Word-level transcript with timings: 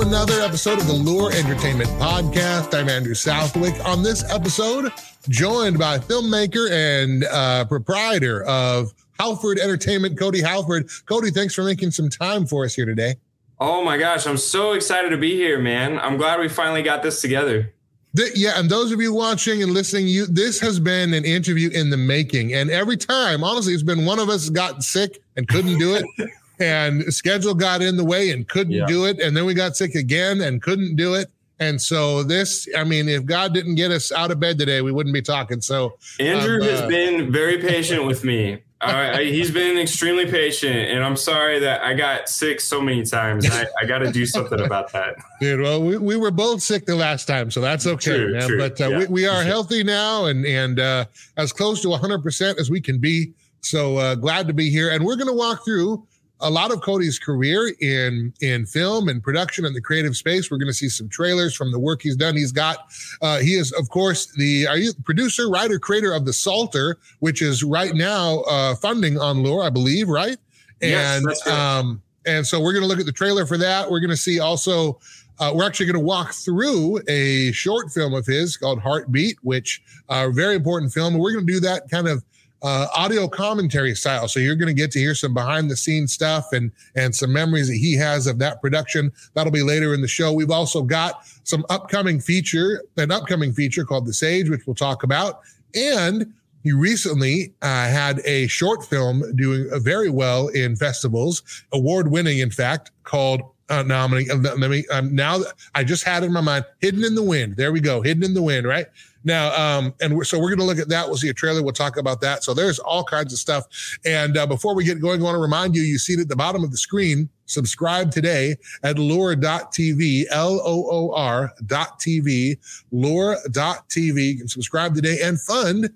to 0.00 0.06
another 0.06 0.40
episode 0.40 0.78
of 0.78 0.86
the 0.86 0.92
Loor 0.92 1.32
Entertainment 1.32 1.88
Podcast. 1.90 2.78
I'm 2.78 2.88
Andrew 2.88 3.14
Southwick. 3.14 3.74
On 3.84 4.02
this 4.02 4.24
episode, 4.32 4.92
joined 5.28 5.78
by 5.78 5.98
filmmaker 5.98 6.70
and 6.70 7.24
uh, 7.24 7.64
proprietor 7.66 8.42
of 8.44 8.94
Hallford 9.18 9.58
Entertainment, 9.58 10.18
Cody 10.18 10.40
Hallford. 10.40 10.88
Cody, 11.06 11.30
thanks 11.30 11.54
for 11.54 11.64
making 11.64 11.90
some 11.90 12.08
time 12.08 12.46
for 12.46 12.64
us 12.64 12.74
here 12.74 12.86
today. 12.86 13.16
Oh 13.58 13.84
my 13.84 13.98
gosh, 13.98 14.26
I'm 14.26 14.38
so 14.38 14.72
excited 14.72 15.10
to 15.10 15.16
be 15.16 15.34
here, 15.34 15.58
man. 15.58 15.98
I'm 15.98 16.16
glad 16.16 16.40
we 16.40 16.48
finally 16.48 16.82
got 16.82 17.02
this 17.02 17.20
together. 17.20 17.72
The, 18.14 18.30
yeah, 18.34 18.58
and 18.58 18.70
those 18.70 18.92
of 18.92 19.00
you 19.00 19.12
watching 19.12 19.62
and 19.62 19.72
listening, 19.72 20.08
you 20.08 20.26
this 20.26 20.60
has 20.60 20.80
been 20.80 21.14
an 21.14 21.24
interview 21.24 21.70
in 21.70 21.90
the 21.90 21.96
making. 21.96 22.54
And 22.54 22.70
every 22.70 22.96
time, 22.96 23.44
honestly, 23.44 23.74
it's 23.74 23.82
been 23.82 24.04
one 24.04 24.18
of 24.18 24.28
us 24.28 24.48
got 24.48 24.82
sick 24.82 25.22
and 25.36 25.46
couldn't 25.46 25.78
do 25.78 25.94
it. 25.94 26.04
and 26.60 27.02
schedule 27.12 27.54
got 27.54 27.82
in 27.82 27.96
the 27.96 28.04
way 28.04 28.30
and 28.30 28.46
couldn't 28.48 28.72
yeah. 28.72 28.86
do 28.86 29.06
it. 29.06 29.18
And 29.18 29.36
then 29.36 29.46
we 29.46 29.54
got 29.54 29.76
sick 29.76 29.94
again 29.94 30.40
and 30.40 30.62
couldn't 30.62 30.96
do 30.96 31.14
it. 31.14 31.30
And 31.58 31.80
so 31.80 32.22
this, 32.22 32.66
I 32.76 32.84
mean, 32.84 33.08
if 33.08 33.26
God 33.26 33.52
didn't 33.52 33.74
get 33.74 33.90
us 33.90 34.10
out 34.12 34.30
of 34.30 34.40
bed 34.40 34.58
today, 34.58 34.80
we 34.80 34.92
wouldn't 34.92 35.12
be 35.12 35.22
talking. 35.22 35.60
So 35.60 35.98
Andrew 36.18 36.56
um, 36.56 36.62
uh, 36.62 36.64
has 36.64 36.88
been 36.88 37.30
very 37.30 37.58
patient 37.60 38.06
with 38.06 38.24
me. 38.24 38.62
Uh, 38.82 39.18
he's 39.18 39.50
been 39.50 39.76
extremely 39.76 40.24
patient, 40.24 40.74
and 40.74 41.04
I'm 41.04 41.16
sorry 41.16 41.58
that 41.58 41.82
I 41.82 41.92
got 41.92 42.30
sick 42.30 42.62
so 42.62 42.80
many 42.80 43.04
times. 43.04 43.46
I, 43.50 43.66
I 43.78 43.84
got 43.84 43.98
to 43.98 44.10
do 44.10 44.24
something 44.24 44.58
about 44.58 44.90
that. 44.92 45.16
Dude, 45.40 45.60
well, 45.60 45.82
we, 45.82 45.98
we 45.98 46.16
were 46.16 46.30
both 46.30 46.62
sick 46.62 46.86
the 46.86 46.96
last 46.96 47.26
time, 47.26 47.50
so 47.50 47.60
that's 47.60 47.86
okay, 47.86 48.16
true, 48.16 48.32
man. 48.32 48.48
True. 48.48 48.56
But 48.56 48.80
uh, 48.80 48.88
yeah, 48.88 48.98
we, 49.00 49.06
we 49.08 49.26
are 49.26 49.42
healthy 49.42 49.84
now, 49.84 50.24
and 50.24 50.46
and 50.46 50.80
uh, 50.80 51.04
as 51.36 51.52
close 51.52 51.82
to 51.82 51.90
100 51.90 52.22
percent 52.22 52.58
as 52.58 52.70
we 52.70 52.80
can 52.80 52.98
be. 52.98 53.34
So 53.60 53.98
uh, 53.98 54.14
glad 54.14 54.46
to 54.46 54.54
be 54.54 54.70
here, 54.70 54.88
and 54.88 55.04
we're 55.04 55.16
going 55.16 55.28
to 55.28 55.34
walk 55.34 55.62
through 55.62 56.06
a 56.40 56.50
lot 56.50 56.72
of 56.72 56.80
Cody's 56.80 57.18
career 57.18 57.74
in 57.80 58.32
in 58.40 58.66
film 58.66 59.08
and 59.08 59.22
production 59.22 59.64
and 59.64 59.74
the 59.74 59.80
creative 59.80 60.16
space. 60.16 60.50
We're 60.50 60.58
going 60.58 60.68
to 60.68 60.74
see 60.74 60.88
some 60.88 61.08
trailers 61.08 61.54
from 61.54 61.72
the 61.72 61.78
work 61.78 62.02
he's 62.02 62.16
done. 62.16 62.36
He's 62.36 62.52
got 62.52 62.90
uh, 63.22 63.38
he 63.38 63.54
is 63.54 63.72
of 63.72 63.88
course 63.90 64.32
the 64.36 64.66
are 64.66 64.76
you 64.76 64.92
producer, 65.04 65.48
writer, 65.50 65.78
creator 65.78 66.12
of 66.12 66.24
the 66.24 66.32
Psalter, 66.32 66.98
which 67.20 67.42
is 67.42 67.62
right 67.62 67.94
now 67.94 68.40
uh, 68.40 68.74
funding 68.76 69.18
on 69.18 69.42
Loor, 69.42 69.62
I 69.62 69.70
believe, 69.70 70.08
right? 70.08 70.38
And 70.82 71.24
yes, 71.28 71.46
um 71.46 72.02
and 72.26 72.46
so 72.46 72.60
we're 72.60 72.72
going 72.72 72.82
to 72.82 72.88
look 72.88 73.00
at 73.00 73.06
the 73.06 73.12
trailer 73.12 73.46
for 73.46 73.56
that. 73.58 73.90
We're 73.90 74.00
going 74.00 74.10
to 74.10 74.16
see 74.16 74.40
also. 74.40 74.98
Uh, 75.38 75.50
we're 75.54 75.66
actually 75.66 75.86
going 75.86 75.98
to 75.98 76.04
walk 76.04 76.34
through 76.34 77.00
a 77.08 77.50
short 77.52 77.90
film 77.90 78.12
of 78.12 78.26
his 78.26 78.58
called 78.58 78.78
Heartbeat, 78.78 79.38
which 79.40 79.80
uh, 80.10 80.28
very 80.28 80.54
important 80.54 80.92
film. 80.92 81.16
We're 81.16 81.32
going 81.32 81.46
to 81.46 81.50
do 81.50 81.60
that 81.60 81.88
kind 81.90 82.08
of 82.08 82.22
uh, 82.62 82.86
audio 82.94 83.26
commentary 83.28 83.94
style. 83.94 84.28
So 84.28 84.40
you're 84.40 84.56
going 84.56 84.68
to 84.68 84.74
get 84.74 84.90
to 84.92 84.98
hear 84.98 85.14
some 85.14 85.34
behind 85.34 85.70
the 85.70 85.76
scenes 85.76 86.12
stuff 86.12 86.52
and 86.52 86.70
and 86.94 87.14
some 87.14 87.32
memories 87.32 87.68
that 87.68 87.76
he 87.76 87.94
has 87.96 88.26
of 88.26 88.38
that 88.38 88.60
production. 88.60 89.12
That'll 89.34 89.52
be 89.52 89.62
later 89.62 89.94
in 89.94 90.00
the 90.00 90.08
show. 90.08 90.32
We've 90.32 90.50
also 90.50 90.82
got 90.82 91.26
some 91.44 91.64
upcoming 91.70 92.20
feature, 92.20 92.82
an 92.96 93.10
upcoming 93.10 93.52
feature 93.52 93.84
called 93.84 94.06
The 94.06 94.12
Sage, 94.12 94.50
which 94.50 94.66
we'll 94.66 94.74
talk 94.74 95.02
about, 95.02 95.40
and 95.74 96.32
he 96.62 96.72
recently 96.72 97.54
uh, 97.62 97.88
had 97.88 98.20
a 98.26 98.46
short 98.48 98.84
film 98.84 99.22
doing 99.36 99.70
very 99.82 100.10
well 100.10 100.48
in 100.48 100.76
festivals, 100.76 101.42
award 101.72 102.10
winning, 102.10 102.38
in 102.38 102.50
fact, 102.50 102.90
called 103.04 103.40
uh, 103.70 103.82
nominating. 103.82 104.44
Uh, 104.44 104.54
let 104.56 104.70
me 104.70 104.84
um, 104.92 105.14
now. 105.14 105.40
I 105.74 105.84
just 105.84 106.04
had 106.04 106.22
it 106.22 106.26
in 106.26 106.32
my 106.32 106.40
mind, 106.40 106.66
"Hidden 106.80 107.04
in 107.04 107.14
the 107.14 107.22
Wind." 107.22 107.56
There 107.56 107.72
we 107.72 107.80
go, 107.80 108.02
"Hidden 108.02 108.24
in 108.24 108.34
the 108.34 108.42
Wind." 108.42 108.66
Right 108.66 108.86
now, 109.24 109.54
um, 109.54 109.94
and 110.00 110.16
we're, 110.16 110.24
so 110.24 110.38
we're 110.38 110.48
going 110.48 110.60
to 110.60 110.64
look 110.64 110.78
at 110.78 110.88
that. 110.88 111.06
We'll 111.06 111.16
see 111.16 111.28
a 111.28 111.34
trailer. 111.34 111.62
We'll 111.62 111.72
talk 111.72 111.96
about 111.96 112.20
that. 112.22 112.42
So 112.42 112.54
there's 112.54 112.78
all 112.78 113.04
kinds 113.04 113.32
of 113.32 113.38
stuff. 113.38 113.66
And 114.04 114.36
uh, 114.36 114.46
before 114.46 114.74
we 114.74 114.84
get 114.84 115.00
going, 115.00 115.20
I 115.20 115.24
want 115.24 115.34
to 115.34 115.40
remind 115.40 115.74
you, 115.74 115.82
you 115.82 115.98
see 115.98 116.14
it 116.14 116.20
at 116.20 116.28
the 116.28 116.36
bottom 116.36 116.64
of 116.64 116.70
the 116.70 116.78
screen. 116.78 117.28
Subscribe 117.46 118.12
today 118.12 118.56
at 118.82 118.98
loor.tv, 118.98 120.24
L-O-O-R 120.30 121.52
dot 121.66 122.00
TV, 122.00 122.56
loor.tv. 122.92 124.24
You 124.24 124.38
can 124.38 124.48
subscribe 124.48 124.94
today 124.94 125.18
and 125.22 125.40
fund 125.40 125.90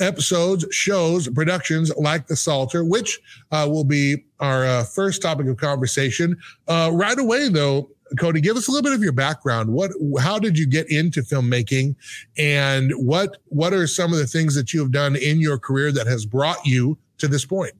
episodes, 0.00 0.64
shows, 0.70 1.28
productions 1.28 1.92
like 1.96 2.26
the 2.26 2.36
Psalter, 2.36 2.84
which 2.84 3.20
uh, 3.50 3.66
will 3.68 3.84
be 3.84 4.24
our 4.40 4.64
uh, 4.64 4.84
first 4.84 5.22
topic 5.22 5.46
of 5.46 5.56
conversation. 5.56 6.36
Uh, 6.68 6.90
right 6.92 7.18
away, 7.18 7.48
though, 7.48 7.88
Cody, 8.18 8.40
give 8.40 8.56
us 8.56 8.68
a 8.68 8.70
little 8.70 8.82
bit 8.82 8.94
of 8.94 9.02
your 9.02 9.12
background. 9.12 9.70
What, 9.70 9.90
how 10.20 10.38
did 10.38 10.58
you 10.58 10.66
get 10.66 10.90
into 10.90 11.22
filmmaking, 11.22 11.96
and 12.36 12.92
what 12.92 13.38
what 13.46 13.72
are 13.72 13.86
some 13.86 14.12
of 14.12 14.18
the 14.18 14.26
things 14.26 14.54
that 14.54 14.72
you 14.72 14.80
have 14.80 14.90
done 14.90 15.16
in 15.16 15.40
your 15.40 15.58
career 15.58 15.92
that 15.92 16.06
has 16.06 16.26
brought 16.26 16.64
you 16.66 16.98
to 17.18 17.28
this 17.28 17.44
point? 17.44 17.72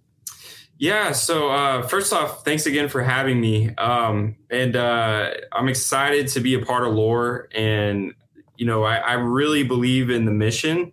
Yeah. 0.79 1.13
So 1.13 1.49
uh, 1.49 1.83
first 1.83 2.13
off, 2.13 2.45
thanks 2.45 2.67
again 2.67 2.89
for 2.89 3.03
having 3.03 3.41
me. 3.41 3.73
Um, 3.77 4.35
and 4.51 4.75
uh, 4.75 5.31
I'm 5.53 5.69
excited 5.69 6.27
to 6.29 6.41
be 6.41 6.55
a 6.55 6.59
part 6.59 6.85
of 6.85 6.93
Loor. 6.93 7.49
And 7.55 8.15
you 8.57 8.67
know, 8.67 8.83
I, 8.83 8.97
I 8.97 9.13
really 9.13 9.63
believe 9.63 10.11
in 10.11 10.25
the 10.25 10.33
mission 10.33 10.93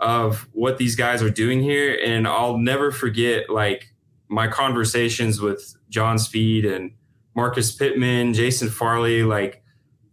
of 0.00 0.48
what 0.52 0.78
these 0.78 0.96
guys 0.96 1.22
are 1.22 1.30
doing 1.30 1.62
here, 1.62 1.98
and 2.04 2.26
I'll 2.26 2.58
never 2.58 2.90
forget 2.90 3.48
like 3.48 3.92
my 4.28 4.48
conversations 4.48 5.40
with 5.40 5.76
Jon 5.88 6.18
Speed 6.18 6.64
and 6.64 6.92
Marcus 7.34 7.72
Pittman, 7.72 8.34
Jason 8.34 8.68
Farley, 8.68 9.22
like 9.22 9.62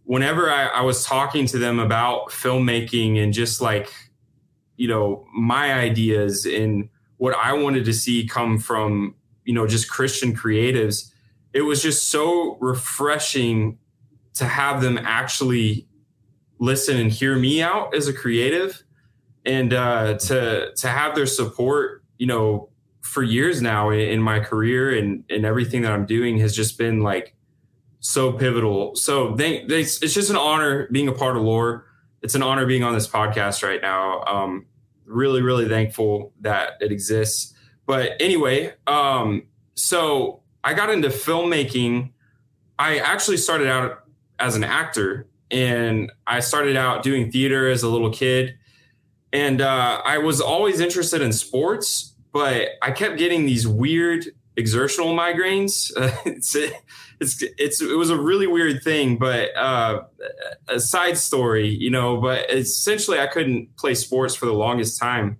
whenever 0.04 0.50
I, 0.50 0.66
I, 0.66 0.80
was 0.80 1.04
talking 1.04 1.46
to 1.46 1.58
them 1.58 1.78
about 1.78 2.30
filmmaking 2.30 3.22
and 3.22 3.32
just 3.32 3.60
like, 3.60 3.92
you 4.76 4.88
know, 4.88 5.26
my 5.34 5.72
ideas 5.74 6.46
and 6.46 6.88
what 7.18 7.36
I 7.36 7.52
wanted 7.52 7.84
to 7.84 7.92
see 7.92 8.26
come 8.26 8.58
from, 8.58 9.14
you 9.44 9.52
know, 9.52 9.66
just 9.66 9.90
Christian 9.90 10.34
creatives, 10.34 11.12
it 11.52 11.62
was 11.62 11.82
just 11.82 12.08
so 12.08 12.56
refreshing 12.60 13.78
to 14.34 14.46
have 14.46 14.80
them 14.80 14.98
actually 14.98 15.86
listen 16.58 16.96
and 16.96 17.10
hear 17.10 17.36
me 17.36 17.62
out 17.62 17.94
as 17.94 18.08
a 18.08 18.12
creative 18.12 18.82
and 19.44 19.72
uh, 19.72 20.16
to 20.18 20.72
to 20.74 20.88
have 20.88 21.14
their 21.14 21.26
support, 21.26 22.02
you 22.18 22.26
know, 22.26 22.70
for 23.02 23.22
years 23.22 23.62
now 23.62 23.90
in 23.90 24.20
my 24.20 24.40
career 24.40 24.96
and, 24.96 25.24
and 25.30 25.44
everything 25.44 25.82
that 25.82 25.92
I'm 25.92 26.06
doing 26.06 26.38
has 26.38 26.54
just 26.54 26.78
been 26.78 27.00
like 27.00 27.34
so 28.00 28.32
pivotal. 28.32 28.94
So 28.96 29.34
it's 29.38 29.98
just 29.98 30.30
an 30.30 30.36
honor 30.36 30.88
being 30.90 31.08
a 31.08 31.12
part 31.12 31.36
of 31.36 31.42
Loor. 31.42 31.86
It's 32.22 32.34
an 32.34 32.42
honor 32.42 32.66
being 32.66 32.82
on 32.84 32.94
this 32.94 33.08
podcast 33.08 33.62
right 33.62 33.80
now. 33.80 34.22
Um, 34.24 34.66
really, 35.06 35.42
really 35.42 35.68
thankful 35.68 36.32
that 36.40 36.72
it 36.80 36.92
exists. 36.92 37.54
But 37.86 38.12
anyway, 38.20 38.74
um, 38.86 39.44
so 39.74 40.42
I 40.62 40.74
got 40.74 40.90
into 40.90 41.08
filmmaking. 41.08 42.10
I 42.78 42.98
actually 42.98 43.38
started 43.38 43.68
out 43.68 44.04
as 44.38 44.56
an 44.56 44.64
actor 44.64 45.26
and 45.50 46.12
I 46.26 46.40
started 46.40 46.76
out 46.76 47.02
doing 47.02 47.30
theater 47.30 47.68
as 47.68 47.82
a 47.82 47.88
little 47.88 48.10
kid. 48.10 48.56
And 49.32 49.60
uh, 49.60 50.00
I 50.04 50.18
was 50.18 50.40
always 50.40 50.80
interested 50.80 51.20
in 51.20 51.32
sports, 51.32 52.14
but 52.32 52.70
I 52.82 52.90
kept 52.92 53.18
getting 53.18 53.46
these 53.46 53.66
weird 53.66 54.26
exertional 54.56 55.14
migraines. 55.14 55.90
Uh, 56.00 56.10
it's, 56.24 56.56
it's, 57.20 57.42
it's, 57.58 57.82
it 57.82 57.96
was 57.96 58.08
a 58.08 58.16
really 58.16 58.46
weird 58.46 58.82
thing, 58.82 59.18
but 59.18 59.54
uh, 59.54 60.02
a 60.68 60.80
side 60.80 61.18
story, 61.18 61.68
you 61.68 61.90
know, 61.90 62.16
but 62.18 62.50
essentially 62.50 63.18
I 63.18 63.26
couldn't 63.26 63.76
play 63.76 63.94
sports 63.94 64.34
for 64.34 64.46
the 64.46 64.54
longest 64.54 64.98
time. 64.98 65.38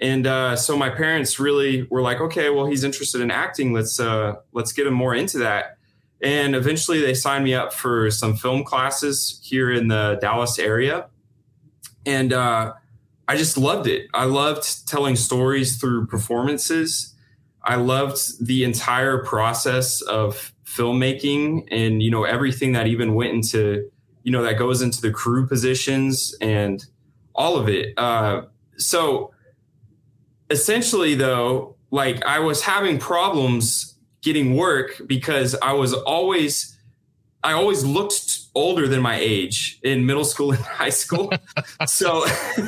And 0.00 0.26
uh, 0.26 0.56
so 0.56 0.76
my 0.76 0.90
parents 0.90 1.40
really 1.40 1.84
were 1.84 2.02
like, 2.02 2.20
okay, 2.20 2.50
well, 2.50 2.66
he's 2.66 2.84
interested 2.84 3.22
in 3.22 3.30
acting. 3.30 3.72
Let's, 3.72 3.98
uh, 3.98 4.34
let's 4.52 4.72
get 4.72 4.86
him 4.86 4.94
more 4.94 5.14
into 5.14 5.38
that. 5.38 5.78
And 6.20 6.54
eventually 6.54 7.00
they 7.00 7.14
signed 7.14 7.44
me 7.44 7.54
up 7.54 7.72
for 7.72 8.10
some 8.10 8.36
film 8.36 8.64
classes 8.64 9.40
here 9.42 9.72
in 9.72 9.88
the 9.88 10.18
Dallas 10.20 10.58
area. 10.58 11.06
And, 12.04 12.32
uh, 12.34 12.74
I 13.28 13.36
just 13.36 13.58
loved 13.58 13.86
it. 13.86 14.08
I 14.14 14.24
loved 14.24 14.88
telling 14.88 15.14
stories 15.14 15.76
through 15.76 16.06
performances. 16.06 17.14
I 17.62 17.76
loved 17.76 18.44
the 18.44 18.64
entire 18.64 19.22
process 19.22 20.00
of 20.00 20.52
filmmaking 20.64 21.68
and 21.70 22.02
you 22.02 22.10
know 22.10 22.24
everything 22.24 22.72
that 22.72 22.86
even 22.86 23.14
went 23.14 23.32
into 23.32 23.90
you 24.22 24.32
know 24.32 24.42
that 24.42 24.58
goes 24.58 24.82
into 24.82 25.00
the 25.00 25.10
crew 25.10 25.46
positions 25.46 26.34
and 26.40 26.84
all 27.34 27.56
of 27.56 27.68
it. 27.68 27.96
Uh, 27.98 28.42
so 28.78 29.32
essentially, 30.50 31.14
though, 31.14 31.76
like 31.90 32.24
I 32.24 32.38
was 32.38 32.62
having 32.62 32.98
problems 32.98 33.96
getting 34.22 34.56
work 34.56 35.00
because 35.06 35.54
I 35.62 35.72
was 35.72 35.92
always 35.92 36.78
I 37.44 37.52
always 37.52 37.84
looked 37.84 38.37
older 38.54 38.88
than 38.88 39.00
my 39.00 39.16
age 39.16 39.78
in 39.82 40.06
middle 40.06 40.24
school 40.24 40.52
and 40.52 40.60
high 40.64 40.90
school. 40.90 41.32
so, 41.86 42.24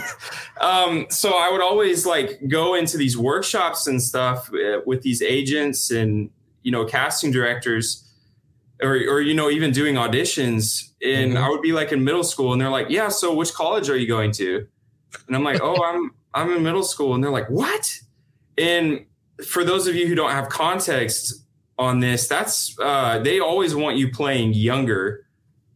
um, 0.61 1.07
so 1.11 1.31
I 1.31 1.51
would 1.51 1.61
always 1.61 2.07
like 2.07 2.41
go 2.49 2.75
into 2.75 2.97
these 2.97 3.17
workshops 3.17 3.87
and 3.87 4.03
stuff 4.03 4.51
uh, 4.53 4.81
with 4.87 5.03
these 5.03 5.23
agents 5.23 5.91
and, 5.91 6.31
you 6.63 6.73
know, 6.73 6.85
casting 6.85 7.31
directors 7.31 8.07
or, 8.83 8.93
or, 8.93 9.21
you 9.21 9.35
know, 9.35 9.51
even 9.51 9.73
doing 9.73 9.97
auditions. 9.97 10.91
And 11.03 11.33
mm-hmm. 11.33 11.45
I 11.45 11.49
would 11.49 11.63
be 11.63 11.73
like 11.73 11.93
in 11.93 12.05
middle 12.05 12.25
school 12.25 12.53
and 12.53 12.61
they're 12.61 12.71
like, 12.71 12.91
yeah, 12.91 13.09
so 13.09 13.35
which 13.35 13.53
college 13.55 13.91
are 13.91 13.97
you 13.97 14.07
going 14.07 14.33
to? 14.33 14.67
And 15.27 15.37
I'm 15.37 15.45
like, 15.45 15.61
oh, 15.63 15.83
I'm, 15.83 16.13
I'm 16.35 16.51
in 16.53 16.63
middle 16.63 16.85
school. 16.85 17.15
And 17.15 17.23
they're 17.23 17.31
like, 17.31 17.51
what? 17.51 17.99
And 18.57 19.07
for 19.47 19.65
those 19.65 19.87
of 19.87 19.95
you 19.95 20.07
who 20.07 20.15
don't 20.15 20.31
have 20.31 20.49
context, 20.49 21.41
on 21.81 21.99
this, 21.99 22.29
that's 22.29 22.79
uh, 22.79 23.19
they 23.21 23.41
always 23.41 23.75
want 23.75 23.97
you 23.97 24.13
playing 24.13 24.53
younger. 24.53 25.27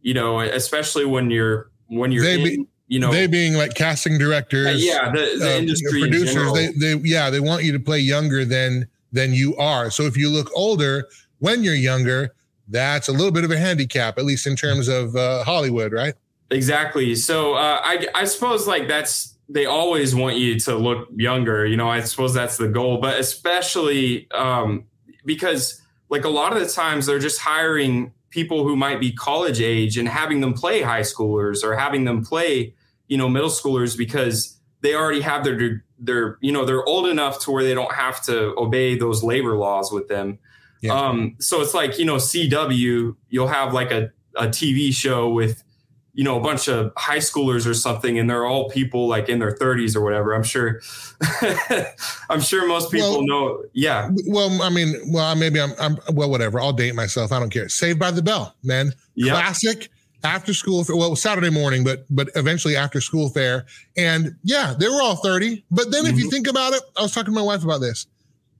You 0.05 0.13
know, 0.13 0.39
especially 0.39 1.03
when 1.05 1.31
you're 1.31 1.71
when 1.87 2.11
you're 2.11 2.23
They 2.23 2.35
in, 2.35 2.43
be- 2.43 2.67
you 2.89 2.99
know 2.99 3.11
they 3.11 3.25
being 3.25 3.55
like 3.55 3.73
casting 3.73 4.19
directors, 4.19 4.67
uh, 4.67 4.77
yeah 4.77 5.09
the, 5.09 5.37
the 5.39 5.55
uh, 5.55 5.57
industry 5.57 5.99
producers, 5.99 6.53
they, 6.53 6.67
they, 6.79 6.93
yeah, 7.03 7.31
they 7.31 7.39
want 7.39 7.63
you 7.63 7.71
to 7.71 7.79
play 7.79 7.97
younger 7.97 8.45
than 8.45 8.87
than 9.11 9.33
you 9.33 9.57
are. 9.57 9.89
So 9.89 10.03
if 10.03 10.15
you 10.15 10.29
look 10.29 10.51
older 10.55 11.07
when 11.39 11.63
you're 11.63 11.73
younger, 11.73 12.35
that's 12.67 13.07
a 13.07 13.11
little 13.11 13.31
bit 13.31 13.45
of 13.45 13.49
a 13.49 13.57
handicap, 13.57 14.19
at 14.19 14.25
least 14.25 14.45
in 14.45 14.55
terms 14.55 14.87
of 14.87 15.15
uh, 15.15 15.43
Hollywood, 15.43 15.91
right? 15.91 16.13
Exactly. 16.51 17.15
So 17.15 17.55
uh, 17.55 17.81
I 17.83 18.07
I 18.13 18.25
suppose 18.25 18.67
like 18.67 18.87
that's 18.87 19.33
they 19.49 19.65
always 19.65 20.13
want 20.13 20.35
you 20.35 20.59
to 20.59 20.75
look 20.75 21.07
younger. 21.15 21.65
You 21.65 21.77
know, 21.77 21.89
I 21.89 22.01
suppose 22.01 22.31
that's 22.31 22.57
the 22.57 22.67
goal, 22.67 22.99
but 22.99 23.19
especially 23.19 24.29
um, 24.29 24.85
because 25.25 25.81
like 26.09 26.25
a 26.25 26.29
lot 26.29 26.53
of 26.53 26.59
the 26.59 26.71
times 26.71 27.07
they're 27.07 27.17
just 27.17 27.39
hiring 27.39 28.13
people 28.29 28.63
who 28.63 28.75
might 28.75 28.99
be 28.99 29.11
college 29.11 29.61
age 29.61 29.97
and 29.97 30.07
having 30.07 30.41
them 30.41 30.53
play 30.53 30.81
high 30.81 31.01
schoolers 31.01 31.63
or 31.63 31.75
having 31.75 32.05
them 32.05 32.23
play 32.23 32.73
you 33.07 33.17
know 33.17 33.29
middle 33.29 33.49
schoolers 33.49 33.97
because 33.97 34.59
they 34.81 34.95
already 34.95 35.21
have 35.21 35.43
their 35.43 35.83
their 35.99 36.37
you 36.41 36.51
know 36.51 36.65
they're 36.65 36.83
old 36.85 37.07
enough 37.07 37.39
to 37.39 37.51
where 37.51 37.63
they 37.63 37.73
don't 37.73 37.93
have 37.93 38.21
to 38.23 38.53
obey 38.57 38.97
those 38.97 39.23
labor 39.23 39.55
laws 39.55 39.91
with 39.91 40.07
them. 40.07 40.39
Yeah. 40.81 40.93
Um, 40.93 41.35
so 41.39 41.61
it's 41.61 41.73
like 41.73 41.97
you 41.97 42.05
know 42.05 42.15
CW, 42.15 43.15
you'll 43.29 43.47
have 43.47 43.73
like 43.73 43.91
a 43.91 44.11
a 44.35 44.47
TV 44.47 44.93
show 44.93 45.29
with 45.29 45.63
you 46.17 46.23
know 46.23 46.37
a 46.39 46.41
bunch 46.41 46.67
of 46.67 46.91
high 46.97 47.17
schoolers 47.19 47.67
or 47.69 47.73
something 47.73 48.17
and 48.17 48.29
they're 48.29 48.45
all 48.45 48.69
people 48.69 49.05
like 49.07 49.27
in 49.29 49.37
their 49.39 49.53
30s 49.53 49.95
or 49.97 50.01
whatever 50.01 50.33
i'm 50.33 50.43
sure 50.43 50.79
i'm 52.29 52.39
sure 52.41 52.67
most 52.67 52.91
people 52.91 53.11
Well- 53.11 53.25
know 53.27 53.63
yeah 53.73 54.09
Well, 54.27 54.61
I 54.61 54.69
mean, 54.69 54.95
well, 55.11 55.35
maybe 55.35 55.59
I'm, 55.59 55.71
I'm, 55.79 55.97
well, 56.13 56.29
whatever. 56.29 56.59
I'll 56.59 56.73
date 56.73 56.95
myself. 56.95 57.31
I 57.31 57.39
don't 57.39 57.49
care. 57.51 57.69
Saved 57.69 57.99
by 57.99 58.11
the 58.11 58.21
Bell, 58.21 58.55
man. 58.63 58.93
yeah 59.15 59.33
Classic 59.33 59.89
after 60.23 60.53
school. 60.53 60.83
Well, 60.89 61.15
Saturday 61.15 61.49
morning, 61.51 61.83
but 61.83 62.05
but 62.09 62.29
eventually 62.35 62.75
after 62.75 62.99
school 63.01 63.29
fair. 63.29 63.65
And 63.97 64.35
yeah, 64.43 64.73
they 64.79 64.87
were 64.87 65.01
all 65.01 65.17
30. 65.17 65.63
But 65.71 65.91
then 65.91 66.05
if 66.05 66.17
you 66.17 66.27
Mhm. 66.27 66.31
think 66.31 66.47
about 66.47 66.73
it, 66.73 66.81
I 66.97 67.01
was 67.03 67.11
talking 67.13 67.33
to 67.33 67.39
my 67.39 67.41
wife 67.45 67.63
about 67.63 67.79
this. 67.81 68.07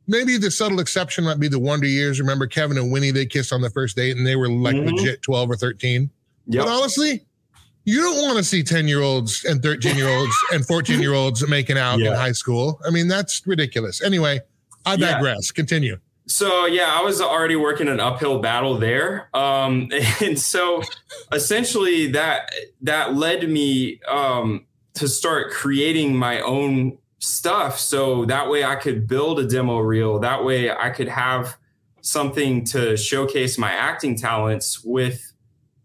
Maybe 0.08 0.38
the 0.38 0.52
subtle 0.52 0.80
exception 0.80 1.24
might 1.24 1.40
be 1.40 1.48
the 1.48 1.60
Wonder 1.60 1.88
Years. 1.88 2.20
Remember 2.20 2.46
Kevin 2.48 2.78
and 2.78 2.92
Winnie? 2.92 3.12
They 3.12 3.26
kissed 3.26 3.52
on 3.52 3.62
the 3.62 3.70
first 3.72 3.96
date, 3.96 4.16
and 4.18 4.26
they 4.28 4.36
were 4.36 4.50
like 4.50 4.76
Mhm. 4.76 4.92
legit 4.98 5.22
12 5.24 5.50
or 5.50 5.56
13. 5.56 6.10
yep. 6.48 6.66
But 6.66 6.72
honestly, 6.72 7.26
you 7.86 8.02
don't 8.02 8.22
want 8.24 8.38
to 8.38 8.44
see 8.44 8.64
10 8.64 8.88
year 8.88 9.02
olds 9.02 9.46
and 9.46 9.62
13 9.62 9.96
year 9.96 10.10
olds 10.10 10.34
and 10.52 10.66
14 10.66 11.00
year 11.02 11.14
olds 11.14 11.48
making 11.48 11.78
out 11.78 12.00
in 12.00 12.12
high 12.14 12.32
school. 12.34 12.80
I 12.86 12.90
mean, 12.90 13.08
that's 13.08 13.42
ridiculous. 13.46 14.02
Anyway, 14.02 14.42
I 14.86 14.96
Yeah. 14.96 15.14
digress. 15.14 15.52
Continue. 15.52 15.98
So 16.28 16.66
yeah, 16.66 16.92
I 16.96 17.02
was 17.04 17.22
already 17.22 17.56
working 17.56 17.88
an 17.88 18.00
uphill 18.00 18.40
battle 18.40 18.80
there, 18.80 19.30
um, 19.36 19.90
and 20.24 20.40
so 20.40 20.82
essentially 21.32 22.08
that 22.12 22.50
that 22.82 23.16
led 23.16 23.48
me 23.50 24.00
um, 24.08 24.66
to 24.96 25.08
start 25.08 25.52
creating 25.52 26.16
my 26.16 26.40
own 26.42 26.98
stuff. 27.20 27.80
So 27.80 28.26
that 28.26 28.50
way 28.50 28.64
I 28.64 28.76
could 28.76 29.08
build 29.08 29.40
a 29.40 29.48
demo 29.48 29.78
reel. 29.80 30.18
That 30.20 30.44
way 30.44 30.72
I 30.72 30.90
could 30.90 31.08
have 31.10 31.58
something 32.02 32.64
to 32.66 32.96
showcase 32.98 33.58
my 33.58 33.72
acting 33.72 34.16
talents 34.18 34.84
with, 34.84 35.32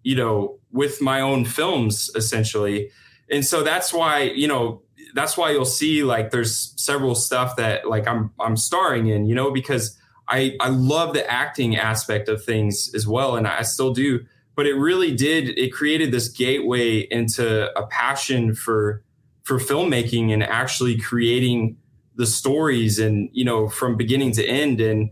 you 0.02 0.16
know, 0.16 0.59
with 0.72 1.00
my 1.00 1.20
own 1.20 1.44
films 1.44 2.10
essentially. 2.14 2.90
And 3.30 3.44
so 3.44 3.62
that's 3.62 3.92
why 3.92 4.22
you 4.22 4.48
know 4.48 4.82
that's 5.14 5.36
why 5.36 5.50
you'll 5.50 5.64
see 5.64 6.02
like 6.02 6.30
there's 6.30 6.74
several 6.76 7.14
stuff 7.14 7.56
that 7.56 7.88
like 7.88 8.06
I'm 8.06 8.32
I'm 8.40 8.56
starring 8.56 9.08
in, 9.08 9.26
you 9.26 9.34
know, 9.34 9.50
because 9.50 9.96
I, 10.30 10.56
I 10.60 10.68
love 10.68 11.12
the 11.12 11.28
acting 11.30 11.76
aspect 11.76 12.28
of 12.28 12.44
things 12.44 12.94
as 12.94 13.06
well, 13.06 13.36
and 13.36 13.46
I 13.46 13.62
still 13.62 13.92
do. 13.92 14.24
But 14.54 14.66
it 14.66 14.74
really 14.74 15.14
did. 15.14 15.58
It 15.58 15.72
created 15.72 16.12
this 16.12 16.28
gateway 16.28 17.00
into 17.10 17.76
a 17.76 17.86
passion 17.86 18.54
for 18.54 19.02
for 19.42 19.58
filmmaking 19.58 20.32
and 20.32 20.42
actually 20.42 20.98
creating 20.98 21.76
the 22.14 22.26
stories, 22.26 22.98
and 22.98 23.28
you 23.32 23.44
know, 23.44 23.68
from 23.68 23.96
beginning 23.96 24.32
to 24.32 24.46
end. 24.46 24.80
And 24.80 25.10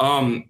um, 0.00 0.48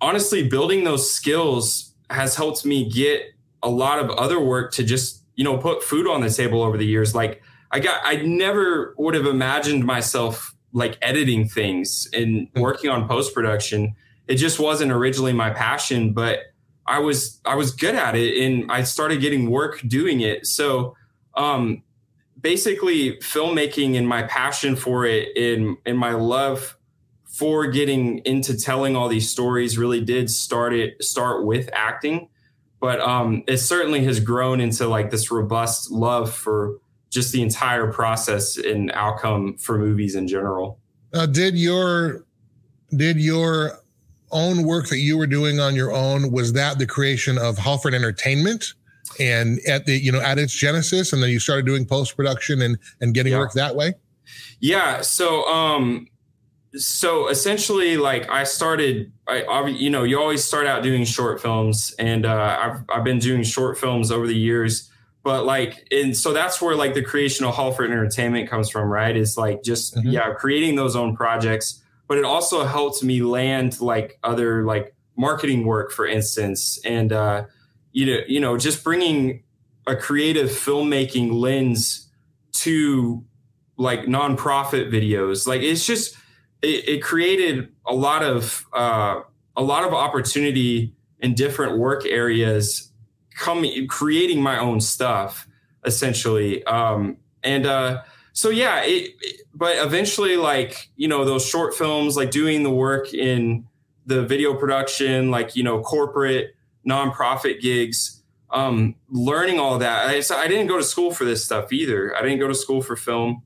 honestly, 0.00 0.48
building 0.48 0.84
those 0.84 1.08
skills 1.08 1.94
has 2.10 2.34
helped 2.34 2.64
me 2.64 2.88
get 2.90 3.22
a 3.62 3.68
lot 3.68 3.98
of 3.98 4.10
other 4.10 4.40
work 4.40 4.72
to 4.72 4.84
just 4.84 5.22
you 5.34 5.44
know 5.44 5.58
put 5.58 5.82
food 5.82 6.06
on 6.06 6.20
the 6.20 6.30
table 6.30 6.62
over 6.62 6.76
the 6.76 6.86
years. 6.86 7.14
Like 7.14 7.42
I 7.70 7.80
got, 7.80 8.00
I 8.04 8.16
never 8.16 8.94
would 8.98 9.14
have 9.14 9.26
imagined 9.26 9.84
myself 9.84 10.54
like 10.72 10.98
editing 11.02 11.48
things 11.48 12.08
and 12.12 12.48
working 12.54 12.90
on 12.90 13.08
post 13.08 13.34
production. 13.34 13.94
It 14.26 14.36
just 14.36 14.58
wasn't 14.58 14.92
originally 14.92 15.32
my 15.32 15.50
passion, 15.50 16.12
but 16.12 16.40
I 16.86 16.98
was 16.98 17.40
I 17.44 17.54
was 17.54 17.72
good 17.72 17.94
at 17.94 18.14
it 18.14 18.42
and 18.42 18.70
I 18.70 18.82
started 18.82 19.20
getting 19.20 19.50
work 19.50 19.80
doing 19.86 20.20
it. 20.20 20.46
So 20.46 20.96
um 21.34 21.82
basically 22.40 23.16
filmmaking 23.18 23.96
and 23.96 24.08
my 24.08 24.22
passion 24.24 24.76
for 24.76 25.04
it 25.04 25.36
and 25.36 25.76
and 25.84 25.98
my 25.98 26.12
love 26.12 26.76
for 27.26 27.66
getting 27.66 28.18
into 28.18 28.56
telling 28.56 28.96
all 28.96 29.08
these 29.08 29.30
stories 29.30 29.78
really 29.78 30.02
did 30.02 30.30
start 30.30 30.72
it 30.72 31.02
start 31.02 31.44
with 31.44 31.68
acting. 31.72 32.28
But 32.80 33.00
um 33.00 33.42
it 33.46 33.58
certainly 33.58 34.04
has 34.04 34.20
grown 34.20 34.60
into 34.60 34.86
like 34.86 35.10
this 35.10 35.30
robust 35.30 35.90
love 35.90 36.32
for 36.32 36.78
just 37.10 37.32
the 37.32 37.42
entire 37.42 37.90
process 37.92 38.56
and 38.56 38.90
outcome 38.92 39.56
for 39.56 39.78
movies 39.78 40.14
in 40.14 40.28
general. 40.28 40.78
Uh, 41.14 41.26
did 41.26 41.56
your 41.56 42.24
did 42.96 43.18
your 43.18 43.72
own 44.30 44.62
work 44.64 44.88
that 44.88 44.98
you 44.98 45.16
were 45.16 45.26
doing 45.26 45.58
on 45.58 45.74
your 45.74 45.90
own 45.92 46.30
was 46.30 46.52
that 46.52 46.78
the 46.78 46.86
creation 46.86 47.38
of 47.38 47.56
Hallford 47.56 47.94
Entertainment 47.94 48.74
and 49.18 49.58
at 49.66 49.86
the 49.86 49.96
you 49.96 50.12
know 50.12 50.20
at 50.20 50.38
its 50.38 50.52
genesis 50.52 51.12
and 51.12 51.22
then 51.22 51.30
you 51.30 51.40
started 51.40 51.64
doing 51.66 51.86
post 51.86 52.14
production 52.16 52.60
and 52.62 52.78
and 53.00 53.14
getting 53.14 53.32
Yeah. 53.32 53.38
work 53.38 53.52
that 53.54 53.74
way? 53.74 53.94
Yeah. 54.60 55.00
So, 55.00 55.44
um, 55.46 56.06
so 56.78 57.28
essentially, 57.28 57.96
like 57.96 58.30
I 58.30 58.44
started, 58.44 59.12
I, 59.26 59.42
I, 59.42 59.66
you 59.68 59.90
know, 59.90 60.04
you 60.04 60.18
always 60.18 60.44
start 60.44 60.66
out 60.66 60.82
doing 60.82 61.04
short 61.04 61.40
films, 61.40 61.94
and 61.98 62.24
uh, 62.24 62.58
I've 62.60 62.84
I've 62.88 63.04
been 63.04 63.18
doing 63.18 63.42
short 63.42 63.78
films 63.78 64.10
over 64.10 64.26
the 64.26 64.36
years. 64.36 64.90
But 65.24 65.44
like, 65.44 65.86
and 65.90 66.16
so 66.16 66.32
that's 66.32 66.62
where 66.62 66.74
like 66.74 66.94
the 66.94 67.02
creation 67.02 67.44
of 67.44 67.54
Hallford 67.54 67.90
Entertainment 67.90 68.48
comes 68.48 68.70
from, 68.70 68.88
right? 68.88 69.14
Is 69.16 69.36
like 69.36 69.62
just 69.62 69.94
Mhm. 69.96 70.12
yeah, 70.12 70.32
creating 70.32 70.76
those 70.76 70.96
own 70.96 71.16
projects. 71.16 71.82
But 72.06 72.18
it 72.18 72.24
also 72.24 72.64
helped 72.64 73.02
me 73.02 73.20
land 73.22 73.80
like 73.80 74.18
other 74.24 74.64
like 74.64 74.94
marketing 75.16 75.66
work, 75.66 75.92
for 75.92 76.06
instance, 76.06 76.80
and 76.84 77.12
uh, 77.12 77.44
you 77.92 78.06
know, 78.06 78.20
you 78.26 78.40
know, 78.40 78.56
just 78.56 78.82
bringing 78.84 79.42
a 79.86 79.96
creative 79.96 80.48
filmmaking 80.48 81.32
lens 81.32 82.08
to 82.52 83.24
like 83.76 84.02
nonprofit 84.02 84.90
videos. 84.90 85.46
Like 85.46 85.62
it's 85.62 85.84
just 85.84 86.16
it, 86.62 86.88
it 86.88 87.02
created 87.02 87.72
a 87.86 87.94
lot 87.94 88.22
of 88.22 88.66
uh, 88.72 89.20
a 89.56 89.62
lot 89.62 89.84
of 89.84 89.92
opportunity 89.94 90.94
in 91.20 91.34
different 91.34 91.78
work 91.78 92.04
areas. 92.06 92.90
Coming 93.36 93.86
creating 93.86 94.42
my 94.42 94.58
own 94.58 94.80
stuff 94.80 95.46
essentially, 95.84 96.64
um, 96.64 97.18
and 97.44 97.66
uh, 97.66 98.02
so 98.32 98.50
yeah. 98.50 98.82
It, 98.84 99.14
it- 99.20 99.40
but 99.54 99.74
eventually, 99.78 100.36
like 100.36 100.88
you 100.94 101.08
know, 101.08 101.24
those 101.24 101.44
short 101.44 101.74
films, 101.74 102.16
like 102.16 102.30
doing 102.30 102.62
the 102.62 102.70
work 102.70 103.12
in 103.12 103.66
the 104.06 104.22
video 104.24 104.54
production, 104.54 105.32
like 105.32 105.56
you 105.56 105.64
know, 105.64 105.80
corporate 105.80 106.54
nonprofit 106.86 107.60
gigs 107.60 108.22
um, 108.50 108.94
learning 109.10 109.58
all 109.58 109.78
that. 109.78 110.06
I, 110.08 110.20
so 110.20 110.36
I 110.36 110.48
didn't 110.48 110.68
go 110.68 110.76
to 110.78 110.84
school 110.84 111.10
for 111.12 111.24
this 111.24 111.44
stuff 111.44 111.72
either. 111.72 112.16
I 112.16 112.22
didn't 112.22 112.38
go 112.38 112.48
to 112.48 112.54
school 112.54 112.82
for 112.82 112.96
film. 112.96 113.42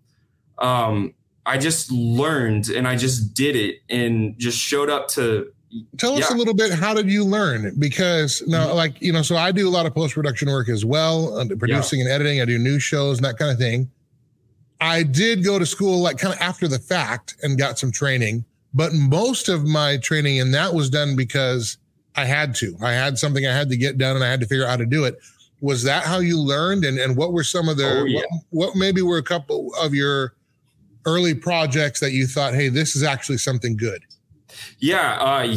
Um, 0.59 1.15
I 1.47 1.59
just 1.59 1.91
learned 1.91 2.69
and 2.69 2.87
I 2.87 2.97
just 2.97 3.35
did 3.35 3.57
it 3.57 3.77
and 3.91 4.39
just 4.39 4.59
showed 4.59 4.89
up 4.91 5.09
to. 5.09 5.53
Tell 5.97 6.13
us 6.13 6.19
Yeah. 6.21 6.25
Mm-hmm. 6.27 6.35
a 6.35 6.39
little 6.39 6.55
bit 6.55 6.73
how 6.73 6.93
did 6.95 7.11
you 7.11 7.25
learn? 7.25 7.75
Because 7.79 8.43
now, 8.47 8.73
like 8.75 9.01
you 9.01 9.13
know, 9.13 9.23
so 9.23 9.37
I 9.37 9.53
do 9.53 9.67
a 9.69 9.71
lot 9.71 9.87
of 9.87 9.95
post 9.95 10.15
production 10.15 10.49
work 10.51 10.69
as 10.69 10.85
well, 10.85 11.39
uh, 11.39 11.47
producing 11.59 12.01
and 12.03 12.11
editing. 12.11 12.41
I 12.41 12.45
do 12.45 12.59
news 12.59 12.83
shows 12.83 13.19
and 13.19 13.25
that 13.25 13.39
kind 13.39 13.51
of 13.51 13.59
thing. 13.59 13.91
I 14.81 15.03
did 15.03 15.45
go 15.45 15.59
to 15.59 15.65
school 15.67 16.01
like 16.01 16.19
kind 16.19 16.35
of 16.35 16.41
after 16.41 16.69
the 16.69 16.79
fact 16.79 17.37
and 17.43 17.57
got 17.59 17.79
some 17.79 17.91
training, 17.93 18.45
but 18.75 18.93
most 18.93 19.49
of 19.49 19.65
my 19.65 19.97
training 19.97 20.41
and 20.41 20.53
that 20.55 20.75
was 20.75 20.91
done 20.91 21.17
because 21.17 21.79
I 22.17 22.25
had 22.27 22.55
to. 22.57 22.77
I 22.83 22.93
had 22.93 23.17
something 23.17 23.47
I 23.47 23.53
had 23.55 23.69
to 23.71 23.77
get 23.77 23.97
done 23.97 24.17
and 24.17 24.25
I 24.25 24.29
had 24.31 24.41
to 24.41 24.47
figure 24.47 24.65
out 24.65 24.71
how 24.71 24.77
to 24.77 24.87
do 24.87 25.05
it. 25.05 25.19
Was 25.63 25.85
that 25.85 26.05
how 26.05 26.19
you 26.19 26.39
learned? 26.39 26.85
And 26.85 26.99
and 26.99 27.17
what 27.17 27.33
were 27.33 27.45
some 27.45 27.69
of 27.69 27.77
the 27.79 28.01
Oh, 28.01 28.05
yeah. 28.05 28.21
what, 28.51 28.71
what 28.73 28.77
maybe 28.77 29.01
were 29.03 29.19
a 29.19 29.23
couple 29.23 29.73
of 29.81 29.95
your 29.95 30.35
early 31.07 31.35
projects 31.35 32.01
that 32.01 32.13
you 32.13 32.27
thought, 32.27 32.55
hey, 32.55 32.69
this 32.69 32.97
is 32.97 33.03
actually 33.03 33.39
something 33.39 33.77
good? 33.77 34.05
Yeah, 34.79 35.17
uh, 35.21 35.57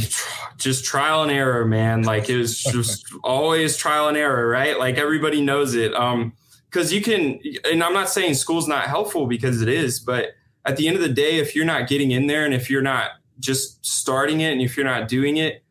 just 0.57 0.85
trial 0.85 1.23
and 1.23 1.31
error, 1.31 1.65
man. 1.65 2.03
Like 2.03 2.29
it 2.29 2.37
was 2.37 2.63
just 2.63 3.05
always 3.23 3.77
trial 3.77 4.07
and 4.07 4.17
error, 4.17 4.47
right? 4.47 4.77
Like 4.77 4.97
everybody 4.97 5.41
knows 5.41 5.75
it. 5.75 5.93
Um, 5.93 6.33
because 6.69 6.91
you 6.91 7.01
can, 7.01 7.39
and 7.63 7.81
I'm 7.81 7.93
not 7.93 8.09
saying 8.09 8.33
school's 8.33 8.67
not 8.67 8.87
helpful 8.87 9.27
because 9.27 9.61
it 9.61 9.69
is, 9.69 10.01
but 10.01 10.31
at 10.65 10.75
the 10.75 10.89
end 10.89 10.97
of 10.97 11.01
the 11.01 11.09
day, 11.09 11.37
if 11.37 11.55
you're 11.55 11.63
not 11.63 11.87
getting 11.87 12.11
in 12.11 12.27
there 12.27 12.43
and 12.43 12.53
if 12.53 12.69
you're 12.69 12.81
not 12.81 13.11
just 13.39 13.85
starting 13.85 14.41
it 14.41 14.51
and 14.51 14.61
if 14.61 14.75
you're 14.75 14.85
not 14.85 15.07
doing 15.07 15.37
it, 15.37 15.63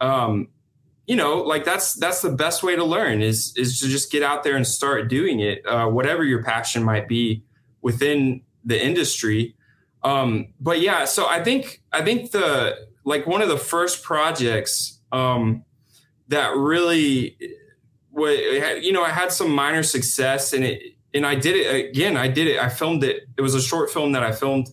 um, 0.00 0.48
you 1.06 1.14
know, 1.14 1.36
like 1.36 1.64
that's 1.64 1.94
that's 1.94 2.22
the 2.22 2.30
best 2.30 2.64
way 2.64 2.74
to 2.74 2.84
learn 2.84 3.22
is 3.22 3.56
is 3.56 3.78
to 3.80 3.88
just 3.88 4.10
get 4.10 4.22
out 4.22 4.42
there 4.42 4.56
and 4.56 4.66
start 4.66 5.08
doing 5.08 5.40
it, 5.40 5.64
uh, 5.64 5.86
whatever 5.86 6.24
your 6.24 6.42
passion 6.42 6.82
might 6.82 7.06
be 7.06 7.44
within 7.80 8.42
the 8.64 8.82
industry. 8.82 9.54
Um, 10.02 10.48
but 10.60 10.80
yeah, 10.80 11.04
so 11.04 11.26
I 11.26 11.42
think 11.42 11.82
I 11.92 12.02
think 12.02 12.30
the 12.30 12.88
like 13.04 13.26
one 13.26 13.42
of 13.42 13.48
the 13.48 13.58
first 13.58 14.02
projects 14.02 15.00
um, 15.12 15.64
that 16.28 16.54
really, 16.54 17.36
you 18.14 18.92
know, 18.92 19.02
I 19.02 19.10
had 19.10 19.32
some 19.32 19.50
minor 19.50 19.82
success 19.82 20.52
and 20.52 20.64
it 20.64 20.94
and 21.14 21.26
I 21.26 21.34
did 21.34 21.56
it 21.56 21.90
again. 21.90 22.16
I 22.16 22.28
did 22.28 22.46
it. 22.46 22.60
I 22.60 22.68
filmed 22.68 23.02
it. 23.02 23.28
It 23.36 23.42
was 23.42 23.54
a 23.54 23.62
short 23.62 23.90
film 23.90 24.12
that 24.12 24.22
I 24.22 24.32
filmed 24.32 24.68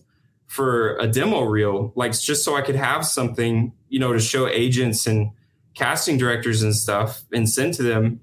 for 0.46 0.96
a 0.98 1.06
demo 1.06 1.42
reel, 1.42 1.92
like 1.96 2.18
just 2.18 2.44
so 2.44 2.56
I 2.56 2.62
could 2.62 2.76
have 2.76 3.04
something, 3.04 3.72
you 3.88 3.98
know, 3.98 4.12
to 4.12 4.20
show 4.20 4.46
agents 4.48 5.06
and 5.06 5.30
casting 5.74 6.16
directors 6.18 6.62
and 6.62 6.74
stuff 6.74 7.24
and 7.32 7.48
send 7.48 7.74
to 7.74 7.82
them 7.82 8.20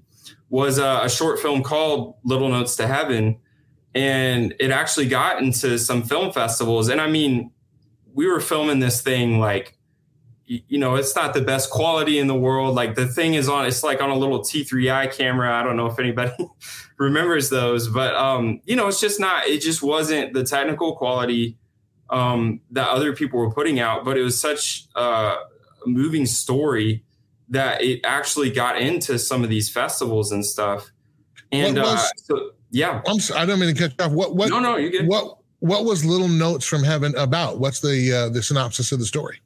was 0.48 0.78
a, 0.78 1.00
a, 1.04 1.08
short 1.08 1.38
film 1.38 1.62
called 1.62 2.16
Little 2.24 2.48
Notes 2.48 2.76
to 2.76 2.86
Heaven. 2.86 3.36
And 3.94 4.54
it 4.58 4.70
actually 4.70 5.06
got 5.06 5.40
into 5.42 5.78
some 5.78 6.02
film 6.02 6.32
festivals. 6.32 6.88
And 6.88 7.00
I 7.00 7.08
mean, 7.08 7.52
we 8.12 8.26
were 8.26 8.40
filming 8.40 8.80
this 8.80 9.00
thing 9.00 9.38
like, 9.38 9.76
you 10.46 10.78
know, 10.78 10.96
it's 10.96 11.16
not 11.16 11.32
the 11.32 11.40
best 11.40 11.70
quality 11.70 12.18
in 12.18 12.26
the 12.26 12.34
world. 12.34 12.74
Like 12.74 12.96
the 12.96 13.06
thing 13.06 13.34
is 13.34 13.48
on, 13.48 13.66
it's 13.66 13.82
like 13.82 14.02
on 14.02 14.10
a 14.10 14.16
little 14.16 14.40
T3i 14.40 15.16
camera. 15.16 15.54
I 15.54 15.62
don't 15.62 15.76
know 15.76 15.86
if 15.86 15.98
anybody 15.98 16.32
remembers 16.98 17.48
those, 17.50 17.88
but, 17.88 18.14
um, 18.14 18.60
you 18.64 18.76
know, 18.76 18.88
it's 18.88 19.00
just 19.00 19.18
not, 19.18 19.46
it 19.46 19.60
just 19.60 19.82
wasn't 19.82 20.34
the 20.34 20.44
technical 20.44 20.96
quality 20.96 21.56
um, 22.10 22.60
that 22.72 22.88
other 22.88 23.14
people 23.14 23.38
were 23.38 23.50
putting 23.50 23.80
out, 23.80 24.04
but 24.04 24.18
it 24.18 24.22
was 24.22 24.38
such 24.38 24.86
uh, 24.96 25.36
a 25.84 25.88
moving 25.88 26.26
story 26.26 27.04
that 27.48 27.82
it 27.82 28.00
actually 28.04 28.50
got 28.50 28.78
into 28.80 29.18
some 29.18 29.42
of 29.42 29.50
these 29.50 29.70
festivals 29.70 30.32
and 30.32 30.44
stuff. 30.44 30.90
And 31.52 31.76
was, 31.76 31.86
uh, 31.86 32.08
so, 32.16 32.50
yeah, 32.74 33.02
I'm 33.06 33.20
sorry, 33.20 33.40
I 33.40 33.46
don't 33.46 33.60
mean 33.60 33.72
to 33.72 33.80
cut 33.80 33.94
you 33.96 34.04
off. 34.04 34.10
What? 34.10 34.34
What? 34.34 34.50
No, 34.50 34.58
no, 34.58 34.76
you 34.76 34.90
get 34.90 35.06
what? 35.06 35.38
What 35.60 35.84
was 35.84 36.04
Little 36.04 36.28
Notes 36.28 36.66
from 36.66 36.82
Heaven 36.82 37.14
about? 37.16 37.60
What's 37.60 37.80
the 37.80 38.12
uh, 38.12 38.28
the 38.30 38.42
synopsis 38.42 38.90
of 38.90 38.98
the 38.98 39.06
story? 39.06 39.40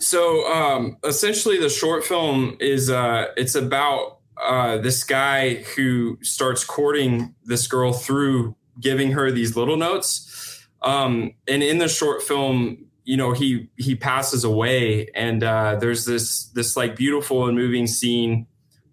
So 0.00 0.52
um, 0.52 0.96
essentially, 1.04 1.60
the 1.60 1.68
short 1.68 2.04
film 2.04 2.56
is 2.58 2.90
uh, 2.90 3.28
it's 3.36 3.54
about 3.54 4.18
uh, 4.42 4.78
this 4.78 5.04
guy 5.04 5.62
who 5.76 6.18
starts 6.22 6.64
courting 6.64 7.36
this 7.44 7.68
girl 7.68 7.92
through 7.92 8.56
giving 8.80 9.12
her 9.12 9.30
these 9.30 9.56
little 9.56 9.76
notes. 9.76 10.66
Um, 10.82 11.34
and 11.46 11.62
in 11.62 11.78
the 11.78 11.88
short 11.88 12.20
film, 12.22 12.90
you 13.04 13.16
know 13.16 13.32
he 13.32 13.68
he 13.76 13.94
passes 13.94 14.42
away 14.42 15.08
and 15.14 15.44
uh, 15.44 15.76
there's 15.76 16.04
this 16.04 16.46
this 16.46 16.76
like 16.76 16.96
beautiful 16.96 17.46
and 17.46 17.56
moving 17.56 17.86
scene 17.86 18.46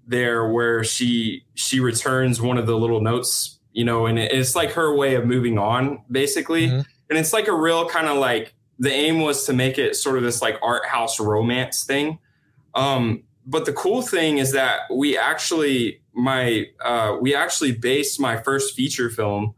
there 0.08 0.48
where 0.48 0.84
she 0.84 1.46
she 1.56 1.80
returns 1.80 2.42
one 2.42 2.58
of 2.58 2.66
the 2.66 2.78
little 2.78 3.02
notes 3.02 3.60
you 3.74 3.84
know 3.84 4.06
and 4.06 4.18
it's 4.18 4.56
like 4.56 4.72
her 4.72 4.96
way 4.96 5.16
of 5.16 5.26
moving 5.26 5.58
on 5.58 6.04
basically 6.10 6.68
mm-hmm. 6.68 6.82
and 7.10 7.20
it's 7.20 7.34
like 7.34 7.48
a 7.48 7.54
real 7.56 7.88
kind 7.88 8.08
of 8.08 8.18
like 8.18 8.54
the 8.80 8.92
aim 8.92 9.20
was 9.20 9.46
to 9.46 9.54
make 9.54 9.78
it 9.78 9.96
sort 9.96 10.18
of 10.18 10.24
this 10.24 10.42
like 10.42 10.58
art 10.62 10.86
house 10.86 11.20
romance 11.20 11.84
thing 11.84 12.18
um 12.74 13.24
but 13.46 13.66
the 13.66 13.74
cool 13.74 14.02
thing 14.02 14.38
is 14.38 14.54
that 14.54 14.82
we 14.94 15.18
actually 15.18 16.02
my 16.14 16.66
uh 16.84 17.16
we 17.20 17.36
actually 17.36 17.72
based 17.72 18.20
my 18.20 18.38
first 18.38 18.76
feature 18.76 19.10
film 19.10 19.54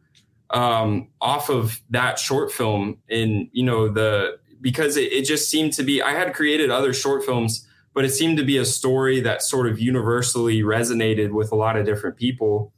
um, 0.51 1.09
off 1.21 1.49
of 1.49 1.79
that 1.91 2.17
short 2.17 2.51
film 2.51 2.97
in 3.07 3.49
you 3.51 3.63
know 3.63 3.87
the 3.87 4.39
because 4.61 4.97
it, 4.97 5.11
it 5.11 5.25
just 5.25 5.49
seemed 5.49 5.73
to 5.73 5.83
be, 5.83 6.01
I 6.01 6.11
had 6.11 6.33
created 6.33 6.69
other 6.69 6.93
short 6.93 7.23
films, 7.23 7.67
but 7.99 8.05
it 8.05 8.11
seemed 8.11 8.37
to 8.37 8.45
be 8.45 8.55
a 8.55 8.63
story 8.63 9.19
that 9.19 9.41
sort 9.41 9.67
of 9.67 9.77
universally 9.77 10.61
resonated 10.61 11.31
with 11.31 11.51
a 11.51 11.55
lot 11.55 11.75
of 11.75 11.85
different 11.85 12.15
people. 12.15 12.71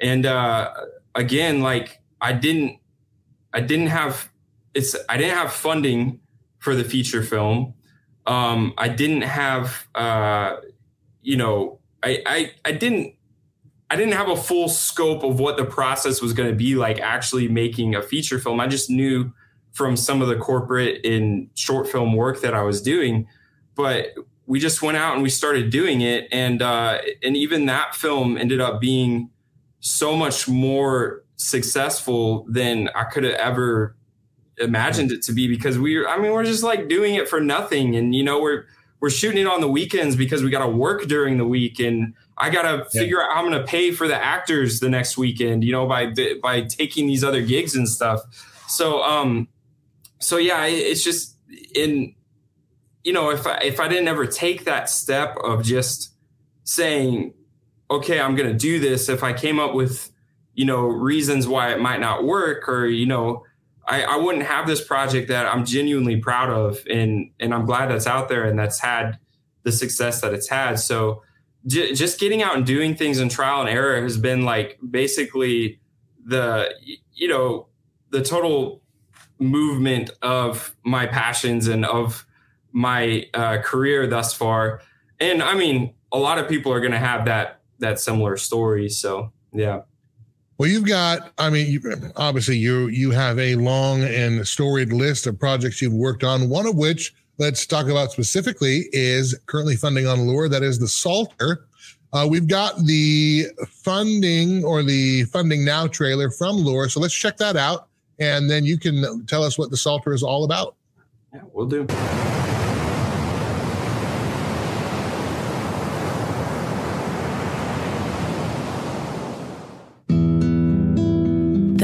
And 0.00 0.26
uh, 0.26 0.72
again, 1.14 1.60
like 1.60 2.02
I 2.20 2.32
didn't, 2.32 2.80
I 3.52 3.60
didn't 3.60 3.86
have, 3.86 4.28
it's, 4.74 4.96
I 5.08 5.18
didn't 5.18 5.36
have 5.36 5.52
funding 5.52 6.18
for 6.58 6.74
the 6.74 6.82
feature 6.82 7.22
film. 7.22 7.74
Um, 8.26 8.74
I 8.76 8.88
didn't 8.88 9.22
have, 9.22 9.86
uh, 9.94 10.56
you 11.22 11.36
know, 11.36 11.78
I, 12.02 12.24
I, 12.26 12.50
I 12.64 12.72
didn't 12.72 13.14
I 13.88 13.94
didn't 13.94 14.14
have 14.14 14.30
a 14.30 14.36
full 14.36 14.68
scope 14.68 15.22
of 15.22 15.38
what 15.38 15.56
the 15.56 15.64
process 15.64 16.20
was 16.20 16.32
going 16.32 16.50
to 16.50 16.56
be 16.56 16.74
like 16.74 16.98
actually 16.98 17.46
making 17.46 17.94
a 17.94 18.02
feature 18.02 18.40
film. 18.40 18.58
I 18.58 18.66
just 18.66 18.90
knew 18.90 19.32
from 19.74 19.96
some 19.96 20.20
of 20.20 20.26
the 20.26 20.34
corporate 20.34 21.06
and 21.06 21.50
short 21.54 21.86
film 21.86 22.14
work 22.14 22.40
that 22.40 22.52
I 22.52 22.62
was 22.62 22.82
doing. 22.82 23.28
But 23.76 24.08
we 24.46 24.60
just 24.60 24.80
went 24.82 24.96
out 24.96 25.14
and 25.14 25.22
we 25.22 25.30
started 25.30 25.70
doing 25.70 26.00
it, 26.00 26.28
and 26.30 26.62
uh, 26.62 26.98
and 27.22 27.36
even 27.36 27.66
that 27.66 27.94
film 27.94 28.36
ended 28.36 28.60
up 28.60 28.80
being 28.80 29.30
so 29.80 30.16
much 30.16 30.48
more 30.48 31.24
successful 31.36 32.46
than 32.48 32.88
I 32.94 33.04
could 33.04 33.24
have 33.24 33.34
ever 33.34 33.94
imagined 34.58 35.12
it 35.12 35.22
to 35.22 35.32
be 35.32 35.48
because 35.48 35.78
we 35.78 36.04
I 36.06 36.18
mean 36.18 36.32
we're 36.32 36.44
just 36.44 36.62
like 36.62 36.88
doing 36.88 37.14
it 37.14 37.28
for 37.28 37.40
nothing. 37.40 37.94
And 37.96 38.14
you 38.14 38.24
know 38.24 38.40
we're 38.40 38.64
we're 39.00 39.10
shooting 39.10 39.42
it 39.42 39.46
on 39.46 39.60
the 39.60 39.68
weekends 39.68 40.16
because 40.16 40.42
we 40.42 40.50
got 40.50 40.64
to 40.64 40.70
work 40.70 41.06
during 41.06 41.38
the 41.38 41.44
week. 41.44 41.78
And 41.78 42.14
I 42.38 42.50
got 42.50 42.62
to 42.62 42.86
yeah. 42.92 43.00
figure 43.00 43.22
out 43.22 43.32
how 43.32 43.42
I'm 43.42 43.50
going 43.50 43.60
to 43.60 43.66
pay 43.66 43.92
for 43.92 44.08
the 44.08 44.16
actors 44.16 44.80
the 44.80 44.88
next 44.88 45.18
weekend 45.18 45.64
you 45.64 45.72
know 45.72 45.86
by 45.86 46.12
by 46.42 46.62
taking 46.62 47.06
these 47.06 47.22
other 47.22 47.42
gigs 47.42 47.74
and 47.74 47.88
stuff. 47.88 48.20
So 48.68 49.02
um 49.02 49.48
so 50.18 50.38
yeah, 50.38 50.64
it's 50.64 51.04
just 51.04 51.36
in 51.74 52.14
you 53.06 53.12
know 53.12 53.30
if 53.30 53.46
I, 53.46 53.58
if 53.58 53.80
I 53.80 53.88
didn't 53.88 54.08
ever 54.08 54.26
take 54.26 54.64
that 54.64 54.90
step 54.90 55.36
of 55.42 55.62
just 55.62 56.12
saying 56.64 57.32
okay 57.88 58.20
i'm 58.20 58.34
going 58.34 58.48
to 58.48 58.58
do 58.58 58.80
this 58.80 59.08
if 59.08 59.22
i 59.22 59.32
came 59.32 59.60
up 59.60 59.72
with 59.72 60.10
you 60.54 60.64
know 60.64 60.86
reasons 60.86 61.46
why 61.46 61.72
it 61.72 61.80
might 61.80 62.00
not 62.00 62.24
work 62.24 62.68
or 62.68 62.86
you 62.86 63.06
know 63.06 63.44
I, 63.86 64.02
I 64.02 64.16
wouldn't 64.16 64.44
have 64.44 64.66
this 64.66 64.84
project 64.84 65.28
that 65.28 65.46
i'm 65.46 65.64
genuinely 65.64 66.16
proud 66.16 66.50
of 66.50 66.84
and 66.90 67.30
and 67.38 67.54
i'm 67.54 67.64
glad 67.64 67.90
that's 67.90 68.08
out 68.08 68.28
there 68.28 68.44
and 68.44 68.58
that's 68.58 68.80
had 68.80 69.20
the 69.66 69.72
success 69.72 70.20
that 70.20 70.32
it's 70.32 70.48
had. 70.48 70.78
So 70.78 71.24
j- 71.66 71.92
just 71.92 72.20
getting 72.20 72.40
out 72.40 72.56
and 72.56 72.64
doing 72.64 72.94
things 72.94 73.18
in 73.18 73.28
trial 73.28 73.60
and 73.60 73.68
error 73.68 74.00
has 74.00 74.16
been 74.16 74.44
like 74.44 74.78
basically 74.88 75.80
the 76.24 76.72
you 77.12 77.26
know 77.26 77.66
the 78.10 78.22
total 78.22 78.80
movement 79.40 80.10
of 80.22 80.74
my 80.84 81.06
passions 81.06 81.66
and 81.66 81.84
of 81.84 82.24
my 82.76 83.26
uh, 83.32 83.56
career 83.62 84.06
thus 84.06 84.34
far. 84.34 84.82
And 85.18 85.42
I 85.42 85.54
mean, 85.54 85.94
a 86.12 86.18
lot 86.18 86.36
of 86.36 86.46
people 86.46 86.70
are 86.70 86.80
going 86.80 86.92
to 86.92 86.98
have 86.98 87.24
that 87.24 87.60
that 87.78 87.98
similar 87.98 88.36
story. 88.36 88.90
So 88.90 89.32
yeah. 89.52 89.80
Well, 90.58 90.70
you've 90.70 90.86
got, 90.86 91.32
I 91.36 91.50
mean, 91.50 91.70
you, 91.70 92.12
obviously 92.16 92.58
you 92.58 92.88
you 92.88 93.10
have 93.12 93.38
a 93.38 93.54
long 93.54 94.02
and 94.02 94.46
storied 94.46 94.92
list 94.92 95.26
of 95.26 95.38
projects 95.40 95.80
you've 95.80 95.94
worked 95.94 96.22
on. 96.22 96.50
One 96.50 96.66
of 96.66 96.76
which, 96.76 97.14
let's 97.38 97.66
talk 97.66 97.86
about 97.88 98.12
specifically, 98.12 98.84
is 98.92 99.38
currently 99.46 99.76
funding 99.76 100.06
on 100.06 100.26
Loor. 100.26 100.48
That 100.48 100.62
is 100.62 100.78
the 100.78 100.88
Psalter. 100.88 101.66
Uh, 102.12 102.26
we've 102.28 102.46
got 102.46 102.76
the 102.84 103.46
funding 103.68 104.64
or 104.64 104.82
the 104.82 105.24
funding 105.24 105.64
now 105.64 105.86
trailer 105.86 106.30
from 106.30 106.56
Loor. 106.56 106.90
So 106.90 107.00
let's 107.00 107.14
check 107.14 107.38
that 107.38 107.56
out 107.56 107.88
and 108.18 108.50
then 108.50 108.64
you 108.64 108.78
can 108.78 109.24
tell 109.26 109.42
us 109.42 109.58
what 109.58 109.70
the 109.70 109.76
Psalter 109.76 110.12
is 110.12 110.22
all 110.22 110.44
about. 110.44 110.76
Yeah, 111.32 111.40
we'll 111.52 111.66
do. 111.66 111.86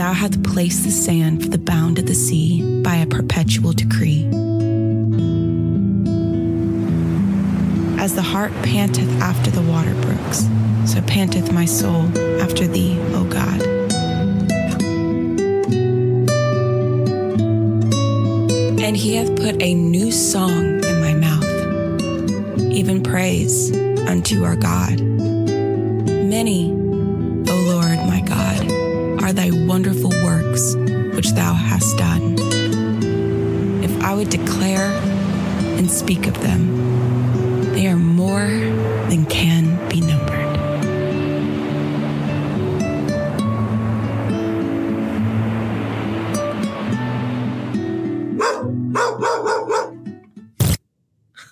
Thou 0.02 0.12
hast 0.14 0.42
placed 0.42 0.82
the 0.82 0.90
sand 0.90 1.44
for 1.44 1.48
the 1.48 1.58
bound 1.58 1.96
of 2.00 2.06
the 2.06 2.14
sea 2.16 2.82
by 2.82 2.96
a 2.96 3.06
perpetual 3.06 3.72
decree. 3.72 4.24
As 8.00 8.12
the 8.16 8.20
heart 8.20 8.50
panteth 8.64 9.08
after 9.20 9.52
the 9.52 9.62
water 9.62 9.94
brooks, 10.00 10.48
so 10.86 11.00
panteth 11.02 11.52
my 11.52 11.66
soul 11.66 12.08
after 12.40 12.66
thee, 12.66 12.98
O 13.14 13.22
God. 13.22 13.62
And 18.82 18.96
he 18.96 19.14
hath 19.14 19.36
put 19.36 19.62
a 19.62 19.72
new 19.72 20.10
song 20.10 20.82
in 20.82 21.00
my 21.00 21.14
mouth, 21.14 22.72
even 22.72 23.04
praise 23.04 23.72
unto 24.08 24.42
our 24.42 24.56
God. 24.56 25.00
Many, 25.00 26.81
works 30.52 30.74
which 31.16 31.30
thou 31.30 31.54
hast 31.54 31.96
done. 31.96 32.36
If 33.82 34.02
I 34.02 34.14
would 34.14 34.28
declare 34.28 34.90
and 35.78 35.90
speak 35.90 36.26
of 36.26 36.38
them, 36.42 37.72
they 37.72 37.86
are 37.86 37.96
more 37.96 38.46
than 39.08 39.24
can 39.26 39.76
be 39.88 40.00
numbered. 40.00 40.30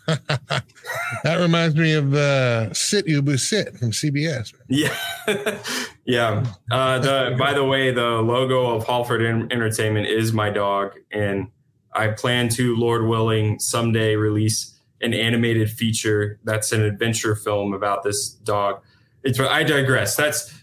that 1.22 1.38
reminds 1.38 1.76
me 1.76 1.94
of 1.94 2.12
uh, 2.12 2.74
Sit 2.74 3.06
Ubu 3.06 3.38
Sit 3.38 3.78
from 3.78 3.92
CBS. 3.92 4.52
Yeah. 4.68 4.94
yeah. 6.10 6.44
Uh, 6.70 7.00
the 7.00 7.36
by 7.36 7.52
the 7.52 7.64
way, 7.64 7.90
the 7.90 8.22
logo 8.22 8.70
of 8.70 8.86
Hallford 8.86 9.22
Entertainment 9.22 10.06
is 10.06 10.32
my 10.32 10.50
dog, 10.50 10.94
and 11.10 11.48
I 11.92 12.08
plan 12.08 12.48
to, 12.50 12.76
Lord 12.76 13.08
willing, 13.08 13.58
someday 13.58 14.14
release 14.14 14.78
an 15.00 15.14
animated 15.14 15.70
feature 15.70 16.38
that's 16.44 16.72
an 16.72 16.82
adventure 16.82 17.34
film 17.34 17.72
about 17.72 18.04
this 18.04 18.30
dog. 18.30 18.82
It's 19.24 19.40
I 19.40 19.64
digress. 19.64 20.16
That's 20.16 20.54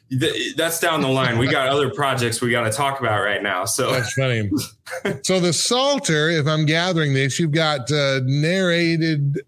that's 0.56 0.80
down 0.80 1.02
the 1.02 1.10
line. 1.10 1.38
We 1.38 1.48
got 1.48 1.68
other 1.74 1.90
projects 1.90 2.42
we 2.42 2.52
got 2.52 2.64
to 2.64 2.72
talk 2.72 3.00
about 3.00 3.22
right 3.22 3.44
now. 3.44 3.66
So 3.66 3.92
that's 3.92 4.14
funny. 4.14 4.50
so 5.24 5.40
the 5.40 5.54
Psalter, 5.54 6.30
if 6.30 6.48
I'm 6.48 6.66
gathering 6.66 7.14
this, 7.14 7.40
you've 7.40 7.52
got 7.52 7.92
uh, 7.92 8.22
narrated, 8.24 9.42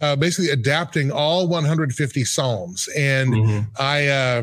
uh, 0.00 0.16
basically 0.16 0.50
adapting 0.50 1.10
all 1.10 1.46
150 1.48 2.24
psalms. 2.24 2.88
And 2.96 3.34
mm-hmm. 3.34 3.60
I, 3.78 4.08
uh, 4.08 4.42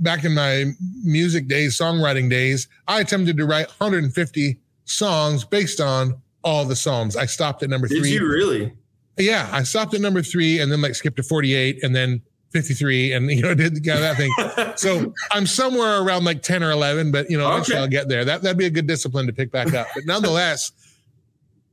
back 0.00 0.24
in 0.24 0.34
my 0.34 0.72
music 1.02 1.48
days, 1.48 1.78
songwriting 1.78 2.28
days, 2.28 2.68
I 2.86 3.00
attempted 3.00 3.36
to 3.38 3.46
write 3.46 3.68
150 3.68 4.58
songs 4.84 5.44
based 5.44 5.80
on 5.80 6.20
all 6.44 6.64
the 6.64 6.76
psalms. 6.76 7.16
I 7.16 7.26
stopped 7.26 7.62
at 7.62 7.70
number 7.70 7.88
Did 7.88 7.98
three. 7.98 8.10
You 8.10 8.26
really? 8.26 8.72
Yeah, 9.18 9.48
I 9.52 9.62
stopped 9.62 9.94
at 9.94 10.00
number 10.00 10.22
three 10.22 10.60
and 10.60 10.70
then 10.70 10.82
like 10.82 10.94
skipped 10.94 11.16
to 11.16 11.22
48 11.22 11.82
and 11.82 11.94
then 11.94 12.22
53 12.52 13.12
and 13.12 13.30
you 13.30 13.42
know 13.42 13.54
did 13.54 13.72
kind 13.84 13.98
of 13.98 14.00
that 14.00 14.16
thing 14.18 14.30
so 14.76 15.12
i'm 15.30 15.46
somewhere 15.46 16.02
around 16.02 16.24
like 16.24 16.42
10 16.42 16.62
or 16.62 16.70
11 16.70 17.10
but 17.10 17.30
you 17.30 17.38
know 17.38 17.48
eventually 17.48 17.76
okay. 17.76 17.82
i'll 17.82 17.88
get 17.88 18.08
there 18.08 18.26
that, 18.26 18.42
that'd 18.42 18.58
be 18.58 18.66
a 18.66 18.70
good 18.70 18.86
discipline 18.86 19.26
to 19.26 19.32
pick 19.32 19.50
back 19.50 19.72
up 19.72 19.86
but 19.94 20.04
nonetheless 20.04 20.70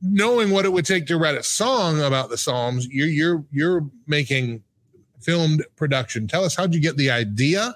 knowing 0.02 0.50
what 0.50 0.64
it 0.64 0.72
would 0.72 0.86
take 0.86 1.06
to 1.06 1.16
write 1.16 1.36
a 1.36 1.42
song 1.42 2.00
about 2.00 2.30
the 2.30 2.38
psalms 2.38 2.86
you're 2.88 3.08
you're 3.08 3.44
you're 3.50 3.86
making 4.06 4.62
filmed 5.20 5.64
production. 5.76 6.26
Tell 6.26 6.44
us 6.44 6.54
how'd 6.56 6.74
you 6.74 6.80
get 6.80 6.96
the 6.96 7.10
idea? 7.10 7.74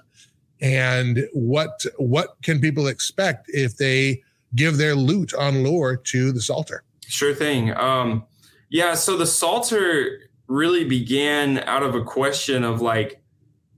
And 0.60 1.28
what 1.32 1.84
what 1.96 2.36
can 2.42 2.60
people 2.60 2.86
expect 2.86 3.48
if 3.48 3.76
they 3.76 4.22
give 4.54 4.76
their 4.76 4.94
loot 4.94 5.34
on 5.34 5.62
Loor 5.62 5.96
to 5.96 6.32
the 6.32 6.40
psalter? 6.40 6.84
Sure 7.06 7.34
thing. 7.34 7.76
Um 7.76 8.24
yeah 8.70 8.94
so 8.94 9.16
the 9.16 9.26
psalter 9.26 10.30
really 10.46 10.84
began 10.84 11.58
out 11.60 11.82
of 11.82 11.94
a 11.94 12.02
question 12.02 12.64
of 12.64 12.80
like, 12.80 13.22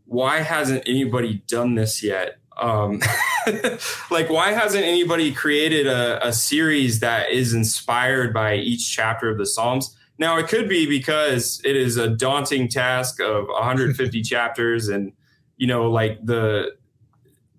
why 0.04 0.40
hasn't 0.40 0.82
anybody 0.86 1.42
done 1.48 1.74
this 1.74 2.02
yet? 2.02 2.38
Um, 2.56 3.00
like, 4.10 4.30
why 4.30 4.52
hasn't 4.52 4.84
anybody 4.84 5.32
created 5.32 5.86
a, 5.86 6.26
a 6.26 6.32
series 6.32 7.00
that 7.00 7.30
is 7.30 7.52
inspired 7.52 8.32
by 8.32 8.56
each 8.56 8.90
chapter 8.94 9.30
of 9.30 9.38
the 9.38 9.46
Psalms? 9.46 9.96
Now, 10.18 10.38
it 10.38 10.48
could 10.48 10.68
be 10.68 10.86
because 10.86 11.60
it 11.64 11.76
is 11.76 11.96
a 11.96 12.08
daunting 12.08 12.68
task 12.68 13.20
of 13.20 13.46
150 13.48 14.22
chapters, 14.22 14.88
and 14.88 15.12
you 15.56 15.66
know, 15.66 15.90
like 15.90 16.24
the 16.24 16.76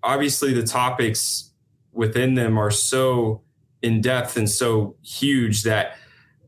obviously 0.02 0.52
the 0.52 0.62
topics 0.62 1.50
within 1.92 2.34
them 2.34 2.58
are 2.58 2.70
so 2.70 3.42
in 3.82 4.00
depth 4.00 4.36
and 4.36 4.48
so 4.48 4.96
huge 5.02 5.62
that 5.62 5.96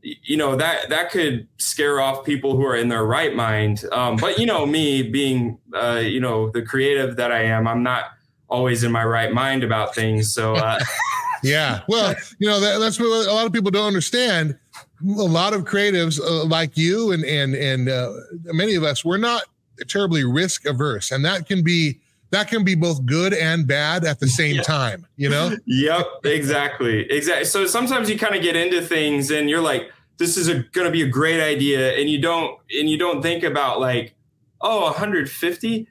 you 0.01 0.35
know 0.35 0.55
that 0.55 0.89
that 0.89 1.11
could 1.11 1.47
scare 1.57 2.01
off 2.01 2.25
people 2.25 2.55
who 2.55 2.65
are 2.65 2.75
in 2.75 2.89
their 2.89 3.05
right 3.05 3.35
mind 3.35 3.85
um, 3.91 4.15
but 4.15 4.39
you 4.39 4.45
know 4.45 4.65
me 4.65 5.03
being 5.03 5.57
uh, 5.73 6.01
you 6.01 6.19
know 6.19 6.49
the 6.49 6.61
creative 6.61 7.15
that 7.15 7.31
i 7.31 7.41
am 7.41 7.67
i'm 7.67 7.83
not 7.83 8.05
always 8.51 8.83
in 8.83 8.91
my 8.91 9.03
right 9.03 9.31
mind 9.33 9.63
about 9.63 9.95
things 9.95 10.33
so 10.33 10.53
uh, 10.55 10.79
yeah 11.43 11.81
well 11.87 12.13
you 12.39 12.47
know 12.47 12.59
that, 12.59 12.79
that's 12.79 12.99
what 12.99 13.07
a 13.07 13.33
lot 13.33 13.45
of 13.45 13.53
people 13.53 13.71
don't 13.71 13.87
understand 13.87 14.57
a 15.03 15.23
lot 15.23 15.53
of 15.53 15.63
creatives 15.63 16.19
uh, 16.19 16.45
like 16.45 16.77
you 16.77 17.11
and 17.11 17.23
and 17.25 17.55
and 17.55 17.89
uh, 17.89 18.11
many 18.45 18.75
of 18.75 18.83
us 18.83 19.03
we're 19.03 19.17
not 19.17 19.43
terribly 19.87 20.23
risk 20.23 20.65
averse 20.65 21.11
and 21.11 21.25
that 21.25 21.47
can 21.47 21.63
be 21.63 21.99
that 22.31 22.47
can 22.47 22.63
be 22.63 22.75
both 22.75 23.05
good 23.05 23.33
and 23.33 23.67
bad 23.67 24.03
at 24.05 24.19
the 24.19 24.27
same 24.39 24.55
yeah. 24.55 24.61
time, 24.63 25.05
you 25.17 25.29
know? 25.29 25.55
yep, 25.65 26.07
exactly. 26.23 27.09
Exactly. 27.11 27.45
So 27.45 27.67
sometimes 27.67 28.09
you 28.09 28.17
kind 28.17 28.35
of 28.35 28.41
get 28.41 28.55
into 28.55 28.81
things 28.81 29.29
and 29.29 29.49
you're 29.49 29.61
like, 29.61 29.91
this 30.17 30.37
is 30.37 30.47
going 30.47 30.85
to 30.85 30.91
be 30.91 31.01
a 31.01 31.07
great 31.07 31.41
idea. 31.41 31.97
And 31.97 32.09
you 32.09 32.21
don't, 32.21 32.57
and 32.79 32.89
you 32.89 32.97
don't 32.97 33.21
think 33.21 33.43
about 33.43 33.79
like, 33.79 34.15
oh, 34.61 34.83
150. 34.83 35.87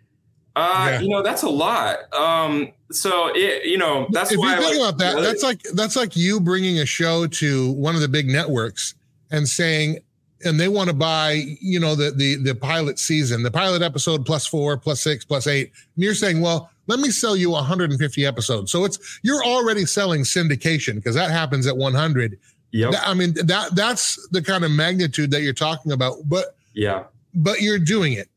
Uh, 0.56 0.88
yeah. 0.90 1.00
you 1.00 1.08
know, 1.08 1.22
that's 1.22 1.42
a 1.42 1.48
lot. 1.48 2.12
Um, 2.12 2.72
so 2.90 3.30
it, 3.34 3.66
you 3.66 3.78
know, 3.78 4.08
that's 4.10 4.32
if 4.32 4.38
why 4.38 4.56
you 4.56 4.60
think 4.60 4.78
like, 4.78 4.88
about 4.88 4.98
that, 4.98 5.14
really? 5.14 5.26
that's 5.26 5.42
like, 5.42 5.62
that's 5.74 5.96
like 5.96 6.16
you 6.16 6.40
bringing 6.40 6.80
a 6.80 6.86
show 6.86 7.26
to 7.26 7.72
one 7.72 7.94
of 7.94 8.00
the 8.00 8.08
big 8.08 8.26
networks 8.26 8.94
and 9.30 9.48
saying, 9.48 9.98
and 10.44 10.58
they 10.58 10.68
want 10.68 10.88
to 10.88 10.94
buy, 10.94 11.42
you 11.60 11.78
know, 11.78 11.94
the 11.94 12.10
the 12.12 12.36
the 12.36 12.54
pilot 12.54 12.98
season, 12.98 13.42
the 13.42 13.50
pilot 13.50 13.82
episode 13.82 14.24
plus 14.24 14.46
four, 14.46 14.76
plus 14.76 15.00
six, 15.02 15.24
plus 15.24 15.46
eight. 15.46 15.70
And 15.96 16.04
you're 16.04 16.14
saying, 16.14 16.40
well, 16.40 16.70
let 16.86 16.98
me 16.98 17.10
sell 17.10 17.36
you 17.36 17.50
150 17.50 18.26
episodes. 18.26 18.72
So 18.72 18.84
it's 18.84 19.20
you're 19.22 19.44
already 19.44 19.84
selling 19.84 20.22
syndication 20.22 20.96
because 20.96 21.14
that 21.14 21.30
happens 21.30 21.66
at 21.66 21.76
100. 21.76 22.38
Yeah. 22.72 22.90
I 23.04 23.14
mean, 23.14 23.34
that 23.34 23.74
that's 23.74 24.28
the 24.28 24.42
kind 24.42 24.64
of 24.64 24.70
magnitude 24.70 25.30
that 25.32 25.42
you're 25.42 25.52
talking 25.52 25.92
about. 25.92 26.16
But 26.26 26.56
yeah, 26.72 27.04
but 27.34 27.60
you're 27.60 27.78
doing 27.78 28.14
it. 28.14 28.28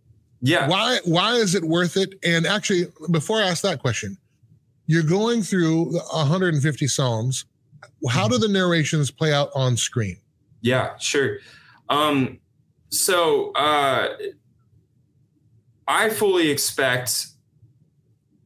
Yeah. 0.46 0.68
Why 0.68 1.00
why 1.06 1.36
is 1.36 1.56
it 1.56 1.64
worth 1.64 1.96
it? 1.96 2.20
And 2.22 2.46
actually, 2.46 2.88
before 3.10 3.42
I 3.42 3.48
ask 3.48 3.64
that 3.64 3.80
question, 3.80 4.18
you're 4.88 5.02
going 5.02 5.42
through 5.42 5.94
150 5.94 6.88
Psalms. 6.88 7.46
How 8.10 8.28
do 8.28 8.38
the 8.38 8.50
narrations 8.50 9.10
play 9.10 9.34
out 9.34 9.50
on 9.56 9.78
screen? 9.78 10.18
Yeah, 10.62 10.98
sure. 10.98 11.38
Um, 11.90 12.40
so 12.90 13.54
uh, 13.54 14.10
I 15.88 16.10
fully 16.10 16.50
expect 16.50 17.28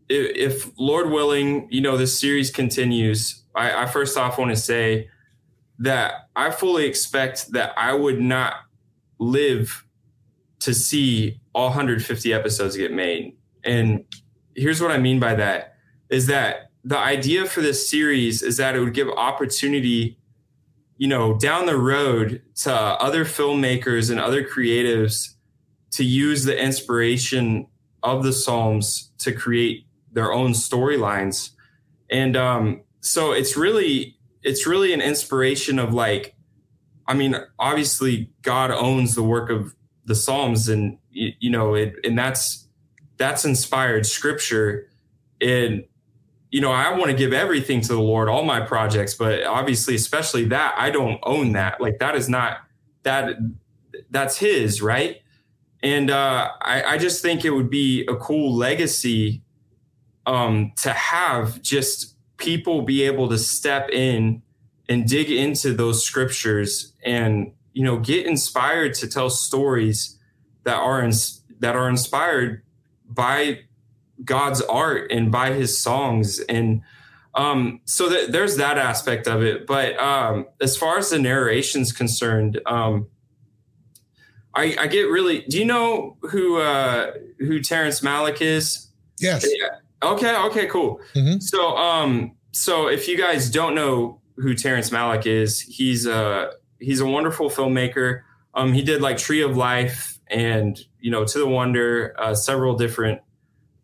if, 0.08 0.66
if, 0.66 0.72
Lord 0.78 1.10
willing, 1.10 1.68
you 1.72 1.82
know, 1.82 1.98
this 1.98 2.18
series 2.20 2.52
continues. 2.52 3.42
I, 3.56 3.84
I 3.84 3.86
first 3.88 4.16
off 4.18 4.38
want 4.38 4.52
to 4.52 4.56
say 4.56 5.10
that 5.80 6.30
I 6.36 6.52
fully 6.52 6.86
expect 6.86 7.52
that 7.54 7.74
I 7.76 7.94
would 7.94 8.22
not 8.22 8.54
live 9.20 9.84
to 10.60 10.74
see 10.74 11.40
all 11.58 11.70
150 11.70 12.34
episodes 12.34 12.78
get 12.78 12.94
made. 12.94 13.36
And 13.64 14.06
here's 14.56 14.82
what 14.82 14.92
I 14.92 14.98
mean 14.98 15.20
by 15.20 15.36
that 15.36 15.76
is 16.10 16.28
that 16.28 16.72
the 16.84 16.98
idea 16.98 17.46
for 17.46 17.62
this 17.62 17.90
series 17.90 18.42
is 18.42 18.58
that 18.58 18.76
it 18.76 18.80
would 18.80 18.94
give 18.94 19.10
opportunity 19.10 20.18
you 20.98 21.08
know, 21.08 21.38
down 21.38 21.66
the 21.66 21.78
road 21.78 22.42
to 22.56 22.74
other 22.74 23.24
filmmakers 23.24 24.10
and 24.10 24.20
other 24.20 24.44
creatives 24.44 25.36
to 25.92 26.04
use 26.04 26.44
the 26.44 26.60
inspiration 26.60 27.68
of 28.04 28.24
the 28.24 28.34
Psalms 28.34 29.12
to 29.20 29.32
create 29.32 29.86
their 30.12 30.34
own 30.34 30.52
storylines. 30.52 31.52
And 32.10 32.36
um, 32.36 32.82
so 33.02 33.32
it's 33.32 33.56
really 33.56 34.16
it's 34.44 34.66
really 34.66 34.94
an 34.94 35.02
inspiration 35.02 35.78
of 35.78 35.94
like, 35.94 36.36
I 37.06 37.14
mean, 37.14 37.36
obviously 37.60 38.32
God 38.42 38.72
owns 38.72 39.14
the 39.14 39.24
work 39.24 39.50
of 39.50 39.76
the 40.06 40.16
Psalms, 40.16 40.70
and 40.70 40.98
you, 41.18 41.34
you 41.40 41.50
know, 41.50 41.74
it, 41.74 41.96
and 42.04 42.18
that's 42.18 42.68
that's 43.18 43.44
inspired 43.44 44.06
Scripture. 44.06 44.90
And 45.42 45.84
you 46.52 46.62
know, 46.62 46.72
I 46.72 46.98
want 46.98 47.12
to 47.12 47.18
give 47.18 47.34
everything 47.34 47.82
to 47.82 47.90
the 47.90 48.02
Lord, 48.02 48.30
all 48.30 48.44
my 48.44 48.62
projects, 48.62 49.14
but 49.14 49.44
obviously, 49.44 49.96
especially 49.96 50.46
that, 50.46 50.76
I 50.78 50.90
don't 50.90 51.20
own 51.24 51.52
that. 51.54 51.82
Like 51.82 52.00
that 52.00 52.16
is 52.16 52.30
not 52.30 52.60
that 53.04 53.36
that's 54.10 54.38
his, 54.38 54.82
right? 54.82 55.22
And 55.84 56.10
uh, 56.10 56.50
I, 56.62 56.84
I 56.84 56.98
just 56.98 57.22
think 57.22 57.46
it 57.46 57.52
would 57.52 57.70
be 57.70 58.06
a 58.08 58.16
cool 58.16 58.56
legacy 58.56 59.42
um, 60.26 60.72
to 60.78 60.92
have 60.92 61.62
just 61.62 62.16
people 62.38 62.82
be 62.82 63.04
able 63.04 63.30
to 63.30 63.38
step 63.38 63.90
in 63.90 64.42
and 64.90 65.08
dig 65.08 65.30
into 65.30 65.74
those 65.74 66.04
scriptures 66.04 66.94
and 67.04 67.52
you 67.74 67.84
know 67.84 68.00
get 68.00 68.26
inspired 68.26 68.94
to 68.96 69.08
tell 69.08 69.30
stories 69.30 70.17
that 70.68 70.76
are 70.76 71.10
that 71.60 71.76
are 71.78 71.90
inspired 71.90 72.62
by 73.10 73.62
God's 74.24 74.62
art 74.62 75.10
and 75.12 75.32
by 75.32 75.54
his 75.54 75.80
songs. 75.80 76.40
And 76.42 76.82
um, 77.34 77.80
so 77.86 78.10
th- 78.10 78.32
there's 78.32 78.58
that 78.58 78.78
aspect 78.78 79.28
of 79.28 79.42
it. 79.42 79.66
But 79.66 79.98
um, 79.98 80.46
as 80.60 80.76
far 80.76 80.98
as 80.98 81.10
the 81.10 81.20
narration's 81.20 81.94
concerned, 81.94 82.60
um, 82.66 83.08
I, 84.54 84.76
I, 84.78 84.88
get 84.88 85.04
really. 85.04 85.44
Do 85.44 85.58
you 85.58 85.66
know 85.66 86.18
who 86.24 86.58
uh, 86.58 87.14
who 87.40 87.62
Terrence 87.62 88.02
Malick 88.02 88.42
is? 88.42 88.90
Yes. 89.20 89.46
Yeah. 89.48 89.68
Okay. 90.04 90.36
Okay. 90.48 90.68
Cool. 90.68 91.00
Mm-hmm. 91.16 91.40
So, 91.40 91.78
um, 91.78 92.36
so 92.52 92.90
if 92.90 93.08
you 93.08 93.18
guys 93.18 93.50
don't 93.50 93.74
know 93.74 94.20
who 94.36 94.54
Terrence 94.54 94.90
Malick 94.90 95.26
is, 95.28 95.62
he's 95.62 96.06
a 96.06 96.52
he's 96.80 97.00
a 97.00 97.06
wonderful 97.06 97.50
filmmaker. 97.50 98.24
Um, 98.54 98.74
he 98.74 98.82
did 98.82 99.02
like 99.02 99.18
Tree 99.18 99.44
of 99.44 99.56
Life 99.56 100.17
and 100.30 100.80
you 101.00 101.12
know 101.12 101.26
To 101.26 101.40
the 101.40 101.48
Wonder, 101.48 102.16
uh, 102.18 102.36
several 102.36 102.76
different 102.76 103.22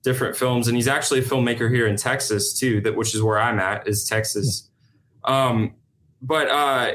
different 0.03 0.35
films, 0.35 0.67
and 0.67 0.75
he's 0.75 0.87
actually 0.87 1.19
a 1.19 1.23
filmmaker 1.23 1.73
here 1.73 1.87
in 1.87 1.95
Texas 1.95 2.53
too. 2.53 2.81
That 2.81 2.95
which 2.95 3.15
is 3.15 3.21
where 3.21 3.39
I'm 3.39 3.59
at 3.59 3.87
is 3.87 4.05
Texas. 4.05 4.69
Um, 5.23 5.75
but 6.21 6.49
uh, 6.49 6.93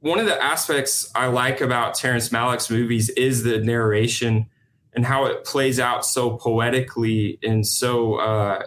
one 0.00 0.18
of 0.18 0.26
the 0.26 0.42
aspects 0.42 1.10
I 1.14 1.26
like 1.26 1.60
about 1.60 1.94
Terrence 1.94 2.28
Malick's 2.28 2.70
movies 2.70 3.10
is 3.10 3.42
the 3.42 3.58
narration 3.58 4.46
and 4.94 5.04
how 5.04 5.26
it 5.26 5.44
plays 5.44 5.78
out 5.78 6.04
so 6.04 6.36
poetically 6.36 7.38
and 7.42 7.66
so 7.66 8.16
uh, 8.16 8.66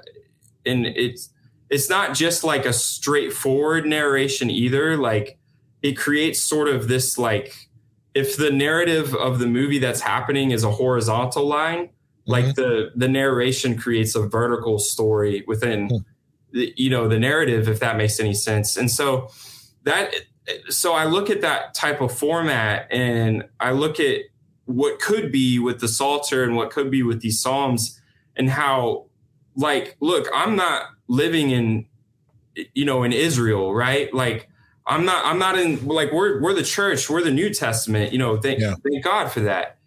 and 0.65 0.85
it's 0.85 1.29
it's 1.69 1.89
not 1.89 2.13
just 2.13 2.43
like 2.43 2.65
a 2.65 2.73
straightforward 2.73 3.85
narration 3.85 4.49
either. 4.49 4.97
Like 4.97 5.39
it 5.81 5.93
creates 5.93 6.39
sort 6.39 6.67
of 6.67 6.87
this 6.87 7.17
like 7.17 7.69
if 8.13 8.37
the 8.37 8.51
narrative 8.51 9.15
of 9.15 9.39
the 9.39 9.47
movie 9.47 9.79
that's 9.79 10.01
happening 10.01 10.51
is 10.51 10.63
a 10.63 10.71
horizontal 10.71 11.45
line, 11.45 11.87
mm-hmm. 11.87 12.31
like 12.31 12.55
the 12.55 12.91
the 12.95 13.07
narration 13.07 13.77
creates 13.77 14.15
a 14.15 14.27
vertical 14.27 14.79
story 14.79 15.43
within 15.47 15.87
mm-hmm. 15.87 15.97
the, 16.51 16.73
you 16.75 16.89
know 16.89 17.07
the 17.07 17.19
narrative, 17.19 17.67
if 17.67 17.79
that 17.79 17.97
makes 17.97 18.19
any 18.19 18.33
sense. 18.33 18.77
And 18.77 18.89
so 18.91 19.29
that 19.83 20.13
so 20.69 20.93
I 20.93 21.05
look 21.05 21.29
at 21.29 21.41
that 21.41 21.73
type 21.73 22.01
of 22.01 22.15
format 22.15 22.87
and 22.91 23.43
I 23.59 23.71
look 23.71 23.99
at 23.99 24.21
what 24.65 24.99
could 24.99 25.31
be 25.31 25.59
with 25.59 25.79
the 25.79 25.87
Psalter 25.87 26.43
and 26.43 26.55
what 26.55 26.71
could 26.71 26.91
be 26.91 27.03
with 27.03 27.21
these 27.21 27.39
Psalms 27.39 27.99
and 28.35 28.49
how 28.49 29.05
like 29.55 29.95
look, 29.99 30.27
I'm 30.33 30.55
not 30.55 30.87
living 31.07 31.51
in 31.51 31.85
you 32.73 32.83
know 32.83 33.03
in 33.03 33.13
Israel, 33.13 33.73
right? 33.73 34.13
Like 34.13 34.49
I'm 34.85 35.05
not 35.05 35.25
I'm 35.25 35.39
not 35.39 35.57
in 35.57 35.85
like 35.87 36.11
we're 36.11 36.41
we're 36.41 36.53
the 36.53 36.63
church, 36.63 37.09
we're 37.09 37.21
the 37.21 37.31
New 37.31 37.53
Testament, 37.53 38.11
you 38.11 38.19
know, 38.19 38.37
thank 38.37 38.59
yeah. 38.59 38.75
thank 38.83 39.03
God 39.03 39.31
for 39.31 39.41
that. 39.41 39.77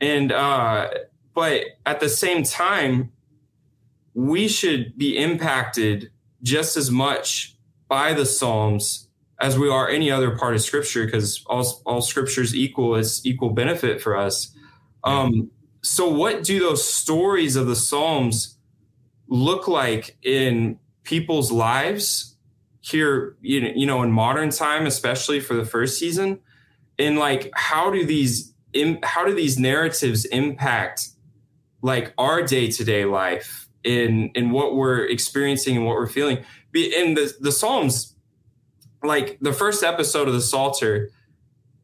And 0.00 0.32
uh 0.32 0.88
but 1.34 1.62
at 1.86 2.00
the 2.00 2.08
same 2.08 2.42
time 2.42 3.12
we 4.14 4.48
should 4.48 4.98
be 4.98 5.16
impacted 5.16 6.10
just 6.42 6.76
as 6.76 6.90
much 6.90 7.56
by 7.88 8.12
the 8.12 8.26
Psalms 8.26 9.08
as 9.40 9.58
we 9.58 9.68
are 9.70 9.88
any 9.88 10.10
other 10.10 10.36
part 10.36 10.54
of 10.54 10.60
scripture 10.60 11.04
because 11.06 11.42
all 11.46 11.82
all 11.86 12.02
scriptures 12.02 12.54
equal 12.54 12.96
is 12.96 13.24
equal 13.24 13.50
benefit 13.50 14.02
for 14.02 14.16
us. 14.16 14.54
Um 15.04 15.50
so 15.82 16.08
what 16.08 16.42
do 16.42 16.58
those 16.58 16.86
stories 16.86 17.56
of 17.56 17.66
the 17.66 17.76
Psalms 17.76 18.58
look 19.28 19.68
like 19.68 20.18
in 20.22 20.78
people's 21.04 21.52
lives 21.52 22.29
here 22.80 23.36
you 23.42 23.86
know 23.86 24.02
in 24.02 24.10
modern 24.10 24.50
time 24.50 24.86
especially 24.86 25.38
for 25.38 25.54
the 25.54 25.64
first 25.64 25.98
season 25.98 26.38
and 26.98 27.18
like 27.18 27.50
how 27.54 27.90
do 27.90 28.04
these 28.04 28.52
how 29.02 29.24
do 29.24 29.34
these 29.34 29.58
narratives 29.58 30.24
impact 30.26 31.08
like 31.82 32.12
our 32.18 32.42
day-to-day 32.42 33.04
life 33.04 33.68
in 33.84 34.30
in 34.34 34.50
what 34.50 34.76
we're 34.76 35.06
experiencing 35.06 35.76
and 35.76 35.86
what 35.86 35.96
we're 35.96 36.06
feeling? 36.06 36.38
In 36.74 37.14
the 37.14 37.32
the 37.40 37.52
psalms 37.52 38.14
like 39.02 39.38
the 39.40 39.52
first 39.52 39.82
episode 39.82 40.28
of 40.28 40.34
the 40.34 40.42
psalter 40.42 41.10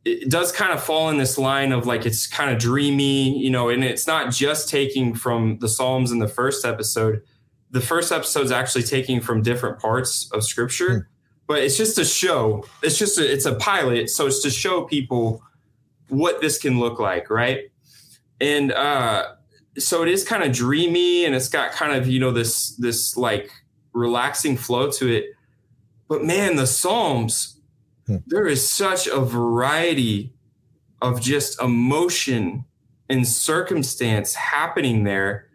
it 0.05 0.31
does 0.31 0.53
kind 0.53 0.71
of 0.71 0.81
fall 0.81 1.09
in 1.09 1.17
this 1.17 1.37
line 1.39 1.73
of 1.73 1.87
like 1.87 2.07
it's 2.07 2.27
kind 2.27 2.51
of 2.51 2.59
dreamy 2.59 3.37
you 3.39 3.51
know 3.51 3.69
and 3.69 3.83
it's 3.83 4.07
not 4.07 4.31
just 4.31 4.69
taking 4.69 5.15
from 5.15 5.59
the 5.59 5.69
psalms 5.69 6.13
in 6.13 6.19
the 6.19 6.29
first 6.29 6.65
episode 6.65 7.23
the 7.77 7.83
first 7.83 8.11
episode 8.11 8.43
is 8.43 8.53
actually 8.53 8.85
taking 8.85 9.21
from 9.21 9.43
different 9.43 9.79
parts 9.79 10.31
of 10.33 10.43
scripture, 10.43 10.89
mm. 10.89 11.07
but 11.47 11.59
it's 11.59 11.77
just 11.77 11.99
a 11.99 12.07
show. 12.07 12.65
It's 12.83 12.99
just 12.99 13.19
a, 13.19 13.31
it's 13.31 13.45
a 13.45 13.55
pilot, 13.57 14.09
so 14.09 14.27
it's 14.27 14.41
to 14.45 14.51
show 14.51 14.85
people 14.85 15.43
what 16.09 16.41
this 16.41 16.57
can 16.59 16.81
look 16.81 16.99
like, 16.99 17.29
right? 17.29 17.71
And 18.41 18.73
uh, 18.73 19.35
so 19.77 20.03
it 20.03 20.09
is 20.09 20.25
kind 20.25 20.43
of 20.43 20.53
dreamy, 20.53 21.27
and 21.27 21.35
it's 21.35 21.51
got 21.51 21.73
kind 21.73 21.95
of 21.95 22.09
you 22.09 22.19
know 22.19 22.33
this 22.33 22.75
this 22.77 23.15
like 23.15 23.51
relaxing 23.93 24.57
flow 24.57 24.91
to 24.93 25.15
it. 25.15 25.27
But 26.09 26.25
man, 26.25 26.57
the 26.57 26.67
Psalms, 26.67 27.61
hmm. 28.07 28.17
there 28.27 28.47
is 28.47 28.67
such 28.67 29.07
a 29.07 29.21
variety 29.21 30.33
of 31.03 31.21
just 31.21 31.61
emotion 31.61 32.65
and 33.11 33.29
circumstance 33.29 34.33
happening 34.35 35.05
there. 35.05 35.51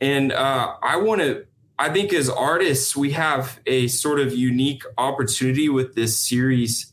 And 0.00 0.32
uh, 0.32 0.74
I 0.82 0.96
want 0.96 1.20
to 1.20 1.46
I 1.80 1.88
think 1.88 2.12
as 2.12 2.28
artists, 2.28 2.94
we 2.94 3.12
have 3.12 3.58
a 3.64 3.88
sort 3.88 4.20
of 4.20 4.34
unique 4.34 4.82
opportunity 4.98 5.70
with 5.70 5.94
this 5.94 6.18
series 6.18 6.92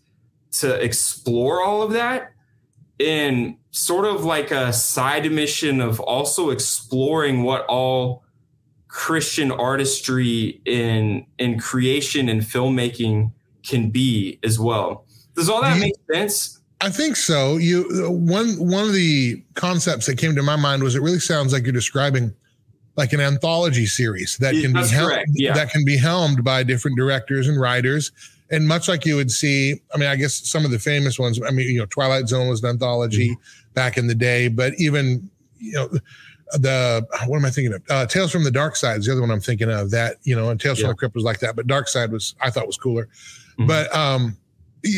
to 0.54 0.74
explore 0.82 1.62
all 1.62 1.82
of 1.82 1.92
that 1.92 2.32
in 2.98 3.58
sort 3.72 4.06
of 4.06 4.24
like 4.24 4.50
a 4.50 4.72
side 4.72 5.30
mission 5.30 5.82
of 5.82 6.00
also 6.00 6.52
exploring 6.52 7.44
what 7.44 7.66
all 7.66 8.24
Christian 8.88 9.52
artistry 9.52 10.62
in 10.64 11.26
in 11.38 11.60
creation 11.60 12.30
and 12.30 12.42
filmmaking 12.42 13.34
can 13.68 13.90
be 13.90 14.40
as 14.42 14.58
well. 14.58 15.06
Does 15.36 15.50
all 15.50 15.62
that 15.64 15.78
make 15.82 15.96
sense? 16.10 16.62
I 16.80 16.92
think 16.92 17.18
so. 17.18 17.58
You 17.58 18.10
one 18.10 18.54
one 18.54 18.86
of 18.86 18.94
the 18.94 19.44
concepts 19.56 20.06
that 20.06 20.18
came 20.18 20.34
to 20.38 20.44
my 20.44 20.56
mind 20.56 20.82
was 20.82 20.96
it 20.96 21.02
really 21.02 21.20
sounds 21.20 21.52
like 21.52 21.64
you're 21.64 21.74
describing 21.74 22.34
like 22.98 23.14
an 23.14 23.22
anthology 23.22 23.86
series 23.86 24.38
that 24.38 24.54
can 24.54 24.74
That's 24.74 24.90
be 24.90 24.96
helmed, 24.96 25.28
yeah. 25.34 25.54
that 25.54 25.70
can 25.70 25.86
be 25.86 25.96
helmed 25.96 26.44
by 26.44 26.64
different 26.64 26.98
directors 26.98 27.48
and 27.48 27.60
writers. 27.60 28.12
And 28.50 28.68
much 28.68 28.88
like 28.88 29.06
you 29.06 29.16
would 29.16 29.30
see, 29.30 29.82
I 29.94 29.98
mean, 29.98 30.10
I 30.10 30.16
guess 30.16 30.34
some 30.48 30.66
of 30.66 30.72
the 30.72 30.80
famous 30.80 31.20
ones. 31.20 31.40
I 31.46 31.52
mean, 31.52 31.70
you 31.70 31.80
know, 31.80 31.86
Twilight 31.86 32.28
Zone 32.28 32.48
was 32.48 32.64
an 32.64 32.70
anthology 32.70 33.30
mm-hmm. 33.30 33.74
back 33.74 33.98
in 33.98 34.08
the 34.08 34.16
day, 34.16 34.48
but 34.48 34.74
even 34.78 35.30
you 35.60 35.74
know, 35.74 35.90
the 36.54 37.06
what 37.28 37.38
am 37.38 37.46
I 37.46 37.50
thinking 37.50 37.74
of? 37.74 37.84
Uh, 37.90 38.06
Tales 38.06 38.32
from 38.32 38.44
the 38.44 38.52
Dark 38.52 38.76
Side 38.76 39.00
is 39.00 39.06
the 39.06 39.12
other 39.12 39.22
one 39.22 39.32
I'm 39.32 39.42
thinking 39.42 39.70
of. 39.70 39.92
That 39.92 40.16
you 40.24 40.36
know, 40.36 40.50
and 40.50 40.60
Tales 40.60 40.80
yeah. 40.80 40.84
from 40.84 40.92
the 40.92 40.96
Crypt 40.96 41.16
was 41.16 41.24
like 41.24 41.40
that, 41.40 41.56
but 41.56 41.68
Dark 41.68 41.88
Side 41.88 42.12
was 42.12 42.36
I 42.42 42.50
thought 42.50 42.66
was 42.66 42.78
cooler. 42.78 43.10
Mm-hmm. 43.60 43.68
But 43.68 43.94
um, 43.94 44.38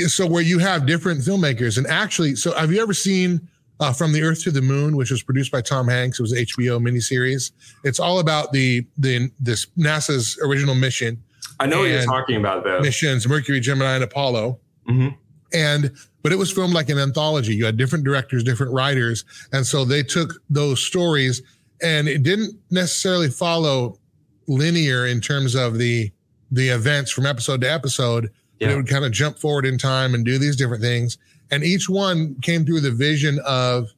so 0.08 0.28
where 0.28 0.44
you 0.44 0.60
have 0.60 0.86
different 0.86 1.22
filmmakers, 1.22 1.78
and 1.78 1.88
actually, 1.88 2.36
so 2.36 2.54
have 2.54 2.72
you 2.72 2.82
ever 2.82 2.94
seen? 2.94 3.48
Uh, 3.80 3.94
From 3.94 4.12
the 4.12 4.24
Earth 4.24 4.44
to 4.44 4.52
the 4.52 4.62
Moon, 4.62 4.96
which 4.96 5.12
was 5.12 5.24
produced 5.24 5.52
by 5.52 5.62
Tom 5.62 5.88
Hanks. 5.88 6.20
It 6.20 6.24
was 6.24 6.32
an 6.32 6.40
HBO 6.40 6.82
miniseries. 6.82 7.52
It's 7.84 8.00
all 8.00 8.20
about 8.20 8.52
the 8.52 8.86
the 8.98 9.32
this 9.40 9.68
NASA's 9.78 10.40
original 10.44 10.76
mission. 10.76 11.22
I 11.60 11.66
know 11.66 11.80
what 11.80 11.90
you're 11.90 12.04
talking 12.04 12.38
about, 12.38 12.64
though. 12.64 12.80
Missions: 12.82 13.28
Mercury, 13.28 13.60
Gemini, 13.60 13.96
and 13.96 14.04
Apollo. 14.04 14.60
Mm-hmm. 14.88 15.16
And 15.54 15.92
but 16.22 16.32
it 16.32 16.38
was 16.38 16.52
filmed 16.52 16.74
like 16.74 16.90
an 16.90 17.00
anthology. 17.00 17.56
You 17.56 17.66
had 17.66 17.78
different 17.78 18.06
directors, 18.06 18.44
different 18.44 18.74
writers, 18.74 19.24
and 19.52 19.66
so 19.66 19.86
they 19.86 20.04
took 20.04 20.42
those 20.50 20.84
stories, 20.84 21.42
and 21.82 22.08
it 22.08 22.24
didn't 22.24 22.60
necessarily 22.70 23.30
follow 23.30 23.98
linear 24.48 25.08
in 25.08 25.22
terms 25.22 25.56
of 25.56 25.78
the 25.78 26.12
the 26.52 26.70
events 26.70 27.12
from 27.12 27.26
episode 27.26 27.62
to 27.62 27.72
episode. 27.72 28.32
Yeah. 28.60 28.72
It 28.72 28.76
would 28.76 28.90
kind 28.90 29.06
of 29.06 29.14
jump 29.14 29.40
forward 29.40 29.66
in 29.66 29.78
time 29.78 30.14
and 30.14 30.26
do 30.26 30.38
these 30.38 30.58
different 30.58 30.84
things 30.84 31.18
and 31.52 31.64
each 31.64 31.90
one 31.90 32.36
came 32.42 32.66
through 32.66 32.82
the 32.82 32.92
vision 32.92 33.40
of 33.46 33.90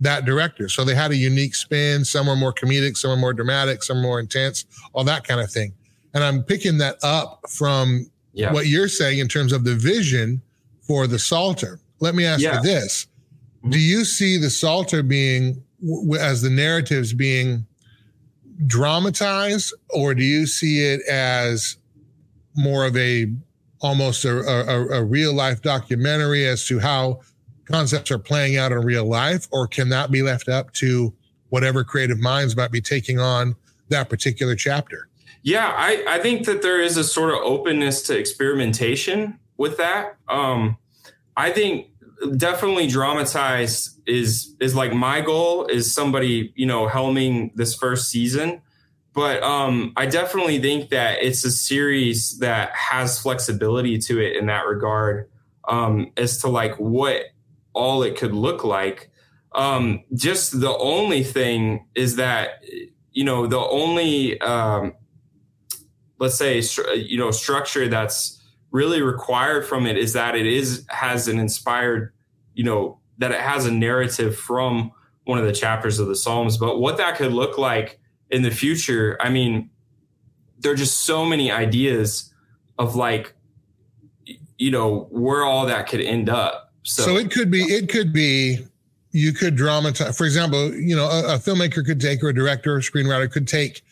that 0.00 0.24
director. 0.24 0.68
So 0.68 0.84
they 0.84 0.94
had 0.94 1.12
a 1.12 1.16
unique 1.16 1.54
spin. 1.54 2.04
Some 2.04 2.26
were 2.26 2.36
more 2.36 2.52
comedic, 2.52 2.96
some 2.96 3.10
were 3.10 3.16
more 3.16 3.32
dramatic, 3.32 3.82
some 3.82 4.02
more 4.02 4.18
intense, 4.20 4.64
all 4.92 5.04
that 5.04 5.24
kind 5.24 5.40
of 5.40 5.50
thing. 5.50 5.72
And 6.14 6.22
I'm 6.22 6.42
picking 6.42 6.78
that 6.78 6.96
up 7.02 7.40
from 7.48 8.10
yeah. 8.32 8.52
what 8.52 8.66
you're 8.66 8.88
saying 8.88 9.18
in 9.18 9.28
terms 9.28 9.52
of 9.52 9.64
the 9.64 9.74
vision 9.74 10.42
for 10.82 11.06
the 11.06 11.18
Psalter. 11.18 11.80
Let 12.00 12.14
me 12.14 12.24
ask 12.24 12.42
yeah. 12.42 12.56
you 12.56 12.62
this: 12.62 13.06
Do 13.68 13.78
you 13.78 14.04
see 14.04 14.36
the 14.36 14.50
Psalter 14.50 15.02
being, 15.02 15.62
as 16.18 16.42
the 16.42 16.50
narratives 16.50 17.12
being 17.12 17.64
dramatized, 18.66 19.72
or 19.90 20.14
do 20.14 20.22
you 20.22 20.46
see 20.46 20.84
it 20.84 21.00
as 21.08 21.76
more 22.56 22.84
of 22.84 22.96
a 22.96 23.32
almost 23.82 24.24
a, 24.24 24.38
a, 24.38 25.00
a 25.00 25.04
real 25.04 25.34
life 25.34 25.60
documentary 25.60 26.46
as 26.46 26.64
to 26.66 26.78
how 26.78 27.20
concepts 27.66 28.10
are 28.10 28.18
playing 28.18 28.56
out 28.56 28.72
in 28.72 28.78
real 28.78 29.04
life, 29.04 29.48
or 29.50 29.66
can 29.66 29.88
that 29.90 30.10
be 30.10 30.22
left 30.22 30.48
up 30.48 30.72
to 30.74 31.12
whatever 31.50 31.84
creative 31.84 32.18
minds 32.18 32.56
might 32.56 32.70
be 32.70 32.80
taking 32.80 33.18
on 33.18 33.54
that 33.88 34.08
particular 34.08 34.54
chapter? 34.54 35.08
Yeah, 35.42 35.74
I, 35.76 36.04
I 36.08 36.18
think 36.18 36.46
that 36.46 36.62
there 36.62 36.80
is 36.80 36.96
a 36.96 37.04
sort 37.04 37.30
of 37.30 37.40
openness 37.42 38.02
to 38.02 38.16
experimentation 38.16 39.38
with 39.56 39.76
that. 39.78 40.16
Um, 40.28 40.76
I 41.36 41.50
think 41.50 41.88
definitely 42.36 42.86
dramatized 42.86 44.00
is 44.06 44.54
is 44.60 44.74
like 44.74 44.92
my 44.92 45.20
goal 45.20 45.66
is 45.66 45.92
somebody 45.92 46.52
you 46.54 46.66
know 46.66 46.86
helming 46.86 47.50
this 47.56 47.74
first 47.74 48.08
season 48.08 48.60
but 49.14 49.42
um, 49.42 49.92
I 49.96 50.06
definitely 50.06 50.58
think 50.58 50.90
that 50.90 51.22
it's 51.22 51.44
a 51.44 51.50
series 51.50 52.38
that 52.38 52.72
has 52.72 53.20
flexibility 53.20 53.98
to 53.98 54.18
it 54.20 54.36
in 54.36 54.46
that 54.46 54.66
regard, 54.66 55.28
um, 55.68 56.12
as 56.16 56.38
to 56.38 56.48
like 56.48 56.74
what 56.76 57.24
all 57.74 58.02
it 58.02 58.16
could 58.16 58.32
look 58.32 58.64
like. 58.64 59.10
Um, 59.52 60.04
just 60.14 60.60
the 60.60 60.74
only 60.76 61.22
thing 61.22 61.86
is 61.94 62.16
that 62.16 62.64
you 63.12 63.24
know 63.24 63.46
the 63.46 63.58
only 63.58 64.40
um, 64.40 64.94
let's 66.18 66.36
say 66.36 66.62
you 66.96 67.18
know 67.18 67.30
structure 67.30 67.88
that's 67.88 68.42
really 68.70 69.02
required 69.02 69.66
from 69.66 69.86
it 69.86 69.98
is 69.98 70.14
that 70.14 70.34
it 70.34 70.46
is 70.46 70.86
has 70.88 71.28
an 71.28 71.38
inspired 71.38 72.14
you 72.54 72.64
know 72.64 72.98
that 73.18 73.30
it 73.30 73.40
has 73.40 73.66
a 73.66 73.70
narrative 73.70 74.36
from 74.36 74.90
one 75.24 75.38
of 75.38 75.44
the 75.44 75.52
chapters 75.52 75.98
of 75.98 76.08
the 76.08 76.16
Psalms. 76.16 76.56
But 76.56 76.80
what 76.80 76.96
that 76.96 77.16
could 77.16 77.32
look 77.32 77.58
like 77.58 78.00
in 78.32 78.42
the 78.42 78.50
future, 78.50 79.16
I 79.20 79.28
mean, 79.28 79.70
there 80.58 80.72
are 80.72 80.76
just 80.76 81.02
so 81.02 81.24
many 81.24 81.52
ideas 81.52 82.32
of 82.78 82.96
like, 82.96 83.34
you 84.58 84.70
know 84.70 85.08
where 85.10 85.44
all 85.44 85.66
that 85.66 85.88
could 85.88 86.00
end 86.00 86.28
up. 86.28 86.72
So, 86.84 87.02
so 87.02 87.16
it 87.16 87.30
could 87.30 87.50
be 87.50 87.62
it 87.62 87.88
could 87.88 88.12
be 88.12 88.58
you 89.12 89.32
could 89.32 89.56
dramatize. 89.56 90.16
For 90.16 90.24
example, 90.24 90.72
you 90.74 90.96
know 90.96 91.06
a, 91.06 91.34
a 91.34 91.38
filmmaker 91.38 91.84
could 91.84 92.00
take 92.00 92.22
or 92.22 92.28
a 92.28 92.34
director 92.34 92.74
or 92.76 92.80
screenwriter 92.80 93.30
could 93.30 93.46
take 93.48 93.82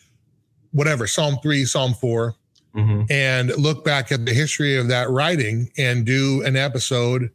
whatever 0.71 1.07
Psalm 1.07 1.37
three, 1.43 1.65
Psalm 1.65 1.93
4 1.93 2.35
Mhm. 2.73 3.11
and 3.11 3.49
look 3.57 3.83
back 3.83 4.13
at 4.13 4.25
the 4.25 4.33
history 4.33 4.77
of 4.77 4.87
that 4.87 5.09
writing 5.09 5.69
and 5.77 6.05
do 6.05 6.41
an 6.45 6.55
episode 6.55 7.29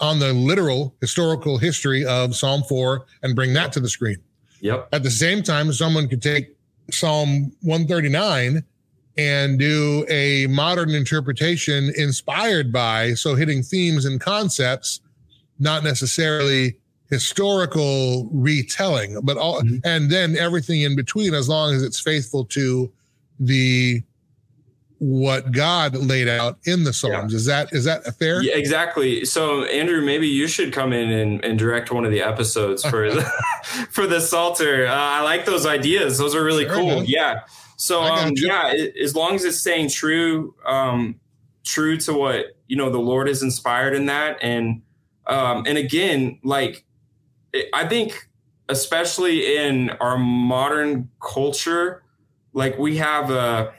on 0.00 0.18
the 0.20 0.32
literal 0.32 0.94
historical 1.02 1.58
history 1.58 2.02
of 2.06 2.34
Psalm 2.34 2.62
4 2.62 3.04
and 3.22 3.36
bring 3.36 3.52
that 3.52 3.74
to 3.74 3.80
the 3.80 3.90
screen. 3.90 4.16
Yep. 4.60 4.88
At 4.92 5.02
the 5.02 5.10
same 5.10 5.42
time, 5.42 5.72
someone 5.72 6.08
could 6.08 6.22
take 6.22 6.54
Psalm 6.90 7.52
139 7.62 8.64
and 9.16 9.58
do 9.58 10.04
a 10.08 10.46
modern 10.48 10.90
interpretation 10.90 11.92
inspired 11.96 12.72
by, 12.72 13.14
so 13.14 13.34
hitting 13.34 13.62
themes 13.62 14.04
and 14.04 14.20
concepts, 14.20 15.00
not 15.58 15.84
necessarily 15.84 16.76
historical 17.10 18.28
retelling, 18.32 19.18
but 19.22 19.36
all, 19.36 19.60
Mhm. 19.62 19.80
and 19.84 20.10
then 20.10 20.36
everything 20.36 20.82
in 20.82 20.94
between, 20.94 21.34
as 21.34 21.48
long 21.48 21.74
as 21.74 21.82
it's 21.82 21.98
faithful 22.00 22.44
to 22.46 22.90
the 23.40 24.02
what 25.00 25.50
God 25.50 25.96
laid 25.96 26.28
out 26.28 26.58
in 26.66 26.84
the 26.84 26.92
Psalms. 26.92 27.32
Is 27.32 27.46
that 27.46 27.72
is 27.72 27.84
that 27.86 28.04
fair? 28.18 28.42
Yeah, 28.42 28.54
exactly. 28.54 29.24
So 29.24 29.64
Andrew, 29.64 30.02
maybe 30.02 30.28
you 30.28 30.46
should 30.46 30.74
come 30.74 30.92
in 30.92 31.10
and, 31.10 31.42
and 31.42 31.58
direct 31.58 31.90
one 31.90 32.04
of 32.04 32.10
the 32.10 32.20
episodes 32.20 32.84
for 32.84 33.10
the, 33.10 33.22
for 33.90 34.06
the 34.06 34.20
Psalter. 34.20 34.86
Uh, 34.86 34.94
I 34.94 35.22
like 35.22 35.46
those 35.46 35.64
ideas. 35.64 36.18
Those 36.18 36.34
are 36.34 36.44
really 36.44 36.66
Sure, 36.66 36.74
cool. 36.74 37.04
Yeah. 37.04 37.40
So 37.76 38.02
um, 38.02 38.32
yeah, 38.36 38.72
it, 38.74 38.94
as 39.02 39.16
long 39.16 39.34
as 39.34 39.44
it's 39.44 39.56
staying 39.58 39.88
true, 39.88 40.54
um, 40.66 41.18
true 41.64 41.96
to 41.96 42.12
what 42.12 42.56
you 42.66 42.76
know 42.76 42.90
the 42.90 42.98
Lord 42.98 43.26
is 43.26 43.42
inspired 43.42 43.94
in 43.94 44.04
that, 44.06 44.36
and 44.42 44.82
um, 45.26 45.64
and 45.66 45.78
again, 45.78 46.38
like 46.44 46.84
it, 47.54 47.70
I 47.72 47.88
think, 47.88 48.28
especially 48.68 49.56
in 49.56 49.90
our 49.92 50.18
modern 50.18 51.08
culture, 51.22 52.02
like 52.52 52.78
we 52.78 52.98
have 52.98 53.30
a 53.30 53.72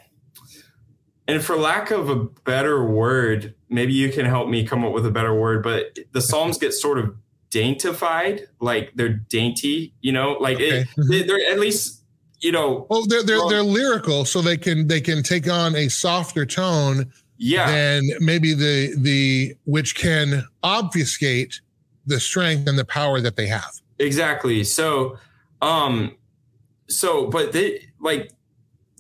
and 1.32 1.44
for 1.44 1.56
lack 1.56 1.92
of 1.92 2.10
a 2.10 2.16
better 2.46 2.84
word, 2.84 3.56
maybe 3.70 3.94
you 3.94 4.12
can 4.12 4.26
help 4.26 4.50
me 4.50 4.66
come 4.66 4.84
up 4.86 4.92
with 4.94 5.06
a 5.06 5.12
better 5.12 5.34
word, 5.34 5.64
but 5.64 5.98
the 6.12 6.22
Psalms 6.22 6.58
get 6.58 6.74
sort 6.74 6.98
of 7.00 7.16
daintified, 7.50 8.48
like 8.60 8.92
they're 8.96 9.10
dainty, 9.10 9.94
you 10.02 10.12
know, 10.12 10.34
like 10.40 10.60
it, 10.60 10.88
Okay. 10.98 11.08
they- 11.10 11.24
they're 11.24 11.52
at 11.52 11.60
least, 11.60 12.02
you 12.40 12.52
know, 12.52 12.86
Well, 12.90 13.06
they're 13.06 13.24
they're 13.24 13.38
Well- 13.38 13.50
they're 13.50 13.64
lyrical, 13.64 14.26
so 14.26 14.42
they 14.42 14.58
can 14.58 14.88
they 14.88 15.02
can 15.02 15.22
take 15.24 15.50
on 15.50 15.76
a 15.76 15.88
softer 15.90 16.46
tone 16.46 17.12
yeah, 17.38 17.70
than 17.72 18.10
maybe 18.20 18.54
the 18.54 18.94
the 18.98 19.56
which 19.66 19.96
can 19.96 20.44
obfuscate 20.64 21.60
the 22.06 22.20
strength 22.20 22.68
and 22.68 22.78
the 22.80 22.86
power 22.86 23.22
that 23.22 23.36
they 23.36 23.48
have. 23.48 23.72
exactly. 24.00 24.64
So, 24.64 25.18
um, 25.62 26.16
so, 26.90 27.28
but 27.28 27.52
they 27.52 27.88
like, 28.00 28.32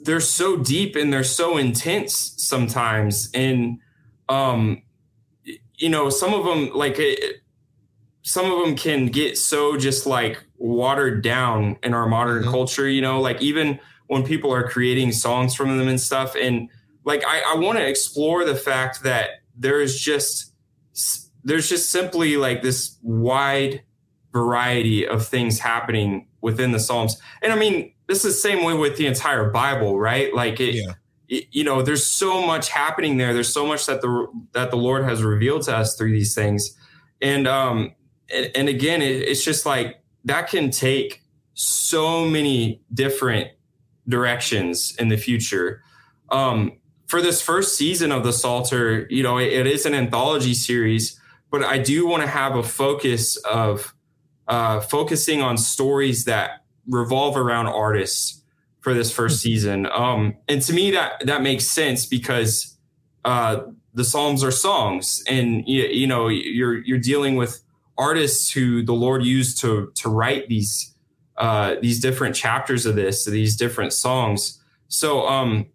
they're 0.04 0.20
so 0.20 0.58
deep 0.58 0.96
and 0.96 1.12
they're 1.12 1.24
so 1.24 1.58
intense 1.58 2.34
sometimes. 2.38 3.30
And, 3.34 3.80
um, 4.30 4.82
you 5.78 5.90
know, 5.90 6.10
some 6.10 6.34
of 6.34 6.46
them, 6.46 6.72
like, 6.76 6.96
it, 6.98 7.42
some 8.24 8.52
of 8.52 8.60
them 8.66 8.76
can 8.76 9.08
get 9.08 9.38
so 9.38 9.78
just 9.78 10.06
like 10.06 10.44
watered 10.58 11.24
down 11.24 11.78
in 11.84 11.94
our 11.94 12.08
modern 12.08 12.44
Mhm. 12.44 12.52
culture, 12.52 12.88
you 12.88 13.02
know, 13.02 13.20
like 13.20 13.42
even 13.42 13.80
when 14.08 14.24
people 14.24 14.54
are 14.54 14.68
creating 14.68 15.12
songs 15.12 15.56
from 15.56 15.78
them 15.78 15.88
and 15.88 16.00
stuff. 16.00 16.36
And 16.36 16.70
like, 17.04 17.24
I, 17.26 17.42
I 17.54 17.56
want 17.56 17.80
to 17.80 17.88
explore 17.88 18.46
the 18.46 18.56
fact 18.56 19.04
that 19.04 19.42
there 19.58 19.82
is 19.82 20.00
just, 20.00 20.54
there's 21.44 21.68
just 21.68 21.90
simply 21.90 22.38
like 22.38 22.62
this 22.62 22.98
wide 23.02 23.82
variety 24.34 25.08
of 25.08 25.26
things 25.28 25.60
happening 25.60 26.28
within 26.42 26.72
the 26.72 26.80
Psalms. 26.80 27.18
And 27.42 27.52
I 27.52 27.56
mean, 27.56 27.94
this 28.12 28.26
is 28.26 28.34
the 28.36 28.39
same 28.50 28.63
way 28.65 28.74
with 28.74 28.97
the 28.97 29.08
entire 29.08 29.50
Bible, 29.50 29.97
right? 29.97 30.34
Like 30.34 30.60
it, 30.60 30.76
Yeah. 30.76 30.93
it- 31.30 31.47
you 31.52 31.63
know, 31.63 31.82
there's 31.82 32.06
so 32.06 32.45
much 32.45 32.67
happening 32.67 33.15
there. 33.17 33.34
There's 33.34 33.54
so 33.54 33.65
much 33.65 33.86
that 33.86 34.02
the 34.02 34.28
that 34.52 34.69
the 34.69 34.76
Lord 34.78 35.06
has 35.06 35.24
revealed 35.24 35.62
to 35.63 35.76
us 35.78 35.95
through 35.95 36.12
these 36.12 36.36
things. 36.36 36.76
And 37.21 37.47
um 37.47 37.95
and, 38.34 38.52
and 38.56 38.67
again, 38.69 39.02
it, 39.02 39.15
it's 39.30 39.43
just 39.45 39.65
like 39.65 40.02
that 40.26 40.50
can 40.50 40.71
take 40.71 41.24
so 41.54 42.26
many 42.26 42.82
different 42.93 43.47
directions 44.08 44.93
in 45.00 45.08
the 45.08 45.17
future. 45.17 45.82
Um 46.30 46.74
for 47.08 47.21
this 47.21 47.41
first 47.41 47.78
season 47.78 48.12
of 48.12 48.24
the 48.24 48.32
Psalter, 48.34 49.06
you 49.10 49.24
know, 49.24 49.38
it- 49.38 49.52
it 49.54 49.67
is 49.67 49.86
an 49.86 49.93
anthology 49.93 50.54
series, 50.54 51.19
but 51.50 51.63
I 51.63 51.78
do 51.78 52.06
want 52.08 52.24
to 52.24 52.28
have 52.30 52.56
a 52.56 52.63
focus 52.63 53.38
of 53.38 53.93
uh, 54.47 54.80
focusing 54.82 55.41
on 55.41 55.58
stories 55.58 56.26
that 56.26 56.61
revolve 56.88 57.38
around 57.38 57.67
artists 57.67 58.44
for 58.82 58.94
this 58.94 59.12
first 59.12 59.41
season. 59.41 59.88
Um, 59.91 60.36
and 60.48 60.62
to 60.63 60.74
me, 60.74 60.91
that 60.91 61.26
that 61.26 61.41
makes 61.41 61.67
sense 61.67 62.06
because 62.06 62.78
uh, 63.24 63.62
the 63.94 64.04
Psalms 64.04 64.44
are 64.44 64.52
songs, 64.52 65.24
and 65.28 65.63
you, 65.67 65.84
you 65.84 66.08
know 66.08 66.28
you're 66.28 66.78
you're 66.78 67.00
dealing 67.00 67.36
with 67.36 67.62
artists 67.98 68.52
who 68.52 68.84
the 68.84 68.94
Lord 68.94 69.24
used 69.24 69.60
to 69.62 69.91
to 69.96 70.10
write 70.10 70.48
these 70.48 70.91
uh, 71.38 71.76
these 71.82 72.00
different 72.00 72.36
chapters 72.36 72.86
of 72.86 72.96
this, 72.96 73.26
these 73.26 73.56
different 73.56 73.94
songs. 73.94 74.62
So, 74.89 75.28
um, 75.28 75.67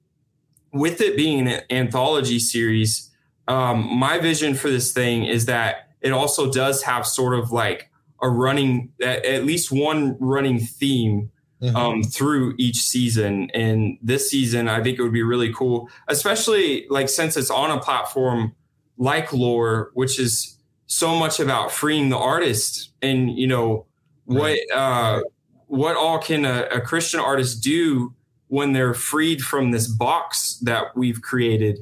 with 0.72 1.00
it 1.00 1.16
being 1.16 1.48
an 1.48 1.62
anthology 1.70 2.38
series, 2.38 3.10
um, 3.48 3.98
my 3.98 4.18
vision 4.18 4.54
for 4.54 4.70
this 4.70 4.92
thing 4.92 5.24
is 5.24 5.46
that 5.46 5.88
it 6.00 6.12
also 6.12 6.52
does 6.52 6.82
have 6.82 7.06
sort 7.06 7.36
of 7.36 7.50
like 7.50 7.90
a 8.22 8.28
running, 8.28 8.90
at, 9.02 9.44
least 9.44 9.70
one 9.70 10.16
running 10.18 10.58
theme 10.58 11.30
Mhm. 11.62 11.74
um, 11.74 12.02
through 12.02 12.54
each 12.58 12.76
season. 12.82 13.50
And 13.54 13.96
this 14.02 14.28
season, 14.30 14.68
I 14.68 14.82
think 14.82 14.98
it 14.98 15.02
would 15.02 15.12
be 15.12 15.22
really 15.22 15.52
cool, 15.54 15.88
especially 16.08 16.86
like 16.90 17.08
since 17.08 17.36
it's 17.36 17.50
on 17.50 17.70
a 17.70 17.80
platform 17.80 18.54
like 18.98 19.32
Loor, 19.32 19.90
which 19.94 20.18
is 20.18 20.58
so 20.86 21.16
much 21.16 21.40
about 21.40 21.72
freeing 21.72 22.10
the 22.10 22.18
artist 22.18 22.90
and 23.02 23.36
you 23.36 23.46
know 23.46 23.86
what 24.26 24.58
uh, 24.72 25.20
what 25.66 25.96
all 25.96 26.18
can 26.18 26.44
a, 26.44 26.66
a 26.72 26.80
Christian 26.80 27.20
artist 27.20 27.62
do 27.62 28.14
when 28.48 28.72
they're 28.72 28.94
freed 28.94 29.40
from 29.40 29.70
this 29.70 29.88
box 29.88 30.58
that 30.62 30.96
we've 30.96 31.20
created 31.22 31.78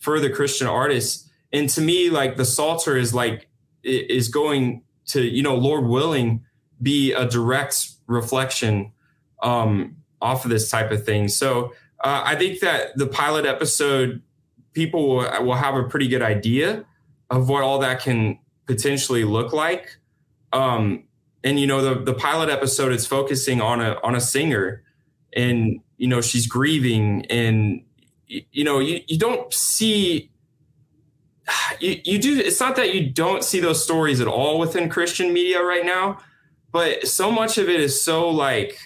for 0.00 0.18
the 0.20 0.30
Christian 0.30 0.66
artists. 0.66 1.28
And 1.52 1.68
to 1.70 1.80
me, 1.80 2.10
like 2.10 2.36
the 2.36 2.44
Psalter 2.44 2.96
is 2.96 3.14
like 3.14 3.48
is 3.84 4.28
going 4.28 4.82
to 5.08 5.22
you 5.22 5.42
know, 5.42 5.54
Lord 5.54 5.86
willing, 5.86 6.44
be 6.80 7.12
a 7.12 7.26
direct 7.26 7.88
reflection 8.06 8.92
um, 9.42 9.96
off 10.20 10.44
of 10.44 10.50
this 10.50 10.70
type 10.70 10.90
of 10.90 11.04
thing. 11.04 11.28
So 11.28 11.72
uh, 12.02 12.22
I 12.24 12.36
think 12.36 12.60
that 12.60 12.96
the 12.96 13.06
pilot 13.06 13.46
episode, 13.46 14.22
people 14.72 15.08
will, 15.08 15.44
will 15.44 15.54
have 15.54 15.74
a 15.74 15.84
pretty 15.84 16.08
good 16.08 16.22
idea 16.22 16.84
of 17.30 17.48
what 17.48 17.62
all 17.62 17.78
that 17.80 18.00
can 18.00 18.38
potentially 18.66 19.24
look 19.24 19.52
like. 19.52 19.96
Um, 20.52 21.04
and 21.44 21.58
you 21.58 21.66
know, 21.66 21.82
the 21.82 22.02
the 22.02 22.14
pilot 22.14 22.48
episode 22.48 22.92
is 22.92 23.06
focusing 23.06 23.60
on 23.60 23.80
a 23.80 23.98
on 24.02 24.14
a 24.14 24.20
singer, 24.20 24.82
and 25.34 25.80
you 25.96 26.08
know 26.08 26.20
she's 26.20 26.46
grieving, 26.46 27.24
and 27.26 27.82
you 28.26 28.64
know 28.64 28.78
you 28.78 29.00
you 29.06 29.18
don't 29.18 29.52
see. 29.52 30.30
You, 31.80 32.00
you 32.04 32.18
do 32.18 32.38
it's 32.38 32.58
not 32.60 32.76
that 32.76 32.94
you 32.94 33.08
don't 33.10 33.44
see 33.44 33.60
those 33.60 33.82
stories 33.82 34.20
at 34.20 34.26
all 34.26 34.58
within 34.58 34.88
christian 34.88 35.32
media 35.32 35.62
right 35.62 35.84
now 35.86 36.18
but 36.72 37.06
so 37.06 37.30
much 37.30 37.56
of 37.56 37.68
it 37.68 37.78
is 37.80 38.00
so 38.02 38.28
like 38.28 38.76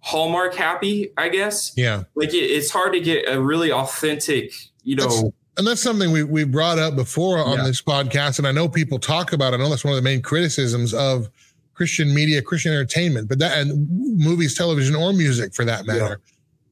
hallmark 0.00 0.54
happy 0.54 1.12
i 1.16 1.28
guess 1.28 1.72
Yeah. 1.76 2.02
like 2.16 2.30
it, 2.34 2.38
it's 2.38 2.70
hard 2.70 2.92
to 2.94 3.00
get 3.00 3.28
a 3.28 3.40
really 3.40 3.70
authentic 3.72 4.52
you 4.82 4.96
know 4.96 5.04
That's- 5.04 5.32
and 5.58 5.66
that's 5.66 5.82
something 5.82 6.10
we 6.10 6.24
we 6.24 6.44
brought 6.44 6.78
up 6.78 6.96
before 6.96 7.38
on 7.38 7.58
Yeah. 7.58 7.64
this 7.64 7.82
podcast, 7.82 8.38
and 8.38 8.46
I 8.48 8.52
know 8.52 8.66
people 8.68 8.98
talk 8.98 9.32
about. 9.34 9.52
It. 9.52 9.56
I 9.56 9.58
know 9.58 9.68
that's 9.68 9.84
one 9.84 9.92
of 9.92 9.96
the 9.96 10.02
main 10.02 10.22
criticisms 10.22 10.94
of 10.94 11.28
Christian 11.74 12.14
media, 12.14 12.40
Christian 12.40 12.72
entertainment, 12.72 13.28
but 13.28 13.40
that 13.40 13.58
and 13.58 13.86
movies, 14.18 14.54
television, 14.56 14.94
or 14.94 15.12
music 15.12 15.52
for 15.52 15.66
that 15.66 15.84
matter, 15.86 16.20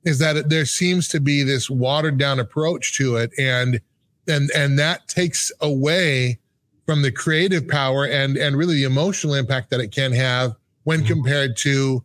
is 0.05 0.21
that 0.21 0.37
it, 0.37 0.49
there 0.49 0.65
seems 0.65 1.07
to 1.09 1.21
be 1.21 1.43
this 1.43 1.69
watered 1.69 2.17
down 2.19 2.39
approach 2.41 2.97
to 2.97 3.17
it, 3.17 3.31
and 3.37 3.79
and 4.29 4.51
and 4.55 4.79
that 4.79 5.09
takes 5.09 5.51
away 5.61 6.39
from 6.87 7.03
the 7.03 7.11
creative 7.13 7.67
power 7.69 8.07
and 8.07 8.37
and 8.37 8.57
really 8.57 8.77
the 8.77 8.85
emotional 8.85 9.35
impact 9.35 9.71
that 9.71 9.81
it 9.81 9.93
can 9.93 10.13
have 10.13 10.55
when 10.85 11.03
Mhm. 11.03 11.07
compared 11.07 11.57
to 11.59 12.03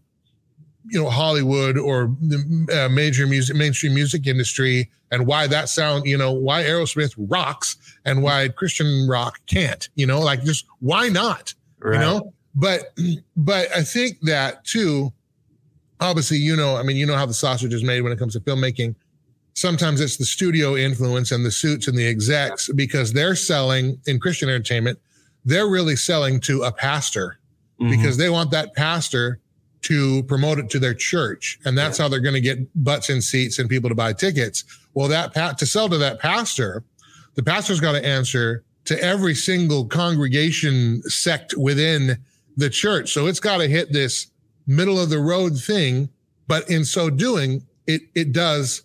you 0.90 1.02
know 1.02 1.10
Hollywood 1.10 1.78
or 1.78 2.14
the 2.22 2.68
uh, 2.86 2.90
major 2.90 3.26
music 3.26 3.56
mainstream 3.56 3.94
music 3.94 4.28
industry 4.28 4.90
and 5.12 5.26
why 5.26 5.48
that 5.48 5.70
sound 5.70 6.06
you 6.06 6.18
know 6.18 6.32
why 6.34 6.64
Aerosmith 6.64 7.14
rocks 7.18 7.78
and 8.06 8.22
why 8.22 8.50
Christian 8.50 9.08
rock 9.08 9.40
can't 9.46 9.88
you 9.96 10.06
know 10.06 10.20
like 10.20 10.44
just 10.44 10.66
why 10.80 11.08
not 11.08 11.54
right. 11.80 11.94
you 11.96 12.00
know 12.02 12.34
but 12.56 12.94
but 13.38 13.68
I 13.76 13.84
think 13.84 14.20
that 14.24 14.66
too 14.66 15.14
obviously 16.02 16.38
you 16.38 16.56
know 16.56 16.76
I 16.76 16.84
mean 16.84 16.98
you 16.98 17.06
know 17.06 17.16
how 17.16 17.26
the 17.26 17.34
sausage 17.34 17.74
is 17.74 17.84
made 17.84 18.02
when 18.02 18.12
it 18.12 18.20
comes 18.20 18.34
to 18.34 18.42
filmmaking 18.42 18.96
sometimes 19.54 20.02
it's 20.02 20.18
the 20.18 20.26
studio 20.26 20.76
influence 20.76 21.32
and 21.32 21.46
the 21.46 21.52
suits 21.52 21.88
and 21.88 21.98
the 21.98 22.08
execs 22.08 22.70
because 22.76 23.14
they're 23.14 23.36
selling 23.36 24.00
in 24.08 24.20
Christian 24.20 24.50
entertainment, 24.50 25.00
they're 25.46 25.68
really 25.68 25.96
selling 25.96 26.40
to 26.42 26.64
a 26.64 26.72
pastor 26.72 27.40
mm-hmm. 27.80 27.90
because 27.90 28.18
they 28.18 28.30
want 28.30 28.52
that 28.52 28.74
pastor 28.76 29.40
to 29.84 30.24
promote 30.24 30.60
it 30.60 30.70
to 30.70 30.80
their 30.80 30.94
church. 30.94 31.60
And 31.66 31.78
that's 31.78 32.00
yeah. 32.00 32.04
how 32.04 32.10
they're 32.10 32.20
going 32.20 32.34
to 32.36 32.42
get 32.42 32.84
butts 32.84 33.10
in 33.10 33.22
seats 33.22 33.60
and 33.60 33.70
people 33.70 33.90
to 33.90 33.96
buy 33.96 34.14
tickets. 34.14 34.64
Well, 34.94 35.08
that 35.10 35.34
pa- 35.34 35.54
to 35.54 35.66
sell 35.66 35.90
to 35.90 35.98
that 35.98 36.20
pastor, 36.20 36.84
the 37.36 37.44
pastor's 37.44 37.82
got 37.82 37.94
to 37.94 38.06
answer 38.06 38.64
to 38.86 39.02
every 39.02 39.36
single 39.36 39.86
congregation 39.86 41.02
sect 41.04 41.54
within 41.58 42.18
the 42.58 42.70
church. 42.70 43.12
So 43.12 43.28
it's 43.28 43.40
got 43.40 43.58
to 43.58 43.68
hit 43.68 43.92
this 43.92 44.28
middle 44.68 45.00
of 45.00 45.10
the 45.10 45.20
road 45.20 45.58
thing. 45.58 46.10
But 46.48 46.70
in 46.70 46.86
so 46.86 47.10
doing, 47.10 47.66
it, 47.88 48.02
it 48.16 48.32
does 48.32 48.84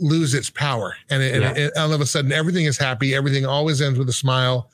lose 0.00 0.34
its 0.34 0.50
power. 0.50 0.94
And, 1.10 1.22
it, 1.22 1.40
yeah. 1.40 1.48
and 1.48 1.58
it, 1.58 1.76
all 1.76 1.92
of 1.92 2.00
a 2.00 2.06
sudden, 2.06 2.32
everything 2.32 2.64
is 2.64 2.78
happy. 2.78 3.14
Everything 3.14 3.46
always 3.46 3.80
ends 3.80 3.98
with 3.98 4.08
a 4.08 4.12
smile. 4.12 4.70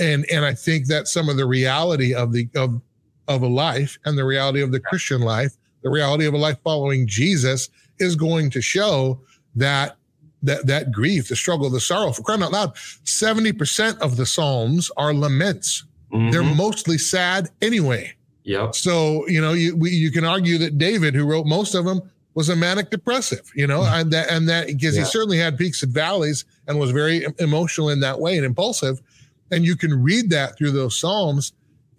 And, 0.00 0.24
and 0.30 0.44
I 0.44 0.54
think 0.54 0.86
that 0.86 1.08
some 1.08 1.28
of 1.28 1.36
the 1.36 1.46
reality 1.46 2.14
of 2.14 2.32
the, 2.32 2.48
of, 2.56 2.80
of 3.28 3.42
a 3.42 3.48
life 3.48 3.98
and 4.04 4.16
the 4.16 4.24
reality 4.24 4.62
of 4.62 4.72
the 4.72 4.80
Christian 4.80 5.20
life, 5.20 5.56
the 5.82 5.90
reality 5.90 6.26
of 6.26 6.34
a 6.34 6.38
life 6.38 6.58
following 6.62 7.06
Jesus 7.06 7.68
is 7.98 8.16
going 8.16 8.50
to 8.50 8.60
show 8.60 9.20
that 9.56 9.96
that 10.42 10.66
that 10.66 10.90
grief, 10.92 11.28
the 11.28 11.36
struggle, 11.36 11.70
the 11.70 11.80
sorrow. 11.80 12.12
For 12.12 12.22
crying 12.22 12.42
out 12.42 12.52
loud, 12.52 12.76
seventy 13.04 13.52
percent 13.52 14.00
of 14.00 14.16
the 14.16 14.26
Psalms 14.26 14.90
are 14.96 15.14
laments. 15.14 15.84
Mm-hmm. 16.12 16.30
They're 16.30 16.42
mostly 16.42 16.98
sad 16.98 17.48
anyway. 17.60 18.14
Yep. 18.44 18.74
So 18.74 19.26
you 19.28 19.40
know 19.40 19.52
you 19.52 19.76
we, 19.76 19.90
you 19.90 20.10
can 20.10 20.24
argue 20.24 20.58
that 20.58 20.78
David, 20.78 21.14
who 21.14 21.24
wrote 21.24 21.46
most 21.46 21.74
of 21.74 21.84
them, 21.84 22.10
was 22.34 22.48
a 22.48 22.56
manic 22.56 22.90
depressive. 22.90 23.50
You 23.54 23.66
know, 23.66 23.80
mm-hmm. 23.80 24.00
and 24.00 24.12
that 24.12 24.30
and 24.30 24.48
that 24.48 24.66
because 24.68 24.96
yeah. 24.96 25.02
he 25.02 25.06
certainly 25.06 25.38
had 25.38 25.58
peaks 25.58 25.82
and 25.82 25.92
valleys 25.92 26.44
and 26.66 26.78
was 26.78 26.90
very 26.90 27.26
emotional 27.38 27.88
in 27.88 28.00
that 28.00 28.20
way 28.20 28.36
and 28.36 28.44
impulsive. 28.44 29.00
And 29.50 29.64
you 29.64 29.76
can 29.76 30.02
read 30.02 30.30
that 30.30 30.56
through 30.56 30.70
those 30.70 30.98
Psalms 30.98 31.52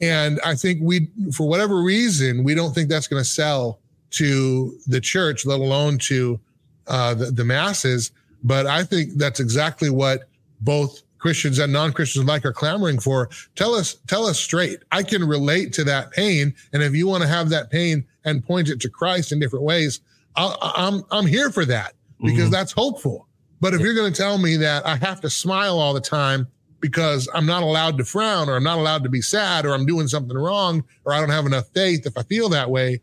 and 0.04 0.42
I 0.44 0.56
think 0.56 0.80
we, 0.82 1.08
for 1.32 1.48
whatever 1.48 1.82
reason, 1.82 2.44
we 2.44 2.56
don't 2.56 2.74
think 2.74 2.90
that's 2.90 3.08
going 3.08 3.24
to 3.24 3.30
sell 3.30 3.80
to 4.12 4.78
the 4.86 5.00
church, 5.00 5.46
let 5.46 5.62
alone 5.62 5.98
to 6.00 6.40
uh, 6.88 7.14
the, 7.14 7.26
the 7.32 7.46
masses. 7.46 8.12
But 8.44 8.66
I 8.66 8.84
think 8.84 9.14
that's 9.16 9.40
exactly 9.40 9.90
what 9.90 10.28
both 10.60 11.04
Christians 11.20 11.58
and 11.58 11.72
non-Christians 11.72 12.26
like 12.26 12.46
are 12.46 12.52
clamoring 12.52 13.00
for. 13.00 13.30
Tell 13.56 13.74
us, 13.74 13.96
tell 14.08 14.26
us 14.26 14.38
straight. 14.38 14.80
I 14.92 15.04
can 15.04 15.24
relate 15.26 15.72
to 15.74 15.86
that 15.86 16.12
pain, 16.12 16.54
and 16.74 16.84
if 16.84 16.94
you 16.94 17.08
want 17.08 17.24
to 17.24 17.30
have 17.30 17.48
that 17.50 17.72
pain 17.72 18.06
and 18.26 18.46
point 18.46 18.68
it 18.68 18.82
to 18.82 18.90
Christ 18.90 19.32
in 19.32 19.40
different 19.40 19.64
ways, 19.64 20.02
i 20.36 20.74
am 20.76 20.94
I'm, 20.96 21.04
I'm 21.12 21.26
here 21.26 21.52
for 21.52 21.66
that 21.66 21.94
because 22.22 22.44
mm-hmm. 22.44 22.52
that's 22.52 22.72
hopeful. 22.72 23.28
But 23.62 23.74
if 23.74 23.80
yeah. 23.80 23.88
you're 23.88 23.96
going 23.96 24.12
to 24.12 24.18
tell 24.22 24.38
me 24.38 24.58
that 24.58 24.86
I 24.86 24.96
have 24.98 25.22
to 25.22 25.30
smile 25.30 25.80
all 25.80 25.94
the 25.94 26.02
time 26.02 26.48
because 26.80 27.30
I'm 27.34 27.46
not 27.46 27.64
allowed 27.64 27.98
to 28.00 28.04
frown 28.04 28.50
or 28.50 28.58
I'm 28.58 28.64
not 28.64 28.78
allowed 28.78 29.04
to 29.04 29.10
be 29.10 29.22
sad 29.22 29.66
or 29.66 29.74
I'm 29.74 29.86
doing 29.86 30.08
something 30.08 30.38
wrong 30.38 30.84
or 31.06 31.14
I 31.14 31.22
don't 31.22 31.30
have 31.30 31.46
enough 31.46 31.70
faith 31.74 32.06
if 32.06 32.18
I 32.18 32.24
feel 32.24 32.50
that 32.50 32.70
way, 32.70 33.00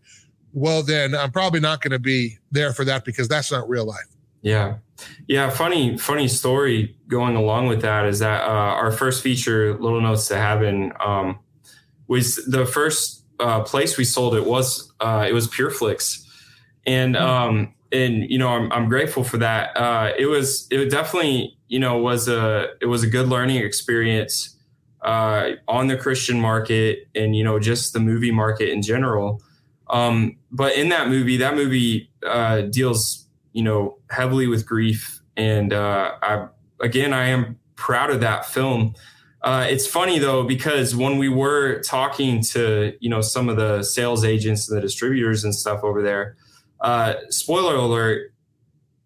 well, 0.52 0.82
then 0.82 1.14
I'm 1.14 1.30
probably 1.30 1.60
not 1.60 1.80
going 1.80 1.92
to 1.92 1.98
be 1.98 2.36
there 2.50 2.74
for 2.74 2.84
that 2.84 3.06
because 3.06 3.26
that's 3.26 3.50
not 3.50 3.68
real 3.68 3.86
life. 3.86 4.04
Yeah. 4.42 4.76
Yeah. 5.28 5.48
Funny, 5.48 5.96
funny 5.96 6.28
story 6.28 6.94
going 7.08 7.36
along 7.36 7.68
with 7.68 7.80
that 7.82 8.04
is 8.04 8.18
that 8.18 8.42
uh, 8.42 8.50
our 8.52 8.92
first 8.92 9.22
feature, 9.22 9.78
Little 9.78 10.00
Notes 10.02 10.28
to 10.28 10.36
Heaven, 10.36 10.92
um, 11.00 11.38
was 12.06 12.36
the 12.46 12.66
first 12.66 13.24
uh, 13.38 13.62
place 13.62 13.96
we 13.96 14.04
sold 14.04 14.34
it 14.34 14.44
was, 14.44 14.92
uh, 15.00 15.24
it 15.26 15.32
was 15.32 15.48
PureFlix. 15.48 16.26
And, 16.86 17.16
hmm. 17.16 17.22
um, 17.22 17.74
and 17.92 18.30
you 18.30 18.38
know, 18.38 18.48
I'm, 18.48 18.72
I'm 18.72 18.88
grateful 18.88 19.24
for 19.24 19.38
that. 19.38 19.76
Uh, 19.76 20.12
it 20.16 20.26
was, 20.26 20.68
it 20.70 20.90
definitely, 20.90 21.56
you 21.70 21.78
know 21.78 21.96
was 21.96 22.28
a 22.28 22.68
it 22.82 22.86
was 22.86 23.02
a 23.02 23.06
good 23.06 23.28
learning 23.28 23.58
experience 23.64 24.56
uh, 25.02 25.52
on 25.66 25.86
the 25.86 25.96
Christian 25.96 26.38
market 26.38 27.08
and 27.14 27.34
you 27.34 27.42
know 27.42 27.58
just 27.58 27.94
the 27.94 28.00
movie 28.00 28.32
market 28.32 28.68
in 28.68 28.82
general. 28.82 29.42
Um, 29.88 30.36
but 30.52 30.76
in 30.76 30.90
that 30.90 31.08
movie, 31.08 31.38
that 31.38 31.54
movie 31.54 32.10
uh, 32.26 32.62
deals 32.62 33.26
you 33.52 33.62
know 33.62 33.98
heavily 34.10 34.46
with 34.46 34.66
grief, 34.66 35.20
and 35.36 35.72
uh, 35.72 36.12
I 36.22 36.48
again 36.80 37.14
I 37.14 37.28
am 37.28 37.58
proud 37.76 38.10
of 38.10 38.20
that 38.20 38.44
film. 38.44 38.94
Uh, 39.42 39.66
it's 39.70 39.86
funny 39.86 40.18
though 40.18 40.42
because 40.42 40.94
when 40.94 41.16
we 41.16 41.28
were 41.28 41.80
talking 41.82 42.42
to 42.42 42.94
you 43.00 43.08
know 43.08 43.20
some 43.20 43.48
of 43.48 43.56
the 43.56 43.84
sales 43.84 44.24
agents 44.24 44.68
and 44.68 44.76
the 44.76 44.82
distributors 44.82 45.44
and 45.44 45.54
stuff 45.54 45.84
over 45.84 46.02
there, 46.02 46.36
uh, 46.80 47.14
spoiler 47.28 47.76
alert, 47.76 48.32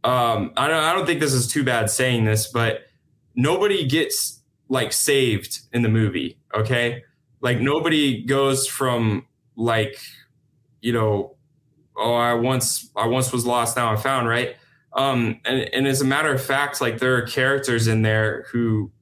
um, 0.05 0.53
I 0.57 0.69
don't, 0.69 0.83
I 0.83 0.93
don't 0.93 1.07
think 1.07 1.21
this 1.21 1.33
is 1.33 1.47
too 1.47 1.65
bad 1.65 1.91
saying 1.91 2.25
this, 2.25 2.47
but 2.47 2.83
nobody 3.35 3.87
gets 3.87 4.43
like 4.69 4.93
saved 4.93 5.61
in 5.73 5.83
the 5.83 5.89
movie. 5.89 6.39
Okay. 6.55 7.03
Like 7.41 7.59
nobody 7.59 8.23
goes 8.23 8.67
from 8.67 9.27
like, 9.57 9.97
you 10.81 10.93
know, 10.93 11.37
oh, 11.97 12.15
I 12.15 12.35
once, 12.35 12.91
I 12.97 13.07
once 13.07 13.33
was 13.33 13.47
lost. 13.47 13.77
Now 13.77 13.91
I'm 13.91 13.97
found. 13.99 14.29
Right. 14.29 14.57
Um, 14.93 15.41
and, 15.45 15.61
and 15.75 15.87
as 15.87 16.01
a 16.01 16.05
matter 16.05 16.33
of 16.33 16.43
fact, 16.43 16.81
like 16.81 16.99
there 16.99 17.17
are 17.17 17.23
characters 17.23 17.89
in 17.89 18.03
there 18.03 18.45
who, 18.53 18.93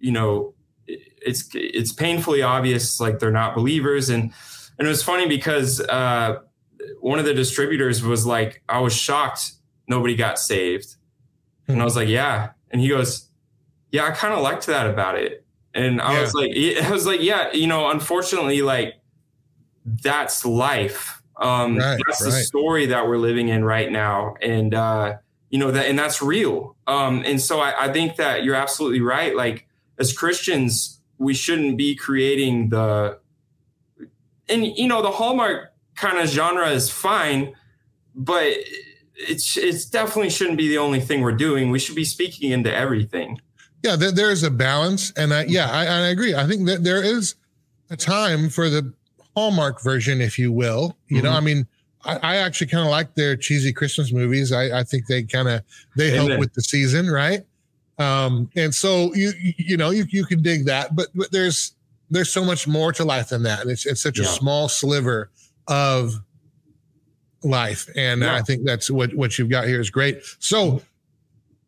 you 0.00 0.12
know, 0.12 0.54
it's, 0.86 1.48
it's 1.54 1.92
painfully 1.92 2.42
obvious, 2.42 3.00
like 3.00 3.18
they're 3.18 3.30
not 3.30 3.54
believers. 3.54 4.08
And, 4.08 4.32
and 4.78 4.86
it 4.86 4.90
was 4.90 5.02
funny 5.02 5.28
because, 5.28 5.80
uh, 5.80 6.38
one 7.00 7.18
of 7.18 7.24
the 7.24 7.34
distributors 7.34 8.02
was 8.02 8.26
like, 8.26 8.62
I 8.68 8.80
was 8.80 8.94
shocked 8.94 9.52
nobody 9.88 10.14
got 10.14 10.38
saved. 10.38 10.96
And 11.66 11.80
I 11.80 11.84
was 11.84 11.96
like, 11.96 12.08
yeah. 12.08 12.50
And 12.70 12.80
he 12.80 12.88
goes, 12.88 13.28
yeah, 13.90 14.06
I 14.06 14.10
kind 14.12 14.32
of 14.32 14.40
liked 14.40 14.66
that 14.66 14.88
about 14.88 15.18
it. 15.18 15.44
And 15.74 16.00
I 16.00 16.14
yeah. 16.14 16.20
was 16.20 16.34
like, 16.34 16.56
I 16.56 16.90
was 16.90 17.06
like, 17.06 17.20
yeah, 17.20 17.52
you 17.52 17.66
know, 17.66 17.90
unfortunately, 17.90 18.62
like 18.62 18.94
that's 19.84 20.44
life. 20.44 21.22
Um, 21.36 21.78
right, 21.78 21.98
that's 22.06 22.22
right. 22.22 22.30
the 22.30 22.32
story 22.32 22.86
that 22.86 23.06
we're 23.06 23.18
living 23.18 23.48
in 23.48 23.64
right 23.64 23.90
now. 23.90 24.34
And, 24.40 24.74
uh, 24.74 25.16
you 25.50 25.58
know, 25.58 25.70
that, 25.70 25.86
and 25.86 25.98
that's 25.98 26.20
real. 26.20 26.76
Um, 26.86 27.22
and 27.24 27.40
so 27.40 27.60
I, 27.60 27.86
I 27.86 27.92
think 27.92 28.16
that 28.16 28.44
you're 28.44 28.54
absolutely 28.54 29.00
right. 29.00 29.36
Like 29.36 29.66
as 29.98 30.12
Christians, 30.12 31.00
we 31.18 31.34
shouldn't 31.34 31.78
be 31.78 31.94
creating 31.94 32.70
the, 32.70 33.18
and 34.48 34.64
you 34.64 34.88
know, 34.88 35.02
the 35.02 35.10
Hallmark 35.10 35.67
kind 35.98 36.18
of 36.18 36.28
genre 36.28 36.68
is 36.68 36.90
fine, 36.90 37.54
but 38.14 38.46
it's 39.14 39.56
it's 39.56 39.84
definitely 39.84 40.30
shouldn't 40.30 40.58
be 40.58 40.68
the 40.68 40.78
only 40.78 41.00
thing 41.00 41.22
we're 41.22 41.32
doing. 41.32 41.70
We 41.70 41.78
should 41.78 41.96
be 41.96 42.04
speaking 42.04 42.52
into 42.52 42.74
everything. 42.74 43.40
Yeah, 43.82 43.96
there, 43.96 44.12
there 44.12 44.30
is 44.30 44.42
a 44.42 44.50
balance, 44.50 45.12
and 45.12 45.32
I, 45.32 45.44
yeah, 45.44 45.70
I, 45.70 45.86
I 45.86 46.08
agree. 46.08 46.34
I 46.34 46.46
think 46.46 46.66
that 46.66 46.82
there 46.82 47.02
is 47.02 47.36
a 47.90 47.96
time 47.96 48.48
for 48.48 48.68
the 48.68 48.92
Hallmark 49.36 49.82
version, 49.82 50.20
if 50.20 50.38
you 50.38 50.50
will. 50.50 50.96
You 51.08 51.18
mm-hmm. 51.18 51.26
know, 51.26 51.32
I 51.32 51.40
mean, 51.40 51.66
I, 52.04 52.16
I 52.16 52.36
actually 52.36 52.66
kind 52.68 52.84
of 52.84 52.90
like 52.90 53.14
their 53.14 53.36
cheesy 53.36 53.72
Christmas 53.72 54.12
movies. 54.12 54.52
I, 54.52 54.80
I 54.80 54.82
think 54.82 55.06
they 55.06 55.22
kind 55.22 55.48
of 55.48 55.62
they 55.96 56.10
help 56.10 56.26
Amen. 56.26 56.40
with 56.40 56.54
the 56.54 56.62
season, 56.62 57.08
right? 57.08 57.44
Um, 57.98 58.50
and 58.56 58.72
so 58.74 59.12
you 59.14 59.32
you 59.40 59.76
know 59.76 59.90
you 59.90 60.06
you 60.10 60.24
can 60.24 60.42
dig 60.42 60.66
that, 60.66 60.94
but, 60.94 61.08
but 61.14 61.30
there's 61.32 61.72
there's 62.10 62.32
so 62.32 62.44
much 62.44 62.66
more 62.66 62.92
to 62.92 63.04
life 63.04 63.28
than 63.28 63.42
that. 63.44 63.62
And 63.62 63.70
it's 63.70 63.86
it's 63.86 64.00
such 64.00 64.18
yeah. 64.18 64.24
a 64.24 64.28
small 64.28 64.68
sliver 64.68 65.30
of 65.68 66.14
life. 67.42 67.88
And 67.96 68.22
yeah. 68.22 68.34
I 68.34 68.42
think 68.42 68.64
that's 68.64 68.90
what, 68.90 69.14
what 69.14 69.38
you've 69.38 69.50
got 69.50 69.66
here 69.66 69.80
is 69.80 69.90
great. 69.90 70.22
So 70.38 70.82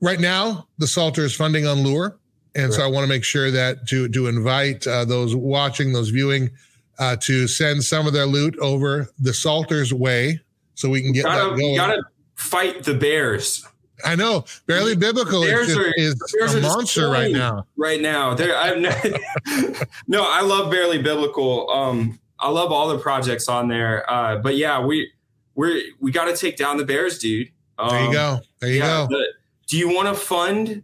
right 0.01 0.21
now 0.21 0.67
the 0.79 0.87
Psalter 0.87 1.25
is 1.25 1.35
funding 1.35 1.67
on 1.67 1.85
Loor. 1.85 2.17
And 2.57 2.75
so 2.75 2.83
I 2.83 2.89
want 2.89 3.05
to 3.05 3.09
make 3.09 3.23
sure 3.23 3.53
that 3.53 3.87
to, 3.89 4.09
to 4.09 4.27
invite 4.27 4.85
uh, 4.85 5.05
those 5.05 5.37
watching, 5.37 5.93
those 5.93 6.09
viewing, 6.09 6.51
uh, 6.99 7.17
to 7.17 7.47
send 7.47 7.85
some 7.85 8.09
of 8.09 8.13
their 8.13 8.27
loot 8.27 8.59
over 8.59 9.09
the 9.21 9.33
Psalter's 9.33 9.95
way 9.95 10.41
so 10.75 10.89
we 10.89 11.01
can 11.01 11.13
get 11.13 11.25
gotta, 11.25 11.51
that 11.51 11.59
going. 11.59 11.77
gotta 11.77 12.03
fight 12.35 12.83
the 12.83 12.95
bears. 12.95 13.65
I 14.05 14.17
know, 14.17 14.45
barely 14.67 14.97
biblical 14.97 15.43
is, 15.45 15.69
just, 15.69 15.79
are, 15.79 15.93
is 15.97 16.55
a 16.55 16.61
monster 16.61 17.09
right 17.09 17.33
now. 17.33 17.67
Right 17.77 18.01
now, 18.01 18.35
there. 18.35 18.57
I'm 18.57 18.83
not, 18.83 18.97
no, 20.09 20.25
I 20.27 20.41
love 20.43 20.71
barely 20.71 21.01
biblical. 21.01 21.71
Um, 21.71 22.19
I 22.41 22.51
love 22.51 22.73
all 22.73 22.89
the 22.89 22.99
projects 22.99 23.49
on 23.49 23.69
there. 23.69 24.11
Uh, 24.11 24.37
but 24.37 24.57
yeah, 24.57 24.85
we 24.85 25.13
we're 25.55 25.83
we 26.01 26.11
got 26.11 26.25
to 26.25 26.37
take 26.37 26.57
down 26.57 26.77
the 26.77 26.85
Bears, 26.85 27.19
dude. 27.19 27.51
Um, 27.79 27.91
there 27.91 28.05
you 28.05 28.13
go. 28.13 28.41
There 28.61 28.71
you 28.71 28.79
yeah, 28.79 28.87
go. 28.87 29.07
The, 29.09 29.27
do 29.67 29.79
you 29.79 29.95
want 29.95 30.09
to 30.09 30.15
fund 30.15 30.83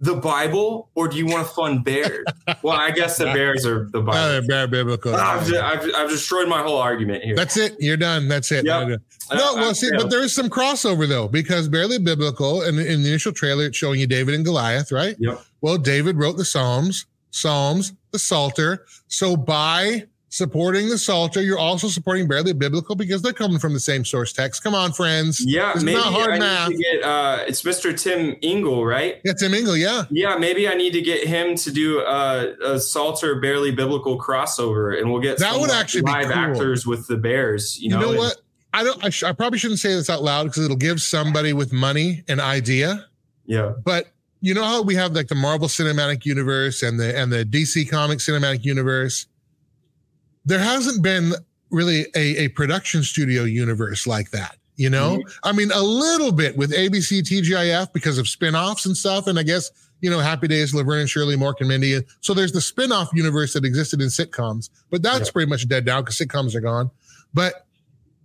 the 0.00 0.14
Bible 0.14 0.90
or 0.94 1.08
do 1.08 1.16
you 1.16 1.26
want 1.26 1.46
to 1.46 1.54
fund 1.54 1.84
bears? 1.84 2.24
well, 2.62 2.76
I 2.76 2.90
guess 2.90 3.16
the 3.16 3.26
bears 3.26 3.64
are 3.64 3.88
the 3.90 4.02
Bible. 4.02 4.46
Bear 4.46 4.66
biblical. 4.66 5.14
I've, 5.14 5.52
I've, 5.54 5.90
I've, 5.94 6.10
destroyed 6.10 6.48
my 6.48 6.62
whole 6.62 6.78
argument 6.78 7.24
here. 7.24 7.34
That's 7.34 7.56
it. 7.56 7.76
You're 7.78 7.96
done. 7.96 8.28
That's 8.28 8.52
it. 8.52 8.66
Yep. 8.66 9.00
No, 9.32 9.54
well, 9.54 9.74
see, 9.74 9.90
but 9.90 10.10
there 10.10 10.22
is 10.22 10.34
some 10.34 10.50
crossover 10.50 11.08
though, 11.08 11.28
because 11.28 11.68
barely 11.68 11.98
biblical, 11.98 12.62
and 12.62 12.78
in 12.78 13.02
the 13.02 13.08
initial 13.08 13.32
trailer, 13.32 13.66
it's 13.66 13.76
showing 13.76 13.98
you 13.98 14.06
David 14.06 14.34
and 14.34 14.44
Goliath, 14.44 14.92
right? 14.92 15.16
Yep. 15.18 15.42
Well, 15.62 15.78
David 15.78 16.16
wrote 16.16 16.36
the 16.36 16.44
Psalms, 16.44 17.06
Psalms, 17.30 17.92
the 18.12 18.18
Psalter. 18.18 18.84
So 19.08 19.36
by 19.36 20.06
supporting 20.36 20.88
the 20.88 20.98
Psalter. 20.98 21.42
You're 21.42 21.58
also 21.58 21.88
supporting 21.88 22.28
Barely 22.28 22.52
Biblical 22.52 22.94
because 22.94 23.22
they're 23.22 23.32
coming 23.32 23.58
from 23.58 23.72
the 23.72 23.80
same 23.80 24.04
source 24.04 24.32
text. 24.32 24.62
Come 24.62 24.74
on, 24.74 24.92
friends. 24.92 25.40
Yeah, 25.44 25.72
it's 25.74 25.82
maybe 25.82 25.98
not 25.98 26.12
hard 26.12 26.30
I 26.30 26.38
math. 26.38 26.68
Need 26.68 26.76
to 26.76 26.82
get, 26.82 27.02
uh, 27.02 27.38
it's 27.46 27.62
Mr. 27.62 27.98
Tim 27.98 28.36
Engel, 28.42 28.84
right? 28.84 29.20
Yeah, 29.24 29.32
Tim 29.32 29.54
Engel. 29.54 29.76
Yeah. 29.76 30.04
Yeah, 30.10 30.36
maybe 30.36 30.68
I 30.68 30.74
need 30.74 30.92
to 30.92 31.00
get 31.00 31.26
him 31.26 31.56
to 31.56 31.72
do 31.72 32.00
a, 32.00 32.54
a 32.64 32.80
Psalter 32.80 33.40
Barely 33.40 33.72
Biblical 33.72 34.20
crossover, 34.20 34.98
and 34.98 35.10
we'll 35.10 35.22
get 35.22 35.38
that 35.38 35.58
would 35.58 35.70
actually 35.70 36.02
live 36.02 36.26
cool. 36.26 36.34
actors 36.34 36.86
with 36.86 37.06
the 37.06 37.16
Bears. 37.16 37.80
You 37.80 37.90
know, 37.90 38.00
you 38.00 38.12
know 38.12 38.18
what? 38.18 38.36
I 38.74 38.84
don't. 38.84 39.02
I, 39.02 39.08
sh- 39.08 39.22
I 39.22 39.32
probably 39.32 39.58
shouldn't 39.58 39.80
say 39.80 39.94
this 39.94 40.10
out 40.10 40.22
loud 40.22 40.44
because 40.44 40.64
it'll 40.64 40.76
give 40.76 41.00
somebody 41.00 41.52
with 41.52 41.72
money 41.72 42.22
an 42.28 42.40
idea. 42.40 43.06
Yeah. 43.46 43.72
But 43.84 44.08
you 44.40 44.54
know 44.54 44.64
how 44.64 44.82
we 44.82 44.94
have 44.96 45.12
like 45.12 45.28
the 45.28 45.34
Marvel 45.34 45.68
Cinematic 45.68 46.26
Universe 46.26 46.82
and 46.82 47.00
the 47.00 47.16
and 47.18 47.32
the 47.32 47.44
DC 47.44 47.90
Comic 47.90 48.18
Cinematic 48.18 48.64
Universe. 48.64 49.26
There 50.46 50.58
hasn't 50.58 51.02
been 51.02 51.32
really 51.70 52.06
a, 52.14 52.44
a 52.44 52.48
production 52.48 53.02
studio 53.02 53.44
universe 53.44 54.06
like 54.06 54.30
that. 54.30 54.56
You 54.76 54.90
know, 54.90 55.18
mm-hmm. 55.18 55.38
I 55.42 55.52
mean, 55.52 55.70
a 55.72 55.82
little 55.82 56.32
bit 56.32 56.56
with 56.56 56.70
ABC 56.70 57.22
TGIF 57.22 57.94
because 57.94 58.18
of 58.18 58.28
spin-offs 58.28 58.84
and 58.84 58.94
stuff. 58.94 59.26
And 59.26 59.38
I 59.38 59.42
guess, 59.42 59.70
you 60.02 60.10
know, 60.10 60.18
Happy 60.18 60.48
Days, 60.48 60.74
Laverne 60.74 61.00
and 61.00 61.08
Shirley, 61.08 61.34
Mork 61.34 61.54
and 61.60 61.68
Mindy. 61.68 61.98
So 62.20 62.34
there's 62.34 62.52
the 62.52 62.60
spin-off 62.60 63.08
universe 63.14 63.54
that 63.54 63.64
existed 63.64 64.02
in 64.02 64.08
sitcoms, 64.08 64.68
but 64.90 65.02
that's 65.02 65.28
yeah. 65.28 65.32
pretty 65.32 65.48
much 65.48 65.66
dead 65.66 65.86
now 65.86 66.02
because 66.02 66.18
sitcoms 66.18 66.54
are 66.54 66.60
gone. 66.60 66.90
But 67.32 67.66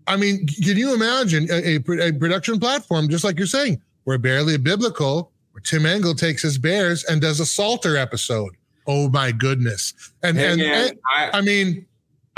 I 0.07 0.17
mean, 0.17 0.45
can 0.47 0.77
you 0.77 0.93
imagine 0.93 1.47
a, 1.49 1.77
a, 1.77 2.07
a, 2.07 2.13
production 2.13 2.59
platform, 2.59 3.07
just 3.07 3.23
like 3.23 3.37
you're 3.37 3.47
saying, 3.47 3.81
where 4.03 4.17
barely 4.17 4.57
biblical, 4.57 5.31
where 5.51 5.61
Tim 5.61 5.85
Engel 5.85 6.15
takes 6.15 6.41
his 6.41 6.57
bears 6.57 7.05
and 7.05 7.21
does 7.21 7.39
a 7.39 7.45
Psalter 7.45 7.95
episode? 7.95 8.57
Oh 8.87 9.09
my 9.09 9.31
goodness! 9.31 9.93
And 10.23 10.37
hey, 10.37 10.51
and, 10.51 10.61
man, 10.61 10.89
and 10.89 10.99
I, 11.15 11.37
I, 11.37 11.41
mean, 11.41 11.85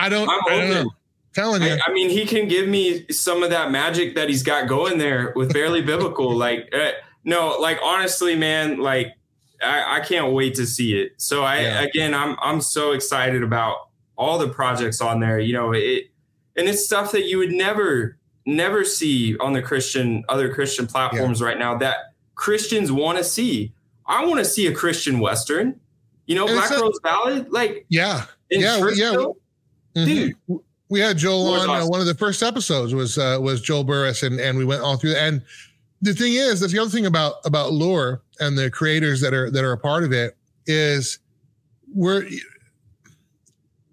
I 0.04 0.10
don't, 0.10 0.30
I'm 0.30 0.40
I 0.48 0.58
don't 0.58 0.70
know. 0.70 0.92
Telling 1.34 1.64
you, 1.64 1.70
I, 1.70 1.80
I, 1.88 1.94
mean, 1.94 2.10
he 2.10 2.26
can 2.26 2.48
give 2.48 2.68
me 2.68 3.08
some 3.10 3.42
of 3.42 3.50
that 3.50 3.72
magic 3.72 4.14
that 4.16 4.30
he's 4.30 4.44
got 4.44 4.68
going 4.68 5.00
there 5.00 5.34
with 5.36 5.52
barely 5.52 5.82
biblical. 5.94 6.36
Like, 6.36 6.70
uh, 6.72 6.92
no, 7.24 7.58
like 7.60 7.80
honestly, 7.84 8.36
man, 8.36 8.78
like 8.78 9.16
I, 9.64 9.98
I, 9.98 10.00
can't 10.02 10.32
wait 10.32 10.54
to 10.56 10.68
see 10.68 11.00
it. 11.00 11.14
So 11.18 11.44
I 11.44 11.62
yeah. 11.62 11.82
again, 11.82 12.14
I'm 12.14 12.38
I'm 12.40 12.62
so 12.62 12.92
excited 12.92 13.42
about 13.42 13.90
all 14.16 14.38
the 14.38 14.50
projects 14.50 15.02
on 15.02 15.20
there. 15.22 15.40
You 15.40 15.54
know, 15.54 15.72
it 15.72 16.12
and 16.56 16.68
it's 16.68 16.86
stuff 16.86 17.12
that 17.12 17.26
you 17.26 17.38
would 17.38 17.52
never 17.52 18.18
never 18.46 18.84
see 18.84 19.38
on 19.38 19.54
the 19.54 19.62
christian 19.62 20.24
other 20.30 20.54
christian 20.54 20.86
platforms 20.86 21.40
yeah. 21.40 21.48
right 21.48 21.58
now 21.58 21.78
that 21.78 22.14
christians 22.36 22.92
want 22.92 23.18
to 23.18 23.24
see 23.24 23.74
i 24.06 24.26
want 24.26 24.38
to 24.38 24.46
see 24.46 24.68
a 24.68 24.74
christian 24.74 25.20
western 25.20 25.80
you 26.26 26.36
know 26.36 26.46
and 26.48 26.56
black 26.56 26.70
rose 26.72 27.00
ballad 27.02 27.52
like 27.52 27.86
yeah 27.90 28.26
yeah 28.50 28.86
yeah 28.96 29.26
mm-hmm. 29.96 30.06
dude 30.06 30.62
we 30.90 31.00
had 31.00 31.18
joel 31.18 31.54
on 31.54 31.70
uh, 31.70 31.86
one 31.86 32.00
of 32.00 32.06
the 32.06 32.16
first 32.16 32.44
episodes 32.44 32.94
was 32.94 33.18
uh, 33.18 33.38
was 33.42 33.62
joel 33.62 33.84
burris 33.84 34.24
and 34.24 34.40
and 34.40 34.58
we 34.58 34.66
went 34.66 34.82
all 34.82 34.98
through 34.98 35.16
and 35.16 35.42
the 36.04 36.14
thing 36.14 36.34
is 36.34 36.60
that's 36.60 36.74
the 36.74 36.80
other 36.80 36.90
thing 36.90 37.06
about 37.06 37.36
about 37.46 37.72
Loor 37.72 38.22
and 38.40 38.58
the 38.58 38.70
creators 38.70 39.22
that 39.22 39.34
are 39.34 39.50
that 39.50 39.64
are 39.64 39.72
a 39.72 39.78
part 39.78 40.04
of 40.04 40.12
it 40.12 40.38
is 40.68 41.20
we're 41.96 42.28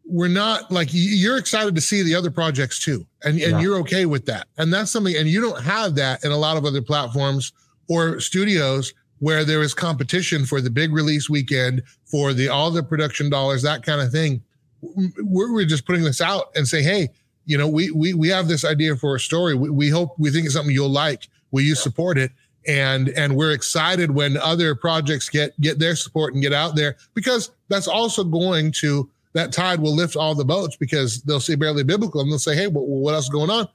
we're 0.05 0.29
not 0.29 0.71
like 0.73 0.89
you're 0.91 1.39
excited 1.39 1.75
to 1.77 1.81
see 1.81 2.03
the 2.03 2.15
other 2.15 2.31
projects 2.31 2.81
too 2.81 3.07
and, 3.23 3.41
and 3.41 3.53
yeah. 3.53 3.61
you're 3.61 3.77
okay 3.79 4.07
with 4.07 4.27
that 4.27 4.49
and 4.59 4.73
that's 4.73 4.91
something 4.91 5.17
and 5.17 5.29
you 5.29 5.41
don't 5.41 5.63
have 5.63 5.95
that 5.95 6.23
in 6.25 6.33
a 6.33 6.37
lot 6.37 6.57
of 6.57 6.65
other 6.65 6.83
platforms 6.83 7.53
or 7.89 8.19
studios 8.19 8.93
where 9.21 9.45
there 9.45 9.63
is 9.63 9.73
competition 9.73 10.45
for 10.45 10.61
the 10.61 10.71
big 10.71 10.93
release 10.93 11.31
weekend 11.31 11.81
for 12.05 12.33
the 12.33 12.49
all 12.49 12.73
the 12.73 12.83
production 12.83 13.31
dollars 13.31 13.63
that 13.63 13.85
kind 13.85 14.01
of 14.01 14.11
thing 14.11 14.43
we're, 14.83 15.53
we're 15.53 15.65
just 15.65 15.87
putting 15.87 16.03
this 16.03 16.21
out 16.21 16.47
and 16.55 16.67
say 16.67 16.83
hey 16.83 17.09
you 17.47 17.57
know 17.57 17.69
we 17.69 17.91
we, 17.91 18.15
we 18.15 18.29
have 18.29 18.49
this 18.49 18.65
idea 18.65 18.97
for 18.97 19.15
a 19.17 19.21
story 19.21 19.55
we, 19.55 19.71
we 19.71 19.89
hope 19.89 20.15
we 20.19 20.31
think 20.31 20.45
it's 20.45 20.55
something 20.55 20.75
you'll 20.75 20.89
like 20.89 21.29
will 21.51 21.63
you 21.63 21.75
support 21.75 22.19
it 22.19 22.33
and 22.67 23.09
and 23.11 23.35
we're 23.35 23.53
excited 23.53 24.11
when 24.11 24.37
other 24.37 24.75
projects 24.75 25.29
get 25.29 25.59
get 25.61 25.79
their 25.79 25.97
support 25.97 26.35
and 26.35 26.43
get 26.43 26.53
out 26.53 26.77
there 26.77 26.97
because 27.15 27.51
that's 27.69 27.89
also 27.89 28.23
going 28.25 28.71
to 28.71 29.09
that 29.33 29.53
tide 29.53 29.81
will 29.81 29.95
lift 29.95 30.17
all 30.17 30.35
the 30.35 30.45
boats 30.45 30.77
because 30.77 31.23
they'll 31.23 31.41
see 31.41 31.55
barely 31.55 31.85
biblical 31.85 32.21
and 32.21 32.31
they'll 32.31 32.39
say, 32.39 32.57
Hey, 32.57 32.67
well, 32.67 32.85
what 32.85 33.15
else 33.15 33.25
is 33.25 33.31
going 33.31 33.51
on? 33.51 33.69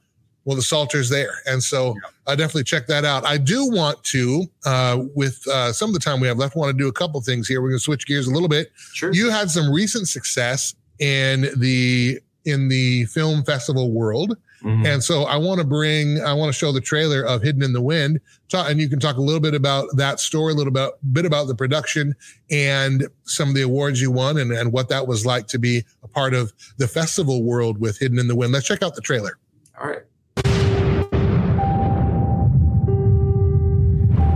Well, 0.44 0.54
the 0.54 0.62
Psalter's 0.62 1.08
there. 1.08 1.32
And 1.46 1.60
so 1.60 1.94
yeah. 1.94 2.10
I 2.32 2.36
definitely 2.36 2.64
check 2.64 2.86
that 2.86 3.04
out. 3.04 3.26
I 3.26 3.36
do 3.36 3.68
want 3.68 4.02
to, 4.04 4.44
uh, 4.64 5.02
with 5.16 5.44
uh, 5.48 5.72
some 5.72 5.90
of 5.90 5.94
the 5.94 6.00
time 6.00 6.20
we 6.20 6.28
have 6.28 6.38
left, 6.38 6.54
want 6.54 6.70
to 6.70 6.78
do 6.78 6.86
a 6.86 6.92
couple 6.92 7.20
things 7.20 7.48
here. 7.48 7.60
We're 7.60 7.70
going 7.70 7.78
to 7.78 7.84
switch 7.84 8.06
gears 8.06 8.28
a 8.28 8.30
little 8.30 8.48
bit. 8.48 8.70
Sure. 8.92 9.12
You 9.12 9.28
had 9.30 9.50
some 9.50 9.72
recent 9.72 10.08
success 10.08 10.74
in 10.98 11.48
the 11.58 12.20
in 12.44 12.68
the 12.68 13.04
film 13.06 13.42
festival 13.44 13.90
world. 13.90 14.36
Mm-hmm. 14.62 14.86
And 14.86 15.04
so 15.04 15.24
I 15.24 15.36
want 15.36 15.60
to 15.60 15.66
bring, 15.66 16.20
I 16.22 16.32
want 16.32 16.48
to 16.48 16.58
show 16.58 16.72
the 16.72 16.80
trailer 16.80 17.22
of 17.22 17.42
Hidden 17.42 17.62
in 17.62 17.72
the 17.72 17.82
Wind, 17.82 18.20
talk, 18.48 18.70
and 18.70 18.80
you 18.80 18.88
can 18.88 18.98
talk 18.98 19.16
a 19.16 19.20
little 19.20 19.40
bit 19.40 19.54
about 19.54 19.88
that 19.96 20.18
story, 20.18 20.52
a 20.52 20.56
little 20.56 20.72
bit, 20.72 20.90
bit 21.12 21.26
about 21.26 21.46
the 21.46 21.54
production 21.54 22.14
and 22.50 23.06
some 23.24 23.48
of 23.48 23.54
the 23.54 23.62
awards 23.62 24.00
you 24.00 24.10
won 24.10 24.38
and, 24.38 24.52
and 24.52 24.72
what 24.72 24.88
that 24.88 25.06
was 25.06 25.26
like 25.26 25.46
to 25.48 25.58
be 25.58 25.84
a 26.02 26.08
part 26.08 26.34
of 26.34 26.52
the 26.78 26.88
festival 26.88 27.42
world 27.42 27.78
with 27.78 27.98
Hidden 27.98 28.18
in 28.18 28.28
the 28.28 28.34
Wind. 28.34 28.52
Let's 28.52 28.66
check 28.66 28.82
out 28.82 28.94
the 28.94 29.02
trailer. 29.02 29.38
All 29.78 29.88
right. 29.88 30.02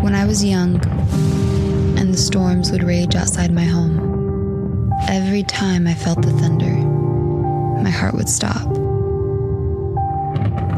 When 0.02 0.14
I 0.14 0.26
was 0.26 0.44
young 0.44 0.84
and 1.96 2.12
the 2.12 2.18
storms 2.18 2.70
would 2.72 2.82
rage 2.82 3.14
outside 3.14 3.52
my 3.52 3.64
home, 3.64 4.09
every 5.08 5.42
time 5.42 5.86
I 5.86 5.94
felt 5.94 6.22
the 6.22 6.32
thunder, 6.32 6.72
my 7.82 7.90
heart 7.90 8.14
would 8.14 8.28
stop 8.28 8.68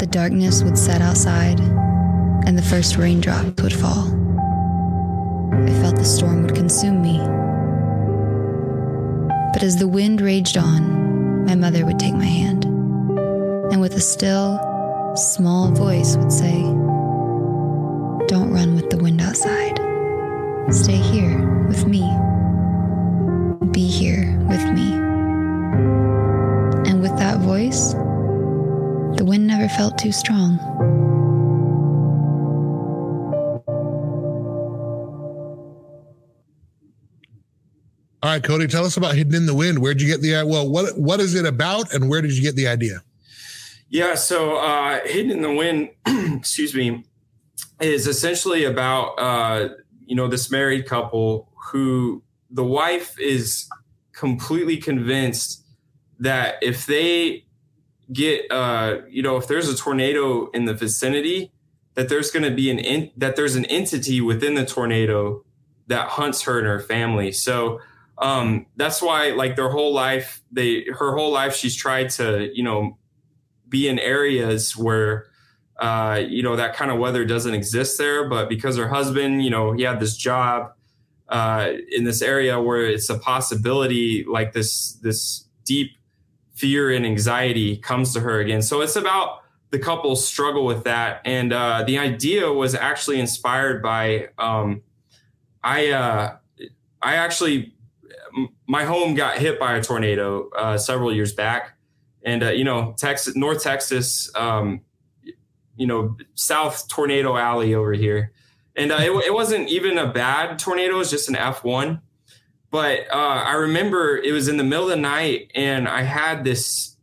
the 0.02 0.08
darkness 0.08 0.64
would 0.64 0.76
set 0.76 1.00
outside 1.00 1.60
and 1.60 2.58
the 2.58 2.62
first 2.62 2.96
raindrops 2.96 3.62
would 3.62 3.72
fall. 3.72 4.08
I 5.52 5.70
felt 5.80 5.94
the 5.94 6.04
storm 6.04 6.42
would 6.42 6.56
consume 6.56 7.00
me. 7.00 7.18
But 9.52 9.62
as 9.62 9.76
the 9.76 9.86
wind 9.86 10.20
raged 10.20 10.56
on, 10.56 11.44
my 11.46 11.54
mother 11.54 11.86
would 11.86 12.00
take 12.00 12.14
my 12.14 12.24
hand 12.24 12.64
and 12.64 13.80
with 13.80 13.94
a 13.94 14.00
still, 14.00 14.58
small 15.14 15.70
voice 15.70 16.16
would 16.16 16.32
say, 16.32 16.62
Don't 18.26 18.50
run 18.50 18.74
with 18.74 18.90
the 18.90 18.98
wind 18.98 19.20
outside. 19.20 19.78
Stay 20.74 20.96
here 20.96 21.64
with 21.68 21.86
me. 21.86 22.02
Be 23.72 23.88
here 23.88 24.38
with 24.50 24.64
me. 24.72 24.92
And 26.90 27.00
with 27.00 27.16
that 27.16 27.38
voice, 27.40 27.94
the 29.16 29.24
wind 29.24 29.46
never 29.46 29.66
felt 29.68 29.96
too 29.96 30.12
strong. 30.12 30.58
All 38.22 38.30
right, 38.30 38.44
Cody, 38.44 38.66
tell 38.66 38.84
us 38.84 38.96
about 38.98 39.14
Hidden 39.14 39.34
in 39.34 39.46
the 39.46 39.54
Wind. 39.54 39.78
Where'd 39.78 40.00
you 40.02 40.06
get 40.06 40.20
the 40.20 40.36
idea? 40.36 40.46
well? 40.46 40.68
What 40.68 40.98
what 40.98 41.18
is 41.20 41.34
it 41.34 41.46
about, 41.46 41.92
and 41.94 42.10
where 42.10 42.20
did 42.20 42.32
you 42.36 42.42
get 42.42 42.54
the 42.54 42.68
idea? 42.68 43.02
Yeah, 43.88 44.14
so 44.14 44.56
uh, 44.56 45.00
Hidden 45.04 45.30
in 45.32 45.42
the 45.42 45.52
Wind, 45.52 45.90
excuse 46.38 46.74
me, 46.74 47.04
is 47.80 48.06
essentially 48.06 48.64
about 48.64 49.18
uh, 49.18 49.70
you 50.04 50.14
know 50.14 50.28
this 50.28 50.50
married 50.50 50.86
couple 50.86 51.48
who 51.70 52.22
the 52.53 52.64
wife 52.64 53.18
is 53.18 53.68
completely 54.12 54.76
convinced 54.76 55.64
that 56.20 56.57
if 56.62 56.86
they 56.86 57.44
get 58.12 58.50
uh 58.50 58.98
you 59.09 59.22
know 59.22 59.36
if 59.36 59.48
there's 59.48 59.68
a 59.68 59.76
tornado 59.76 60.50
in 60.50 60.66
the 60.66 60.74
vicinity 60.74 61.50
that 61.94 62.09
there's 62.09 62.30
going 62.30 62.42
to 62.42 62.50
be 62.50 62.70
an 62.70 62.78
in, 62.78 63.11
that 63.16 63.36
there's 63.36 63.55
an 63.55 63.64
entity 63.66 64.20
within 64.20 64.55
the 64.55 64.64
tornado 64.64 65.44
that 65.88 66.09
hunts 66.09 66.42
her 66.42 66.59
and 66.59 66.66
her 66.66 66.80
family. 66.80 67.32
So 67.32 67.80
um 68.18 68.66
that's 68.76 69.00
why 69.00 69.30
like 69.30 69.57
their 69.57 69.70
whole 69.70 69.92
life 69.92 70.42
they 70.53 70.84
her 70.92 71.16
whole 71.16 71.32
life 71.32 71.57
she's 71.57 71.74
tried 71.74 72.11
to 72.11 72.50
you 72.55 72.62
know 72.62 72.98
be 73.68 73.88
in 73.88 73.98
areas 73.98 74.76
where 74.76 75.26
uh 75.78 76.20
you 76.26 76.42
know 76.42 76.57
that 76.57 76.74
kind 76.76 76.90
of 76.90 76.98
weather 76.98 77.24
doesn't 77.24 77.55
exist 77.55 77.98
there. 77.98 78.28
But 78.28 78.48
because 78.48 78.76
her 78.76 78.88
husband 78.88 79.42
you 79.42 79.50
know 79.50 79.72
he 79.72 79.82
had 79.82 80.00
this 80.00 80.16
job 80.16 80.72
uh 81.32 81.72
in 81.90 82.04
this 82.04 82.22
area 82.22 82.60
where 82.60 82.86
it's 82.86 83.10
a 83.10 83.18
possibility 83.18 84.24
like 84.28 84.52
this 84.52 84.92
this 85.02 85.48
deep 85.64 85.90
fear 86.54 86.92
and 86.92 87.04
anxiety 87.04 87.76
comes 87.76 88.12
to 88.12 88.20
her 88.20 88.38
again. 88.38 88.62
So 88.62 88.82
it's 88.82 88.94
about 88.94 89.40
the 89.70 89.78
couple 89.78 90.14
struggle 90.14 90.64
with 90.64 90.84
that. 90.84 91.22
And 91.24 91.52
uh, 91.52 91.82
the 91.84 91.98
idea 91.98 92.52
was 92.52 92.74
actually 92.74 93.18
inspired 93.18 93.82
by 93.82 94.28
um, 94.38 94.82
I 95.64 95.90
uh, 95.90 96.36
I 97.00 97.16
actually 97.16 97.74
my 98.68 98.84
home 98.84 99.14
got 99.14 99.38
hit 99.38 99.58
by 99.58 99.76
a 99.76 99.82
tornado 99.82 100.48
uh, 100.50 100.78
several 100.78 101.12
years 101.12 101.32
back, 101.32 101.76
and 102.22 102.42
uh, 102.42 102.50
you 102.50 102.64
know 102.64 102.94
Texas 102.98 103.34
North 103.34 103.62
Texas, 103.62 104.30
um, 104.34 104.82
you 105.76 105.86
know 105.86 106.16
South 106.34 106.88
Tornado 106.88 107.36
Alley 107.36 107.74
over 107.74 107.92
here, 107.92 108.32
and 108.76 108.92
uh, 108.92 108.98
it, 109.00 109.10
it 109.26 109.34
wasn't 109.34 109.68
even 109.68 109.98
a 109.98 110.12
bad 110.12 110.58
tornado; 110.58 110.94
it 110.94 110.98
was 110.98 111.10
just 111.10 111.28
an 111.28 111.36
F 111.36 111.64
one 111.64 112.02
but 112.72 113.00
uh, 113.12 113.44
I 113.44 113.52
remember 113.52 114.16
it 114.16 114.32
was 114.32 114.48
in 114.48 114.56
the 114.56 114.64
middle 114.64 114.84
of 114.84 114.90
the 114.90 114.96
night, 114.96 115.52
and 115.54 115.86
I 115.86 116.02
had 116.02 116.42
this. 116.42 116.96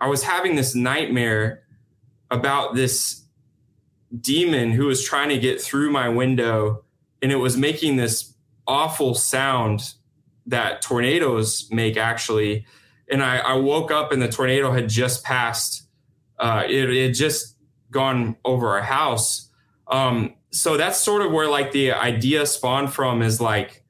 I 0.00 0.06
was 0.06 0.22
having 0.22 0.54
this 0.54 0.74
nightmare 0.74 1.64
about 2.30 2.74
this 2.74 3.24
demon 4.20 4.70
who 4.70 4.84
was 4.84 5.02
trying 5.02 5.30
to 5.30 5.38
get 5.38 5.62
through 5.62 5.90
my 5.90 6.10
window, 6.10 6.84
and 7.22 7.32
it 7.32 7.36
was 7.36 7.56
making 7.56 7.96
this 7.96 8.34
awful 8.66 9.14
sound 9.14 9.94
that 10.44 10.82
tornadoes 10.82 11.68
make, 11.72 11.96
actually. 11.96 12.66
And 13.10 13.22
I, 13.22 13.38
I 13.38 13.54
woke 13.54 13.90
up, 13.90 14.12
and 14.12 14.20
the 14.20 14.28
tornado 14.28 14.72
had 14.72 14.90
just 14.90 15.24
passed. 15.24 15.88
Uh, 16.38 16.64
it, 16.68 16.90
it 16.90 17.06
had 17.06 17.14
just 17.14 17.56
gone 17.90 18.36
over 18.44 18.68
our 18.68 18.82
house. 18.82 19.48
Um, 19.86 20.34
so 20.50 20.76
that's 20.76 20.98
sort 20.98 21.22
of 21.22 21.32
where 21.32 21.48
like 21.48 21.72
the 21.72 21.92
idea 21.92 22.46
spawned 22.46 22.92
from 22.92 23.22
is 23.22 23.40
like 23.40 23.84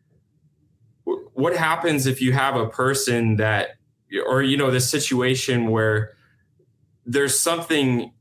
what 1.05 1.57
happens 1.57 2.07
if 2.07 2.21
you 2.21 2.33
have 2.33 2.57
a 2.57 2.69
person 2.69 3.37
that 3.37 3.77
or 4.27 4.43
you 4.43 4.57
know 4.57 4.71
this 4.71 4.91
situation 4.91 5.71
where 5.71 6.15
there's 7.07 7.39
something 7.39 8.13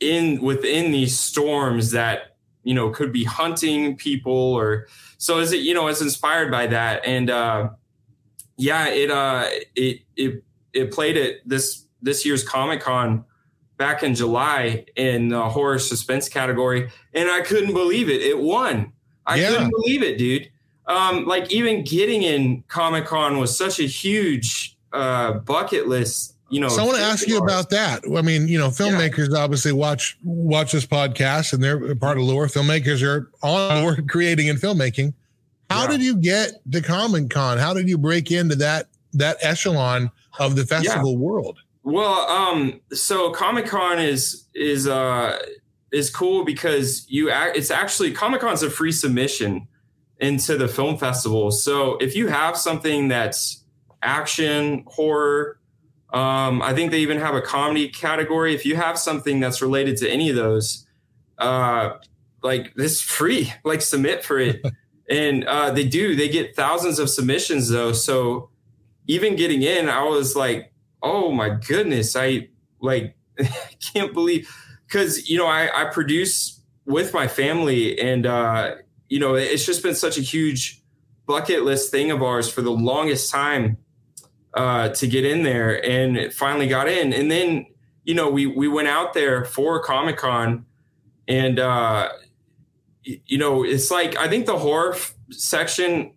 in 0.00 0.40
within 0.42 0.92
these 0.92 1.18
storms 1.18 1.90
that 1.92 2.36
you 2.64 2.74
know 2.74 2.90
could 2.90 3.12
be 3.12 3.24
hunting 3.24 3.96
people 3.96 4.32
or 4.32 4.86
so 5.18 5.38
is 5.38 5.52
it 5.52 5.60
you 5.60 5.72
know 5.72 5.86
it's 5.88 6.02
inspired 6.02 6.50
by 6.50 6.66
that. 6.66 7.04
And 7.06 7.30
uh 7.30 7.70
yeah 8.58 8.88
it 8.88 9.10
uh 9.10 9.46
it 9.74 10.00
it 10.16 10.44
it 10.72 10.90
played 10.92 11.16
at 11.16 11.36
this 11.46 11.86
this 12.02 12.26
year's 12.26 12.44
comic 12.44 12.80
con 12.80 13.24
back 13.76 14.02
in 14.02 14.14
july 14.14 14.84
in 14.96 15.28
the 15.28 15.48
horror 15.48 15.78
suspense 15.78 16.28
category 16.28 16.90
and 17.14 17.30
i 17.30 17.40
couldn't 17.40 17.74
believe 17.74 18.08
it 18.08 18.22
it 18.22 18.38
won 18.38 18.92
i 19.26 19.36
yeah. 19.36 19.50
couldn't 19.50 19.70
believe 19.70 20.02
it 20.02 20.18
dude 20.18 20.48
um, 20.86 21.24
like 21.26 21.50
even 21.52 21.84
getting 21.84 22.22
in 22.22 22.62
Comic 22.68 23.06
Con 23.06 23.38
was 23.38 23.56
such 23.56 23.80
a 23.80 23.84
huge 23.84 24.76
uh, 24.92 25.34
bucket 25.34 25.88
list. 25.88 26.34
You 26.48 26.60
know, 26.60 26.68
so 26.68 26.82
I 26.82 26.86
want 26.86 26.98
to 26.98 27.02
ask 27.02 27.26
you 27.26 27.38
about 27.38 27.70
that. 27.70 28.04
I 28.16 28.22
mean, 28.22 28.46
you 28.46 28.56
know, 28.56 28.68
filmmakers 28.68 29.32
yeah. 29.32 29.38
obviously 29.38 29.72
watch 29.72 30.16
watch 30.22 30.70
this 30.70 30.86
podcast, 30.86 31.52
and 31.52 31.62
they're 31.62 31.96
part 31.96 32.18
of 32.18 32.22
Loor. 32.22 32.46
Filmmakers 32.46 33.02
are 33.02 33.28
on 33.42 33.82
board 33.82 34.08
creating 34.08 34.48
and 34.48 34.58
filmmaking. 34.58 35.12
How 35.70 35.82
yeah. 35.82 35.90
did 35.90 36.02
you 36.02 36.16
get 36.16 36.52
to 36.70 36.80
Comic 36.80 37.30
Con? 37.30 37.58
How 37.58 37.74
did 37.74 37.88
you 37.88 37.98
break 37.98 38.30
into 38.30 38.54
that 38.56 38.86
that 39.14 39.38
echelon 39.40 40.12
of 40.38 40.54
the 40.54 40.64
festival 40.64 41.16
world? 41.16 41.58
Well, 41.86 42.28
um, 42.28 42.80
so 42.92 43.30
Comic 43.30 43.66
Con 43.66 44.00
is 44.00 44.48
is 44.56 44.88
uh 44.88 45.38
is 45.92 46.10
cool 46.10 46.44
because 46.44 47.06
you 47.08 47.30
act, 47.30 47.56
it's 47.56 47.70
actually 47.70 48.10
Comic 48.10 48.40
Con's 48.40 48.64
a 48.64 48.70
free 48.70 48.90
submission 48.90 49.68
into 50.18 50.58
the 50.58 50.66
film 50.66 50.98
festival. 50.98 51.52
So 51.52 51.96
if 51.98 52.16
you 52.16 52.26
have 52.26 52.56
something 52.56 53.06
that's 53.06 53.62
action, 54.02 54.82
horror, 54.88 55.60
um, 56.12 56.60
I 56.60 56.74
think 56.74 56.90
they 56.90 56.98
even 56.98 57.18
have 57.18 57.36
a 57.36 57.40
comedy 57.40 57.88
category. 57.88 58.52
If 58.52 58.66
you 58.66 58.74
have 58.74 58.98
something 58.98 59.38
that's 59.38 59.62
related 59.62 59.96
to 59.98 60.10
any 60.10 60.28
of 60.28 60.34
those, 60.34 60.88
uh, 61.38 61.90
like 62.42 62.74
this 62.74 63.00
free, 63.00 63.52
like 63.64 63.80
submit 63.80 64.24
for 64.24 64.40
it. 64.40 64.60
and 65.08 65.44
uh, 65.44 65.70
they 65.70 65.86
do, 65.86 66.16
they 66.16 66.28
get 66.28 66.56
thousands 66.56 66.98
of 66.98 67.08
submissions 67.10 67.68
though. 67.68 67.92
So 67.92 68.50
even 69.06 69.36
getting 69.36 69.62
in, 69.62 69.88
I 69.88 70.02
was 70.02 70.34
like, 70.34 70.72
oh 71.06 71.32
my 71.32 71.50
goodness, 71.50 72.16
I 72.16 72.48
like 72.80 73.16
can't 73.92 74.12
believe 74.12 74.48
because 74.86 75.28
you 75.28 75.38
know 75.38 75.46
I, 75.46 75.82
I 75.82 75.84
produce 75.86 76.60
with 76.84 77.12
my 77.12 77.26
family 77.28 77.98
and 77.98 78.26
uh, 78.26 78.76
you 79.08 79.20
know, 79.20 79.34
it's 79.34 79.64
just 79.64 79.82
been 79.82 79.94
such 79.94 80.18
a 80.18 80.20
huge 80.20 80.82
bucket 81.26 81.62
list 81.62 81.90
thing 81.90 82.10
of 82.10 82.22
ours 82.22 82.50
for 82.50 82.62
the 82.62 82.70
longest 82.70 83.30
time 83.30 83.76
uh, 84.54 84.88
to 84.90 85.06
get 85.06 85.24
in 85.24 85.42
there, 85.42 85.84
and 85.84 86.16
it 86.16 86.32
finally 86.32 86.66
got 86.66 86.88
in. 86.88 87.12
And 87.12 87.30
then, 87.30 87.66
you 88.04 88.14
know, 88.14 88.30
we 88.30 88.46
we 88.46 88.68
went 88.68 88.88
out 88.88 89.14
there 89.14 89.44
for 89.44 89.80
Comic 89.82 90.16
Con, 90.16 90.64
and 91.28 91.58
uh, 91.58 92.08
you 93.02 93.38
know, 93.38 93.64
it's 93.64 93.90
like 93.90 94.16
I 94.16 94.28
think 94.28 94.46
the 94.46 94.58
horror 94.58 94.94
f- 94.94 95.14
section. 95.30 96.12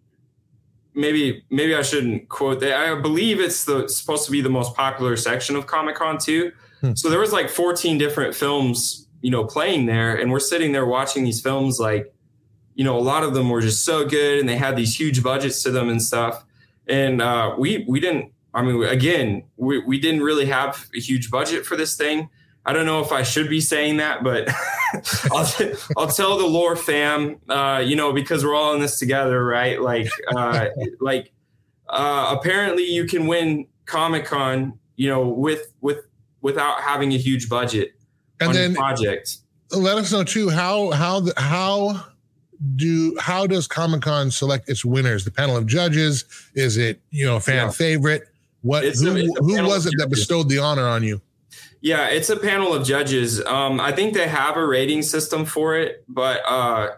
Maybe 1.00 1.44
maybe 1.50 1.76
I 1.76 1.82
shouldn't 1.82 2.30
quote 2.30 2.60
that. 2.60 2.76
I 2.76 3.00
believe 3.00 3.40
it's 3.40 3.66
the 3.66 3.88
supposed 3.88 4.26
to 4.26 4.32
be 4.32 4.42
the 4.42 4.50
most 4.50 4.76
popular 4.76 5.16
section 5.16 5.56
of 5.56 5.68
Comic 5.68 5.96
Con 5.96 6.18
too. 6.18 6.52
Hmm. 6.82 6.94
So 6.96 7.10
there 7.10 7.20
was 7.20 7.34
like 7.34 7.50
14 7.50 7.98
different 7.98 8.36
films, 8.36 9.08
you 9.22 9.32
know, 9.32 9.46
playing 9.46 9.86
there, 9.86 10.16
and 10.16 10.32
we're 10.32 10.40
sitting 10.40 10.72
there 10.72 10.86
watching 10.86 11.24
these 11.24 11.42
films 11.42 11.80
like 11.80 12.14
you 12.80 12.86
know, 12.86 12.98
a 12.98 13.02
lot 13.02 13.24
of 13.24 13.34
them 13.34 13.50
were 13.50 13.60
just 13.60 13.84
so 13.84 14.06
good 14.06 14.40
and 14.40 14.48
they 14.48 14.56
had 14.56 14.78
these 14.78 14.98
huge 14.98 15.22
budgets 15.22 15.62
to 15.64 15.70
them 15.70 15.90
and 15.90 16.02
stuff. 16.02 16.46
And 16.88 17.22
uh, 17.22 17.56
we 17.58 17.84
we 17.90 18.00
didn't. 18.00 18.32
I 18.54 18.62
mean, 18.62 18.82
again, 18.84 19.44
we 19.58 19.80
we 19.80 20.00
didn't 20.00 20.24
really 20.24 20.46
have 20.46 20.88
a 20.96 21.00
huge 21.02 21.30
budget 21.30 21.66
for 21.66 21.76
this 21.76 21.98
thing. 21.98 22.30
I 22.70 22.74
don't 22.74 22.86
know 22.86 23.02
if 23.02 23.12
I 23.12 23.24
should 23.24 23.50
be 23.50 23.62
saying 23.62 23.98
that, 23.98 24.24
but 24.24 24.48
I'll, 25.32 25.52
I'll 25.98 26.08
tell 26.08 26.38
the 26.38 26.46
Loor 26.46 26.76
fam, 26.76 27.38
uh, 27.50 27.84
you 27.84 27.96
know, 27.96 28.14
because 28.14 28.46
we're 28.46 28.54
all 28.54 28.76
in 28.76 28.80
this 28.80 29.00
together, 29.00 29.44
right? 29.44 29.82
Like, 29.82 30.08
uh, 30.36 30.68
like 31.00 31.32
uh, 31.90 32.36
apparently 32.38 32.84
you 32.84 33.06
can 33.06 33.26
win 33.26 33.66
Comic 33.88 34.26
Con, 34.26 34.78
you 34.98 35.10
know, 35.10 35.28
with 35.28 35.74
with 35.82 36.06
without 36.42 36.82
having 36.82 37.12
a 37.12 37.18
huge 37.18 37.50
budget 37.50 37.96
and 38.40 38.54
then 38.54 38.76
project. 38.76 39.38
Let 39.72 39.98
us 39.98 40.12
know 40.12 40.24
too 40.24 40.52
how 40.52 40.92
how 40.92 41.24
how 41.38 42.06
do 42.76 43.18
how 43.20 43.48
does 43.48 43.66
Comic 43.66 44.04
Con 44.04 44.30
select 44.30 44.70
its 44.70 44.86
winners? 44.86 45.26
The 45.26 45.32
panel 45.32 45.58
of 45.58 45.66
judges 45.66 46.26
is 46.54 46.78
it 46.78 47.02
you 47.10 47.26
know 47.26 47.40
fan 47.40 47.66
yeah. 47.66 47.72
favorite? 47.72 48.28
What 48.62 48.86
it's 48.86 49.02
who, 49.02 49.10
a, 49.10 49.26
who 49.42 49.66
was 49.66 49.88
it 49.88 49.94
that 49.98 50.12
bestowed 50.12 50.50
the 50.50 50.60
honor 50.60 50.88
on 50.88 51.02
you? 51.02 51.20
Yeah, 51.82 52.08
it's 52.10 52.30
a 52.30 52.36
panel 52.36 52.74
of 52.74 52.86
judges. 52.86 53.44
Um, 53.46 53.80
I 53.80 53.92
think 53.94 54.14
they 54.14 54.28
have 54.28 54.58
a 54.58 54.66
rating 54.66 55.02
system 55.02 55.46
for 55.46 55.78
it, 55.78 56.04
but 56.08 56.42
uh, 56.46 56.90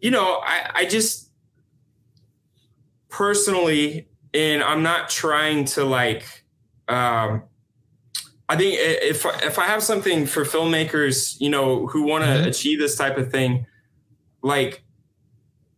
you 0.00 0.10
know, 0.10 0.40
I, 0.44 0.70
I 0.74 0.84
just 0.84 1.30
personally, 3.08 4.08
and 4.32 4.62
I'm 4.62 4.82
not 4.82 5.10
trying 5.10 5.64
to 5.66 5.84
like. 5.84 6.44
Um, 6.88 7.42
I 8.48 8.56
think 8.56 8.76
if 8.78 9.26
if 9.44 9.58
I 9.58 9.66
have 9.66 9.82
something 9.82 10.26
for 10.26 10.44
filmmakers, 10.44 11.40
you 11.40 11.50
know, 11.50 11.86
who 11.88 12.02
want 12.02 12.24
to 12.24 12.30
mm-hmm. 12.30 12.48
achieve 12.48 12.78
this 12.78 12.96
type 12.96 13.18
of 13.18 13.30
thing, 13.30 13.66
like 14.42 14.84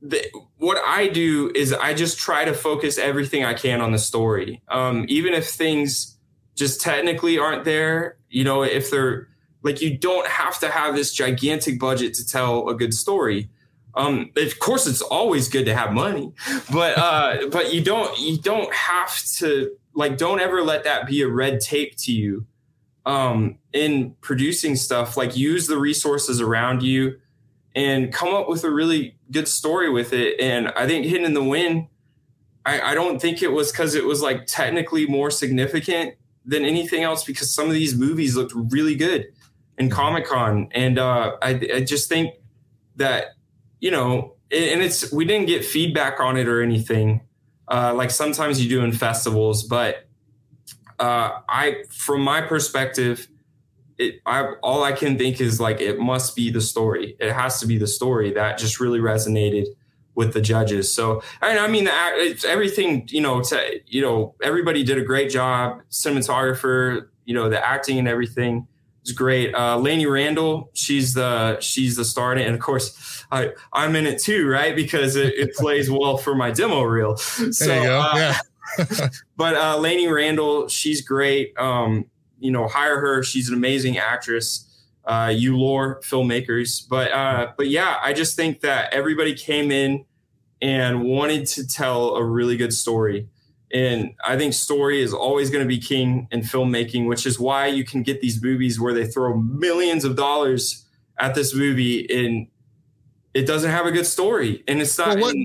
the, 0.02 0.22
what 0.56 0.78
I 0.86 1.08
do 1.08 1.50
is 1.54 1.72
I 1.72 1.94
just 1.94 2.18
try 2.18 2.44
to 2.44 2.52
focus 2.52 2.98
everything 2.98 3.44
I 3.44 3.54
can 3.54 3.80
on 3.80 3.92
the 3.92 3.98
story. 3.98 4.62
Um, 4.68 5.06
even 5.08 5.32
if 5.32 5.48
things 5.48 6.11
just 6.54 6.80
technically 6.80 7.38
aren't 7.38 7.64
there, 7.64 8.16
you 8.28 8.44
know, 8.44 8.62
if 8.62 8.90
they're 8.90 9.28
like, 9.62 9.80
you 9.80 9.96
don't 9.96 10.26
have 10.26 10.58
to 10.60 10.68
have 10.70 10.94
this 10.94 11.12
gigantic 11.12 11.78
budget 11.78 12.14
to 12.14 12.26
tell 12.26 12.68
a 12.68 12.74
good 12.74 12.94
story. 12.94 13.48
Um, 13.94 14.30
of 14.36 14.58
course, 14.58 14.86
it's 14.86 15.02
always 15.02 15.48
good 15.48 15.66
to 15.66 15.74
have 15.74 15.92
money, 15.92 16.32
but 16.72 16.96
uh, 16.96 17.46
but 17.52 17.74
you 17.74 17.82
don't 17.82 18.18
you 18.18 18.38
don't 18.38 18.72
have 18.74 19.22
to 19.36 19.76
like 19.94 20.16
don't 20.16 20.40
ever 20.40 20.62
let 20.62 20.84
that 20.84 21.06
be 21.06 21.20
a 21.22 21.28
red 21.28 21.60
tape 21.60 21.96
to 21.98 22.12
you 22.12 22.46
um, 23.04 23.58
in 23.72 24.14
producing 24.20 24.76
stuff. 24.76 25.16
Like 25.16 25.36
use 25.36 25.66
the 25.66 25.76
resources 25.76 26.40
around 26.40 26.82
you 26.82 27.18
and 27.74 28.12
come 28.12 28.34
up 28.34 28.48
with 28.48 28.64
a 28.64 28.70
really 28.70 29.16
good 29.30 29.48
story 29.48 29.90
with 29.90 30.12
it. 30.12 30.38
And 30.40 30.68
I 30.68 30.86
think 30.86 31.06
Hidden 31.06 31.26
in 31.26 31.34
the 31.34 31.44
Wind, 31.44 31.88
I, 32.64 32.80
I 32.80 32.94
don't 32.94 33.20
think 33.20 33.42
it 33.42 33.48
was 33.48 33.72
because 33.72 33.94
it 33.94 34.04
was 34.04 34.22
like 34.22 34.46
technically 34.46 35.06
more 35.06 35.30
significant 35.30 36.14
than 36.44 36.64
anything 36.64 37.02
else 37.02 37.24
because 37.24 37.54
some 37.54 37.66
of 37.66 37.72
these 37.72 37.96
movies 37.96 38.36
looked 38.36 38.52
really 38.54 38.94
good 38.94 39.26
in 39.78 39.86
mm-hmm. 39.86 39.94
Comic 39.94 40.26
Con. 40.26 40.68
And 40.72 40.98
uh, 40.98 41.36
I, 41.42 41.60
I 41.74 41.80
just 41.80 42.08
think 42.08 42.34
that, 42.96 43.34
you 43.80 43.90
know, 43.90 44.34
and 44.50 44.82
it's, 44.82 45.12
we 45.12 45.24
didn't 45.24 45.46
get 45.46 45.64
feedback 45.64 46.20
on 46.20 46.36
it 46.36 46.48
or 46.48 46.62
anything. 46.62 47.22
Uh, 47.68 47.94
like 47.94 48.10
sometimes 48.10 48.62
you 48.62 48.68
do 48.68 48.84
in 48.84 48.92
festivals, 48.92 49.62
but 49.62 50.06
uh, 50.98 51.40
I, 51.48 51.84
from 51.90 52.22
my 52.22 52.42
perspective, 52.42 53.28
it, 53.98 54.16
I, 54.26 54.54
all 54.62 54.82
I 54.82 54.92
can 54.92 55.16
think 55.16 55.40
is 55.40 55.60
like 55.60 55.80
it 55.80 55.98
must 55.98 56.36
be 56.36 56.50
the 56.50 56.60
story. 56.60 57.16
It 57.18 57.32
has 57.32 57.60
to 57.60 57.66
be 57.66 57.78
the 57.78 57.86
story 57.86 58.32
that 58.32 58.58
just 58.58 58.80
really 58.80 58.98
resonated 58.98 59.66
with 60.14 60.32
the 60.32 60.40
judges. 60.40 60.94
So 60.94 61.22
I, 61.40 61.58
I 61.58 61.68
mean, 61.68 61.88
it's 61.90 62.44
everything 62.44 63.08
you 63.10 63.20
know. 63.20 63.42
To 63.42 63.80
you 63.86 64.02
know, 64.02 64.34
everybody 64.42 64.84
did 64.84 64.98
a 64.98 65.02
great 65.02 65.30
job. 65.30 65.82
Cinematographer, 65.90 67.08
you 67.24 67.34
know, 67.34 67.48
the 67.48 67.64
acting 67.64 67.98
and 67.98 68.08
everything 68.08 68.66
is 69.04 69.12
great. 69.12 69.54
Uh, 69.54 69.78
Lainey 69.78 70.06
Randall, 70.06 70.70
she's 70.74 71.14
the 71.14 71.58
she's 71.60 71.96
the 71.96 72.04
star 72.04 72.32
in 72.32 72.38
it, 72.38 72.46
and 72.46 72.54
of 72.54 72.60
course, 72.60 73.24
I 73.30 73.50
I'm 73.72 73.96
in 73.96 74.06
it 74.06 74.20
too, 74.20 74.48
right? 74.48 74.74
Because 74.74 75.16
it, 75.16 75.34
it 75.34 75.54
plays 75.54 75.90
well 75.90 76.16
for 76.16 76.34
my 76.34 76.50
demo 76.50 76.82
reel. 76.82 77.16
So, 77.16 77.66
there 77.66 77.78
you 77.78 77.84
go. 77.84 78.00
Uh, 78.00 78.12
yeah. 78.16 79.08
but 79.36 79.54
uh, 79.56 79.76
Lainey 79.78 80.08
Randall, 80.08 80.68
she's 80.68 81.00
great. 81.02 81.56
Um, 81.58 82.06
you 82.38 82.50
know, 82.50 82.66
hire 82.66 83.00
her. 83.00 83.22
She's 83.22 83.48
an 83.48 83.54
amazing 83.54 83.98
actress. 83.98 84.68
Uh, 85.04 85.32
you 85.34 85.56
Loor 85.58 86.00
filmmakers, 86.02 86.86
but 86.88 87.10
uh, 87.12 87.52
but 87.56 87.68
yeah, 87.68 87.98
I 88.02 88.12
just 88.12 88.36
think 88.36 88.60
that 88.60 88.92
everybody 88.94 89.34
came 89.34 89.72
in 89.72 90.04
and 90.60 91.02
wanted 91.02 91.46
to 91.48 91.66
tell 91.66 92.14
a 92.14 92.24
really 92.24 92.56
good 92.56 92.72
story. 92.72 93.28
And 93.72 94.14
I 94.24 94.36
think 94.36 94.52
story 94.54 95.00
is 95.00 95.12
always 95.12 95.50
going 95.50 95.64
to 95.64 95.68
be 95.68 95.78
king 95.78 96.28
in 96.30 96.42
filmmaking, 96.42 97.08
which 97.08 97.26
is 97.26 97.40
why 97.40 97.66
you 97.66 97.84
can 97.84 98.02
get 98.02 98.20
these 98.20 98.40
movies 98.42 98.78
where 98.78 98.94
they 98.94 99.06
throw 99.06 99.34
millions 99.38 100.04
of 100.04 100.14
dollars 100.14 100.84
at 101.18 101.34
this 101.34 101.54
movie 101.54 102.06
and 102.08 102.46
it 103.34 103.46
doesn't 103.46 103.70
have 103.70 103.86
a 103.86 103.90
good 103.90 104.06
story. 104.06 104.62
And 104.68 104.80
it's 104.80 104.96
not. 104.98 105.16
Well, 105.18 105.32
what, 105.34 105.36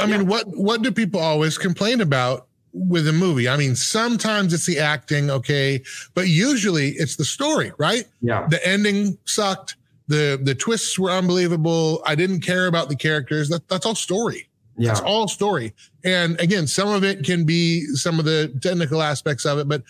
I 0.00 0.06
mean, 0.06 0.20
Yeah. 0.22 0.22
what 0.22 0.46
what 0.48 0.82
do 0.82 0.90
people 0.90 1.20
always 1.20 1.58
complain 1.58 2.00
about 2.00 2.45
with 2.76 3.08
a 3.08 3.12
movie? 3.12 3.48
I 3.48 3.56
mean, 3.56 3.74
sometimes 3.74 4.52
it's 4.52 4.66
the 4.66 4.78
acting, 4.78 5.30
okay, 5.30 5.82
but 6.14 6.28
usually 6.28 6.90
it's 6.90 7.16
the 7.16 7.24
story, 7.24 7.72
right? 7.78 8.04
yeah. 8.20 8.46
The 8.48 8.64
ending 8.66 9.18
sucked. 9.24 9.76
The 10.08 10.38
the 10.40 10.54
twists 10.54 10.98
were 10.98 11.10
unbelievable. 11.10 12.02
I 12.06 12.14
didn't 12.14 12.40
care 12.40 12.66
about 12.66 12.88
the 12.88 12.96
characters. 12.96 13.48
That 13.48 13.66
that's 13.68 13.84
all 13.84 13.96
story. 13.96 14.48
Yeah. 14.78 14.92
It's 14.92 15.00
all 15.00 15.26
story. 15.26 15.74
And 16.04 16.38
again, 16.40 16.66
some 16.66 16.88
of 16.88 17.02
it 17.02 17.24
can 17.24 17.44
be 17.44 17.84
some 17.94 18.18
of 18.18 18.24
the 18.24 18.56
technical 18.62 19.02
aspects 19.02 19.44
of 19.44 19.58
it, 19.58 19.68
but 19.68 19.82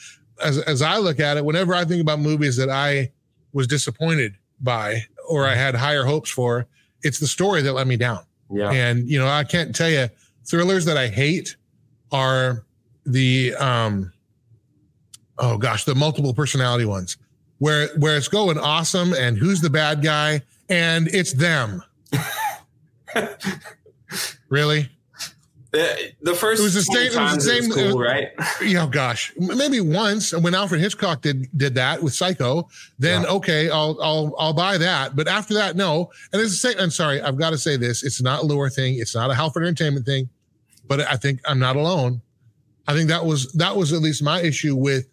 as 0.43 0.59
as 0.59 0.81
I 0.83 0.99
look 0.99 1.21
at 1.21 1.37
it, 1.37 1.45
whenever 1.45 1.75
I 1.75 1.85
think 1.85 2.01
about 2.01 2.21
movies 2.21 2.57
that 2.57 2.71
I 2.71 3.13
was 3.53 3.67
disappointed 3.67 4.37
by 4.61 5.03
or 5.29 5.47
I 5.47 5.55
had 5.55 5.75
higher 5.75 6.05
hopes 6.05 6.31
for, 6.31 6.67
it's 7.03 7.19
the 7.19 7.27
story 7.27 7.63
that 7.63 7.73
let 7.73 7.87
me 7.87 7.97
down. 7.97 8.21
Yeah. 8.51 8.71
And 8.71 9.09
you 9.09 9.19
know, 9.19 9.29
I 9.29 9.45
can't 9.45 9.75
tell 9.75 9.91
you 9.91 10.09
thrillers 10.49 10.85
that 10.85 10.97
I 10.97 11.09
hate 11.09 11.57
are 12.13 12.66
the 13.07 13.55
um 13.57 14.13
oh 15.39 15.59
gosh, 15.59 15.85
the 15.85 15.95
multiple 15.95 16.35
personality 16.35 16.85
ones 16.85 17.17
where 17.59 17.89
where 17.99 18.17
it's 18.17 18.29
going 18.29 18.59
awesome 18.59 19.13
and 19.15 19.37
who's 19.39 19.61
the 19.61 19.71
bad 19.71 20.03
guy 20.03 20.43
and 20.69 21.09
it's 21.09 21.33
them. 21.33 21.83
really? 24.49 24.91
The, 25.73 26.13
the 26.23 26.35
first 26.35 26.61
It 26.61 26.65
was 26.65 26.75
the 26.75 26.83
20 26.85 27.09
same- 27.11 27.19
it 27.19 27.23
was 27.23 27.35
the 27.35 27.41
same- 27.41 27.71
cool, 27.71 27.99
was- 27.99 28.09
right? 28.09 28.29
Yeah, 28.65 28.85
oh 28.85 28.87
gosh, 28.87 29.33
maybe 29.37 29.81
once 29.81 30.33
when 30.35 30.55
Alfred 30.55 30.81
Hitchcock 30.81 31.21
did 31.23 31.49
did 31.57 31.75
that 31.75 32.03
with 32.03 32.15
Psycho, 32.15 32.69
then 32.99 33.23
Yeah. 33.23 33.29
okay, 33.29 33.69
I'll 33.69 33.99
I'll 34.01 34.35
I'll 34.39 34.53
buy 34.55 34.79
that. 34.79 35.17
But 35.17 35.29
after 35.29 35.55
that, 35.55 35.77
no. 35.77 36.11
And 36.33 36.41
it's 36.41 36.53
the 36.53 36.57
same. 36.71 36.81
I'm 36.81 36.91
sorry, 36.91 37.21
I've 37.21 37.37
got 37.37 37.51
to 37.51 37.59
say 37.59 37.77
this: 37.77 38.05
it's 38.05 38.23
not 38.23 38.43
a 38.43 38.47
Loor 38.47 38.71
thing, 38.71 38.99
it's 38.99 39.15
not 39.15 39.31
a 39.31 39.35
Hallford 39.35 39.65
Entertainment 39.65 40.07
thing. 40.07 40.31
But 40.89 41.01
I 41.01 41.17
think 41.17 41.41
I'm 41.47 41.59
not 41.59 41.77
alone. 41.77 42.23
I 42.89 42.95
think 42.95 43.09
that 43.09 43.25
was 43.25 43.53
that 43.53 43.77
was 43.77 43.93
at 43.93 44.01
least 44.01 44.23
my 44.23 44.41
issue 44.43 44.77
with 44.77 45.09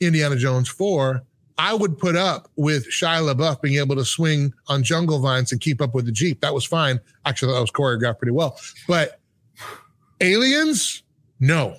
Indiana 0.00 0.36
Jones 0.36 0.68
four. 0.68 1.22
I 1.60 1.74
would 1.74 1.98
put 1.98 2.14
up 2.14 2.48
with 2.54 2.88
Shia 2.88 3.34
LaBeouf 3.34 3.60
being 3.60 3.80
able 3.80 3.96
to 3.96 4.04
swing 4.04 4.54
on 4.68 4.84
jungle 4.84 5.18
vines 5.18 5.50
and 5.50 5.60
keep 5.60 5.80
up 5.80 5.92
with 5.92 6.06
the 6.06 6.12
jeep. 6.12 6.40
That 6.40 6.54
was 6.54 6.64
fine. 6.64 7.00
Actually, 7.26 7.52
that 7.54 7.60
was 7.60 7.72
choreographed 7.72 8.18
pretty 8.18 8.30
well. 8.30 8.58
But 8.86 9.18
aliens, 10.20 11.02
no. 11.40 11.76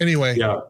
Anyway, 0.00 0.36
Yeah. 0.36 0.60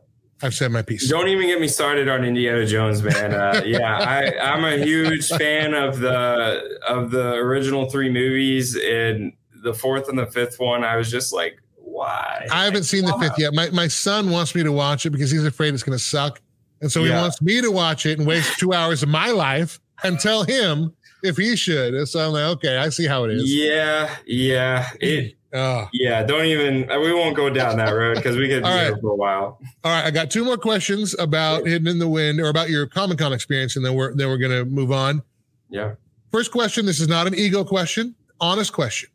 I've 0.43 0.53
said 0.55 0.71
my 0.71 0.83
piece. 0.83 1.09
Don't 1.09 1.29
even 1.29 1.47
get 1.47 1.63
me 1.63 1.67
started 1.67 2.09
on 2.11 2.23
Indiana 2.23 2.67
Jones, 2.67 3.03
man. 3.03 3.33
Uh, 3.33 3.63
yeah, 3.67 3.97
I, 3.99 4.39
I'm 4.39 4.65
a 4.67 4.85
huge 4.85 5.29
fan 5.31 5.73
of 5.73 5.99
the 5.99 6.79
of 6.87 7.11
the 7.11 7.33
original 7.37 7.89
three 7.89 8.11
movies, 8.11 8.77
and 8.77 9.33
the 9.63 9.73
fourth 9.73 10.11
and 10.11 10.19
the 10.19 10.27
fifth 10.27 10.61
one. 10.61 10.85
I 10.85 10.97
was 10.97 11.11
just 11.11 11.33
like, 11.33 11.63
why? 11.97 12.47
I 12.53 12.65
haven't 12.65 12.85
seen 12.85 13.07
the 13.07 13.17
fifth 13.19 13.39
yet. 13.39 13.55
My 13.55 13.71
my 13.71 13.89
son 13.89 14.31
wants 14.31 14.55
me 14.55 14.63
to 14.63 14.71
watch 14.71 15.07
it 15.07 15.11
because 15.11 15.31
he's 15.31 15.45
afraid 15.45 15.73
it's 15.73 15.83
going 15.83 15.97
to 15.97 16.05
suck, 16.05 16.43
and 16.83 16.93
so 16.93 17.03
he 17.03 17.11
wants 17.11 17.41
me 17.41 17.63
to 17.63 17.71
watch 17.71 18.05
it 18.05 18.19
and 18.19 18.27
waste 18.27 18.59
two 18.59 18.75
hours 18.75 19.03
of 19.03 19.09
my 19.09 19.31
life 19.31 19.81
and 20.05 20.21
tell 20.21 20.45
him 20.45 20.95
if 21.23 21.39
he 21.39 21.57
should. 21.57 21.95
And 21.95 22.07
so 22.07 22.27
I'm 22.27 22.33
like, 22.33 22.57
okay, 22.57 22.77
I 22.77 22.91
see 22.91 23.07
how 23.07 23.25
it 23.25 23.31
is. 23.31 23.53
Yeah, 23.53 24.15
yeah, 24.27 24.91
it. 25.01 25.37
Oh. 25.55 25.89
Yeah, 25.95 26.23
don't 26.23 26.45
even. 26.45 26.87
We 27.01 27.15
won't 27.15 27.35
go 27.35 27.49
down 27.49 27.79
that 27.79 27.93
road 27.93 28.17
because 28.17 28.37
we 28.37 28.47
could 28.47 28.63
be 28.63 28.69
right. 28.69 28.93
for 29.01 29.13
a 29.13 29.15
while. 29.15 29.59
All 29.83 29.91
right, 29.91 30.05
I 30.05 30.11
got 30.11 30.31
two 30.31 30.45
more 30.45 30.59
questions 30.59 31.19
about 31.19 31.67
Hidden 31.67 31.89
in 31.89 31.99
the 31.99 32.09
Wind 32.09 32.41
or 32.41 32.49
about 32.49 32.69
your 32.69 32.87
Comic 32.87 33.19
Con 33.19 33.33
experience, 33.33 33.75
and 33.75 33.85
then 33.85 33.95
we're 33.95 34.15
then 34.15 34.29
we're 34.29 34.37
going 34.37 34.53
to 34.53 34.67
move 34.67 34.93
on. 34.93 35.23
Yeah. 35.71 35.95
First 36.31 36.53
question. 36.53 36.85
This 36.85 37.01
is 37.01 37.09
not 37.09 37.27
an 37.27 37.35
ego 37.35 37.65
question. 37.65 38.15
Honest 38.39 38.75
question. 38.75 39.09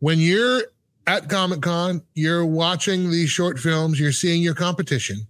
When 0.00 0.18
you're 0.18 0.62
at 1.10 1.28
Comic 1.28 1.60
Con, 1.60 2.02
you're 2.14 2.46
watching 2.46 3.10
these 3.10 3.30
short 3.30 3.58
films, 3.58 3.98
you're 3.98 4.12
seeing 4.12 4.42
your 4.42 4.54
competition. 4.54 5.26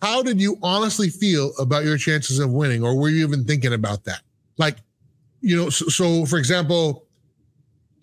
How 0.00 0.22
did 0.22 0.40
you 0.40 0.56
honestly 0.62 1.10
feel 1.10 1.52
about 1.58 1.84
your 1.84 1.98
chances 1.98 2.38
of 2.38 2.50
winning, 2.50 2.82
or 2.82 2.96
were 2.96 3.10
you 3.10 3.26
even 3.26 3.44
thinking 3.44 3.74
about 3.74 4.04
that? 4.04 4.22
Like, 4.56 4.78
you 5.42 5.54
know, 5.54 5.68
so, 5.68 5.88
so 5.88 6.24
for 6.24 6.38
example, 6.38 7.04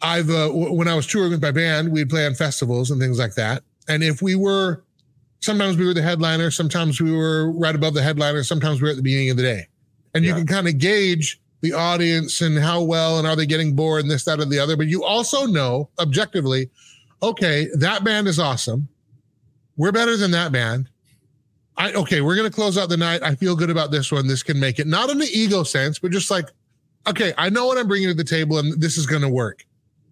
I've 0.04 0.30
uh, 0.30 0.50
w- 0.50 0.72
when 0.74 0.88
I 0.88 0.94
was 0.94 1.08
touring 1.08 1.32
with 1.32 1.42
my 1.42 1.50
band, 1.50 1.92
we'd 1.92 2.10
play 2.10 2.28
on 2.28 2.36
festivals 2.36 2.92
and 2.92 3.02
things 3.02 3.18
like 3.18 3.34
that. 3.34 3.64
And 3.88 4.04
if 4.04 4.22
we 4.22 4.36
were, 4.36 4.84
sometimes 5.40 5.78
we 5.78 5.86
were 5.88 5.96
the 5.96 6.04
headliner, 6.04 6.52
sometimes 6.52 7.02
we 7.02 7.12
were 7.12 7.52
right 7.54 7.74
above 7.74 7.96
the 7.96 8.04
headliner, 8.04 8.44
sometimes 8.44 8.80
we 8.80 8.86
were 8.86 8.92
at 8.92 8.98
the 8.98 9.02
beginning 9.02 9.32
of 9.32 9.38
the 9.38 9.44
day, 9.44 9.68
and 10.14 10.24
you 10.24 10.36
can 10.36 10.46
kind 10.46 10.68
of 10.68 10.78
gauge 10.78 11.42
the 11.62 11.74
audience 11.74 12.42
and 12.42 12.58
how 12.58 12.82
well 12.84 13.18
and 13.18 13.28
are 13.28 13.36
they 13.36 13.46
getting 13.46 13.76
bored 13.76 14.02
and 14.02 14.12
this 14.12 14.24
that 14.26 14.40
or 14.40 14.46
the 14.46 14.60
other. 14.60 14.78
But 14.78 14.88
you 14.88 15.04
also 15.04 15.46
know 15.46 15.90
objectively, 16.00 16.70
okay, 17.24 17.68
that 17.76 18.04
band 18.04 18.28
is 18.28 18.40
awesome. 18.40 18.88
We're 19.76 19.92
better 19.92 20.18
than 20.18 20.32
that 20.32 20.52
band. 20.52 20.90
I 21.78 21.94
okay, 21.94 22.22
we're 22.22 22.36
gonna 22.36 22.50
close 22.50 22.78
out 22.78 22.90
the 22.90 22.98
night. 22.98 23.22
I 23.24 23.36
feel 23.36 23.56
good 23.56 23.70
about 23.70 23.92
this 23.92 24.12
one. 24.12 24.28
This 24.28 24.44
can 24.44 24.60
make 24.60 24.80
it. 24.80 24.88
Not 24.88 25.10
in 25.10 25.20
the 25.20 25.30
ego 25.32 25.64
sense, 25.64 26.00
but 26.00 26.12
just 26.12 26.32
like, 26.32 26.46
okay, 27.08 27.34
I 27.38 27.50
know 27.50 27.68
what 27.68 27.78
I'm 27.78 27.88
bringing 27.88 28.08
to 28.10 28.16
the 28.16 28.24
table, 28.24 28.58
and 28.58 28.80
this 28.82 28.98
is 28.98 29.06
gonna 29.06 29.30
work. 29.30 29.66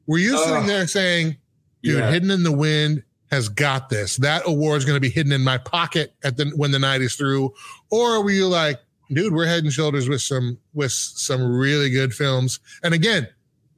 Were 0.07 0.19
you 0.19 0.37
sitting 0.37 0.67
there 0.67 0.85
saying, 0.87 1.37
dude, 1.81 1.97
Yeah. 1.97 2.11
hidden 2.11 2.29
in 2.29 2.43
the 2.43 2.51
wind 2.51 3.01
has 3.31 3.49
got 3.49 3.89
this. 3.89 4.17
That 4.17 4.43
award 4.45 4.77
is 4.77 4.85
going 4.85 4.95
to 4.97 4.99
be 5.01 5.09
hidden 5.09 5.31
in 5.31 5.43
my 5.43 5.57
pocket 5.57 6.13
at 6.23 6.37
the 6.37 6.45
when 6.55 6.69
the 6.69 6.77
night 6.77 7.01
is 7.01 7.15
through. 7.15 7.51
Or 7.89 8.23
were 8.23 8.29
you 8.29 8.47
like, 8.47 8.79
dude, 9.11 9.33
we're 9.33 9.45
head 9.45 9.63
and 9.63 9.71
shoulders 9.71 10.09
with 10.09 10.21
some 10.21 10.57
with 10.73 10.91
some 10.91 11.43
really 11.43 11.89
good 11.89 12.13
films. 12.13 12.59
And 12.83 12.93
again, 12.93 13.27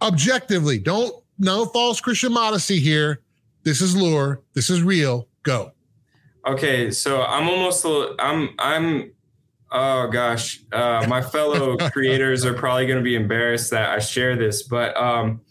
objectively, 0.02 0.80
don't 0.80 1.14
no 1.40 1.66
false 1.66 2.02
Christian 2.02 2.34
modesty 2.34 2.80
here. 2.80 3.22
This 3.64 3.82
is 3.82 3.96
Loor. 3.96 4.42
This 4.54 4.70
is 4.70 4.82
real. 4.82 5.28
Go. 5.44 5.72
Okay, 6.46 6.92
so 6.92 7.24
I'm 7.24 7.50
almost. 7.50 7.86
I'm. 8.20 8.50
I'm. 8.60 9.12
Oh 9.70 10.08
gosh, 10.08 10.62
uh, 10.72 11.06
my 11.10 11.22
fellow 11.22 11.76
creators 11.92 12.46
are 12.46 12.54
probably 12.54 12.86
going 12.86 13.00
to 13.00 13.04
be 13.04 13.16
embarrassed 13.16 13.72
that 13.72 13.90
I 13.90 14.00
share 14.00 14.38
this, 14.38 14.64
but 14.64 14.96
um, 14.96 15.42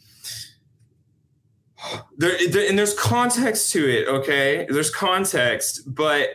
there, 2.16 2.36
there 2.48 2.68
and 2.68 2.78
there's 2.78 2.94
context 2.94 3.72
to 3.72 3.86
it. 3.86 4.08
Okay, 4.08 4.66
there's 4.70 4.90
context, 4.90 5.82
but 5.86 6.30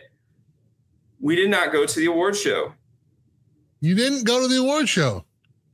we 1.20 1.34
did 1.34 1.50
not 1.50 1.72
go 1.72 1.84
to 1.84 1.98
the 1.98 2.06
award 2.06 2.36
show. 2.36 2.72
You 3.82 3.94
didn't 3.96 4.24
go 4.24 4.40
to 4.40 4.46
the 4.48 4.60
award 4.60 4.88
show. 4.88 5.24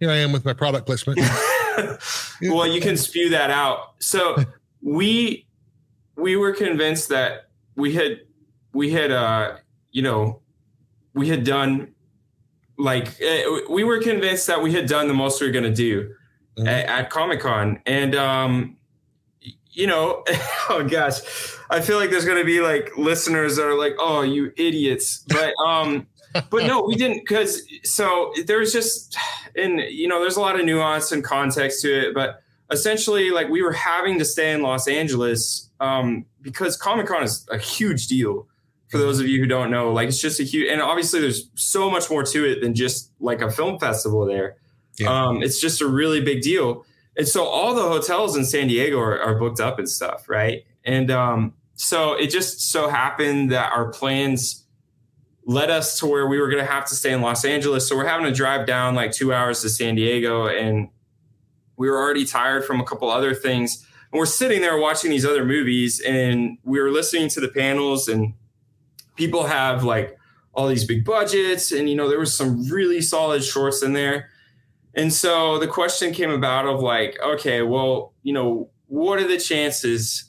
Here 0.01 0.11
I 0.11 0.17
am 0.17 0.33
with 0.33 0.45
my 0.45 0.55
product 0.55 0.87
placement. 0.87 1.21
well, 2.43 2.67
you 2.67 2.81
can 2.81 2.97
spew 2.97 3.29
that 3.29 3.51
out. 3.51 3.95
So 4.01 4.37
we 4.83 5.47
we 6.17 6.35
were 6.35 6.53
convinced 6.53 7.11
that 7.11 7.51
we 7.77 7.93
had 7.95 8.21
we 8.73 8.91
had 8.91 9.13
uh 9.13 9.59
you 9.93 10.01
know 10.03 10.41
we 11.15 11.29
had 11.29 11.45
done 11.45 11.93
like 12.79 13.09
uh, 13.23 13.61
we 13.69 13.85
were 13.85 14.01
convinced 14.01 14.47
that 14.47 14.63
we 14.63 14.73
had 14.73 14.87
done 14.87 15.07
the 15.09 15.15
most 15.15 15.41
we 15.41 15.47
were 15.47 15.53
going 15.53 15.65
to 15.65 15.75
do 15.75 16.15
Mhm. 16.59 16.67
at, 16.67 16.87
at 16.87 17.11
Comic 17.11 17.41
Con, 17.41 17.81
and 17.87 18.15
um 18.17 18.77
you 19.71 19.87
know 19.87 20.25
oh 20.71 20.85
gosh, 20.89 21.19
I 21.71 21.81
feel 21.81 21.99
like 21.99 22.11
there's 22.11 22.25
going 22.25 22.39
to 22.39 22.45
be 22.45 22.61
like 22.61 22.97
listeners 22.97 23.57
that 23.57 23.67
are 23.67 23.79
like 23.79 23.95
oh 23.99 24.23
you 24.23 24.51
idiots, 24.57 25.25
but 25.29 25.53
um 25.65 26.07
but 26.51 26.67
no 26.67 26.83
we 26.83 26.95
didn't 26.95 27.19
because 27.27 27.63
so 27.85 28.33
there's 28.47 28.73
just 28.73 29.17
and 29.57 29.81
you 29.91 30.07
know 30.07 30.21
there's 30.21 30.37
a 30.37 30.41
lot 30.41 30.59
of 30.59 30.65
nuance 30.65 31.13
and 31.13 31.25
context 31.25 31.83
to 31.83 31.89
it 31.89 32.15
but 32.15 32.43
essentially 32.71 33.31
like 33.31 33.49
we 33.49 33.63
were 33.63 33.73
having 33.73 34.19
to 34.19 34.25
stay 34.25 34.53
in 34.53 34.63
los 34.63 34.87
angeles 34.87 35.69
um, 35.81 36.27
because 36.43 36.77
comic-con 36.77 37.23
is 37.23 37.47
a 37.51 37.59
huge 37.59 38.09
deal 38.09 38.47
for 38.89 38.99
those 38.99 39.21
of 39.21 39.29
you 39.29 39.39
who 39.41 39.47
don't 39.47 39.71
know. 39.71 39.93
Like 39.93 40.09
it's 40.09 40.21
just 40.21 40.41
a 40.41 40.45
huge 40.45 40.71
and 40.71 40.81
obviously 40.81 41.21
there's 41.21 41.49
so 41.55 41.91
much 41.91 42.11
more 42.11 42.23
to 42.25 42.45
it 42.45 42.61
than 42.61 42.75
just 42.75 43.13
like 43.21 43.41
a 43.41 43.51
film 43.51 43.79
festival 43.79 44.25
there. 44.27 44.57
Yeah. 44.99 45.27
um, 45.27 45.43
it's 45.43 45.61
just 45.61 45.81
a 45.81 45.87
really 45.87 46.21
big 46.21 46.43
deal. 46.43 46.85
And 47.17 47.27
so 47.27 47.45
all 47.45 47.75
the 47.75 47.83
hotels 47.83 48.37
in 48.37 48.45
san 48.45 48.69
diego 48.69 48.99
are, 48.99 49.21
are 49.21 49.39
booked 49.39 49.61
up 49.61 49.79
and 49.79 49.89
stuff 49.89 50.29
right? 50.29 50.65
And 50.85 51.11
um, 51.11 51.55
so 51.75 52.15
it 52.15 52.29
just 52.29 52.61
so 52.73 52.89
happened 52.89 53.53
that 53.53 53.73
our 53.73 53.91
plans 53.91 54.65
led 55.49 55.71
us 55.71 55.99
to 55.99 56.07
where 56.07 56.27
we 56.27 56.39
were 56.39 56.49
going 56.49 56.63
to 56.63 56.71
have 56.71 56.85
to 56.85 56.95
stay 56.95 57.11
in 57.11 57.23
Los 57.23 57.43
Angeles. 57.43 57.89
So 57.89 57.97
we're 57.97 58.07
having 58.07 58.27
to 58.27 58.33
drive 58.33 58.67
down 58.67 58.95
like 58.95 59.13
two 59.13 59.33
hours 59.33 59.63
to 59.63 59.71
San 59.71 59.95
Diego, 59.95 60.47
and 60.47 60.91
we 61.79 61.89
were 61.89 61.97
already 61.97 62.27
tired 62.27 62.67
from 62.67 62.81
a 62.81 62.85
couple 62.85 63.11
other 63.11 63.35
things. 63.35 63.83
And 64.13 64.19
we're 64.19 64.27
sitting 64.27 64.61
there 64.61 64.77
watching 64.77 65.11
these 65.11 65.25
other 65.25 65.47
movies, 65.47 66.01
and 66.01 66.59
we 66.65 66.79
were 66.79 66.91
listening 66.91 67.31
to 67.31 67.41
the 67.41 67.49
panels, 67.49 68.09
and 68.09 68.35
people 69.17 69.47
have 69.47 69.85
like 69.85 70.19
all 70.53 70.69
these 70.69 70.85
big 70.85 71.03
budgets, 71.07 71.73
and 71.73 71.89
you 71.89 71.97
know 71.97 72.11
there 72.11 72.21
was 72.21 72.37
some 72.37 72.69
really 72.69 73.01
solid 73.01 73.43
shorts 73.43 73.83
in 73.83 73.95
there. 73.95 74.29
And 74.95 75.11
so 75.11 75.59
the 75.59 75.69
question 75.69 76.13
came 76.13 76.31
about 76.31 76.67
of 76.67 76.81
like, 76.81 77.19
okay, 77.25 77.63
well, 77.63 78.13
you 78.23 78.35
know, 78.35 78.69
what 78.87 79.19
are 79.19 79.27
the 79.27 79.39
chances 79.39 80.28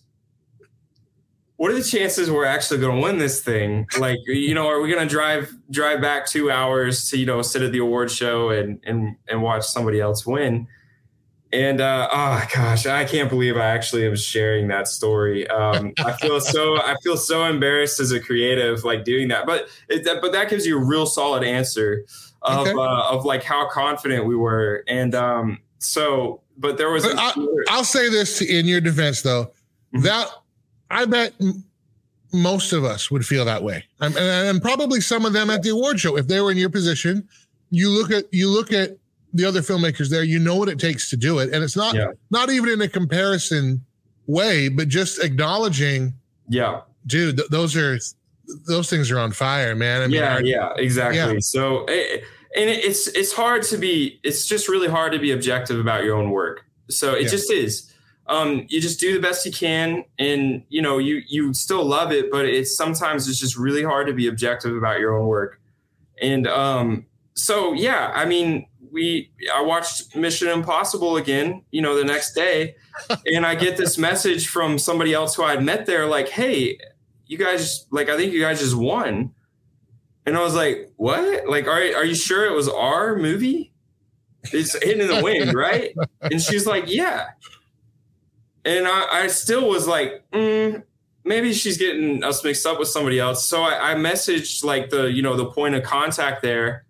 what 1.59 1.71
are 1.71 1.73
the 1.73 1.83
chances 1.83 2.31
we're 2.31 2.45
actually 2.45 2.79
going 2.79 2.95
to 2.95 3.01
win 3.01 3.17
this 3.17 3.41
thing? 3.41 3.85
Like, 3.99 4.17
you 4.27 4.53
know, 4.53 4.69
are 4.69 4.79
we 4.79 4.89
going 4.89 5.05
to 5.05 5.13
drive 5.13 5.53
drive 5.69 5.99
back 5.99 6.25
two 6.25 6.49
hours 6.49 7.09
to 7.09 7.17
you 7.17 7.25
know 7.25 7.41
sit 7.41 7.61
at 7.61 7.73
the 7.73 7.79
award 7.79 8.09
show 8.09 8.49
and 8.49 8.79
and 8.85 9.17
and 9.27 9.41
watch 9.41 9.65
somebody 9.65 9.99
else 9.99 10.25
win? 10.25 10.67
And 11.51 11.81
uh, 11.81 12.07
oh 12.13 12.47
gosh, 12.55 12.85
I 12.85 13.03
can't 13.03 13.29
believe 13.29 13.57
I 13.57 13.65
actually 13.65 14.07
am 14.07 14.15
sharing 14.15 14.69
that 14.69 14.87
story. 14.87 15.49
Um, 15.49 15.91
I 15.97 16.13
feel 16.13 16.39
so 16.55 16.77
I 16.77 16.95
feel 17.03 17.17
so 17.17 17.43
embarrassed 17.43 17.99
as 17.99 18.13
a 18.13 18.21
creative, 18.21 18.85
like 18.85 19.03
doing 19.03 19.27
that. 19.27 19.45
But 19.45 19.67
it, 19.89 20.05
but 20.21 20.31
that 20.31 20.49
gives 20.49 20.65
you 20.65 20.79
a 20.79 20.85
real 20.85 21.05
solid 21.05 21.43
answer 21.43 22.05
of 22.41 22.67
okay. 22.67 22.71
uh, 22.71 23.09
of 23.09 23.25
like 23.25 23.43
how 23.43 23.67
confident 23.67 24.25
we 24.25 24.37
were. 24.37 24.85
And 24.87 25.13
um, 25.13 25.59
so, 25.79 26.41
but 26.57 26.77
there 26.77 26.89
was. 26.89 27.03
But 27.03 27.17
I'll, 27.17 27.49
I'll 27.67 27.83
say 27.83 28.07
this 28.07 28.41
in 28.41 28.65
your 28.65 28.79
defense, 28.79 29.23
though, 29.23 29.51
mm-hmm. 29.93 30.03
that 30.03 30.29
I 30.89 31.05
bet 31.05 31.33
most 32.31 32.73
of 32.73 32.83
us 32.83 33.09
would 33.09 33.25
feel 33.25 33.45
that 33.45 33.63
way, 33.63 33.83
and, 33.99 34.15
and 34.15 34.61
probably 34.61 35.01
some 35.01 35.25
of 35.25 35.33
them 35.33 35.49
at 35.49 35.63
the 35.63 35.69
award 35.69 35.99
show. 35.99 36.17
If 36.17 36.27
they 36.27 36.41
were 36.41 36.51
in 36.51 36.57
your 36.57 36.69
position, 36.69 37.27
you 37.69 37.89
look 37.89 38.11
at 38.11 38.25
you 38.31 38.49
look 38.49 38.71
at 38.71 38.97
the 39.33 39.45
other 39.45 39.61
filmmakers 39.61 40.09
there. 40.09 40.23
You 40.23 40.39
know 40.39 40.55
what 40.55 40.69
it 40.69 40.79
takes 40.79 41.09
to 41.11 41.17
do 41.17 41.39
it, 41.39 41.53
and 41.53 41.63
it's 41.63 41.75
not 41.75 41.95
yeah. 41.95 42.11
not 42.29 42.49
even 42.49 42.69
in 42.69 42.81
a 42.81 42.87
comparison 42.87 43.83
way, 44.27 44.69
but 44.69 44.87
just 44.87 45.23
acknowledging. 45.23 46.13
Yeah, 46.47 46.81
dude, 47.05 47.37
th- 47.37 47.49
those 47.49 47.75
are 47.75 47.99
those 48.67 48.89
things 48.89 49.11
are 49.11 49.19
on 49.19 49.31
fire, 49.31 49.75
man. 49.75 50.01
I 50.01 50.07
mean, 50.07 50.15
yeah, 50.15 50.39
yeah, 50.39 50.73
exactly. 50.75 51.17
Yeah. 51.17 51.39
So, 51.39 51.83
eh, 51.85 51.93
it, 51.93 52.23
and 52.55 52.69
it's 52.69 53.07
it's 53.07 53.31
hard 53.31 53.63
to 53.63 53.77
be. 53.77 54.19
It's 54.23 54.47
just 54.47 54.67
really 54.67 54.87
hard 54.87 55.13
to 55.13 55.19
be 55.19 55.31
objective 55.31 55.79
about 55.79 56.03
your 56.03 56.15
own 56.15 56.31
work. 56.31 56.65
So 56.89 57.13
it 57.13 57.23
yeah. 57.23 57.29
just 57.29 57.51
is 57.51 57.93
um, 58.29 58.65
you 58.69 58.79
just 58.79 58.99
do 58.99 59.13
the 59.13 59.19
best 59.19 59.45
you 59.45 59.51
can 59.51 60.05
and 60.17 60.63
you 60.69 60.81
know 60.81 60.97
you 60.97 61.21
you 61.27 61.53
still 61.53 61.83
love 61.83 62.11
it 62.11 62.31
but 62.31 62.45
it's 62.45 62.75
sometimes 62.75 63.27
it's 63.27 63.39
just 63.39 63.57
really 63.57 63.83
hard 63.83 64.07
to 64.07 64.13
be 64.13 64.27
objective 64.27 64.75
about 64.75 64.99
your 64.99 65.17
own 65.17 65.27
work. 65.27 65.59
And 66.21 66.47
um, 66.47 67.05
so 67.39 67.73
yeah 67.73 68.11
i 68.13 68.25
mean 68.25 68.67
we 68.91 69.31
i 69.55 69.61
watched 69.61 70.15
mission 70.15 70.47
impossible 70.49 71.17
again 71.17 71.63
you 71.71 71.81
know 71.81 71.95
the 71.95 72.03
next 72.03 72.33
day 72.33 72.75
and 73.25 73.45
i 73.45 73.55
get 73.55 73.77
this 73.77 73.97
message 73.97 74.47
from 74.47 74.77
somebody 74.77 75.13
else 75.13 75.35
who 75.35 75.43
i 75.43 75.51
had 75.51 75.63
met 75.63 75.85
there 75.85 76.05
like 76.05 76.27
hey 76.29 76.77
you 77.27 77.37
guys 77.37 77.85
like 77.91 78.09
i 78.09 78.17
think 78.17 78.33
you 78.33 78.41
guys 78.41 78.59
just 78.59 78.75
won. 78.75 79.33
And 80.25 80.37
i 80.37 80.43
was 80.43 80.53
like 80.53 80.91
what? 80.97 81.47
Like 81.47 81.67
are, 81.67 81.81
are 81.95 82.05
you 82.05 82.15
sure 82.15 82.45
it 82.45 82.53
was 82.53 82.67
our 82.67 83.15
movie? 83.15 83.71
It's 84.51 84.73
Hidden 84.83 85.01
in 85.01 85.07
the 85.07 85.23
wind 85.23 85.53
right? 85.53 85.95
And 86.21 86.41
she's 86.41 86.67
like 86.67 86.85
yeah 86.87 87.29
and 88.69 88.87
I, 88.87 89.23
I 89.23 89.27
still 89.27 89.67
was 89.67 89.87
like, 89.87 90.23
mm, 90.31 90.83
maybe 91.25 91.53
she's 91.53 91.77
getting 91.77 92.23
us 92.23 92.43
mixed 92.43 92.65
up 92.65 92.77
with 92.77 92.87
somebody 92.87 93.19
else. 93.19 93.45
So 93.45 93.63
I, 93.63 93.91
I 93.91 93.95
messaged 93.95 94.63
like 94.63 94.91
the 94.91 95.11
you 95.11 95.21
know 95.23 95.35
the 95.35 95.47
point 95.47 95.73
of 95.73 95.83
contact 95.83 96.43
there, 96.43 96.85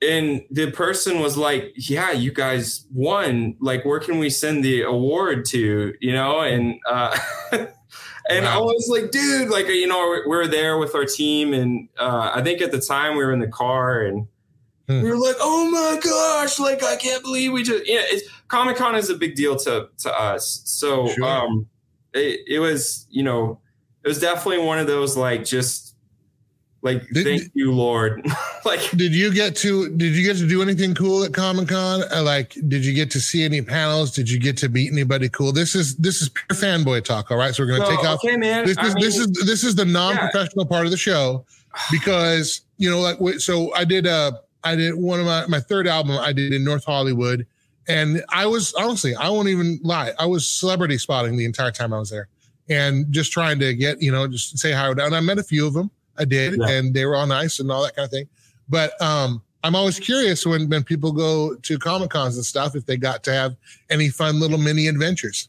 and 0.00 0.42
the 0.50 0.70
person 0.70 1.20
was 1.20 1.36
like, 1.36 1.72
"Yeah, 1.76 2.12
you 2.12 2.32
guys 2.32 2.86
won. 2.90 3.56
Like, 3.60 3.84
where 3.84 4.00
can 4.00 4.18
we 4.18 4.30
send 4.30 4.64
the 4.64 4.82
award 4.82 5.44
to? 5.46 5.94
You 6.00 6.12
know?" 6.12 6.40
And 6.40 6.80
uh, 6.88 7.18
and 7.52 8.44
wow. 8.44 8.58
I 8.58 8.58
was 8.58 8.88
like, 8.90 9.10
"Dude, 9.10 9.50
like 9.50 9.66
you 9.66 9.86
know, 9.86 9.98
we're, 9.98 10.26
we're 10.26 10.46
there 10.46 10.78
with 10.78 10.94
our 10.94 11.04
team, 11.04 11.52
and 11.52 11.90
uh, 11.98 12.32
I 12.34 12.42
think 12.42 12.62
at 12.62 12.72
the 12.72 12.80
time 12.80 13.16
we 13.16 13.24
were 13.24 13.32
in 13.32 13.40
the 13.40 13.48
car 13.48 14.02
and." 14.02 14.26
Hmm. 14.88 15.02
We 15.02 15.10
were 15.10 15.18
like, 15.18 15.36
oh 15.40 15.70
my 15.70 16.00
gosh, 16.02 16.58
like 16.58 16.82
I 16.82 16.96
can't 16.96 17.22
believe 17.22 17.52
we 17.52 17.62
just 17.62 17.86
yeah, 17.86 18.00
it's 18.04 18.28
Comic 18.48 18.76
Con 18.76 18.94
is 18.94 19.10
a 19.10 19.14
big 19.14 19.34
deal 19.34 19.56
to 19.56 19.88
to 19.98 20.20
us. 20.20 20.62
So 20.64 21.08
sure. 21.08 21.24
um 21.24 21.66
it, 22.14 22.40
it 22.48 22.58
was, 22.58 23.06
you 23.10 23.22
know, 23.22 23.60
it 24.02 24.08
was 24.08 24.18
definitely 24.18 24.64
one 24.64 24.78
of 24.78 24.86
those 24.86 25.16
like 25.16 25.44
just 25.44 25.88
like 26.82 27.08
did, 27.10 27.24
thank 27.24 27.42
you 27.54 27.72
lord 27.72 28.24
like 28.64 28.90
did 28.92 29.12
you 29.12 29.34
get 29.34 29.56
to 29.56 29.88
did 29.96 30.14
you 30.14 30.22
get 30.22 30.36
to 30.36 30.46
do 30.46 30.62
anything 30.62 30.94
cool 30.94 31.24
at 31.24 31.34
comic-con 31.34 32.02
uh, 32.12 32.22
like 32.22 32.56
did 32.68 32.84
you 32.84 32.94
get 32.94 33.10
to 33.10 33.20
see 33.20 33.42
any 33.42 33.60
panels 33.60 34.12
did 34.12 34.30
you 34.30 34.38
get 34.38 34.56
to 34.56 34.68
meet 34.68 34.92
anybody 34.92 35.28
cool 35.30 35.50
this 35.50 35.74
is 35.74 35.96
this 35.96 36.22
is 36.22 36.28
pure 36.28 36.56
fanboy 36.56 37.02
talk 37.02 37.30
all 37.32 37.36
right 37.36 37.54
so 37.54 37.64
we're 37.64 37.76
gonna 37.76 37.90
take 37.90 38.04
off 38.04 38.24
okay 38.24 38.36
man 38.36 38.64
this 38.64 38.78
is 38.78 38.94
mean, 38.94 39.04
this 39.04 39.18
is 39.18 39.26
this 39.44 39.64
is 39.64 39.74
the 39.74 39.84
non-professional 39.84 40.64
yeah. 40.64 40.68
part 40.68 40.84
of 40.84 40.92
the 40.92 40.96
show 40.96 41.44
because 41.90 42.60
you 42.76 42.88
know 42.88 43.00
like 43.00 43.18
so 43.40 43.74
i 43.74 43.84
did 43.84 44.06
uh 44.06 44.30
I 44.64 44.76
did 44.76 44.94
one 44.94 45.20
of 45.20 45.26
my 45.26 45.46
my 45.46 45.60
third 45.60 45.86
album 45.86 46.16
I 46.18 46.32
did 46.32 46.52
in 46.52 46.64
North 46.64 46.84
Hollywood, 46.84 47.46
and 47.88 48.24
I 48.30 48.46
was 48.46 48.74
honestly 48.74 49.14
I 49.14 49.28
won't 49.28 49.48
even 49.48 49.80
lie 49.82 50.12
I 50.18 50.26
was 50.26 50.46
celebrity 50.46 50.98
spotting 50.98 51.36
the 51.36 51.44
entire 51.44 51.70
time 51.70 51.92
I 51.92 51.98
was 51.98 52.10
there, 52.10 52.28
and 52.68 53.10
just 53.12 53.32
trying 53.32 53.58
to 53.60 53.74
get 53.74 54.02
you 54.02 54.12
know 54.12 54.26
just 54.26 54.58
say 54.58 54.72
hi. 54.72 54.90
And 54.90 55.14
I 55.14 55.20
met 55.20 55.38
a 55.38 55.42
few 55.42 55.66
of 55.66 55.74
them. 55.74 55.90
I 56.18 56.24
did, 56.24 56.58
yeah. 56.58 56.68
and 56.70 56.92
they 56.92 57.06
were 57.06 57.14
all 57.14 57.26
nice 57.26 57.60
and 57.60 57.70
all 57.70 57.82
that 57.84 57.94
kind 57.94 58.04
of 58.04 58.10
thing. 58.10 58.28
But 58.68 59.00
um, 59.00 59.42
I'm 59.62 59.74
always 59.74 59.98
curious 59.98 60.44
when 60.44 60.68
when 60.68 60.82
people 60.84 61.12
go 61.12 61.54
to 61.54 61.78
comic 61.78 62.10
cons 62.10 62.36
and 62.36 62.44
stuff 62.44 62.74
if 62.74 62.86
they 62.86 62.96
got 62.96 63.22
to 63.24 63.32
have 63.32 63.56
any 63.90 64.08
fun 64.08 64.40
little 64.40 64.58
mini 64.58 64.88
adventures. 64.88 65.48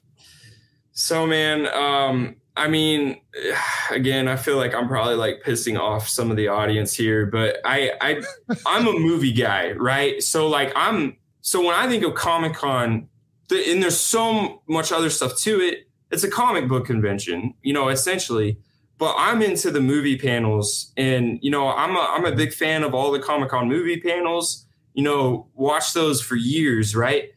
So 0.91 1.25
man, 1.25 1.67
um, 1.73 2.35
I 2.59 2.67
mean, 2.67 3.21
again, 3.91 4.27
I 4.27 4.35
feel 4.35 4.57
like 4.57 4.73
I'm 4.75 4.87
probably 4.87 5.15
like 5.15 5.41
pissing 5.43 5.79
off 5.79 6.07
some 6.07 6.29
of 6.29 6.37
the 6.37 6.47
audience 6.47 6.93
here, 6.93 7.25
but 7.25 7.57
I, 7.65 7.91
I, 8.01 8.21
I'm 8.65 8.87
a 8.87 8.93
movie 8.93 9.33
guy, 9.33 9.71
right? 9.71 10.21
So 10.21 10.47
like 10.47 10.71
I'm, 10.75 11.17
so 11.41 11.65
when 11.65 11.75
I 11.75 11.87
think 11.87 12.03
of 12.03 12.15
Comic 12.15 12.53
Con, 12.53 13.07
the, 13.49 13.71
and 13.71 13.81
there's 13.81 13.97
so 13.97 14.61
much 14.67 14.91
other 14.91 15.09
stuff 15.09 15.37
to 15.39 15.59
it. 15.59 15.87
It's 16.11 16.23
a 16.23 16.29
comic 16.29 16.67
book 16.67 16.85
convention, 16.85 17.53
you 17.61 17.73
know, 17.73 17.89
essentially. 17.89 18.57
But 18.97 19.15
I'm 19.17 19.41
into 19.41 19.71
the 19.71 19.79
movie 19.79 20.17
panels, 20.17 20.91
and 20.97 21.39
you 21.41 21.49
know, 21.51 21.69
I'm 21.69 21.95
a 21.95 21.99
I'm 21.99 22.25
a 22.25 22.35
big 22.35 22.53
fan 22.53 22.83
of 22.83 22.93
all 22.93 23.11
the 23.11 23.19
Comic 23.19 23.49
Con 23.49 23.69
movie 23.69 24.01
panels. 24.01 24.65
You 24.93 25.03
know, 25.03 25.47
watch 25.53 25.93
those 25.93 26.21
for 26.21 26.35
years, 26.35 26.95
right? 26.95 27.29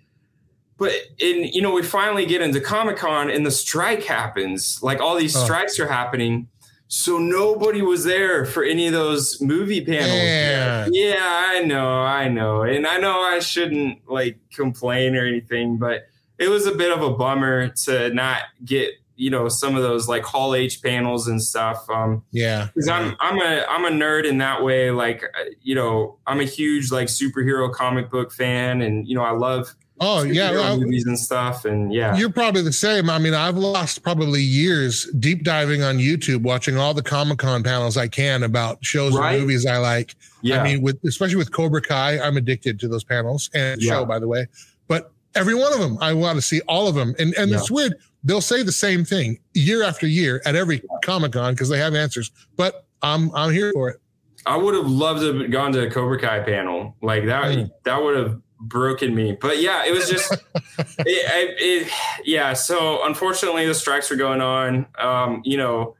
But 0.82 0.90
in 1.20 1.44
you 1.44 1.62
know 1.62 1.72
we 1.72 1.80
finally 1.84 2.26
get 2.26 2.42
into 2.42 2.60
comic 2.60 2.96
con 2.96 3.30
and 3.30 3.46
the 3.46 3.52
strike 3.52 4.02
happens. 4.02 4.80
Like 4.82 5.00
all 5.00 5.16
these 5.16 5.32
strikes 5.32 5.78
are 5.78 5.86
happening. 5.86 6.48
So 6.88 7.18
nobody 7.18 7.82
was 7.82 8.02
there 8.02 8.44
for 8.44 8.64
any 8.64 8.88
of 8.88 8.92
those 8.92 9.40
movie 9.40 9.84
panels. 9.84 10.08
Yeah. 10.08 10.88
yeah 10.90 11.44
i 11.50 11.60
know 11.60 12.00
i 12.02 12.28
know. 12.28 12.62
And 12.62 12.84
i 12.84 12.98
know 12.98 13.20
i 13.20 13.38
shouldn't 13.38 14.10
like 14.10 14.38
complain 14.52 15.14
or 15.14 15.24
anything 15.24 15.78
but 15.78 16.08
it 16.38 16.48
was 16.48 16.66
a 16.66 16.72
bit 16.72 16.90
of 16.90 17.00
a 17.00 17.10
bummer 17.10 17.68
to 17.84 18.12
not 18.12 18.42
get 18.64 18.90
you 19.14 19.30
know 19.30 19.48
some 19.48 19.76
of 19.76 19.82
those 19.82 20.08
like 20.08 20.24
hall 20.24 20.52
h 20.52 20.82
panels 20.82 21.28
and 21.28 21.40
stuff. 21.40 21.88
Um 21.88 22.24
yeah. 22.32 22.70
because 22.74 22.88
i'm 22.88 23.14
i'm 23.20 23.40
a 23.40 23.64
i'm 23.68 23.84
a 23.84 23.90
nerd 23.90 24.24
in 24.24 24.38
that 24.38 24.64
way. 24.64 24.90
Like 24.90 25.22
uh, 25.22 25.44
you 25.60 25.76
know 25.76 26.18
i'm 26.26 26.40
a 26.40 26.44
huge 26.44 26.90
like 26.90 27.06
superhero 27.06 27.72
comic 27.72 28.10
book 28.10 28.32
fan 28.32 28.82
and 28.82 29.06
you 29.06 29.14
know 29.14 29.22
i 29.22 29.30
love 29.30 29.76
Oh 30.04 30.24
yeah, 30.24 30.76
movies 30.76 31.06
and 31.06 31.16
stuff, 31.16 31.64
and 31.64 31.94
yeah, 31.94 32.16
you're 32.16 32.32
probably 32.32 32.62
the 32.62 32.72
same. 32.72 33.08
I 33.08 33.18
mean, 33.18 33.34
I've 33.34 33.56
lost 33.56 34.02
probably 34.02 34.42
years 34.42 35.08
deep 35.20 35.44
diving 35.44 35.84
on 35.84 35.98
YouTube, 35.98 36.42
watching 36.42 36.76
all 36.76 36.92
the 36.92 37.04
Comic 37.04 37.38
Con 37.38 37.62
panels 37.62 37.96
I 37.96 38.08
can 38.08 38.42
about 38.42 38.84
shows 38.84 39.16
right? 39.16 39.34
and 39.34 39.42
movies 39.42 39.64
I 39.64 39.78
like. 39.78 40.16
Yeah, 40.40 40.60
I 40.60 40.64
mean, 40.64 40.82
with 40.82 40.98
especially 41.04 41.36
with 41.36 41.52
Cobra 41.52 41.80
Kai, 41.80 42.18
I'm 42.18 42.36
addicted 42.36 42.80
to 42.80 42.88
those 42.88 43.04
panels 43.04 43.48
and 43.54 43.80
yeah. 43.80 43.92
show, 43.92 44.04
by 44.04 44.18
the 44.18 44.26
way. 44.26 44.48
But 44.88 45.12
every 45.36 45.54
one 45.54 45.72
of 45.72 45.78
them, 45.78 45.96
I 46.00 46.14
want 46.14 46.34
to 46.34 46.42
see 46.42 46.60
all 46.62 46.88
of 46.88 46.96
them, 46.96 47.14
and 47.20 47.32
and 47.34 47.52
yeah. 47.52 47.58
it's 47.58 47.70
weird. 47.70 47.94
They'll 48.24 48.40
say 48.40 48.64
the 48.64 48.72
same 48.72 49.04
thing 49.04 49.38
year 49.54 49.84
after 49.84 50.08
year 50.08 50.42
at 50.44 50.56
every 50.56 50.82
Comic 51.04 51.30
Con 51.30 51.54
because 51.54 51.68
they 51.68 51.78
have 51.78 51.94
answers. 51.94 52.32
But 52.56 52.86
I'm 53.02 53.32
I'm 53.36 53.52
here 53.52 53.70
for 53.72 53.90
it. 53.90 54.00
I 54.46 54.56
would 54.56 54.74
have 54.74 54.88
loved 54.88 55.20
to 55.20 55.42
have 55.42 55.50
gone 55.52 55.72
to 55.74 55.86
a 55.86 55.90
Cobra 55.90 56.18
Kai 56.18 56.40
panel 56.40 56.96
like 57.02 57.26
that. 57.26 57.44
Mm. 57.44 57.70
That 57.84 58.02
would 58.02 58.16
have 58.16 58.42
broken 58.62 59.14
me. 59.14 59.32
But 59.32 59.60
yeah, 59.60 59.84
it 59.84 59.92
was 59.92 60.08
just, 60.08 60.32
it, 60.78 60.96
it, 61.06 61.92
yeah. 62.24 62.52
So 62.54 63.04
unfortunately, 63.04 63.66
the 63.66 63.74
strikes 63.74 64.10
were 64.10 64.16
going 64.16 64.40
on. 64.40 64.86
Um, 64.98 65.42
you 65.44 65.56
know, 65.56 65.96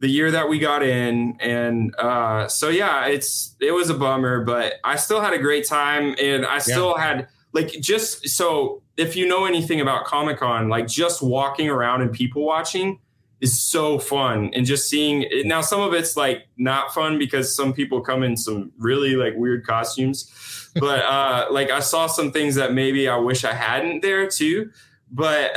the 0.00 0.08
year 0.08 0.30
that 0.30 0.48
we 0.48 0.58
got 0.58 0.82
in, 0.82 1.36
and 1.40 1.94
uh, 1.96 2.48
so 2.48 2.68
yeah, 2.68 3.06
it's 3.06 3.56
it 3.60 3.72
was 3.72 3.90
a 3.90 3.94
bummer, 3.94 4.44
but 4.44 4.74
I 4.84 4.96
still 4.96 5.20
had 5.20 5.32
a 5.32 5.38
great 5.38 5.66
time, 5.66 6.14
and 6.20 6.46
I 6.46 6.58
still 6.58 6.94
yeah. 6.96 7.04
had 7.04 7.28
like 7.52 7.70
just 7.80 8.28
so 8.28 8.82
if 8.96 9.16
you 9.16 9.26
know 9.26 9.44
anything 9.44 9.80
about 9.80 10.04
Comic 10.04 10.38
Con, 10.38 10.68
like 10.68 10.86
just 10.86 11.22
walking 11.22 11.68
around 11.68 12.02
and 12.02 12.12
people 12.12 12.44
watching 12.44 12.98
is 13.40 13.60
so 13.60 13.98
fun 13.98 14.50
and 14.54 14.64
just 14.64 14.88
seeing 14.88 15.22
it. 15.22 15.44
now 15.46 15.60
some 15.60 15.80
of 15.80 15.92
it's 15.92 16.16
like 16.16 16.46
not 16.56 16.94
fun 16.94 17.18
because 17.18 17.54
some 17.54 17.72
people 17.72 18.00
come 18.00 18.22
in 18.22 18.36
some 18.36 18.72
really 18.78 19.16
like 19.16 19.34
weird 19.36 19.66
costumes 19.66 20.63
but 20.74 21.00
uh 21.04 21.46
like 21.50 21.70
i 21.70 21.80
saw 21.80 22.06
some 22.06 22.32
things 22.32 22.54
that 22.54 22.72
maybe 22.72 23.08
i 23.08 23.16
wish 23.16 23.44
i 23.44 23.52
hadn't 23.52 24.00
there 24.02 24.28
too 24.28 24.70
but 25.10 25.56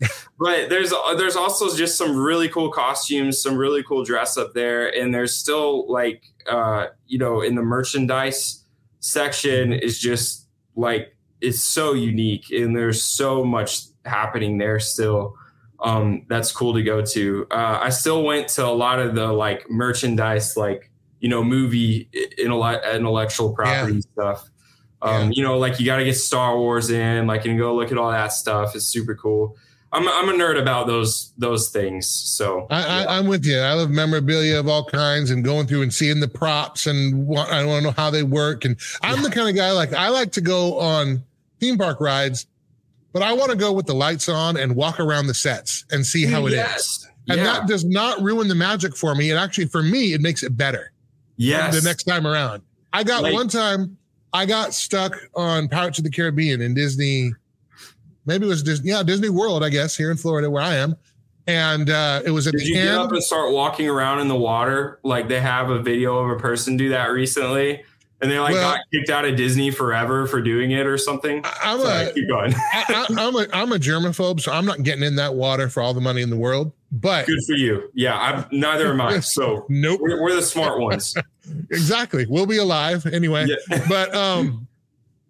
but 0.38 0.68
there's 0.68 0.92
there's 1.16 1.36
also 1.36 1.74
just 1.74 1.96
some 1.96 2.16
really 2.16 2.48
cool 2.48 2.70
costumes 2.70 3.40
some 3.40 3.56
really 3.56 3.82
cool 3.82 4.04
dress 4.04 4.36
up 4.36 4.52
there 4.54 4.88
and 4.96 5.14
there's 5.14 5.34
still 5.34 5.90
like 5.90 6.22
uh 6.48 6.86
you 7.06 7.18
know 7.18 7.40
in 7.40 7.54
the 7.54 7.62
merchandise 7.62 8.64
section 9.00 9.72
is 9.72 9.98
just 9.98 10.48
like 10.76 11.14
it's 11.42 11.62
so 11.62 11.92
unique 11.92 12.50
and 12.50 12.74
there's 12.74 13.02
so 13.02 13.44
much 13.44 13.82
happening 14.04 14.58
there 14.58 14.80
still. 14.80 15.36
Um, 15.80 16.24
that's 16.28 16.52
cool 16.52 16.74
to 16.74 16.82
go 16.82 17.04
to. 17.04 17.46
Uh, 17.50 17.80
I 17.82 17.88
still 17.90 18.22
went 18.22 18.48
to 18.50 18.64
a 18.64 18.70
lot 18.70 19.00
of 19.00 19.16
the 19.16 19.26
like 19.32 19.68
merchandise, 19.68 20.56
like 20.56 20.90
you 21.18 21.28
know, 21.28 21.42
movie 21.42 22.08
in 22.38 22.50
a 22.50 22.56
lot 22.56 22.84
intellectual 22.94 23.52
property 23.52 23.94
yeah. 23.94 24.00
stuff. 24.12 24.50
Um, 25.02 25.24
yeah. 25.24 25.30
You 25.34 25.42
know, 25.42 25.58
like 25.58 25.80
you 25.80 25.86
got 25.86 25.96
to 25.96 26.04
get 26.04 26.14
Star 26.14 26.56
Wars 26.56 26.90
in, 26.90 27.26
like, 27.26 27.44
and 27.44 27.58
go 27.58 27.74
look 27.74 27.90
at 27.90 27.98
all 27.98 28.10
that 28.10 28.32
stuff. 28.32 28.74
It's 28.76 28.86
super 28.86 29.14
cool. 29.14 29.56
I'm, 29.94 30.08
I'm 30.08 30.28
a 30.30 30.32
nerd 30.32 30.58
about 30.58 30.86
those 30.86 31.34
those 31.36 31.68
things. 31.68 32.08
So 32.08 32.66
I, 32.70 33.04
I, 33.04 33.18
am 33.18 33.26
with 33.26 33.44
you. 33.44 33.58
I 33.58 33.74
love 33.74 33.90
memorabilia 33.90 34.58
of 34.58 34.66
all 34.66 34.86
kinds 34.86 35.30
and 35.30 35.44
going 35.44 35.66
through 35.66 35.82
and 35.82 35.92
seeing 35.92 36.18
the 36.18 36.28
props 36.28 36.86
and 36.86 37.28
I 37.38 37.64
want 37.66 37.80
to 37.80 37.80
know 37.82 37.90
how 37.90 38.08
they 38.08 38.22
work. 38.22 38.64
And 38.64 38.78
I'm 39.02 39.16
yeah. 39.16 39.28
the 39.28 39.30
kind 39.30 39.50
of 39.50 39.54
guy 39.54 39.70
like 39.72 39.92
I 39.92 40.08
like 40.08 40.32
to 40.32 40.40
go 40.40 40.78
on 40.78 41.22
theme 41.60 41.76
park 41.76 42.00
rides, 42.00 42.46
but 43.12 43.20
I 43.20 43.34
want 43.34 43.50
to 43.50 43.56
go 43.56 43.70
with 43.70 43.84
the 43.84 43.94
lights 43.94 44.30
on 44.30 44.56
and 44.56 44.74
walk 44.74 44.98
around 44.98 45.26
the 45.26 45.34
sets 45.34 45.84
and 45.90 46.06
see 46.06 46.24
how 46.24 46.46
it 46.46 46.52
yes. 46.52 46.78
is. 46.78 47.08
And 47.28 47.38
yeah. 47.38 47.44
that 47.44 47.68
does 47.68 47.84
not 47.84 48.20
ruin 48.22 48.48
the 48.48 48.54
magic 48.54 48.96
for 48.96 49.14
me. 49.14 49.30
It 49.30 49.36
actually, 49.36 49.66
for 49.66 49.82
me, 49.82 50.14
it 50.14 50.22
makes 50.22 50.42
it 50.42 50.56
better. 50.56 50.90
Yes. 51.36 51.78
The 51.78 51.86
next 51.86 52.04
time 52.04 52.26
around, 52.26 52.62
I 52.94 53.04
got 53.04 53.22
like, 53.22 53.34
one 53.34 53.48
time 53.48 53.98
I 54.32 54.46
got 54.46 54.72
stuck 54.74 55.16
on 55.34 55.68
Pirates 55.68 55.98
of 55.98 56.04
the 56.04 56.10
Caribbean 56.10 56.62
in 56.62 56.74
Disney. 56.74 57.32
Maybe 58.24 58.46
it 58.46 58.48
was 58.48 58.62
Disney, 58.62 58.90
yeah, 58.90 59.02
Disney 59.02 59.28
World, 59.28 59.62
I 59.64 59.68
guess, 59.68 59.96
here 59.96 60.10
in 60.10 60.16
Florida 60.16 60.50
where 60.50 60.62
I 60.62 60.74
am. 60.76 60.96
And 61.46 61.90
uh, 61.90 62.22
it 62.24 62.30
was 62.30 62.46
at 62.46 62.52
Did 62.52 62.60
the 62.60 62.66
you 62.66 62.76
end. 62.78 62.88
get 62.88 62.98
up 62.98 63.12
and 63.12 63.22
start 63.22 63.52
walking 63.52 63.88
around 63.88 64.20
in 64.20 64.28
the 64.28 64.36
water? 64.36 65.00
Like 65.02 65.28
they 65.28 65.40
have 65.40 65.70
a 65.70 65.82
video 65.82 66.18
of 66.18 66.30
a 66.30 66.36
person 66.40 66.76
do 66.76 66.88
that 66.90 67.06
recently, 67.06 67.82
and 68.22 68.30
they 68.30 68.38
like 68.38 68.52
well, 68.54 68.76
got 68.76 68.80
kicked 68.92 69.10
out 69.10 69.24
of 69.24 69.36
Disney 69.36 69.72
forever 69.72 70.26
for 70.28 70.40
doing 70.40 70.70
it 70.70 70.86
or 70.86 70.96
something. 70.96 71.42
I'm 71.62 71.80
Sorry, 71.80 72.06
a, 72.06 72.12
keep 72.12 72.28
going. 72.28 72.54
I, 72.72 73.06
am 73.10 73.34
a 73.34 73.46
I'm 73.52 73.72
a 73.72 73.78
germaphobe, 73.78 74.40
so 74.40 74.52
I'm 74.52 74.64
not 74.64 74.84
getting 74.84 75.02
in 75.02 75.16
that 75.16 75.34
water 75.34 75.68
for 75.68 75.82
all 75.82 75.92
the 75.92 76.00
money 76.00 76.22
in 76.22 76.30
the 76.30 76.36
world. 76.36 76.72
But 76.92 77.26
good 77.26 77.40
for 77.46 77.54
you. 77.54 77.90
Yeah, 77.94 78.16
I'm 78.18 78.46
neither 78.52 78.88
am 78.88 79.00
I. 79.00 79.20
So 79.32 79.66
nope, 79.68 80.00
we're, 80.00 80.22
we're 80.22 80.34
the 80.34 80.42
smart 80.42 80.78
ones. 80.78 81.14
exactly. 81.70 82.26
We'll 82.28 82.46
be 82.46 82.58
alive 82.58 83.04
anyway. 83.06 83.46
Yeah. 83.48 83.84
but 83.88 84.14
um, 84.14 84.68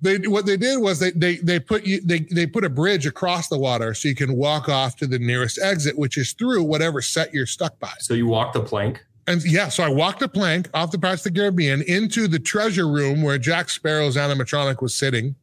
they 0.03 0.19
what 0.19 0.45
they 0.45 0.57
did 0.57 0.81
was 0.81 0.99
they 0.99 1.13
they 1.13 1.37
they 1.37 1.61
put 1.61 1.85
you 1.85 2.01
they 2.03 2.21
they 2.31 2.47
put 2.47 2.65
a 2.65 2.69
bridge 2.69 3.07
across 3.07 3.49
the 3.49 3.59
water 3.59 3.95
so 3.95 4.09
you 4.09 4.15
can 4.15 4.35
walk 4.35 4.69
off 4.69 4.97
to 4.97 5.07
the 5.07 5.19
nearest 5.19 5.59
exit, 5.63 5.97
which 5.97 6.19
is 6.19 6.33
through 6.35 6.63
whatever 6.65 7.01
set 7.01 7.33
you're 7.33 7.47
stuck 7.47 7.79
by. 7.79 7.93
So 8.01 8.13
you 8.13 8.27
walk 8.27 8.53
the 8.53 8.61
plank. 8.61 9.03
And 9.27 9.43
yeah, 9.45 9.69
so 9.69 9.85
I 9.85 9.89
walked 9.89 10.21
the 10.21 10.29
plank 10.29 10.69
off 10.75 10.91
the 10.91 10.99
Pirates 10.99 11.25
of 11.25 11.33
the 11.33 11.39
Caribbean 11.39 11.83
into 11.83 12.27
the 12.27 12.39
treasure 12.39 12.89
room 12.89 13.23
where 13.23 13.39
Jack 13.39 13.71
Sparrow's 13.71 14.17
animatronic 14.17 14.83
was 14.83 14.95
sitting. 14.95 15.35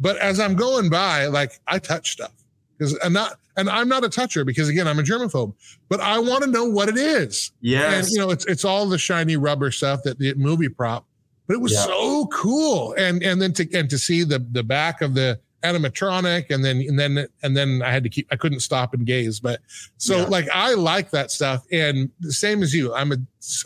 But 0.00 0.16
as 0.18 0.40
I'm 0.40 0.56
going 0.56 0.90
by, 0.90 1.26
like 1.26 1.60
I 1.66 1.78
touch 1.78 2.12
stuff 2.12 2.32
because 2.76 2.98
I'm 3.04 3.12
not, 3.12 3.38
and 3.56 3.68
I'm 3.68 3.88
not 3.88 4.04
a 4.04 4.08
toucher 4.08 4.44
because 4.44 4.68
again, 4.68 4.88
I'm 4.88 4.98
a 4.98 5.02
germaphobe, 5.02 5.54
but 5.88 6.00
I 6.00 6.18
want 6.18 6.42
to 6.44 6.50
know 6.50 6.64
what 6.64 6.88
it 6.88 6.96
is. 6.96 7.52
Yeah. 7.60 7.92
And 7.92 8.08
you 8.08 8.18
know, 8.18 8.30
it's, 8.30 8.46
it's 8.46 8.64
all 8.64 8.86
the 8.86 8.98
shiny 8.98 9.36
rubber 9.36 9.70
stuff 9.70 10.02
that 10.04 10.18
the 10.18 10.34
movie 10.34 10.68
prop, 10.68 11.04
but 11.46 11.54
it 11.54 11.60
was 11.60 11.72
yeah. 11.72 11.84
so 11.84 12.26
cool. 12.28 12.94
And, 12.94 13.22
and 13.22 13.40
then 13.40 13.52
to, 13.54 13.78
and 13.78 13.88
to 13.90 13.98
see 13.98 14.24
the, 14.24 14.38
the 14.38 14.62
back 14.62 15.02
of 15.02 15.14
the 15.14 15.38
animatronic 15.62 16.50
and 16.50 16.64
then, 16.64 16.78
and 16.80 16.98
then, 16.98 17.26
and 17.42 17.56
then 17.56 17.82
I 17.82 17.90
had 17.90 18.02
to 18.04 18.08
keep, 18.08 18.28
I 18.30 18.36
couldn't 18.36 18.60
stop 18.60 18.94
and 18.94 19.06
gaze, 19.06 19.40
but 19.40 19.60
so 19.96 20.18
yeah. 20.18 20.24
like, 20.24 20.48
I 20.52 20.74
like 20.74 21.10
that 21.10 21.30
stuff. 21.30 21.64
And 21.70 22.10
the 22.20 22.32
same 22.32 22.62
as 22.62 22.74
you, 22.74 22.94
I'm 22.94 23.12
a, 23.12 23.16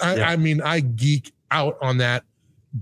I, 0.03 0.17
yeah. 0.17 0.29
I 0.29 0.37
mean, 0.37 0.61
I 0.61 0.81
geek 0.81 1.33
out 1.51 1.79
on 1.81 1.99
that 1.99 2.25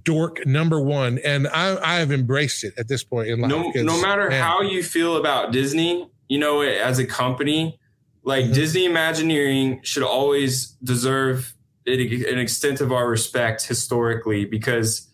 dork 0.02 0.46
number 0.46 0.80
one, 0.80 1.18
and 1.18 1.46
I, 1.48 1.76
I 1.82 1.98
have 1.98 2.12
embraced 2.12 2.64
it 2.64 2.72
at 2.78 2.88
this 2.88 3.04
point 3.04 3.28
in 3.28 3.40
life. 3.40 3.50
No, 3.50 3.70
no 3.82 4.00
matter 4.00 4.30
man. 4.30 4.42
how 4.42 4.62
you 4.62 4.82
feel 4.82 5.16
about 5.16 5.52
Disney, 5.52 6.08
you 6.28 6.38
know, 6.38 6.62
as 6.62 6.98
a 6.98 7.04
company, 7.04 7.78
like 8.24 8.44
mm-hmm. 8.44 8.54
Disney 8.54 8.86
Imagineering 8.86 9.80
should 9.82 10.02
always 10.02 10.68
deserve 10.82 11.54
an 11.86 12.38
extent 12.38 12.80
of 12.80 12.92
our 12.92 13.08
respect 13.08 13.66
historically 13.66 14.44
because 14.44 15.08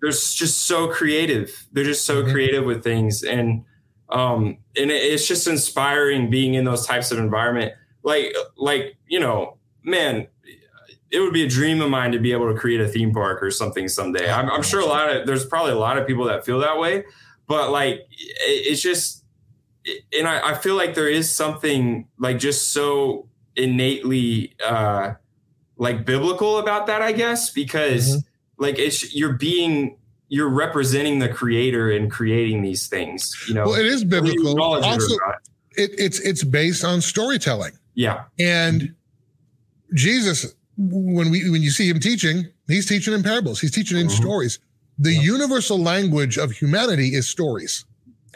they're 0.00 0.10
just 0.10 0.66
so 0.66 0.88
creative. 0.88 1.66
They're 1.72 1.84
just 1.84 2.04
so 2.04 2.22
mm-hmm. 2.22 2.32
creative 2.32 2.64
with 2.64 2.82
things, 2.82 3.22
and 3.22 3.64
um, 4.08 4.58
and 4.76 4.90
it's 4.90 5.26
just 5.26 5.46
inspiring 5.46 6.30
being 6.30 6.54
in 6.54 6.64
those 6.64 6.86
types 6.86 7.10
of 7.10 7.18
environment. 7.18 7.72
Like, 8.02 8.34
like 8.56 8.96
you 9.06 9.20
know, 9.20 9.58
man, 9.82 10.26
it 11.10 11.20
would 11.20 11.32
be 11.32 11.44
a 11.44 11.48
dream 11.48 11.80
of 11.80 11.90
mine 11.90 12.12
to 12.12 12.18
be 12.18 12.32
able 12.32 12.52
to 12.52 12.58
create 12.58 12.80
a 12.80 12.88
theme 12.88 13.12
park 13.12 13.42
or 13.42 13.50
something 13.50 13.88
someday. 13.88 14.30
I'm, 14.30 14.50
I'm 14.50 14.62
sure 14.62 14.80
a 14.80 14.86
lot 14.86 15.14
of 15.14 15.26
there's 15.26 15.46
probably 15.46 15.72
a 15.72 15.78
lot 15.78 15.98
of 15.98 16.06
people 16.06 16.24
that 16.24 16.44
feel 16.44 16.58
that 16.60 16.78
way, 16.78 17.04
but 17.46 17.70
like 17.70 17.94
it, 18.10 18.66
it's 18.70 18.82
just 18.82 19.22
and 20.16 20.28
I, 20.28 20.50
I, 20.50 20.54
feel 20.54 20.76
like 20.76 20.94
there 20.94 21.08
is 21.08 21.30
something 21.34 22.06
like 22.18 22.38
just 22.38 22.72
so 22.72 23.28
innately 23.56 24.54
uh 24.64 25.14
like 25.76 26.06
biblical 26.06 26.58
about 26.58 26.86
that 26.86 27.02
i 27.02 27.12
guess 27.12 27.50
because 27.50 28.10
mm-hmm. 28.10 28.18
Like 28.62 28.78
it's 28.78 29.14
you're 29.14 29.34
being 29.34 29.96
you're 30.28 30.48
representing 30.48 31.18
the 31.18 31.28
creator 31.28 31.90
and 31.90 32.10
creating 32.10 32.62
these 32.62 32.86
things 32.86 33.44
you 33.48 33.54
know? 33.54 33.66
Well 33.66 33.74
it 33.74 33.86
is 33.86 34.04
biblical. 34.04 34.60
also 34.60 35.14
it, 35.72 35.90
it's 35.98 36.20
it's 36.20 36.44
based 36.44 36.84
on 36.84 37.00
storytelling. 37.00 37.72
Yeah. 37.94 38.24
And 38.38 38.94
jesus 39.94 40.54
when 40.78 41.30
we 41.30 41.50
when 41.50 41.60
you 41.60 41.70
see 41.70 41.88
him 41.88 42.00
teaching 42.00 42.46
he's 42.66 42.86
teaching 42.86 43.14
in 43.14 43.22
parables. 43.22 43.60
He's 43.60 43.70
teaching 43.70 43.98
in 43.98 44.06
mm-hmm. 44.06 44.22
stories. 44.22 44.58
The 44.98 45.12
yeah. 45.12 45.20
universal 45.20 45.78
language 45.78 46.38
of 46.38 46.52
humanity 46.52 47.14
is 47.14 47.28
stories. 47.28 47.84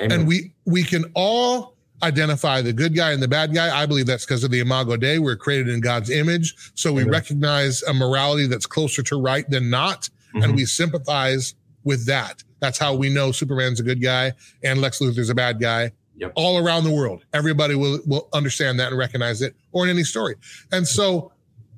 Amen. 0.01 0.21
And 0.21 0.29
we 0.29 0.53
we 0.65 0.83
can 0.83 1.11
all 1.15 1.75
identify 2.03 2.61
the 2.61 2.73
good 2.73 2.95
guy 2.95 3.13
and 3.13 3.23
the 3.23 3.29
bad 3.29 3.55
guy. 3.55 3.77
I 3.77 3.87
believe 3.87 4.07
that's 4.07 4.25
because 4.25 4.45
of 4.45 4.51
the 4.51 4.61
Imago 4.61 4.97
Dei. 4.97 5.19
We're 5.19 5.37
created 5.37 5.69
in 5.69 5.81
God's 5.81 6.11
image, 6.11 6.55
so 6.75 6.93
we 6.93 7.05
recognize 7.05 7.83
a 7.85 7.95
morality 7.95 8.47
that's 8.47 8.67
closer 8.67 9.03
to 9.05 9.21
right 9.21 9.49
than 9.49 9.71
not, 9.71 10.11
mm-hmm. 10.37 10.51
and 10.51 10.57
we 10.57 10.65
sympathize 10.65 11.55
with 11.85 12.07
that. 12.07 12.43
That's 12.61 12.79
how 12.79 12.95
we 12.95 13.09
know 13.09 13.33
Superman's 13.33 13.81
a 13.81 13.83
good 13.83 14.03
guy 14.03 14.33
and 14.63 14.81
Lex 14.81 15.01
Luthor's 15.01 15.31
a 15.31 15.35
bad 15.35 15.61
guy. 15.61 15.93
Yep. 16.19 16.33
All 16.35 16.65
around 16.65 16.85
the 16.85 16.91
world, 16.91 17.25
everybody 17.35 17.75
will 17.75 18.01
will 18.07 18.29
understand 18.33 18.81
that 18.81 18.89
and 18.89 18.97
recognize 18.97 19.43
it, 19.43 19.55
or 19.73 19.85
in 19.85 19.91
any 19.91 20.03
story. 20.03 20.37
And 20.73 20.89
so, 20.89 21.31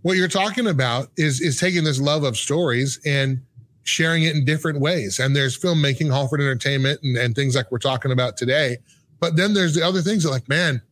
what 0.02 0.16
you're 0.16 0.28
talking 0.28 0.68
about 0.68 1.08
is 1.16 1.40
is 1.40 1.58
taking 1.58 1.82
this 1.82 2.00
love 2.00 2.22
of 2.22 2.36
stories 2.36 3.00
and 3.04 3.40
sharing 3.82 4.22
it 4.22 4.36
in 4.36 4.44
different 4.44 4.78
ways. 4.78 5.18
And 5.18 5.34
there's 5.34 5.58
filmmaking, 5.58 6.10
Hallford 6.10 6.40
Entertainment, 6.40 7.00
and, 7.02 7.16
and 7.16 7.34
things 7.34 7.56
like 7.56 7.72
we're 7.72 7.78
talking 7.78 8.12
about 8.12 8.36
today. 8.36 8.76
But 9.18 9.34
then 9.34 9.54
there's 9.54 9.74
the 9.74 9.82
other 9.82 10.02
things 10.02 10.22
that 10.22 10.30
like, 10.30 10.48
man, 10.48 10.82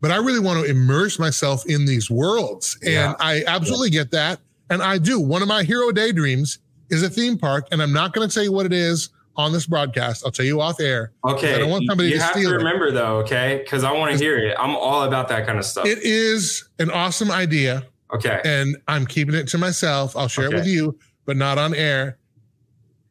but 0.00 0.10
I 0.10 0.16
really 0.16 0.40
want 0.40 0.64
to 0.64 0.70
immerse 0.70 1.18
myself 1.18 1.66
in 1.66 1.84
these 1.84 2.10
worlds. 2.10 2.78
And 2.82 2.92
yeah. 2.92 3.14
I 3.20 3.42
absolutely 3.46 3.90
yeah. 3.90 4.02
get 4.02 4.10
that. 4.12 4.40
And 4.70 4.82
I 4.82 4.98
do. 4.98 5.20
One 5.20 5.42
of 5.42 5.48
my 5.48 5.62
hero 5.62 5.92
daydreams 5.92 6.58
is 6.90 7.02
a 7.02 7.10
theme 7.10 7.38
park. 7.38 7.68
And 7.72 7.82
I'm 7.82 7.92
not 7.92 8.12
going 8.12 8.28
to 8.28 8.32
tell 8.32 8.42
you 8.42 8.52
what 8.52 8.66
it 8.66 8.72
is 8.72 9.10
on 9.36 9.52
this 9.52 9.66
broadcast. 9.66 10.24
I'll 10.24 10.32
tell 10.32 10.46
you 10.46 10.60
off 10.60 10.80
air. 10.80 11.12
Okay. 11.24 11.54
I 11.54 11.58
don't 11.58 11.70
want 11.70 11.84
somebody 11.88 12.10
you 12.10 12.16
to 12.16 12.22
have 12.22 12.32
steal 12.32 12.50
to 12.50 12.56
remember 12.56 12.88
it. 12.88 12.92
though, 12.92 13.18
okay? 13.18 13.60
Because 13.62 13.84
I 13.84 13.92
want 13.92 14.12
to 14.12 14.18
hear 14.18 14.38
it. 14.38 14.56
I'm 14.58 14.76
all 14.76 15.04
about 15.04 15.28
that 15.28 15.46
kind 15.46 15.58
of 15.58 15.64
stuff. 15.64 15.86
It 15.86 15.98
is 15.98 16.68
an 16.78 16.90
awesome 16.90 17.30
idea. 17.30 17.84
Okay. 18.12 18.40
And 18.44 18.76
I'm 18.88 19.06
keeping 19.06 19.34
it 19.34 19.46
to 19.48 19.58
myself. 19.58 20.16
I'll 20.16 20.28
share 20.28 20.46
okay. 20.46 20.56
it 20.56 20.58
with 20.58 20.66
you, 20.66 20.98
but 21.26 21.36
not 21.36 21.58
on 21.58 21.74
air 21.74 22.18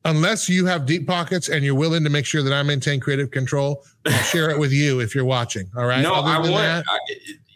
unless 0.05 0.49
you 0.49 0.65
have 0.65 0.85
deep 0.85 1.07
pockets 1.07 1.49
and 1.49 1.63
you're 1.63 1.75
willing 1.75 2.03
to 2.03 2.09
make 2.09 2.25
sure 2.25 2.43
that 2.43 2.53
I 2.53 2.63
maintain 2.63 2.99
creative 2.99 3.31
control, 3.31 3.83
I'll 4.05 4.13
share 4.23 4.49
it 4.49 4.59
with 4.59 4.71
you 4.71 4.99
if 4.99 5.13
you're 5.13 5.25
watching. 5.25 5.69
All 5.75 5.85
right. 5.85 6.01
No, 6.01 6.13
Other 6.13 6.29
I 6.29 6.37
want. 6.39 6.51
That, 6.53 6.85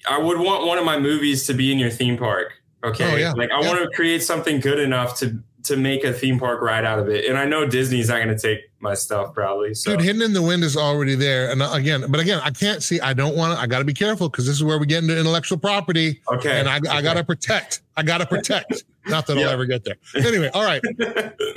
I, 0.07 0.15
I, 0.15 0.17
would 0.17 0.39
want 0.39 0.65
one 0.65 0.77
of 0.77 0.85
my 0.85 0.99
movies 0.99 1.45
to 1.47 1.53
be 1.53 1.71
in 1.71 1.79
your 1.79 1.89
theme 1.89 2.17
park. 2.17 2.53
Okay. 2.83 3.13
Oh, 3.13 3.15
yeah. 3.15 3.31
Like 3.33 3.51
I 3.51 3.61
yeah. 3.61 3.67
want 3.67 3.83
to 3.83 3.95
create 3.95 4.23
something 4.23 4.59
good 4.59 4.79
enough 4.79 5.17
to 5.19 5.39
to 5.63 5.77
make 5.77 6.03
a 6.03 6.13
theme 6.13 6.39
park 6.39 6.61
ride 6.61 6.85
out 6.85 6.99
of 6.99 7.09
it. 7.09 7.25
And 7.25 7.37
I 7.37 7.45
know 7.45 7.65
Disney's 7.65 8.09
not 8.09 8.23
going 8.23 8.35
to 8.35 8.37
take 8.37 8.69
my 8.83 8.93
stuff 8.93 9.33
probably. 9.33 9.73
So. 9.73 9.91
Dude, 9.91 10.01
Hidden 10.01 10.21
in 10.21 10.33
the 10.33 10.41
Wind 10.41 10.63
is 10.63 10.77
already 10.77 11.15
there. 11.15 11.49
And 11.49 11.63
again, 11.63 12.05
but 12.09 12.19
again, 12.19 12.39
I 12.43 12.51
can't 12.51 12.83
see. 12.83 12.99
I 12.99 13.13
don't 13.13 13.35
want 13.35 13.57
to. 13.57 13.59
I 13.59 13.65
got 13.65 13.79
to 13.79 13.85
be 13.85 13.93
careful 13.93 14.29
because 14.29 14.45
this 14.45 14.55
is 14.55 14.63
where 14.63 14.77
we 14.77 14.85
get 14.85 15.01
into 15.01 15.17
intellectual 15.17 15.57
property. 15.57 16.21
Okay. 16.31 16.59
And 16.59 16.69
I, 16.69 16.77
okay. 16.77 16.89
I 16.89 17.01
got 17.01 17.15
to 17.15 17.23
protect. 17.23 17.81
I 17.95 18.03
got 18.03 18.19
to 18.19 18.25
protect. 18.27 18.83
Not 19.05 19.27
that 19.27 19.37
I'll 19.37 19.49
ever 19.49 19.65
get 19.65 19.83
there. 19.83 19.95
Anyway, 20.15 20.49
all 20.53 20.63
right. 20.63 20.81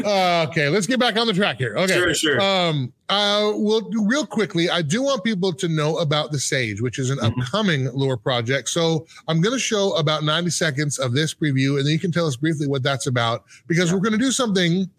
Uh, 0.05 0.47
okay, 0.51 0.69
let's 0.69 0.87
get 0.87 0.99
back 0.99 1.17
on 1.17 1.29
the 1.29 1.33
track 1.33 1.59
here. 1.59 1.77
Okay, 1.77 1.95
sure, 1.95 2.15
sure. 2.15 2.41
Um, 2.41 2.93
uh, 3.09 3.53
well, 3.55 3.89
real 4.05 4.27
quickly, 4.27 4.69
I 4.69 4.83
do 4.83 5.03
want 5.05 5.23
people 5.23 5.53
to 5.53 5.69
know 5.69 5.99
about 5.99 6.33
the 6.33 6.41
Sage, 6.41 6.81
which 6.81 6.99
is 6.99 7.11
an 7.11 7.19
mm-hmm. 7.19 7.41
upcoming 7.41 7.89
Loor 7.93 8.17
project. 8.17 8.69
So 8.69 9.07
I'm 9.29 9.41
going 9.41 9.55
to 9.55 9.61
show 9.61 9.95
about 9.95 10.25
90 10.25 10.51
seconds 10.51 10.99
of 10.99 11.13
this 11.13 11.35
preview, 11.35 11.77
and 11.77 11.87
then 11.87 11.93
you 11.93 12.01
can 12.01 12.11
tell 12.11 12.27
us 12.27 12.35
briefly 12.35 12.67
what 12.67 12.83
that's 12.83 13.07
about 13.07 13.45
because 13.69 13.91
yeah. 13.91 13.95
we're 13.95 14.03
going 14.03 14.19
to 14.19 14.25
do 14.25 14.33
something 14.33 14.91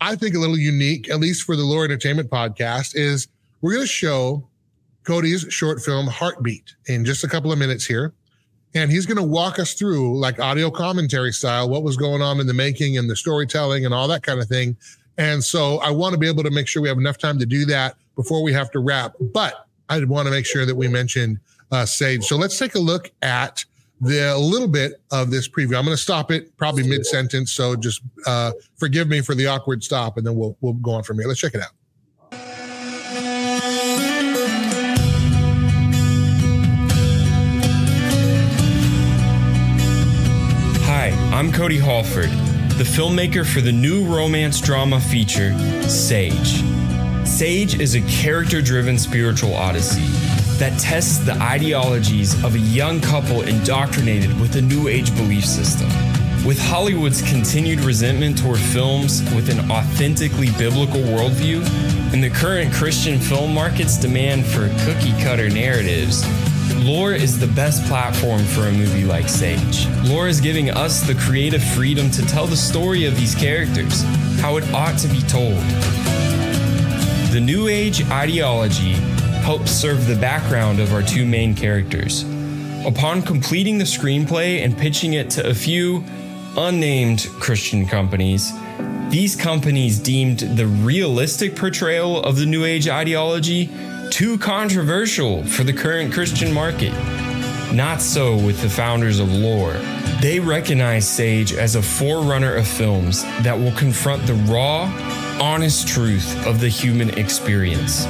I 0.00 0.16
think 0.16 0.34
a 0.34 0.38
little 0.38 0.58
unique, 0.58 1.10
at 1.10 1.20
least 1.20 1.44
for 1.44 1.56
the 1.56 1.62
Loor 1.62 1.84
Entertainment 1.84 2.30
podcast. 2.30 2.92
Is 2.94 3.28
we're 3.60 3.72
going 3.72 3.84
to 3.84 3.88
show 3.88 4.46
Cody's 5.04 5.46
short 5.50 5.80
film 5.80 6.06
Heartbeat 6.06 6.74
in 6.86 7.04
just 7.04 7.24
a 7.24 7.28
couple 7.28 7.52
of 7.52 7.58
minutes 7.58 7.84
here 7.84 8.12
and 8.76 8.90
he's 8.90 9.06
going 9.06 9.16
to 9.16 9.22
walk 9.22 9.60
us 9.60 9.74
through 9.74 10.18
like 10.18 10.40
audio 10.40 10.68
commentary 10.70 11.30
style 11.30 11.68
what 11.68 11.82
was 11.82 11.96
going 11.96 12.20
on 12.20 12.40
in 12.40 12.46
the 12.46 12.54
making 12.54 12.98
and 12.98 13.08
the 13.08 13.14
storytelling 13.14 13.84
and 13.84 13.94
all 13.94 14.08
that 14.08 14.22
kind 14.22 14.40
of 14.40 14.48
thing 14.48 14.76
and 15.16 15.44
so 15.44 15.78
i 15.78 15.90
want 15.90 16.12
to 16.12 16.18
be 16.18 16.26
able 16.26 16.42
to 16.42 16.50
make 16.50 16.66
sure 16.66 16.82
we 16.82 16.88
have 16.88 16.98
enough 16.98 17.18
time 17.18 17.38
to 17.38 17.46
do 17.46 17.64
that 17.64 17.94
before 18.16 18.42
we 18.42 18.52
have 18.52 18.70
to 18.70 18.80
wrap 18.80 19.14
but 19.32 19.64
I 19.88 20.02
want 20.04 20.26
to 20.26 20.30
make 20.30 20.46
sure 20.46 20.66
that 20.66 20.74
we 20.74 20.88
mention 20.88 21.40
uh, 21.70 21.84
Sage. 21.84 22.24
So 22.24 22.36
let's 22.36 22.58
take 22.58 22.74
a 22.74 22.80
look 22.80 23.10
at 23.22 23.64
the 24.04 24.34
a 24.34 24.38
little 24.38 24.68
bit 24.68 25.00
of 25.10 25.30
this 25.30 25.48
preview. 25.48 25.76
I'm 25.76 25.84
going 25.84 25.96
to 25.96 25.96
stop 25.96 26.30
it 26.30 26.56
probably 26.56 26.86
mid 26.86 27.06
sentence, 27.06 27.52
so 27.52 27.74
just 27.74 28.02
uh, 28.26 28.52
forgive 28.76 29.08
me 29.08 29.20
for 29.20 29.34
the 29.34 29.46
awkward 29.46 29.82
stop, 29.82 30.16
and 30.16 30.26
then 30.26 30.36
we'll 30.36 30.56
we'll 30.60 30.74
go 30.74 30.92
on 30.92 31.02
from 31.02 31.18
here. 31.18 31.26
Let's 31.26 31.40
check 31.40 31.54
it 31.54 31.62
out. 31.62 31.70
Hi, 40.86 41.08
I'm 41.32 41.50
Cody 41.52 41.78
Hallford, 41.78 42.30
the 42.76 42.84
filmmaker 42.84 43.46
for 43.46 43.60
the 43.60 43.72
new 43.72 44.04
romance 44.04 44.60
drama 44.60 45.00
feature, 45.00 45.58
Sage. 45.88 46.62
Sage 47.26 47.80
is 47.80 47.94
a 47.94 48.02
character 48.02 48.60
driven 48.60 48.98
spiritual 48.98 49.54
odyssey 49.54 50.43
that 50.58 50.78
tests 50.78 51.18
the 51.18 51.34
ideologies 51.34 52.42
of 52.44 52.54
a 52.54 52.58
young 52.58 53.00
couple 53.00 53.42
indoctrinated 53.42 54.38
with 54.40 54.54
a 54.56 54.62
new 54.62 54.88
age 54.88 55.14
belief 55.16 55.44
system. 55.44 55.88
With 56.46 56.58
Hollywood's 56.60 57.22
continued 57.22 57.80
resentment 57.80 58.38
toward 58.38 58.60
films 58.60 59.22
with 59.34 59.48
an 59.48 59.70
authentically 59.70 60.50
biblical 60.58 61.00
worldview 61.00 61.64
and 62.12 62.22
the 62.22 62.30
current 62.30 62.72
Christian 62.72 63.18
film 63.18 63.52
market's 63.54 63.96
demand 63.96 64.44
for 64.44 64.68
cookie 64.84 65.18
cutter 65.22 65.48
narratives, 65.48 66.24
Loor 66.84 67.12
is 67.14 67.38
the 67.38 67.46
best 67.48 67.84
platform 67.86 68.44
for 68.44 68.66
a 68.68 68.72
movie 68.72 69.04
like 69.04 69.28
Sage. 69.28 69.86
Loor 70.04 70.28
is 70.28 70.40
giving 70.40 70.70
us 70.70 71.00
the 71.00 71.14
creative 71.14 71.64
freedom 71.64 72.10
to 72.10 72.24
tell 72.26 72.46
the 72.46 72.56
story 72.56 73.06
of 73.06 73.16
these 73.16 73.34
characters, 73.34 74.02
how 74.40 74.56
it 74.56 74.70
ought 74.72 74.98
to 74.98 75.08
be 75.08 75.20
told. 75.22 75.56
The 77.32 77.40
New 77.40 77.68
Age 77.68 78.04
ideology 78.10 78.96
helps 79.44 79.70
serve 79.72 80.06
the 80.06 80.16
background 80.16 80.80
of 80.80 80.94
our 80.94 81.02
two 81.02 81.26
main 81.26 81.54
characters. 81.54 82.22
Upon 82.86 83.20
completing 83.20 83.76
the 83.76 83.84
screenplay 83.84 84.64
and 84.64 84.74
pitching 84.74 85.12
it 85.12 85.28
to 85.32 85.46
a 85.46 85.52
few 85.52 86.02
unnamed 86.56 87.26
Christian 87.40 87.86
companies, 87.86 88.50
these 89.10 89.36
companies 89.36 89.98
deemed 89.98 90.38
the 90.38 90.66
realistic 90.66 91.56
portrayal 91.56 92.22
of 92.22 92.36
the 92.36 92.46
New 92.46 92.64
Age 92.64 92.88
ideology 92.88 93.68
too 94.10 94.38
controversial 94.38 95.44
for 95.44 95.62
the 95.62 95.74
current 95.74 96.14
Christian 96.14 96.50
market. 96.50 96.94
Not 97.70 98.00
so 98.00 98.36
with 98.36 98.62
the 98.62 98.70
founders 98.70 99.18
of 99.18 99.30
Loor. 99.30 99.74
They 100.22 100.40
recognize 100.40 101.06
Sage 101.06 101.52
as 101.52 101.74
a 101.74 101.82
forerunner 101.82 102.54
of 102.54 102.66
films 102.66 103.24
that 103.42 103.58
will 103.58 103.72
confront 103.72 104.26
the 104.26 104.34
raw, 104.50 104.84
honest 105.38 105.86
truth 105.86 106.46
of 106.46 106.60
the 106.60 106.68
human 106.68 107.10
experience. 107.18 108.06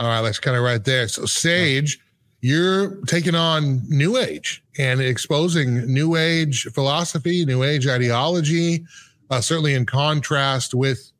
All 0.00 0.06
right, 0.06 0.20
let's 0.20 0.38
kind 0.38 0.56
of 0.56 0.62
right 0.62 0.82
there. 0.82 1.06
So, 1.08 1.26
Sage, 1.26 2.00
you're 2.40 2.96
taking 3.04 3.34
on 3.34 3.82
New 3.86 4.16
Age 4.16 4.64
and 4.78 4.98
exposing 4.98 5.92
New 5.92 6.16
Age 6.16 6.62
philosophy, 6.72 7.44
New 7.44 7.62
Age 7.64 7.86
ideology, 7.86 8.86
uh, 9.28 9.42
certainly 9.42 9.74
in 9.74 9.84
contrast 9.84 10.72
with 10.72 11.12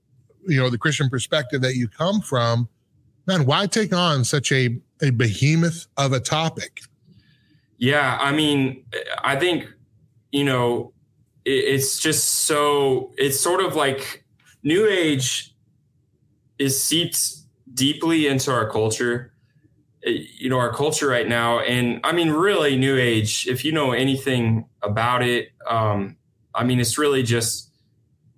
you 0.49 0.59
know 0.59 0.71
the 0.71 0.79
Christian 0.79 1.11
perspective 1.11 1.61
that 1.61 1.75
you 1.77 1.89
come 1.89 2.23
from. 2.23 2.71
Man, 3.27 3.45
why 3.45 3.67
take 3.67 3.93
on 3.93 4.25
such 4.25 4.51
a 4.51 4.81
a 5.03 5.11
behemoth 5.11 5.87
of 5.99 6.15
a 6.15 6.21
topic? 6.21 6.81
Yeah, 7.77 8.17
I 8.19 8.33
mean, 8.33 8.83
I 9.19 9.37
think 9.37 9.69
you 10.33 10.45
know 10.45 10.95
it, 11.45 11.51
it's 11.51 11.99
just 11.99 12.47
so 12.47 13.13
it's 13.19 13.39
sort 13.39 13.63
of 13.63 13.77
like 13.77 14.25
New 14.63 14.87
Age 14.87 15.55
is 16.59 16.83
seeped 16.83 17.40
deeply 17.75 18.27
into 18.27 18.51
our 18.51 18.69
culture 18.71 19.33
you 20.05 20.49
know 20.49 20.59
our 20.59 20.73
culture 20.73 21.07
right 21.07 21.29
now. 21.29 21.61
And 21.61 22.01
i 22.05 22.13
mean 22.13 22.31
really 22.31 22.77
new 22.77 22.97
age 22.97 23.47
if 23.47 23.65
you 23.65 23.73
know 23.73 23.93
anything 23.93 24.65
about 24.83 25.23
it 25.23 25.51
um 25.69 26.17
i 26.55 26.65
mean 26.65 26.81
it's 26.81 26.97
really 26.97 27.23
just 27.23 27.71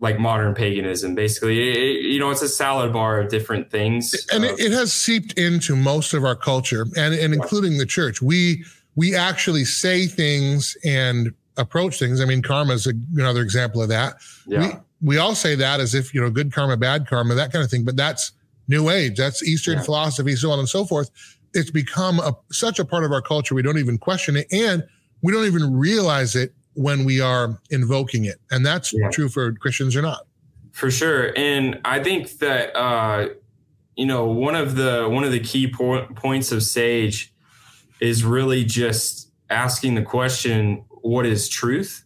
like 0.00 0.18
modern 0.18 0.52
paganism 0.52 1.14
basically. 1.14 1.70
It, 1.70 2.02
you 2.02 2.18
know 2.18 2.30
it's 2.30 2.42
a 2.42 2.48
salad 2.48 2.92
bar 2.92 3.20
of 3.20 3.30
different 3.30 3.70
things. 3.70 4.26
And 4.32 4.44
it, 4.44 4.58
it 4.58 4.72
has 4.72 4.92
seeped 4.92 5.38
into 5.38 5.76
most 5.76 6.12
of 6.12 6.24
our 6.24 6.34
culture 6.34 6.86
and, 6.96 7.14
and 7.14 7.32
including 7.32 7.78
the 7.78 7.86
church. 7.86 8.20
We 8.20 8.64
we 8.96 9.14
actually 9.14 9.64
say 9.64 10.06
things 10.06 10.76
and 10.84 11.32
approach 11.56 12.00
things. 12.00 12.20
I 12.20 12.24
mean 12.24 12.42
karma 12.42 12.74
is 12.74 12.86
another 12.86 13.42
example 13.42 13.80
of 13.80 13.88
that. 13.90 14.16
Yeah. 14.46 14.80
we 15.00 15.14
we 15.14 15.18
all 15.18 15.36
say 15.36 15.54
that 15.54 15.78
as 15.78 15.94
if 15.94 16.12
you 16.12 16.20
know 16.20 16.30
good 16.30 16.52
karma 16.52 16.76
bad 16.76 17.06
karma 17.06 17.34
that 17.34 17.52
kind 17.52 17.64
of 17.64 17.70
thing 17.70 17.84
but 17.84 17.96
that's 17.96 18.32
new 18.68 18.88
age. 18.90 19.16
That's 19.16 19.42
eastern 19.42 19.78
Yeah. 19.78 19.82
philosophy 19.84 20.36
so 20.36 20.50
on 20.50 20.58
and 20.58 20.68
so 20.68 20.84
forth. 20.84 21.10
It's 21.54 21.70
become 21.70 22.18
a, 22.20 22.34
such 22.50 22.78
a 22.78 22.84
part 22.84 23.04
of 23.04 23.12
our 23.12 23.20
culture 23.22 23.54
we 23.54 23.62
don't 23.62 23.78
even 23.78 23.98
question 23.98 24.36
it 24.36 24.46
and 24.52 24.82
we 25.20 25.32
don't 25.32 25.44
even 25.46 25.76
realize 25.76 26.34
it 26.34 26.54
when 26.74 27.04
we 27.04 27.20
are 27.20 27.60
invoking 27.70 28.24
it 28.24 28.36
and 28.50 28.64
that's 28.64 28.92
Yeah. 28.94 29.10
true 29.10 29.28
for 29.28 29.52
christians 29.52 29.94
or 29.94 30.00
not. 30.02 30.26
For 30.72 30.90
sure 30.90 31.32
and 31.36 31.78
i 31.84 32.02
think 32.02 32.38
that 32.38 32.74
uh 32.74 33.28
you 33.96 34.06
know 34.06 34.24
one 34.26 34.54
of 34.54 34.74
the 34.76 35.06
one 35.10 35.22
of 35.24 35.32
the 35.32 35.40
key 35.40 35.70
po- 35.70 36.06
points 36.14 36.50
of 36.50 36.62
sage 36.62 37.34
is 38.00 38.24
really 38.24 38.64
just 38.64 39.28
asking 39.50 39.94
the 39.96 40.02
question 40.02 40.82
what 41.02 41.26
is 41.26 41.46
truth? 41.48 42.04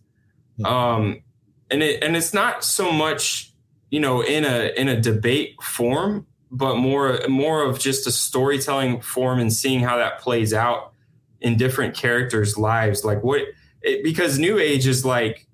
Um 0.64 1.22
and 1.70 1.82
it 1.82 2.02
and 2.02 2.16
it's 2.16 2.34
not 2.34 2.64
so 2.64 2.90
much 2.90 3.52
you 3.90 4.00
know 4.00 4.20
in 4.22 4.44
a 4.44 4.72
in 4.76 4.88
a 4.88 5.00
debate 5.00 5.54
form 5.62 6.26
but 6.50 6.76
more 6.76 7.20
more 7.28 7.64
of 7.64 7.78
just 7.78 8.06
a 8.06 8.12
storytelling 8.12 9.00
form 9.00 9.38
and 9.40 9.52
seeing 9.52 9.80
how 9.80 9.96
that 9.96 10.20
plays 10.20 10.54
out 10.54 10.92
in 11.40 11.56
different 11.56 11.94
characters 11.94 12.56
lives. 12.56 13.04
Like 13.04 13.22
what 13.22 13.42
it, 13.82 14.02
because 14.04 14.38
new 14.38 14.58
age 14.58 14.86
is 14.86 15.04
like 15.04 15.46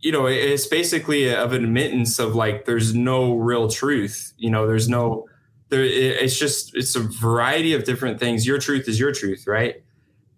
you 0.00 0.10
know 0.12 0.26
it's 0.26 0.66
basically 0.66 1.32
of 1.34 1.52
an 1.52 1.64
admittance 1.64 2.18
of 2.18 2.34
like 2.34 2.64
there's 2.64 2.94
no 2.94 3.34
real 3.36 3.68
truth 3.68 4.32
you 4.36 4.50
know 4.50 4.66
there's 4.66 4.88
no 4.88 5.26
there 5.68 5.84
it- 5.84 6.22
it's 6.22 6.38
just 6.38 6.74
it's 6.76 6.94
a 6.96 7.00
variety 7.00 7.72
of 7.72 7.84
different 7.84 8.20
things. 8.20 8.46
Your 8.46 8.58
truth 8.58 8.88
is 8.88 9.00
your 9.00 9.12
truth 9.12 9.46
right? 9.46 9.82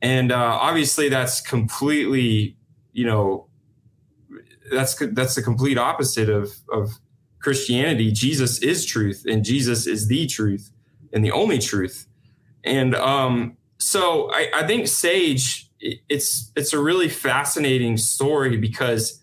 And 0.03 0.31
uh, 0.33 0.37
obviously 0.61 1.09
that's 1.09 1.41
completely 1.41 2.57
you 2.93 3.07
know 3.07 3.49
that's 4.71 4.95
that's 5.13 5.35
the 5.35 5.43
complete 5.43 5.79
opposite 5.79 6.29
of 6.29 6.53
of 6.73 6.91
christianity 7.45 8.11
jesus 8.11 8.59
is 8.63 8.87
truth 8.87 9.27
and 9.29 9.45
jesus 9.45 9.87
is 9.87 10.09
the 10.09 10.27
truth 10.27 10.71
and 11.15 11.25
the 11.25 11.31
only 11.31 11.59
truth. 11.59 12.07
And 12.65 12.95
um 12.95 13.57
so 13.79 14.31
i 14.33 14.51
i 14.55 14.67
think 14.67 14.89
sage 14.89 15.71
it's 15.81 16.51
it's 16.57 16.73
a 16.73 16.79
really 16.79 17.09
fascinating 17.09 17.97
story 17.97 18.57
because 18.57 19.21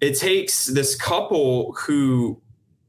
it 0.00 0.18
takes 0.18 0.64
this 0.66 0.94
couple 0.94 1.74
who 1.74 2.40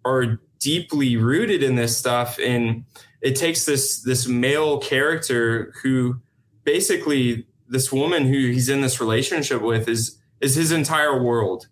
are 0.05 0.39
deeply 0.59 1.17
rooted 1.17 1.61
in 1.61 1.75
this 1.75 1.97
stuff 1.97 2.39
and 2.39 2.85
it 3.21 3.35
takes 3.35 3.65
this 3.65 4.01
this 4.03 4.27
male 4.27 4.79
character 4.79 5.73
who 5.83 6.15
basically 6.63 7.45
this 7.67 7.91
woman 7.91 8.25
who 8.25 8.51
he's 8.51 8.69
in 8.69 8.79
this 8.79 9.01
relationship 9.01 9.61
with 9.61 9.89
is 9.89 10.17
is 10.39 10.55
his 10.55 10.71
entire 10.71 11.21
world 11.21 11.67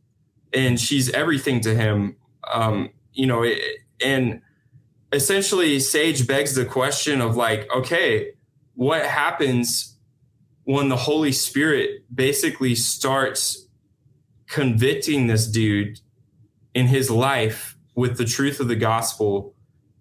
and 0.51 0.79
she's 0.79 1.09
everything 1.11 1.61
to 1.61 1.73
him 1.73 2.17
um 2.51 2.89
you 3.13 3.25
know 3.25 3.43
it, 3.43 3.59
and 4.03 4.41
essentially 5.11 5.79
sage 5.79 6.27
begs 6.27 6.55
the 6.55 6.65
question 6.65 7.21
of 7.21 7.35
like 7.35 7.67
okay 7.75 8.31
what 8.75 9.05
happens 9.05 9.97
when 10.63 10.89
the 10.89 10.95
holy 10.95 11.31
spirit 11.31 12.03
basically 12.13 12.75
starts 12.75 13.67
convicting 14.47 15.27
this 15.27 15.47
dude 15.47 15.99
in 16.73 16.87
his 16.87 17.09
life 17.09 17.75
with 17.95 18.17
the 18.17 18.25
truth 18.25 18.59
of 18.59 18.67
the 18.67 18.75
gospel? 18.75 19.53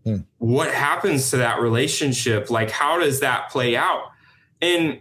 Hmm. 0.05 0.19
what 0.39 0.73
happens 0.73 1.31
to 1.31 1.39
that 1.39 1.61
relationship? 1.61 2.51
Like 2.51 2.71
how 2.71 3.01
does 3.01 3.19
that 3.19 3.51
play 3.51 3.77
out? 3.77 4.13
And 4.63 5.01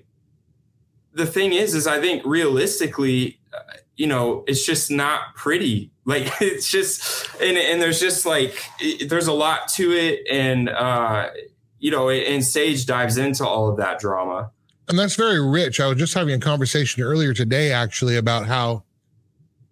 the 1.17 1.25
thing 1.25 1.51
is 1.51 1.73
is 1.73 1.87
i 1.87 1.99
think 1.99 2.21
realistically 2.25 3.39
uh, 3.53 3.73
you 3.95 4.07
know 4.07 4.43
it's 4.47 4.65
just 4.65 4.89
not 4.89 5.35
pretty 5.35 5.91
like 6.07 6.31
it's 6.41 6.71
just 6.71 7.29
and, 7.39 7.55
and 7.57 7.79
there's 7.79 7.99
just 7.99 8.25
like 8.25 8.63
it- 8.79 9.09
there's 9.09 9.27
a 9.27 9.33
lot 9.33 9.67
to 9.67 9.91
it 9.91 10.25
and 10.31 10.69
uh 10.69 11.29
you 11.77 11.91
know 11.91 12.09
and 12.09 12.43
sage 12.43 12.87
dives 12.87 13.17
into 13.17 13.45
all 13.45 13.69
of 13.69 13.77
that 13.77 13.99
drama 13.99 14.49
and 14.89 14.97
that's 14.97 15.15
very 15.15 15.45
rich. 15.45 15.81
I 15.81 15.87
was 15.87 15.97
just 15.97 16.13
having 16.13 16.33
a 16.33 16.39
conversation 16.39 17.03
earlier 17.03 17.33
today, 17.33 17.73
actually, 17.73 18.15
about 18.15 18.45
how 18.45 18.83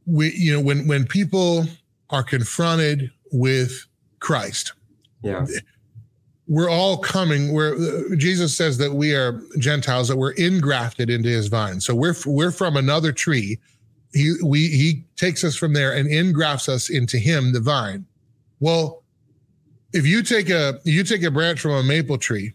we, 0.06 0.34
you 0.36 0.52
know, 0.52 0.60
when 0.60 0.88
when 0.88 1.06
people 1.06 1.66
are 2.10 2.22
confronted 2.22 3.10
with 3.32 3.88
Christ, 4.20 4.74
yeah 5.24 5.46
we're 6.48 6.70
all 6.70 6.98
coming. 6.98 7.54
Where 7.54 8.14
Jesus 8.18 8.56
says 8.56 8.78
that 8.80 8.94
we 8.94 9.16
are 9.16 9.42
Gentiles, 9.58 10.10
that 10.10 10.18
we're 10.18 10.34
ingrafted 10.36 11.10
into 11.10 11.30
His 11.30 11.48
vine. 11.48 11.80
So 11.80 11.96
we're 11.96 12.16
we're 12.26 12.52
from 12.52 12.76
another 12.76 13.12
tree. 13.12 13.58
He 14.16 14.34
we 14.42 14.70
he 14.70 15.06
takes 15.18 15.44
us 15.44 15.56
from 15.56 15.74
there 15.74 15.94
and 15.94 16.10
ingrafts 16.10 16.70
us 16.70 16.90
into 16.90 17.18
Him, 17.18 17.52
the 17.52 17.60
vine. 17.60 18.06
Well, 18.62 19.04
if 19.94 20.08
you 20.08 20.24
take 20.24 20.50
a 20.50 20.80
you 20.86 21.04
take 21.04 21.22
a 21.24 21.30
branch 21.30 21.60
from 21.60 21.72
a 21.72 21.84
maple 21.84 22.18
tree 22.18 22.54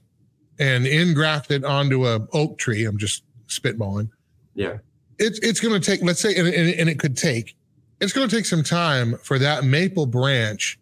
and 0.58 0.86
engraft 0.86 1.50
it 1.50 1.62
onto 1.62 2.06
a 2.06 2.26
oak 2.32 2.58
tree, 2.58 2.86
I'm 2.86 2.96
just 2.96 3.24
spitballing. 3.46 4.08
Yeah. 4.54 4.78
It's 5.18 5.38
it's 5.40 5.61
going 5.61 5.78
to 5.78 5.84
take 5.84 6.02
let's 6.02 6.20
say 6.20 6.34
and, 6.34 6.48
and, 6.48 6.70
and 6.74 6.88
it 6.88 6.98
could 6.98 7.16
take 7.16 7.54
it's 8.00 8.14
going 8.14 8.26
to 8.26 8.34
take 8.34 8.46
some 8.46 8.62
time 8.62 9.18
for 9.22 9.38
that 9.38 9.64
maple 9.64 10.06
branch 10.06 10.78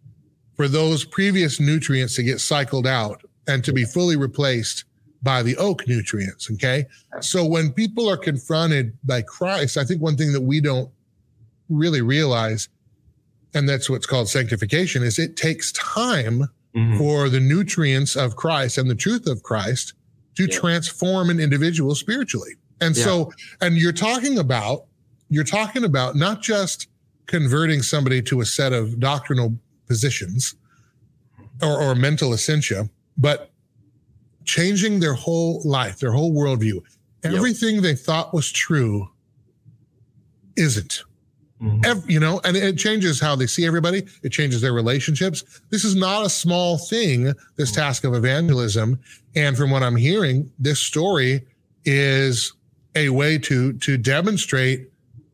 for 0.55 0.69
those 0.69 1.05
previous 1.05 1.59
nutrients 1.59 2.15
to 2.17 2.23
get 2.23 2.41
cycled 2.41 2.87
out 2.87 3.23
and 3.49 3.65
to 3.65 3.73
be 3.73 3.85
fully 3.85 4.17
replaced 4.17 4.85
by 5.29 5.43
the 5.43 5.55
oak 5.59 5.87
nutrients. 5.87 6.51
Okay. 6.51 6.87
So 7.21 7.45
when 7.45 7.71
people 7.71 8.09
are 8.09 8.17
confronted 8.17 8.97
by 9.05 9.21
Christ, 9.21 9.77
I 9.77 9.85
think 9.85 10.01
one 10.01 10.17
thing 10.17 10.33
that 10.33 10.41
we 10.41 10.59
don't 10.59 10.91
really 11.69 12.01
realize, 12.01 12.71
and 13.53 13.69
that's 13.69 13.91
what's 13.91 14.07
called 14.07 14.31
sanctification, 14.31 15.03
is 15.03 15.19
it 15.19 15.37
takes 15.37 15.71
time 15.73 16.49
Mhm. 16.75 16.97
for 16.97 17.29
the 17.29 17.41
nutrients 17.41 18.17
of 18.17 18.37
Christ 18.37 18.79
and 18.79 18.89
the 18.89 18.95
truth 18.95 19.27
of 19.27 19.43
Christ 19.43 19.93
to 20.37 20.45
Yeah. 20.47 20.59
transform 20.59 21.29
an 21.29 21.41
individual 21.41 21.95
spiritually. 21.95 22.55
And 22.81 22.97
so, 22.97 23.31
and 23.61 23.77
you're 23.77 23.93
talking 23.93 24.39
about, 24.39 24.87
you're 25.29 25.45
talking 25.45 25.85
about 25.85 26.17
not 26.17 26.41
just 26.41 26.87
converting 27.27 27.83
somebody 27.83 28.23
to 28.23 28.41
a 28.41 28.47
set 28.47 28.73
of 28.73 28.99
doctrinal 28.99 29.59
positions 29.89 30.55
or, 31.61 31.79
or 31.83 31.95
mental 31.95 32.33
essentia, 32.33 32.89
but 33.19 33.51
changing 34.49 34.99
their 34.99 35.13
whole 35.13 35.61
life, 35.65 35.99
their 35.99 36.11
whole 36.11 36.33
worldview. 36.33 36.81
Yep. 37.23 37.35
Everything 37.35 37.83
they 37.83 37.95
thought 37.95 38.33
was 38.33 38.51
true 38.51 39.09
isn't. 40.57 41.03
Mhm. 41.63 41.85
Ev- 41.85 42.05
you 42.09 42.19
know, 42.19 42.41
and 42.45 42.57
it 42.57 42.79
changes 42.79 43.21
how 43.21 43.37
they 43.37 43.47
see 43.47 43.67
everybody. 43.67 44.07
It 44.23 44.31
changes 44.31 44.61
their 44.61 44.73
relationships. 44.73 45.45
This 45.71 45.85
is 45.85 45.95
not 45.95 46.25
a 46.25 46.31
small 46.31 46.79
thing, 46.79 47.35
this 47.57 47.73
task 47.73 48.05
of 48.05 48.15
evangelism. 48.15 48.99
And 49.35 49.57
from 49.57 49.71
what 49.71 49.83
I'm 49.83 49.97
hearing, 49.97 50.51
this 50.59 50.81
story 50.81 51.45
is 51.85 52.53
a 52.95 53.11
way 53.11 53.39
to 53.39 53.75
to 53.75 53.99
demonstrate 53.99 54.89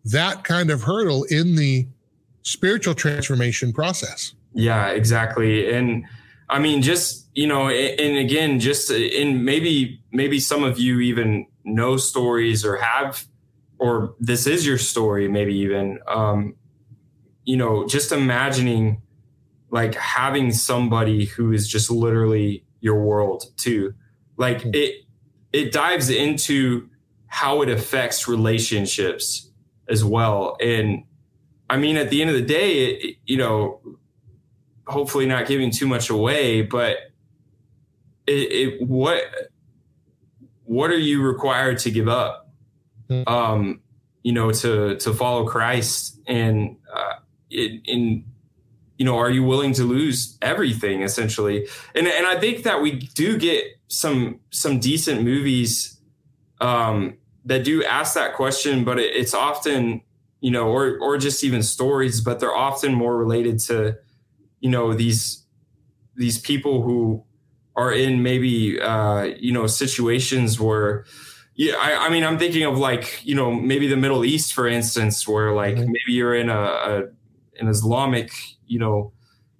that 0.06 0.44
kind 0.44 0.70
of 0.70 0.82
hurdle 0.82 1.24
in 1.24 1.54
the 1.54 1.86
spiritual 2.42 2.94
transformation 2.94 3.72
process. 3.72 4.34
Yeah, 4.54 4.88
exactly. 4.88 5.72
And 5.72 6.04
I 6.54 6.60
mean, 6.60 6.82
just, 6.82 7.28
you 7.34 7.48
know, 7.48 7.68
and 7.68 8.16
again, 8.16 8.60
just 8.60 8.88
in 8.90 9.44
maybe, 9.44 10.00
maybe 10.12 10.38
some 10.38 10.62
of 10.62 10.78
you 10.78 11.00
even 11.00 11.46
know 11.64 11.96
stories 11.96 12.64
or 12.64 12.76
have, 12.76 13.26
or 13.80 14.14
this 14.20 14.46
is 14.46 14.64
your 14.64 14.78
story, 14.78 15.26
maybe 15.26 15.52
even, 15.56 15.98
um, 16.06 16.54
you 17.44 17.56
know, 17.56 17.88
just 17.88 18.12
imagining 18.12 19.02
like 19.70 19.96
having 19.96 20.52
somebody 20.52 21.24
who 21.24 21.52
is 21.52 21.66
just 21.68 21.90
literally 21.90 22.64
your 22.80 23.02
world 23.02 23.46
too. 23.56 23.92
Like 24.36 24.64
it, 24.66 25.04
it 25.52 25.72
dives 25.72 26.08
into 26.10 26.88
how 27.26 27.62
it 27.62 27.68
affects 27.68 28.28
relationships 28.28 29.50
as 29.88 30.04
well. 30.04 30.56
And 30.62 31.02
I 31.68 31.78
mean, 31.78 31.96
at 31.96 32.10
the 32.10 32.20
end 32.20 32.30
of 32.30 32.36
the 32.36 32.42
day, 32.42 32.78
it, 32.84 33.04
it- 33.04 33.16
you 33.26 33.38
know, 33.38 33.80
hopefully 34.86 35.26
not 35.26 35.46
giving 35.46 35.70
too 35.70 35.86
much 35.86 36.10
away, 36.10 36.62
but 36.62 36.98
it, 38.26 38.32
it 38.32 38.82
what 38.82 39.22
what 40.64 40.90
are 40.90 40.98
you 40.98 41.22
required 41.22 41.78
to 41.80 41.90
give 41.90 42.08
up? 42.08 42.48
Mm. 43.08 43.28
Um, 43.28 43.80
you 44.22 44.32
know, 44.32 44.50
to 44.50 44.96
to 44.96 45.12
follow 45.12 45.46
Christ, 45.46 46.18
and 46.26 46.76
uh, 46.92 47.14
in, 47.50 47.82
in 47.84 48.24
you 48.96 49.04
know, 49.04 49.18
are 49.18 49.30
you 49.30 49.42
willing 49.42 49.72
to 49.74 49.84
lose 49.84 50.38
everything 50.40 51.02
essentially? 51.02 51.68
And 51.94 52.06
and 52.06 52.26
I 52.26 52.38
think 52.40 52.64
that 52.64 52.80
we 52.80 52.92
do 52.92 53.38
get 53.38 53.64
some 53.88 54.40
some 54.50 54.80
decent 54.80 55.22
movies 55.22 56.00
um, 56.60 57.18
that 57.44 57.64
do 57.64 57.84
ask 57.84 58.14
that 58.14 58.34
question, 58.34 58.84
but 58.84 58.98
it, 58.98 59.14
it's 59.14 59.34
often 59.34 60.00
you 60.44 60.50
know, 60.50 60.68
or 60.68 60.98
or 61.00 61.16
just 61.16 61.42
even 61.42 61.62
stories, 61.62 62.20
but 62.20 62.38
they're 62.38 62.54
often 62.54 62.92
more 62.92 63.16
related 63.16 63.58
to 63.60 63.96
you 64.64 64.70
know 64.70 64.94
these 64.94 65.44
these 66.16 66.38
people 66.38 66.82
who 66.82 67.22
are 67.76 67.92
in 67.92 68.22
maybe 68.22 68.80
uh, 68.80 69.24
you 69.38 69.52
know 69.52 69.66
situations 69.66 70.58
where 70.60 71.04
yeah 71.56 71.74
I, 71.78 72.06
I 72.06 72.10
mean 72.10 72.24
i'm 72.24 72.38
thinking 72.38 72.64
of 72.64 72.78
like 72.78 73.24
you 73.24 73.34
know 73.34 73.52
maybe 73.52 73.86
the 73.88 73.96
middle 73.96 74.24
east 74.24 74.54
for 74.54 74.66
instance 74.66 75.28
where 75.28 75.52
like 75.52 75.76
Mhm. 75.76 75.86
maybe 75.86 76.12
you're 76.18 76.34
in 76.34 76.48
a, 76.50 76.60
a 76.60 77.02
an 77.60 77.68
islamic 77.68 78.32
you 78.66 78.78
know 78.80 79.12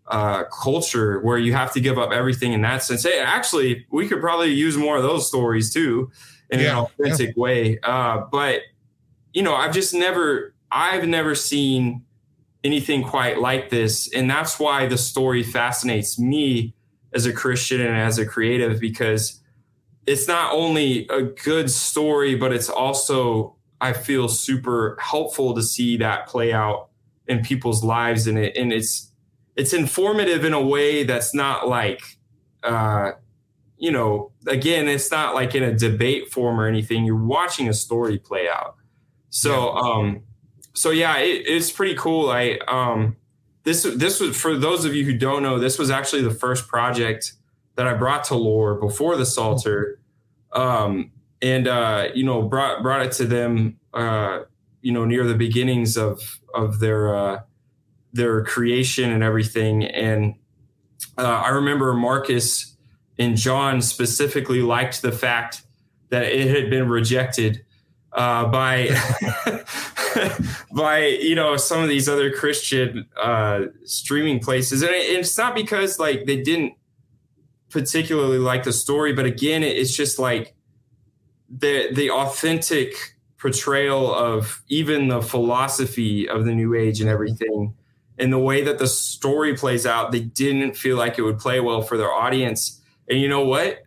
uh, 0.09 0.45
culture 0.63 1.21
where 1.21 1.39
you 1.39 1.55
have 1.55 1.73
to 1.73 1.81
give 1.81 1.99
up 1.99 2.13
everything 2.13 2.53
in 2.53 2.63
that 2.63 2.83
sense. 2.83 3.05
Hey 3.05 3.21
actually 3.21 3.87
we 3.91 4.09
could 4.09 4.21
probably 4.21 4.53
use 4.53 4.77
more 4.77 4.97
of 4.99 5.03
those 5.03 5.27
stories 5.29 5.73
too 5.73 6.11
in 6.51 6.61
Yeah, 6.61 6.71
an 6.71 6.77
authentic 6.77 7.37
way. 7.37 7.79
Uh, 7.83 8.23
but 8.33 8.63
you 9.35 9.43
know 9.43 9.55
i've 9.55 9.75
just 9.75 9.95
never 9.95 10.55
i've 10.71 11.07
never 11.09 11.35
seen 11.35 12.05
anything 12.65 13.05
quite 13.05 13.39
like 13.39 13.71
this. 13.71 14.13
And 14.13 14.29
that's 14.29 14.59
why 14.59 14.87
the 14.87 14.99
story 14.99 15.43
fascinates 15.43 16.19
me 16.19 16.75
as 17.13 17.27
a 17.27 17.33
christian 17.33 17.81
and 17.81 17.97
as 17.97 18.19
a 18.19 18.27
creative 18.27 18.81
because 18.81 19.41
it's 20.05 20.27
not 20.27 20.53
only 20.53 21.07
a 21.11 21.23
good 21.23 21.71
story 21.71 22.35
but 22.35 22.53
it's 22.53 22.69
also 22.69 23.55
i 23.81 23.93
feel 23.93 24.27
super 24.27 24.97
helpful 25.01 25.55
to 25.55 25.63
see 25.63 25.97
that 25.97 26.27
play 26.27 26.53
out 26.53 26.89
in 27.27 27.43
people's 27.43 27.83
lives. 27.83 28.27
And 28.27 28.39
it 28.39 28.57
and 28.57 28.73
it's 28.73 29.11
it's 29.57 29.73
informative 29.73 30.45
in 30.45 30.53
a 30.53 30.61
way 30.61 31.05
that's 31.05 31.35
not 31.35 31.69
like 31.69 32.19
uh 32.63 33.13
you 33.77 33.93
know 33.93 34.33
again 34.47 34.89
it's 34.89 35.11
not 35.11 35.35
like 35.35 35.55
in 35.55 35.63
a 35.63 35.73
debate 35.73 36.31
form 36.33 36.61
or 36.61 36.67
anything. 36.67 37.05
You're 37.05 37.17
watching 37.17 37.69
a 37.69 37.75
story 37.75 38.19
play 38.19 38.49
out. 38.49 38.77
So 39.31 39.71
um 39.71 40.23
so 40.75 40.91
yeah 40.91 41.19
it, 41.19 41.43
it's 41.47 41.71
pretty 41.71 41.95
cool. 41.95 42.31
I 42.31 42.59
um 42.69 43.17
this 43.63 43.83
this 43.83 44.21
was 44.21 44.37
for 44.37 44.57
those 44.57 44.85
of 44.85 44.95
you 44.95 45.05
who 45.05 45.17
don't 45.17 45.43
know 45.43 45.59
this 45.59 45.79
was 45.79 45.91
actually 45.91 46.23
the 46.23 46.35
first 46.35 46.69
project 46.69 47.33
that 47.77 47.87
i 47.87 47.95
brought 47.95 48.25
to 48.25 48.35
loor 48.35 48.75
before 48.75 49.17
the 49.17 49.25
Psalter 49.25 49.99
um 50.53 51.11
and 51.41 51.67
uh 51.67 52.09
you 52.15 52.25
know 52.25 52.43
brought 52.43 52.83
brought 52.83 53.03
it 53.03 53.13
to 53.13 53.25
them 53.25 53.79
uh 53.95 54.41
you 54.83 54.93
know 54.93 55.05
near 55.05 55.25
the 55.25 55.35
beginnings 55.35 55.97
of 55.97 56.41
of 56.55 56.79
their 56.79 57.17
uh 57.17 57.41
their 58.13 58.45
creation 58.45 59.11
and 59.11 59.25
everything. 59.25 59.85
And 59.85 60.35
uh, 61.19 61.23
i 61.23 61.49
remember 61.49 61.93
marcus 61.95 62.77
and 63.19 63.37
john 63.37 63.81
specifically 63.81 64.63
liked 64.63 65.03
the 65.03 65.13
fact 65.13 65.63
that 66.09 66.25
it 66.25 66.49
had 66.49 66.71
been 66.71 66.89
rejected 66.89 67.65
uh, 68.13 68.47
by 68.47 68.87
by 70.73 71.07
you 71.07 71.35
know 71.35 71.57
some 71.57 71.83
of 71.83 71.89
these 71.89 72.09
other 72.09 72.31
Christian 72.33 73.07
uh, 73.21 73.67
streaming 73.85 74.41
places, 74.41 74.83
and 74.83 74.91
it- 74.93 75.11
it's 75.19 75.37
not 75.39 75.55
because 75.55 75.99
like 75.99 76.27
they 76.27 76.43
didn't 76.43 76.75
particularly 77.71 78.39
like 78.39 78.65
the 78.65 78.73
story, 78.73 79.13
but 79.13 79.27
again, 79.27 79.63
it- 79.63 79.77
it's 79.77 79.97
just 79.97 80.19
like 80.19 80.55
the 81.51 81.89
the 81.93 82.11
authentic 82.11 82.95
portrayal 83.39 84.15
of 84.15 84.63
even 84.69 85.09
the 85.09 85.23
philosophy 85.23 86.29
of 86.29 86.45
the 86.47 86.55
New 86.55 86.75
Age 86.75 87.01
and 87.01 87.11
everything, 87.11 87.75
and 88.19 88.33
the 88.33 88.39
way 88.39 88.63
that 88.65 88.79
the 88.79 88.89
story 88.89 89.55
plays 89.57 89.87
out. 89.87 90.13
They 90.13 90.21
didn't 90.21 90.77
feel 90.77 90.97
like 90.97 91.19
it 91.19 91.23
would 91.23 91.39
play 91.39 91.61
well 91.61 91.83
for 91.83 91.97
their 91.99 92.13
audience, 92.13 92.81
and 93.09 93.21
you 93.21 93.29
know 93.29 93.45
what? 93.45 93.84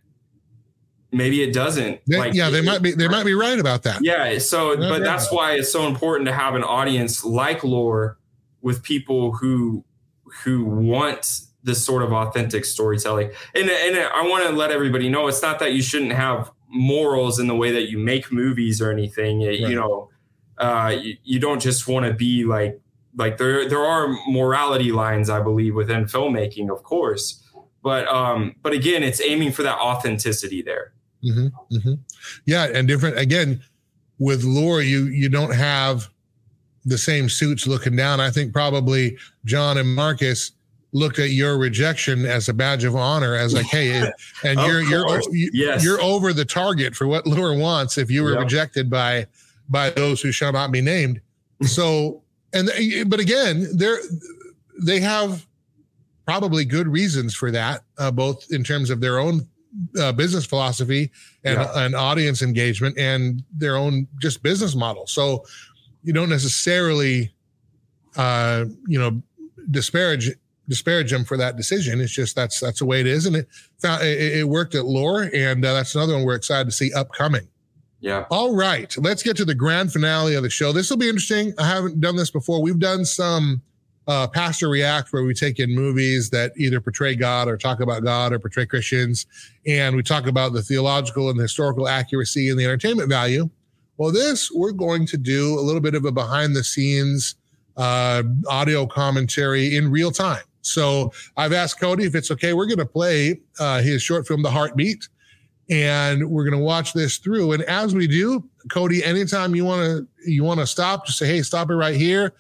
Maybe 1.18 1.41
it 1.41 1.53
doesn't. 1.53 1.99
They- 2.07 2.18
Like, 2.18 2.34
yeah, 2.34 2.49
they 2.49 2.61
might 2.61 2.81
be 2.81 2.91
they 2.91 3.07
might 3.07 3.26
be 3.26 3.34
right 3.34 3.60
about 3.60 3.84
that. 3.84 4.03
yeah. 4.03 4.38
So, 4.38 4.77
but 4.77 5.03
that's 5.03 5.31
why 5.31 5.53
it's 5.53 5.72
so 5.72 5.88
important 5.88 6.27
to 6.27 6.34
have 6.34 6.56
an 6.56 6.64
audience 6.64 7.26
like 7.26 7.64
Loor 7.64 8.18
with 8.61 8.84
people 8.84 9.34
who 9.34 9.84
who 10.44 10.64
want 10.65 11.41
this 11.64 11.84
sort 11.84 12.03
of 12.03 12.14
authentic 12.14 12.64
storytelling. 12.65 13.31
And 13.56 13.69
and 13.69 13.98
I 13.98 14.22
want 14.27 14.45
to 14.48 14.52
let 14.53 14.72
everybody 14.72 15.10
know 15.10 15.27
it's 15.27 15.41
not 15.41 15.60
that 15.60 15.73
you 15.73 15.81
shouldn't 15.81 16.14
have 16.14 16.52
morals 16.69 17.39
in 17.39 17.48
the 17.48 17.56
way 17.56 17.72
that 17.72 17.89
you 17.89 17.98
make 17.98 18.31
movies 18.31 18.81
or 18.81 18.91
anything. 18.91 19.41
You 19.41 19.76
know, 19.76 20.10
uh, 20.57 20.95
you, 21.02 21.15
you 21.23 21.39
don't 21.39 21.61
just 21.61 21.88
want 21.88 22.06
to 22.06 22.14
be 22.14 22.44
like 22.45 22.80
like 23.15 23.38
there 23.38 23.68
there 23.68 23.84
are 23.84 24.10
morality 24.27 24.91
lines 24.91 25.30
I 25.30 25.41
believe 25.41 25.73
within 25.76 26.06
filmmaking, 26.06 26.69
of 26.69 26.84
course. 26.84 27.44
But 27.84 28.07
um, 28.07 28.56
but 28.61 28.73
again, 28.73 29.02
it's 29.03 29.22
aiming 29.22 29.52
for 29.53 29.64
that 29.64 29.77
authenticity 29.80 30.61
there. 30.61 30.94
Hmm 31.23 31.48
hmm 31.72 31.94
Yeah, 32.45 32.68
and 32.73 32.88
different 32.88 33.18
again 33.18 33.61
with 34.19 34.44
loor. 34.44 34.81
You 34.81 35.06
you 35.06 35.30
don't 35.30 35.53
have 35.53 36.10
the 36.85 36.98
same 36.98 37.27
suits 37.30 37.68
looking 37.68 37.95
down. 37.95 38.19
I 38.19 38.30
think 38.30 38.53
probably 38.53 39.18
Jon 39.45 39.77
and 39.77 39.94
Marcus 39.94 40.52
looked 40.94 41.19
at 41.19 41.31
your 41.31 41.57
rejection 41.57 42.26
as 42.26 42.48
a 42.48 42.53
badge 42.53 42.85
of 42.85 42.95
honor, 42.95 43.35
as 43.35 43.53
like, 43.53 43.65
hey, 43.65 44.10
and 44.44 44.60
you're 44.61 44.81
you're 44.81 45.22
you, 45.31 45.49
Yes. 45.53 45.84
you're 45.84 46.02
over 46.02 46.34
the 46.34 46.45
target 46.45 46.95
for 46.95 47.07
what 47.07 47.27
loor 47.27 47.56
wants. 47.57 47.98
If 47.98 48.10
you 48.10 48.23
were 48.23 48.38
rejected 48.39 48.89
by 48.89 49.27
by 49.69 49.89
those 49.89 50.22
who 50.22 50.31
shall 50.31 50.53
not 50.53 50.72
be 50.72 50.81
named, 50.81 51.19
so 51.64 52.23
and 52.53 52.69
but 53.10 53.19
again, 53.19 53.68
they're 53.76 53.99
they 54.81 54.99
have 54.99 55.45
probably 56.26 56.64
good 56.65 56.88
reasons 56.88 57.34
for 57.35 57.52
that, 57.52 57.84
uh, 57.98 58.11
both 58.11 58.45
in 58.52 58.64
terms 58.64 58.89
of 58.89 59.02
their 59.02 59.18
own 59.19 59.48
uh, 59.99 60.11
business 60.11 60.45
philosophy 60.45 61.11
and, 61.44 61.60
Yeah. 61.60 61.85
and 61.85 61.95
audience 61.95 62.41
engagement 62.41 62.98
and 62.98 63.44
their 63.56 63.77
own 63.77 64.07
just 64.22 64.41
business 64.44 64.76
model. 64.76 65.07
So 65.07 65.44
you 66.03 66.14
don't 66.14 66.30
necessarily, 66.30 67.34
uh, 68.15 68.65
you 68.88 68.99
know, 68.99 69.22
disparage 69.69 70.31
disparage 70.69 71.11
them 71.11 71.23
for 71.23 71.38
that 71.38 71.56
decision. 71.56 72.02
It's 72.02 72.11
just 72.11 72.35
that's 72.35 72.60
that's 72.60 72.80
the 72.80 72.85
way 72.85 72.99
it 72.99 73.07
is, 73.07 73.26
and 73.26 73.35
it 73.35 73.48
found 73.80 74.03
it, 74.03 74.39
it 74.39 74.48
worked 74.48 74.76
at 74.76 74.85
Loor, 74.85 75.30
and 75.34 75.64
uh, 75.64 75.73
that's 75.73 75.95
another 75.95 76.14
one 76.14 76.23
we're 76.26 76.35
excited 76.35 76.65
to 76.65 76.72
see 76.72 76.91
upcoming. 76.94 77.48
Yeah. 77.99 78.26
All 78.30 78.53
right, 78.56 78.94
let's 78.98 79.23
get 79.23 79.38
to 79.38 79.45
the 79.45 79.56
grand 79.56 79.91
finale 79.91 80.35
of 80.35 80.44
the 80.44 80.49
show. 80.49 80.72
This 80.72 80.89
will 80.89 80.98
be 80.98 81.10
interesting. 81.10 81.53
I 81.57 81.68
haven't 81.68 81.99
done 81.99 82.15
this 82.15 82.30
before. 82.30 82.61
We've 82.61 82.77
done 82.80 83.06
some 83.06 83.61
uh, 84.07 84.27
Pastor 84.27 84.69
React 84.69 85.11
where 85.13 85.23
we 85.23 85.34
take 85.34 85.59
in 85.59 85.73
movies 85.73 86.29
that 86.29 86.53
either 86.57 86.79
portray 86.79 87.15
God 87.15 87.47
or 87.47 87.57
talk 87.57 87.79
about 87.79 88.03
God 88.03 88.34
or 88.34 88.39
portray 88.39 88.65
Christians, 88.65 89.25
and 89.65 89.95
we 89.95 90.03
talk 90.03 90.27
about 90.27 90.53
the 90.53 90.61
theological 90.61 91.29
and 91.29 91.38
the 91.38 91.43
historical 91.43 91.88
accuracy 91.88 92.49
and 92.49 92.59
the 92.59 92.65
entertainment 92.65 93.09
value. 93.09 93.49
Well, 93.97 94.11
this 94.11 94.51
we're 94.51 94.71
going 94.71 95.05
to 95.07 95.17
do 95.17 95.59
a 95.59 95.61
little 95.61 95.81
bit 95.81 95.95
of 95.95 96.05
a 96.05 96.11
behind 96.11 96.55
the 96.55 96.63
scenes 96.63 97.35
uh, 97.75 98.23
audio 98.47 98.85
commentary 98.85 99.75
in 99.75 99.91
real 99.91 100.11
time. 100.11 100.43
So 100.61 101.11
I've 101.35 101.53
asked 101.53 101.79
Cody 101.79 102.03
if 102.03 102.15
it's 102.15 102.31
okay. 102.31 102.53
We're 102.53 102.65
going 102.65 102.77
to 102.79 102.85
play 102.85 103.39
uh, 103.59 103.81
his 103.81 104.01
short 104.01 104.27
film, 104.27 104.41
The 104.41 104.51
Heartbeat 104.51 105.07
and 105.69 106.29
we're 106.29 106.43
going 106.43 106.57
to 106.57 106.63
watch 106.63 106.93
this 106.93 107.17
through. 107.17 107.51
And 107.53 107.63
as 107.63 107.93
we 107.93 108.07
do, 108.07 108.43
Cody, 108.69 109.03
anytime 109.03 109.55
you 109.55 109.65
want 109.65 109.81
to 109.81 110.07
you 110.29 110.43
want 110.43 110.59
to 110.59 110.67
stop, 110.67 111.05
just 111.05 111.17
say, 111.17 111.27
"Hey, 111.27 111.41
stop 111.41 111.69
it 111.69 111.75
right 111.75 111.95
here." 111.95 112.34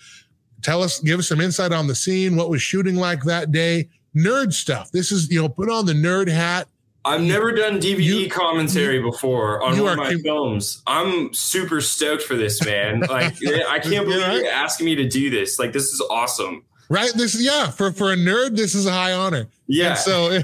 Tell 0.67 0.83
us, 0.83 0.99
give 0.99 1.17
us 1.17 1.29
some 1.29 1.39
insight 1.39 1.71
on 1.71 1.87
the 1.87 1.95
scene, 1.95 2.35
what 2.35 2.49
was 2.49 2.61
shooting 2.61 2.97
like 2.97 3.23
that 3.23 3.53
day, 3.53 3.87
nerd 4.13 4.51
stuff. 4.51 4.91
This 4.91 5.13
is 5.13 5.31
you 5.31 5.41
know, 5.41 5.47
put 5.47 5.69
on 5.69 5.85
the 5.85 5.93
nerd 5.93 6.27
hat. 6.27 6.67
I've 7.05 7.21
never 7.21 7.53
done 7.53 7.79
DVD 7.79 8.23
You- 8.23 8.29
commentary 8.29 9.01
before 9.01 9.63
on 9.63 9.77
you 9.77 9.83
one 9.83 9.93
of 9.93 9.97
my 9.99 10.11
com- 10.11 10.21
films. 10.23 10.81
I'm 10.85 11.33
super 11.33 11.79
stoked 11.79 12.23
for 12.23 12.35
this, 12.35 12.65
man. 12.65 12.99
Like, 13.09 13.35
I 13.47 13.79
can't 13.79 14.05
believe 14.05 14.21
right. 14.21 14.43
you're 14.43 14.51
asking 14.51 14.87
me 14.87 14.95
to 14.95 15.07
do 15.07 15.29
this. 15.29 15.57
Like, 15.57 15.71
this 15.71 15.85
is 15.85 16.01
awesome. 16.09 16.65
Right? 16.89 17.13
This 17.15 17.33
is 17.33 17.45
yeah, 17.45 17.69
for 17.71 17.93
for 17.93 18.11
a 18.11 18.17
nerd, 18.17 18.57
this 18.57 18.75
is 18.75 18.85
a 18.87 18.91
high 18.91 19.13
honor. 19.13 19.47
Yeah. 19.67 19.91
And 19.91 19.97
so 19.99 20.39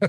so 0.00 0.08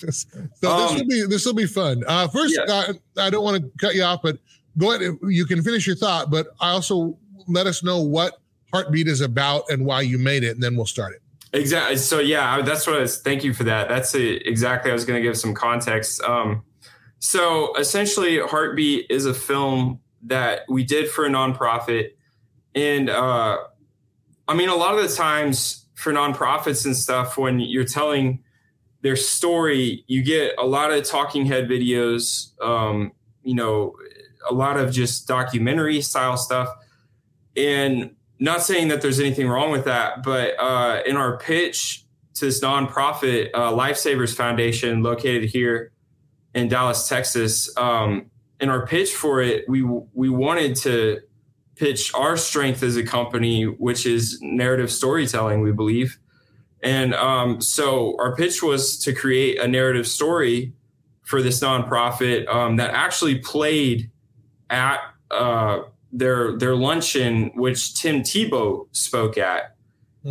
this 0.00 0.26
Um, 0.64 0.94
will 0.96 1.04
be 1.06 1.26
this 1.28 1.44
will 1.44 1.52
be 1.52 1.66
fun. 1.66 2.04
Uh, 2.06 2.26
first, 2.28 2.56
Yeah. 2.56 2.72
uh, 2.72 2.92
I 3.18 3.28
don't 3.28 3.44
want 3.44 3.62
to 3.62 3.70
cut 3.78 3.94
you 3.94 4.02
off, 4.02 4.20
but 4.22 4.38
go 4.78 4.92
ahead. 4.94 5.18
You 5.28 5.44
can 5.44 5.62
finish 5.62 5.86
your 5.86 5.96
thought, 5.96 6.30
but 6.30 6.48
I 6.58 6.70
also 6.70 7.18
let 7.48 7.66
us 7.66 7.82
know 7.84 8.00
what 8.00 8.38
Heartbeat 8.74 9.06
is 9.06 9.20
about 9.20 9.70
and 9.70 9.86
why 9.86 10.00
you 10.00 10.18
made 10.18 10.42
it, 10.42 10.50
and 10.50 10.62
then 10.62 10.74
we'll 10.74 10.84
start 10.84 11.14
it. 11.14 11.22
Exactly. 11.56 11.96
So 11.96 12.18
yeah, 12.18 12.60
that's 12.62 12.88
what 12.88 12.96
I 12.96 13.00
was. 13.00 13.20
Thank 13.20 13.44
you 13.44 13.54
for 13.54 13.62
that. 13.62 13.88
That's 13.88 14.12
a, 14.16 14.48
exactly. 14.48 14.90
I 14.90 14.94
was 14.94 15.04
going 15.04 15.16
to 15.16 15.22
give 15.22 15.36
some 15.36 15.54
context. 15.54 16.20
Um, 16.22 16.64
so 17.20 17.72
essentially, 17.76 18.40
Heartbeat 18.40 19.06
is 19.10 19.26
a 19.26 19.32
film 19.32 20.00
that 20.24 20.62
we 20.68 20.82
did 20.82 21.08
for 21.08 21.24
a 21.24 21.28
nonprofit, 21.28 22.14
and 22.74 23.08
uh, 23.08 23.58
I 24.48 24.54
mean, 24.54 24.68
a 24.68 24.74
lot 24.74 24.98
of 24.98 25.08
the 25.08 25.14
times 25.14 25.86
for 25.94 26.12
nonprofits 26.12 26.84
and 26.84 26.96
stuff, 26.96 27.38
when 27.38 27.60
you're 27.60 27.84
telling 27.84 28.42
their 29.02 29.14
story, 29.14 30.02
you 30.08 30.24
get 30.24 30.54
a 30.58 30.66
lot 30.66 30.90
of 30.90 31.04
talking 31.04 31.46
head 31.46 31.68
videos. 31.68 32.60
Um, 32.60 33.12
you 33.44 33.54
know, 33.54 33.94
a 34.50 34.52
lot 34.52 34.76
of 34.76 34.90
just 34.90 35.28
documentary 35.28 36.00
style 36.02 36.36
stuff, 36.36 36.68
and 37.56 38.16
not 38.44 38.62
saying 38.62 38.88
that 38.88 39.00
there's 39.00 39.18
anything 39.18 39.48
wrong 39.48 39.70
with 39.70 39.86
that, 39.86 40.22
but 40.22 40.58
uh, 40.60 41.02
in 41.06 41.16
our 41.16 41.38
pitch 41.38 42.04
to 42.34 42.44
this 42.44 42.60
nonprofit, 42.60 43.50
uh, 43.54 43.72
Lifesavers 43.72 44.34
Foundation, 44.34 45.02
located 45.02 45.44
here 45.44 45.92
in 46.54 46.68
Dallas, 46.68 47.08
Texas, 47.08 47.74
um, 47.76 48.30
in 48.60 48.68
our 48.68 48.86
pitch 48.86 49.14
for 49.14 49.40
it, 49.40 49.68
we 49.68 49.82
we 49.82 50.28
wanted 50.28 50.76
to 50.76 51.20
pitch 51.74 52.14
our 52.14 52.36
strength 52.36 52.82
as 52.82 52.96
a 52.96 53.02
company, 53.02 53.64
which 53.64 54.06
is 54.06 54.38
narrative 54.42 54.92
storytelling. 54.92 55.60
We 55.62 55.72
believe, 55.72 56.18
and 56.82 57.14
um, 57.14 57.60
so 57.60 58.14
our 58.18 58.36
pitch 58.36 58.62
was 58.62 58.98
to 59.04 59.12
create 59.12 59.58
a 59.58 59.66
narrative 59.66 60.06
story 60.06 60.72
for 61.22 61.42
this 61.42 61.60
nonprofit 61.60 62.46
um, 62.48 62.76
that 62.76 62.90
actually 62.90 63.38
played 63.38 64.10
at 64.70 65.00
uh, 65.30 65.80
their 66.14 66.56
their 66.56 66.76
luncheon, 66.76 67.50
which 67.54 68.00
Tim 68.00 68.22
Tebow 68.22 68.86
spoke 68.92 69.36
at, 69.36 69.74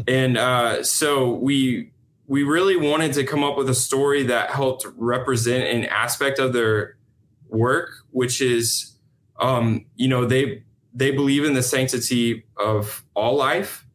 and 0.07 0.37
uh, 0.37 0.83
so 0.83 1.31
we 1.31 1.91
we 2.25 2.43
really 2.43 2.77
wanted 2.77 3.13
to 3.13 3.25
come 3.25 3.43
up 3.43 3.57
with 3.57 3.69
a 3.69 3.75
story 3.75 4.23
that 4.23 4.49
helped 4.49 4.87
represent 4.95 5.65
an 5.65 5.85
aspect 5.85 6.39
of 6.39 6.53
their 6.53 6.97
work, 7.49 7.91
which 8.11 8.41
is, 8.41 8.97
um, 9.39 9.85
you 9.95 10.07
know, 10.07 10.25
they 10.25 10.63
they 10.93 11.11
believe 11.11 11.43
in 11.43 11.53
the 11.53 11.63
sanctity 11.63 12.45
of 12.57 13.03
all 13.13 13.35
life, 13.35 13.85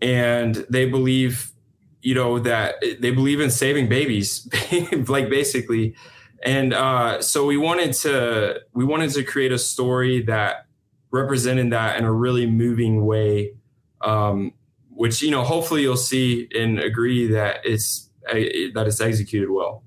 and 0.00 0.66
they 0.70 0.88
believe, 0.88 1.52
you 2.00 2.14
know, 2.14 2.38
that 2.38 2.76
they 2.80 3.10
believe 3.10 3.40
in 3.40 3.50
saving 3.50 3.88
babies, 3.88 4.48
like 5.08 5.28
basically, 5.28 5.94
and 6.42 6.72
uh, 6.72 7.20
so 7.20 7.44
we 7.44 7.58
wanted 7.58 7.92
to 7.92 8.60
we 8.72 8.84
wanted 8.84 9.10
to 9.10 9.22
create 9.24 9.52
a 9.52 9.58
story 9.58 10.22
that 10.22 10.67
represented 11.10 11.72
that 11.72 11.98
in 11.98 12.04
a 12.04 12.12
really 12.12 12.46
moving 12.46 13.04
way 13.04 13.52
um, 14.02 14.52
which 14.90 15.22
you 15.22 15.30
know 15.30 15.42
hopefully 15.42 15.82
you'll 15.82 15.96
see 15.96 16.48
and 16.54 16.78
agree 16.78 17.26
that 17.26 17.60
it's 17.64 18.10
uh, 18.28 18.34
that 18.74 18.84
it's 18.86 19.00
executed 19.00 19.50
well 19.50 19.82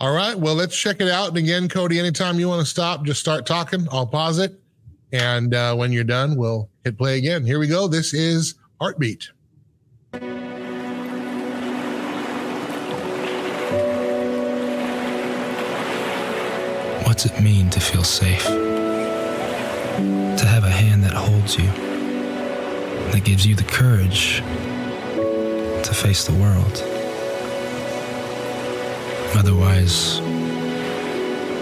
All 0.00 0.12
right. 0.12 0.36
Well, 0.36 0.56
let's 0.56 0.76
check 0.76 1.00
it 1.00 1.08
out. 1.08 1.28
And 1.28 1.38
again, 1.38 1.68
Cody, 1.68 1.98
anytime 2.00 2.40
you 2.40 2.48
want 2.48 2.60
to 2.60 2.66
stop, 2.66 3.04
just 3.04 3.20
start 3.20 3.46
talking. 3.46 3.86
I'll 3.92 4.06
pause 4.06 4.38
it. 4.40 4.60
And 5.12 5.54
uh, 5.54 5.76
when 5.76 5.92
you're 5.92 6.02
done, 6.02 6.36
we'll 6.36 6.68
hit 6.84 6.98
play 6.98 7.18
again. 7.18 7.44
Here 7.44 7.60
we 7.60 7.68
go. 7.68 7.86
This 7.86 8.12
is 8.12 8.56
Heartbeat. 8.80 9.30
What's 17.06 17.26
it 17.26 17.40
mean 17.40 17.70
to 17.70 17.78
feel 17.78 18.02
safe? 18.02 18.81
To 20.38 20.46
have 20.46 20.64
a 20.64 20.70
hand 20.70 21.04
that 21.04 21.12
holds 21.12 21.56
you, 21.56 21.66
that 23.12 23.22
gives 23.24 23.46
you 23.46 23.54
the 23.54 23.64
courage 23.64 24.38
to 25.84 25.94
face 25.94 26.24
the 26.24 26.34
world. 26.34 26.82
Otherwise, 29.34 30.20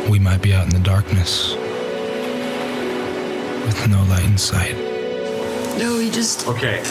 we 0.09 0.19
might 0.19 0.43
be 0.43 0.53
out 0.53 0.65
in 0.65 0.71
the 0.71 0.81
darkness 0.81 1.55
with 3.67 3.89
no 3.89 4.03
light 4.05 4.25
in 4.25 4.39
sight. 4.39 4.77
No, 5.79 5.99
he 5.99 6.11
just 6.11 6.47
okay 6.49 6.83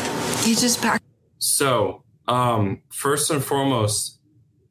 he 0.44 0.56
just 0.56 0.82
packed. 0.82 1.04
so 1.38 2.04
um, 2.28 2.82
first 2.90 3.30
and 3.32 3.44
foremost 3.44 4.20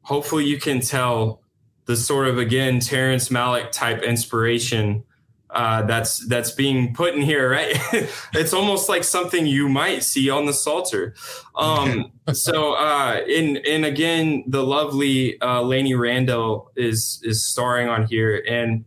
hopefully 0.01 0.45
you 0.45 0.57
can 0.57 0.79
tell 0.79 1.41
the 1.85 1.95
sort 1.95 2.27
of 2.27 2.37
again 2.37 2.79
terrence 2.79 3.29
malick 3.29 3.71
type 3.71 4.01
inspiration 4.01 5.03
uh, 5.49 5.81
that's 5.83 6.25
that's 6.27 6.51
being 6.51 6.93
put 6.93 7.15
in 7.15 7.21
here 7.21 7.49
right? 7.49 7.75
It's 8.33 8.53
almost 8.53 8.87
like 8.87 9.03
something 9.03 9.45
you 9.45 9.67
might 9.67 10.03
see 10.03 10.29
on 10.29 10.45
the 10.45 10.53
Psalter. 10.53 11.15
um, 11.55 12.11
so 12.33 12.73
uh 12.73 13.21
in 13.27 13.57
and 13.57 13.85
again 13.85 14.43
the 14.47 14.63
lovely 14.63 15.41
uh 15.41 15.61
Lainey 15.61 15.95
Randall 15.95 16.71
is 16.75 17.19
is 17.23 17.47
starring 17.47 17.89
on 17.89 18.05
here. 18.05 18.43
And 18.47 18.85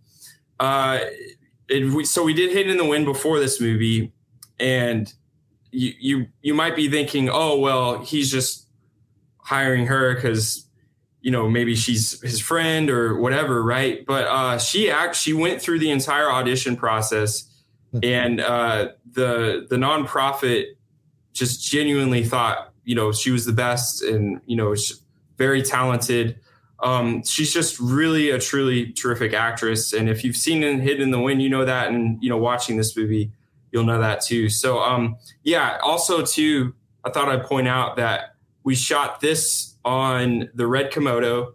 uh 0.60 1.00
it, 1.68 1.92
we, 1.92 2.04
so 2.04 2.22
we 2.22 2.34
did 2.34 2.52
Hidden 2.52 2.70
in 2.70 2.76
the 2.76 2.84
wind 2.84 3.06
before 3.06 3.40
this 3.40 3.60
movie. 3.60 4.12
And 4.60 5.12
you 5.72 5.92
you 5.98 6.26
you 6.42 6.54
might 6.54 6.76
be 6.76 6.88
thinking 6.88 7.28
oh 7.28 7.58
well 7.58 7.98
he's 8.04 8.30
just 8.30 8.68
hiring 9.38 9.86
her 9.86 10.14
because 10.14 10.68
you 11.22 11.30
know 11.30 11.48
maybe 11.48 11.74
she's 11.74 12.20
his 12.20 12.40
friend 12.40 12.90
or 12.90 13.16
whatever 13.18 13.62
right? 13.62 14.04
But 14.06 14.26
uh 14.26 14.58
she 14.58 14.90
act 14.90 15.16
she 15.16 15.32
went 15.32 15.62
through 15.62 15.78
the 15.78 15.90
entire 15.90 16.30
audition 16.30 16.76
process 16.76 17.48
and 18.02 18.40
uh 18.40 18.88
the 19.12 19.66
the 19.70 19.76
nonprofit 19.76 20.74
just 21.32 21.64
genuinely 21.64 22.24
thought 22.24 22.72
you 22.84 22.94
know 22.94 23.12
she 23.12 23.30
was 23.30 23.46
the 23.46 23.52
best 23.52 24.02
and 24.02 24.40
you 24.46 24.56
know 24.56 24.74
very 25.38 25.62
talented. 25.62 26.38
Um 26.80 27.24
she's 27.24 27.52
just 27.52 27.78
really 27.78 28.30
a 28.30 28.38
truly 28.38 28.92
terrific 28.92 29.32
actress. 29.32 29.92
And 29.92 30.08
if 30.08 30.24
you've 30.24 30.36
seen 30.36 30.62
in 30.64 30.80
hidden 30.80 31.02
in 31.02 31.10
the 31.12 31.20
wind 31.20 31.40
you 31.40 31.48
know 31.48 31.64
that. 31.64 31.88
And 31.88 32.22
you 32.22 32.28
know 32.28 32.36
watching 32.38 32.76
this 32.76 32.96
movie 32.96 33.30
you'll 33.70 33.84
know 33.84 34.00
that 34.00 34.20
too. 34.20 34.48
So 34.48 34.80
um 34.80 35.16
yeah 35.44 35.78
also 35.82 36.24
too 36.24 36.74
i 37.04 37.10
thought 37.10 37.28
i'd 37.28 37.44
point 37.44 37.66
out 37.66 37.96
that 37.96 38.36
we 38.64 38.74
shot 38.74 39.20
this 39.20 39.71
on 39.84 40.48
the 40.54 40.66
red 40.66 40.92
komodo 40.92 41.52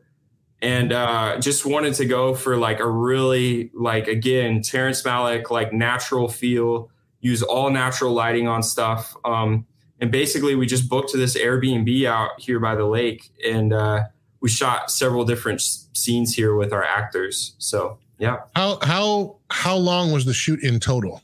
and 0.61 0.91
uh 0.91 1.39
just 1.39 1.65
wanted 1.65 1.93
to 1.93 2.05
go 2.05 2.33
for 2.33 2.57
like 2.57 2.79
a 2.79 2.89
really 2.89 3.69
like 3.73 4.07
again 4.07 4.61
terrence 4.61 5.03
malick 5.03 5.49
like 5.49 5.71
natural 5.71 6.27
feel 6.27 6.89
use 7.21 7.41
all 7.43 7.69
natural 7.69 8.11
lighting 8.11 8.47
on 8.47 8.63
stuff 8.63 9.15
um 9.23 9.65
and 9.99 10.11
basically 10.11 10.55
we 10.55 10.65
just 10.65 10.89
booked 10.89 11.09
to 11.11 11.17
this 11.17 11.37
Airbnb 11.37 12.05
out 12.05 12.39
here 12.39 12.59
by 12.59 12.75
the 12.75 12.85
lake, 12.85 13.31
and 13.45 13.73
uh, 13.73 14.03
we 14.41 14.49
shot 14.49 14.91
several 14.91 15.25
different 15.25 15.61
scenes 15.61 16.35
here 16.35 16.55
with 16.55 16.71
our 16.71 16.83
actors. 16.83 17.55
So 17.57 17.97
yeah. 18.19 18.37
How 18.55 18.79
how 18.81 19.37
how 19.49 19.75
long 19.75 20.11
was 20.11 20.25
the 20.25 20.33
shoot 20.33 20.61
in 20.61 20.79
total 20.79 21.21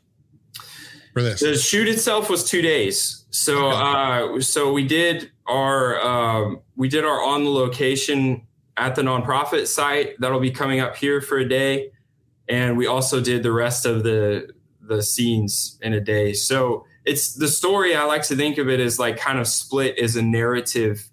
for 1.13 1.21
this? 1.21 1.39
The 1.39 1.57
shoot 1.57 1.87
itself 1.87 2.29
was 2.29 2.43
two 2.43 2.61
days. 2.61 3.25
So 3.29 3.69
uh, 3.69 4.41
so 4.41 4.73
we 4.73 4.85
did 4.85 5.31
our 5.47 5.99
um, 6.01 6.61
we 6.75 6.89
did 6.89 7.05
our 7.05 7.23
on 7.23 7.43
the 7.43 7.49
location 7.49 8.45
at 8.77 8.95
the 8.95 9.01
nonprofit 9.01 9.67
site 9.67 10.15
that'll 10.19 10.39
be 10.39 10.51
coming 10.51 10.79
up 10.79 10.95
here 10.95 11.21
for 11.21 11.37
a 11.37 11.47
day, 11.47 11.91
and 12.49 12.77
we 12.77 12.87
also 12.87 13.21
did 13.21 13.43
the 13.43 13.51
rest 13.51 13.85
of 13.85 14.03
the 14.03 14.49
the 14.81 15.01
scenes 15.01 15.79
in 15.81 15.93
a 15.93 16.01
day. 16.01 16.33
So 16.33 16.85
it's 17.05 17.33
the 17.33 17.47
story. 17.47 17.95
I 17.95 18.03
like 18.03 18.23
to 18.23 18.35
think 18.35 18.57
of 18.57 18.69
it 18.69 18.79
as 18.79 18.99
like 18.99 19.17
kind 19.17 19.39
of 19.39 19.47
split 19.47 19.97
as 19.97 20.15
a 20.15 20.21
narrative 20.21 21.09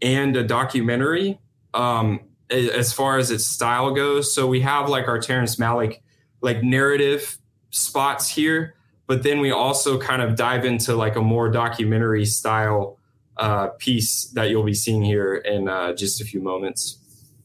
and 0.00 0.36
a 0.36 0.44
documentary. 0.44 1.40
Um, 1.74 2.20
as 2.52 2.92
far 2.92 3.18
as 3.18 3.30
its 3.30 3.46
style 3.46 3.94
goes. 3.94 4.34
So 4.34 4.46
we 4.46 4.60
have 4.60 4.88
like 4.88 5.08
our 5.08 5.18
Terrence 5.18 5.56
Malick 5.56 6.00
like 6.40 6.62
narrative 6.62 7.38
spots 7.70 8.28
here, 8.28 8.74
but 9.12 9.22
then 9.22 9.40
we 9.40 9.50
also 9.50 9.98
kind 9.98 10.22
of 10.22 10.36
dive 10.36 10.64
into 10.64 10.96
like 10.96 11.16
a 11.16 11.20
more 11.20 11.50
documentary 11.50 12.24
style 12.24 12.98
uh, 13.36 13.66
piece 13.76 14.24
that 14.28 14.48
you'll 14.48 14.62
be 14.64 14.72
seeing 14.72 15.02
here 15.02 15.34
in 15.34 15.68
uh, 15.68 15.92
just 15.92 16.22
a 16.22 16.24
few 16.24 16.40
moments. 16.40 16.96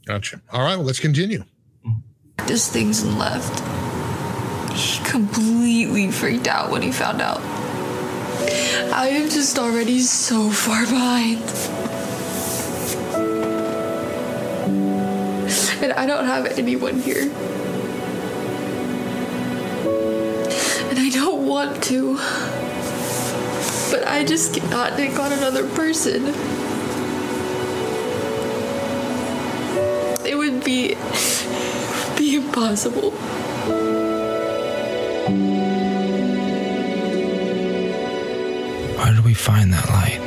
Gotcha. 0.05 0.39
All 0.53 0.61
right, 0.61 0.77
well, 0.77 0.85
let's 0.85 1.01
continue. 1.01 1.43
Just 2.45 2.71
things 2.71 3.03
and 3.03 3.19
left. 3.19 3.59
He 4.71 5.03
completely 5.03 6.09
freaked 6.09 6.47
out 6.47 6.71
when 6.71 6.81
he 6.81 6.93
found 6.93 7.19
out. 7.21 7.41
I 8.93 9.09
am 9.09 9.29
just 9.29 9.59
already 9.59 9.99
so 9.99 10.49
far 10.49 10.85
behind. 10.85 11.41
And 15.83 15.91
I 15.91 16.05
don't 16.05 16.27
have 16.27 16.45
anyone 16.57 17.01
here. 17.01 17.29
Want 21.57 21.83
to. 21.83 22.13
But 23.89 24.07
I 24.07 24.23
just 24.23 24.53
cannot 24.53 24.95
take 24.95 25.17
on 25.17 25.31
another 25.33 25.67
person. 25.69 26.27
It 30.23 30.37
would 30.37 30.63
be 30.63 30.95
be 32.15 32.35
impossible. 32.35 33.09
Where 38.97 39.13
do 39.15 39.23
we 39.23 39.33
find 39.33 39.73
that 39.73 39.89
light? 39.89 40.26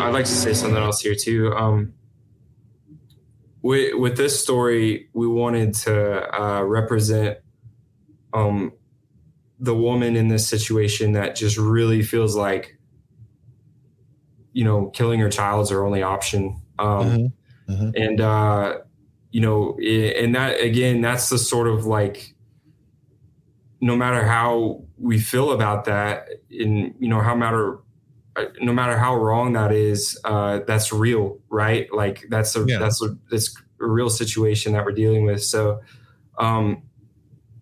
I'd 0.00 0.12
like 0.12 0.24
to 0.26 0.30
say 0.30 0.52
something 0.54 0.82
else 0.82 1.00
here 1.00 1.14
too. 1.14 1.52
Um, 1.54 1.94
with, 3.62 3.94
with 3.94 4.16
this 4.16 4.40
story, 4.40 5.08
we 5.14 5.26
wanted 5.26 5.74
to 5.74 6.40
uh, 6.40 6.62
represent 6.62 7.38
um, 8.32 8.72
the 9.58 9.74
woman 9.74 10.16
in 10.16 10.28
this 10.28 10.46
situation 10.46 11.12
that 11.12 11.36
just 11.36 11.56
really 11.56 12.02
feels 12.02 12.36
like, 12.36 12.78
you 14.52 14.64
know, 14.64 14.86
killing 14.90 15.20
her 15.20 15.30
child 15.30 15.62
is 15.62 15.70
her 15.70 15.84
only 15.84 16.02
option. 16.02 16.60
Um, 16.78 17.32
Mhm. 17.68 17.92
And, 17.96 18.20
uh, 18.20 18.78
you 19.30 19.40
know, 19.40 19.78
and 19.78 20.34
that, 20.34 20.60
again, 20.60 21.00
that's 21.00 21.30
the 21.30 21.38
sort 21.38 21.66
of 21.66 21.86
like, 21.86 22.34
no 23.80 23.96
matter 23.96 24.22
how 24.24 24.84
we 24.98 25.18
feel 25.18 25.50
about 25.52 25.86
that, 25.86 26.28
and, 26.50 26.94
you 26.98 27.08
know, 27.08 27.20
how 27.20 27.34
matter, 27.34 27.78
no 28.60 28.72
matter 28.72 28.98
how 28.98 29.16
wrong 29.16 29.52
that 29.52 29.72
is, 29.72 30.18
uh, 30.24 30.60
that's 30.66 30.92
real, 30.92 31.38
right? 31.48 31.92
Like 31.92 32.26
that's 32.30 32.56
a 32.56 32.64
Yeah. 32.66 32.78
that's 32.78 33.02
a 33.02 33.16
that's 33.30 33.54
a 33.80 33.86
real 33.86 34.10
situation 34.10 34.72
that 34.72 34.84
we're 34.84 34.92
dealing 34.92 35.24
with. 35.24 35.42
So, 35.42 35.80
um, 36.38 36.82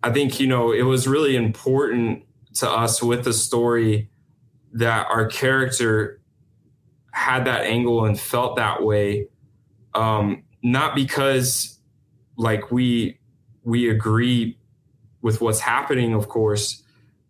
I 0.03 0.11
think 0.11 0.39
you 0.39 0.47
know 0.47 0.71
it 0.71 0.83
was 0.83 1.07
really 1.07 1.35
important 1.35 2.23
to 2.55 2.69
us 2.69 3.01
with 3.01 3.23
the 3.23 3.33
story 3.33 4.09
that 4.73 5.07
our 5.09 5.27
character 5.27 6.21
had 7.11 7.45
that 7.45 7.61
angle 7.61 8.05
and 8.05 8.19
felt 8.19 8.55
that 8.55 8.83
way, 8.83 9.27
um, 9.93 10.43
not 10.63 10.95
because 10.95 11.79
like 12.37 12.71
we 12.71 13.19
we 13.63 13.89
agree 13.89 14.57
with 15.21 15.39
what's 15.39 15.59
happening, 15.59 16.13
of 16.13 16.27
course, 16.27 16.83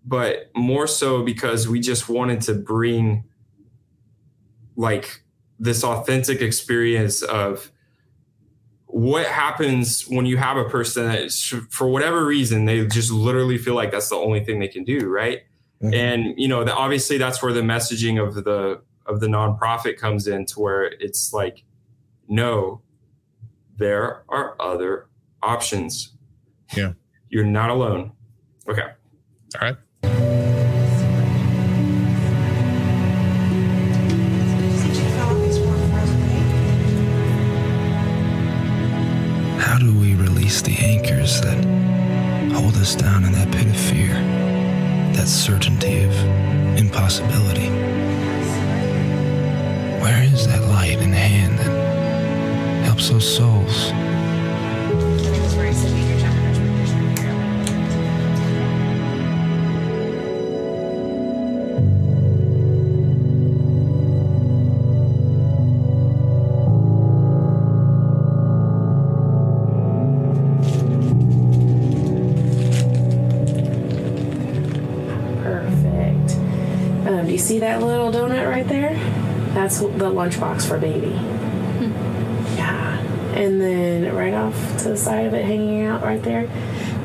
but 0.05 0.49
more 0.55 0.87
so 0.87 1.23
because 1.23 1.67
we 1.67 1.79
just 1.79 2.09
wanted 2.09 2.41
to 2.41 2.53
bring 2.53 3.23
like 4.75 5.23
this 5.59 5.83
authentic 5.83 6.41
experience 6.41 7.21
of 7.21 7.71
what 8.87 9.25
happens 9.25 10.03
when 10.07 10.25
you 10.25 10.37
have 10.37 10.57
a 10.57 10.65
person 10.69 11.07
that 11.07 11.31
for 11.71 11.87
whatever 11.87 12.25
reason 12.25 12.65
they 12.65 12.85
just 12.85 13.11
literally 13.11 13.57
feel 13.57 13.73
like 13.75 13.91
that's 13.91 14.09
the 14.09 14.15
only 14.15 14.43
thing 14.43 14.59
they 14.59 14.67
can 14.67 14.83
do 14.83 15.07
right 15.09 15.41
Mhm. 15.81 15.93
and 15.95 16.33
you 16.37 16.47
know 16.47 16.63
the, 16.63 16.73
obviously 16.73 17.17
that's 17.17 17.41
where 17.41 17.51
the 17.53 17.61
messaging 17.61 18.21
of 18.25 18.35
the 18.43 18.81
of 19.05 19.19
the 19.19 19.27
nonprofit 19.27 19.97
comes 19.97 20.27
in 20.27 20.45
to 20.45 20.59
where 20.59 20.83
it's 20.83 21.33
like 21.33 21.63
no 22.27 22.81
there 23.77 24.23
are 24.29 24.55
other 24.61 25.07
options 25.41 26.13
Yeah. 26.75 26.93
you're 27.29 27.45
not 27.45 27.69
alone 27.71 28.11
okay 28.69 28.83
All 29.55 29.61
right. 29.61 29.75
Do 39.85 39.99
we 39.99 40.15
release 40.15 40.61
the 40.61 40.75
anchors 40.77 41.41
that 41.41 41.57
hold 42.53 42.75
us 42.75 42.95
down 42.95 43.25
in 43.25 43.31
that 43.33 43.51
pit 43.51 43.65
of 43.65 43.75
fear, 43.75 44.13
that 45.13 45.27
certainty 45.27 46.03
of 46.03 46.13
impossibility? 46.77 47.69
Where 50.01 50.23
is 50.23 50.47
that 50.47 50.61
light 50.69 50.99
in 50.99 51.11
the 51.11 51.17
hand 51.17 51.59
that 51.59 52.85
helps 52.85 53.09
those 53.09 53.35
souls? 53.35 53.91
That's 79.63 79.79
the 79.79 79.87
lunchbox 79.87 80.67
for 80.67 80.77
baby. 80.77 81.11
Hmm. 81.11 81.93
Yeah. 82.57 82.99
And 83.33 83.61
then 83.61 84.13
right 84.13 84.33
off 84.33 84.53
to 84.79 84.89
the 84.89 84.97
side 84.97 85.25
of 85.25 85.33
it, 85.33 85.45
hanging 85.45 85.85
out 85.85 86.03
right 86.03 86.21
there, 86.21 86.47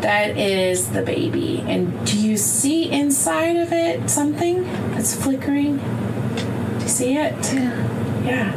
that 0.00 0.36
is 0.36 0.90
the 0.90 1.02
baby. 1.02 1.62
And 1.68 2.04
do 2.04 2.18
you 2.18 2.36
see 2.36 2.90
inside 2.90 3.54
of 3.58 3.72
it 3.72 4.10
something 4.10 4.64
that's 4.90 5.14
flickering? 5.14 5.76
Do 5.78 6.82
you 6.82 6.88
see 6.88 7.16
it? 7.16 7.36
Yeah. 7.54 8.24
Yeah. 8.24 8.50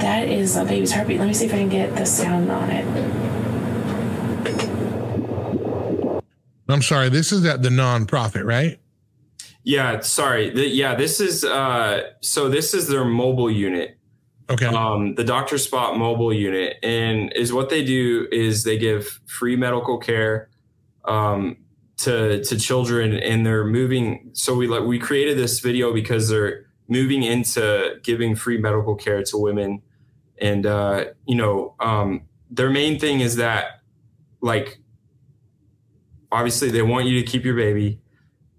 That 0.00 0.26
is 0.26 0.56
a 0.56 0.64
baby's 0.64 0.90
heartbeat. 0.90 1.20
Let 1.20 1.28
me 1.28 1.34
see 1.34 1.46
if 1.46 1.54
I 1.54 1.58
can 1.58 1.68
get 1.68 1.94
the 1.94 2.06
sound 2.06 2.50
on 2.50 2.68
it. 2.68 2.84
I'm 6.68 6.82
sorry. 6.82 7.10
This 7.10 7.30
is 7.30 7.44
at 7.44 7.62
the 7.62 7.68
nonprofit, 7.68 8.44
right? 8.44 8.79
Yeah 9.70 10.00
sorry 10.00 10.50
the, 10.50 10.66
yeah 10.66 10.94
this 10.94 11.20
is 11.20 11.44
uh 11.44 12.02
so 12.20 12.48
this 12.48 12.74
is 12.74 12.88
their 12.88 13.04
mobile 13.04 13.50
unit 13.50 13.96
Okay. 14.50 14.66
um, 14.66 15.14
the 15.14 15.22
Doctor 15.22 15.58
Spot 15.58 15.96
mobile 15.96 16.32
unit, 16.32 16.76
and 16.82 17.32
is 17.34 17.52
what 17.52 17.70
they 17.70 17.84
do 17.84 18.26
is 18.32 18.64
they 18.64 18.76
give 18.76 19.20
free 19.26 19.54
medical 19.54 19.96
care 19.96 20.48
um, 21.04 21.56
to 21.98 22.42
to 22.42 22.58
children, 22.58 23.14
and 23.14 23.46
they're 23.46 23.64
moving. 23.64 24.30
So 24.32 24.56
we 24.56 24.66
like 24.66 24.82
we 24.82 24.98
created 24.98 25.38
this 25.38 25.60
video 25.60 25.92
because 25.94 26.28
they're 26.28 26.66
moving 26.88 27.22
into 27.22 28.00
giving 28.02 28.34
free 28.34 28.58
medical 28.58 28.96
care 28.96 29.22
to 29.22 29.38
women, 29.38 29.82
and 30.38 30.66
uh, 30.66 31.04
you 31.28 31.36
know 31.36 31.76
um, 31.78 32.22
their 32.50 32.70
main 32.70 32.98
thing 32.98 33.20
is 33.20 33.36
that 33.36 33.82
like 34.40 34.80
obviously 36.32 36.70
they 36.70 36.82
want 36.82 37.06
you 37.06 37.22
to 37.22 37.24
keep 37.24 37.44
your 37.44 37.54
baby, 37.54 38.00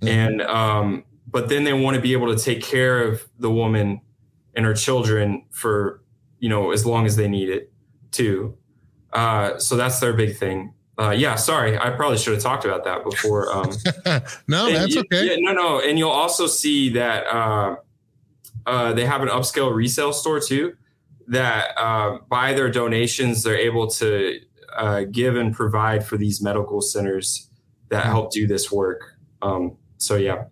and 0.01 0.41
um, 0.41 1.03
but 1.27 1.49
then 1.49 1.63
they 1.63 1.73
want 1.73 1.95
to 1.95 2.01
be 2.01 2.13
able 2.13 2.35
to 2.35 2.41
take 2.41 2.61
care 2.61 3.03
of 3.03 3.27
the 3.39 3.51
woman 3.51 4.01
and 4.55 4.65
her 4.65 4.73
children 4.73 5.45
for 5.51 6.01
you 6.39 6.49
know 6.49 6.71
as 6.71 6.85
long 6.85 7.05
as 7.05 7.15
they 7.15 7.27
need 7.27 7.49
it 7.49 7.71
too. 8.11 8.57
Uh, 9.13 9.57
so 9.59 9.75
that's 9.75 9.99
their 9.99 10.13
big 10.13 10.37
thing. 10.37 10.73
Uh, 10.97 11.11
yeah, 11.11 11.35
sorry, 11.35 11.77
I 11.77 11.89
probably 11.89 12.17
should 12.17 12.33
have 12.33 12.43
talked 12.43 12.65
about 12.65 12.83
that 12.83 13.03
before. 13.03 13.51
Um, 13.51 13.71
no, 14.47 14.71
that's 14.71 14.93
you, 14.93 15.01
okay. 15.01 15.27
Yeah, 15.27 15.35
no, 15.39 15.53
no, 15.53 15.79
and 15.79 15.97
you'll 15.97 16.09
also 16.09 16.47
see 16.47 16.89
that 16.89 17.25
uh, 17.25 17.75
uh, 18.65 18.93
they 18.93 19.05
have 19.05 19.21
an 19.21 19.29
upscale 19.29 19.73
resale 19.73 20.13
store 20.13 20.39
too. 20.39 20.73
That 21.27 21.77
uh, 21.77 22.19
by 22.29 22.53
their 22.53 22.69
donations, 22.69 23.41
they're 23.41 23.57
able 23.57 23.87
to 23.91 24.39
uh, 24.75 25.03
give 25.09 25.35
and 25.35 25.53
provide 25.53 26.05
for 26.05 26.17
these 26.17 26.41
medical 26.41 26.81
centers 26.81 27.49
that 27.89 28.05
help 28.05 28.31
do 28.31 28.47
this 28.47 28.71
work. 28.71 29.15
Um, 29.41 29.77
so 30.01 30.15
yeah. 30.15 30.45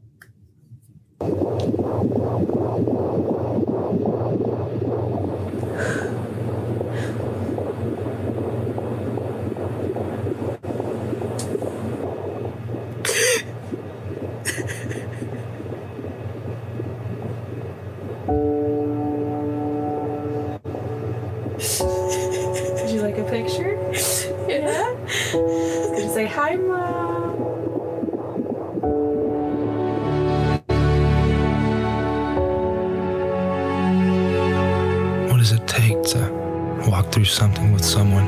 Something 37.30 37.72
with 37.72 37.86
someone 37.86 38.28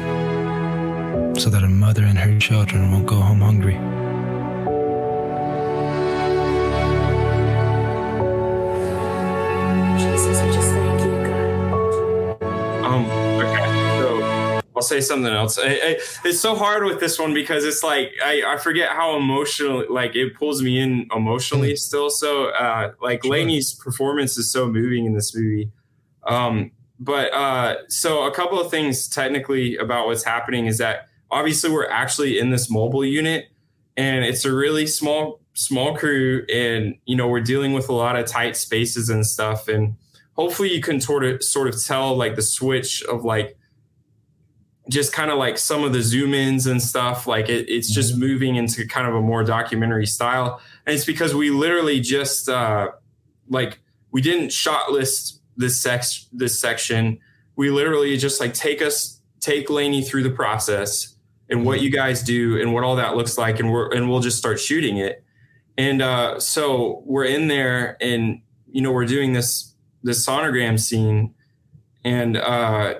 so 1.35 1.49
that 1.49 1.63
a 1.63 1.67
mother 1.67 2.03
and 2.03 2.17
her 2.17 2.37
children 2.39 2.91
won't 2.91 3.07
go 3.07 3.15
home 3.15 3.41
hungry? 3.41 3.77
Jesus, 9.97 10.37
I 10.39 10.51
just 10.51 10.69
thank 10.71 11.01
you, 11.01 11.11
God. 12.39 12.43
Um. 12.85 13.05
Okay. 13.41 13.65
So 13.99 14.61
I'll 14.75 14.81
say 14.81 15.01
something 15.01 15.31
else. 15.31 15.57
I, 15.57 15.63
I, 15.67 15.99
it's 16.25 16.39
so 16.39 16.55
hard 16.55 16.83
with 16.85 16.99
this 16.99 17.17
one 17.19 17.33
because 17.33 17.65
it's 17.65 17.83
like 17.83 18.11
I, 18.23 18.43
I 18.45 18.57
forget 18.57 18.89
how 18.89 19.17
emotional 19.17 19.85
like 19.89 20.15
it 20.15 20.35
pulls 20.35 20.61
me 20.61 20.79
in 20.79 21.07
emotionally 21.15 21.75
still. 21.75 22.09
So 22.09 22.45
uh, 22.49 22.93
like 23.01 23.23
Sure. 23.23 23.31
Lainey's 23.31 23.73
performance 23.73 24.37
is 24.37 24.51
so 24.51 24.67
moving 24.67 25.05
in 25.05 25.13
this 25.13 25.35
movie. 25.35 25.71
Um. 26.27 26.71
But 27.01 27.33
uh, 27.33 27.77
so 27.89 28.23
a 28.23 28.31
couple 28.31 28.61
of 28.61 28.69
things 28.69 29.07
technically 29.07 29.75
about 29.75 30.05
what's 30.05 30.23
happening 30.23 30.67
is 30.67 30.77
that 30.77 31.07
obviously 31.31 31.71
we're 31.71 31.89
actually 31.89 32.37
in 32.37 32.51
this 32.51 32.69
mobile 32.69 33.03
unit 33.03 33.47
and 33.97 34.23
it's 34.23 34.45
a 34.45 34.53
really 34.53 34.85
small 34.85 35.39
small 35.53 35.97
crew 35.97 36.45
and 36.53 36.95
you 37.05 37.15
know 37.15 37.27
we're 37.27 37.41
dealing 37.41 37.73
with 37.73 37.89
a 37.89 37.93
lot 37.93 38.15
of 38.15 38.25
tight 38.25 38.55
spaces 38.55 39.09
and 39.09 39.25
stuff 39.25 39.67
and 39.67 39.97
hopefully 40.33 40.73
you 40.73 40.79
can 40.79 41.01
sort 41.01 41.25
of 41.25 41.43
sort 41.43 41.67
of 41.67 41.83
tell 41.83 42.15
like 42.15 42.35
the 42.35 42.41
switch 42.41 43.03
of 43.03 43.25
like 43.25 43.57
just 44.89 45.13
kind 45.13 45.31
of 45.31 45.37
like 45.37 45.57
some 45.57 45.83
of 45.83 45.93
the 45.93 46.01
zoom 46.01 46.33
ins 46.33 46.67
and 46.67 46.81
stuff 46.81 47.27
like 47.27 47.49
it, 47.49 47.69
it's 47.69 47.91
just 47.91 48.17
moving 48.17 48.55
into 48.55 48.85
kind 48.85 49.07
of 49.07 49.15
a 49.15 49.21
more 49.21 49.43
documentary 49.43 50.05
style. 50.05 50.61
And 50.85 50.95
it's 50.95 51.05
because 51.05 51.33
we 51.33 51.49
literally 51.49 51.99
just 51.99 52.49
uh 52.49 52.91
like 53.49 53.79
we 54.11 54.21
didn't 54.21 54.51
shot 54.51 54.91
list 54.91 55.40
this 55.61 55.81
sex 55.81 56.27
this 56.33 56.59
section. 56.59 57.19
We 57.55 57.69
literally 57.69 58.17
just 58.17 58.39
like 58.39 58.53
take 58.53 58.81
us 58.81 59.21
take 59.39 59.69
Lainey 59.69 60.03
through 60.03 60.23
the 60.23 60.29
process 60.29 61.15
and 61.49 61.65
what 61.65 61.81
you 61.81 61.89
guys 61.89 62.23
do 62.23 62.59
and 62.59 62.73
what 62.73 62.83
all 62.83 62.95
that 62.95 63.15
looks 63.15 63.37
like 63.37 63.59
and 63.59 63.71
we're 63.71 63.89
and 63.91 64.09
we'll 64.09 64.19
just 64.19 64.37
start 64.37 64.59
shooting 64.59 64.97
it. 64.97 65.23
And 65.77 66.01
uh 66.01 66.39
so 66.39 67.03
we're 67.05 67.25
in 67.25 67.47
there 67.47 67.97
and 68.01 68.41
you 68.71 68.81
know 68.81 68.91
we're 68.91 69.05
doing 69.05 69.33
this 69.33 69.73
this 70.03 70.25
sonogram 70.25 70.79
scene. 70.79 71.33
And 72.03 72.37
uh 72.37 72.95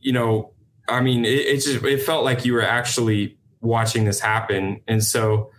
you 0.00 0.12
know 0.12 0.52
i 0.88 1.00
mean 1.00 1.24
it, 1.24 1.46
it 1.46 1.56
just 1.56 1.84
it 1.84 2.00
felt 2.00 2.24
like 2.24 2.44
you 2.44 2.52
were 2.52 2.62
actually 2.62 3.36
watching 3.60 4.04
this 4.04 4.20
happen. 4.20 4.80
And 4.86 5.02
so 5.02 5.50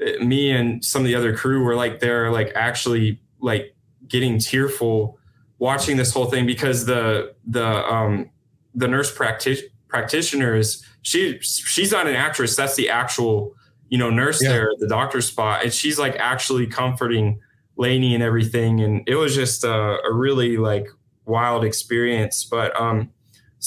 uh, 0.00 0.22
me 0.22 0.50
and 0.50 0.84
some 0.84 1.02
of 1.02 1.06
the 1.06 1.14
other 1.14 1.34
crew 1.36 1.62
were 1.64 1.76
like 1.76 2.00
there 2.00 2.30
like 2.30 2.52
actually 2.54 3.20
like 3.40 3.74
getting 4.06 4.38
tearful 4.38 5.18
watching 5.58 5.96
this 5.96 6.12
whole 6.12 6.26
thing 6.26 6.46
because 6.46 6.84
the 6.86 7.34
the 7.46 7.64
um 7.66 8.30
the 8.74 8.88
nurse 8.88 9.14
practi- 9.16 9.62
practitioner 9.88 10.56
is 10.56 10.84
she 11.02 11.38
she's 11.40 11.92
not 11.92 12.06
an 12.06 12.14
actress. 12.16 12.56
That's 12.56 12.74
the 12.76 12.90
actual 12.90 13.54
you 13.88 13.98
know 13.98 14.10
nurse 14.10 14.42
Yeah. 14.42 14.50
there 14.50 14.70
at 14.70 14.78
the 14.80 14.88
doctor's 14.88 15.26
spot. 15.26 15.62
And 15.62 15.72
she's 15.72 15.98
like 15.98 16.16
actually 16.16 16.66
comforting 16.66 17.40
Lainey 17.76 18.14
and 18.14 18.22
everything. 18.22 18.80
And 18.80 19.02
it 19.08 19.16
was 19.16 19.34
just 19.34 19.64
a, 19.64 19.98
a 20.04 20.12
really 20.12 20.56
like 20.56 20.86
wild 21.26 21.64
experience. 21.64 22.44
But 22.44 22.78
um 22.80 23.10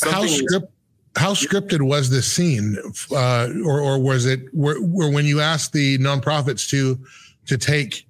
How 0.03 0.25
script 0.27 0.71
how 1.15 1.33
scripted 1.33 1.81
was 1.81 2.11
this 2.11 2.31
scene, 2.31 2.77
uh, 3.11 3.47
or 3.65 3.79
or 3.79 3.97
was 3.97 4.25
it 4.27 4.41
where 4.53 4.77
when 4.79 5.25
you 5.25 5.39
asked 5.41 5.73
the 5.73 5.97
nonprofits 5.97 6.69
to 6.69 6.99
to 7.47 7.57
take 7.57 8.07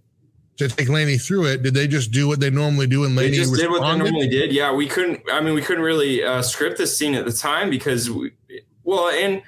to 0.57 0.67
take 0.67 0.89
Lainey 0.89 1.17
through 1.17 1.45
it, 1.45 1.63
did 1.63 1.73
they 1.73 1.87
just 1.87 2.11
do 2.11 2.27
what 2.27 2.39
they 2.39 2.49
normally 2.49 2.87
do 2.87 3.05
and 3.05 3.17
they 3.17 3.23
Lainey 3.23 3.37
just 3.37 3.55
did 3.55 3.69
what 3.69 3.81
they 3.81 3.97
normally 3.97 4.27
did. 4.27 4.51
Yeah, 4.51 4.73
we 4.73 4.87
couldn't. 4.87 5.21
I 5.31 5.39
mean, 5.39 5.53
we 5.53 5.61
couldn't 5.61 5.83
really 5.83 6.23
uh, 6.23 6.41
script 6.41 6.77
this 6.77 6.97
scene 6.97 7.13
at 7.13 7.25
the 7.25 7.31
time 7.31 7.69
because, 7.69 8.09
we, 8.09 8.31
well, 8.83 9.09
and 9.09 9.43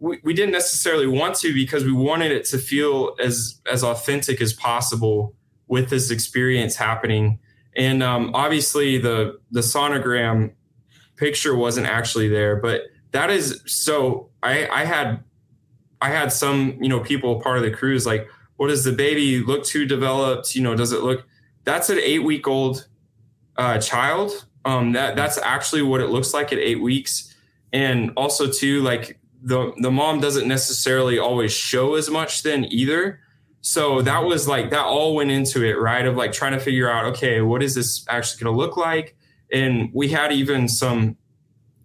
we, 0.00 0.18
we 0.22 0.34
didn't 0.34 0.52
necessarily 0.52 1.06
want 1.06 1.36
to 1.36 1.54
because 1.54 1.84
we 1.84 1.92
wanted 1.92 2.32
it 2.32 2.44
to 2.46 2.58
feel 2.58 3.16
as 3.20 3.60
as 3.70 3.84
authentic 3.84 4.40
as 4.40 4.52
possible 4.52 5.34
with 5.68 5.90
this 5.90 6.10
experience 6.10 6.76
happening. 6.76 7.38
And 7.76 8.02
um, 8.02 8.32
obviously, 8.34 8.98
the 8.98 9.38
the 9.50 9.60
sonogram 9.60 10.52
picture 11.16 11.54
wasn't 11.54 11.86
actually 11.86 12.28
there, 12.28 12.56
but 12.56 12.82
that 13.12 13.30
is 13.30 13.62
so. 13.66 14.30
I 14.42 14.66
I 14.68 14.84
had 14.84 15.22
I 16.00 16.10
had 16.10 16.32
some 16.32 16.78
you 16.80 16.88
know 16.88 17.00
people 17.00 17.40
part 17.40 17.58
of 17.58 17.62
the 17.62 17.70
crew 17.70 17.94
is 17.94 18.06
like, 18.06 18.28
what 18.58 18.68
does 18.68 18.84
the 18.84 18.92
baby 18.92 19.40
look 19.40 19.64
too 19.64 19.86
developed? 19.86 20.54
You 20.54 20.62
know, 20.62 20.74
does 20.74 20.92
it 20.92 21.00
look? 21.00 21.24
That's 21.64 21.88
an 21.90 21.98
eight 21.98 22.24
week 22.24 22.46
old 22.46 22.88
uh, 23.56 23.78
child. 23.78 24.46
Um, 24.64 24.92
that 24.92 25.16
that's 25.16 25.38
actually 25.38 25.82
what 25.82 26.00
it 26.00 26.08
looks 26.08 26.34
like 26.34 26.52
at 26.52 26.58
eight 26.58 26.82
weeks, 26.82 27.34
and 27.72 28.10
also 28.16 28.50
too 28.50 28.82
like 28.82 29.18
the 29.42 29.72
the 29.78 29.92
mom 29.92 30.20
doesn't 30.20 30.48
necessarily 30.48 31.18
always 31.18 31.52
show 31.52 31.94
as 31.94 32.10
much 32.10 32.42
then 32.42 32.66
either. 32.70 33.20
So 33.60 34.02
that 34.02 34.24
was 34.24 34.48
like 34.48 34.70
that 34.70 34.84
all 34.84 35.14
went 35.14 35.30
into 35.30 35.64
it, 35.64 35.78
right? 35.78 36.04
Of 36.04 36.16
like 36.16 36.32
trying 36.32 36.52
to 36.52 36.60
figure 36.60 36.90
out, 36.90 37.04
okay, 37.06 37.40
what 37.40 37.62
is 37.62 37.76
this 37.76 38.04
actually 38.08 38.42
going 38.42 38.54
to 38.54 38.58
look 38.58 38.76
like? 38.76 39.16
And 39.52 39.90
we 39.94 40.08
had 40.08 40.32
even 40.32 40.68
some, 40.68 41.16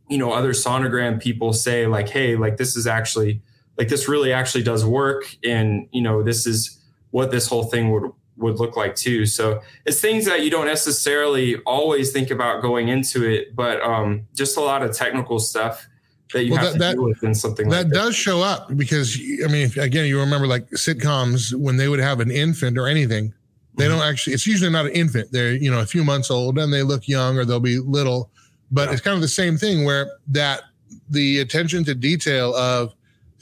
you 0.09 0.17
know, 0.17 0.31
other 0.33 0.53
sonogram 0.53 1.21
people 1.21 1.53
say 1.53 1.85
like, 1.85 2.09
hey, 2.09 2.35
like 2.35 2.57
this 2.57 2.75
is 2.75 2.87
actually 2.87 3.41
like 3.77 3.87
this 3.87 4.07
really 4.07 4.31
actually 4.33 4.63
does 4.63 4.85
work, 4.85 5.35
and 5.43 5.87
you 5.91 6.01
know, 6.01 6.23
this 6.23 6.45
is 6.45 6.79
what 7.11 7.31
this 7.31 7.47
whole 7.47 7.63
thing 7.65 7.91
would 7.91 8.11
would 8.37 8.59
look 8.59 8.75
like 8.75 8.95
too. 8.95 9.25
So 9.27 9.61
it's 9.85 9.99
things 10.01 10.25
that 10.25 10.41
you 10.43 10.49
don't 10.49 10.65
necessarily 10.65 11.57
always 11.65 12.11
think 12.11 12.31
about 12.31 12.61
going 12.61 12.87
into 12.89 13.23
it, 13.29 13.55
but 13.55 13.81
um, 13.81 14.27
just 14.35 14.57
a 14.57 14.61
lot 14.61 14.81
of 14.83 14.95
technical 14.95 15.37
stuff 15.39 15.87
that 16.33 16.43
you 16.45 16.51
Well, 16.53 16.61
have 16.61 16.67
that- 16.69 16.73
to 16.73 16.79
that- 16.79 16.93
deal 16.93 17.03
with 17.03 17.23
in 17.23 17.35
something 17.35 17.69
that 17.69 17.77
like 17.77 17.87
that. 17.89 17.93
does 17.93 18.15
show 18.15 18.41
up 18.41 18.75
because 18.75 19.19
I 19.43 19.47
mean, 19.51 19.71
again, 19.79 20.07
you 20.07 20.19
remember 20.19 20.47
like 20.47 20.67
sitcoms 20.71 21.53
when 21.53 21.77
they 21.77 21.87
would 21.87 21.99
have 21.99 22.19
an 22.19 22.31
infant 22.31 22.77
or 22.77 22.87
anything, 22.87 23.33
they 23.75 23.85
Mm-hmm. 23.85 23.97
don't 23.99 24.07
actually. 24.07 24.33
It's 24.33 24.47
usually 24.47 24.71
not 24.71 24.85
an 24.87 24.91
infant. 24.93 25.31
They're 25.31 25.53
you 25.53 25.69
know 25.69 25.79
a 25.79 25.85
few 25.85 26.03
months 26.03 26.31
old 26.31 26.57
and 26.57 26.73
they 26.73 26.81
look 26.83 27.07
young 27.07 27.37
or 27.37 27.45
they'll 27.45 27.59
be 27.59 27.77
little, 27.79 28.31
but 28.71 28.91
it's 28.91 29.01
kind 29.01 29.13
of 29.15 29.21
the 29.21 29.27
same 29.27 29.57
thing 29.57 29.83
where 29.85 30.11
that 30.29 30.61
the 31.09 31.39
attention 31.39 31.83
to 31.85 31.93
detail 31.93 32.55
of 32.55 32.93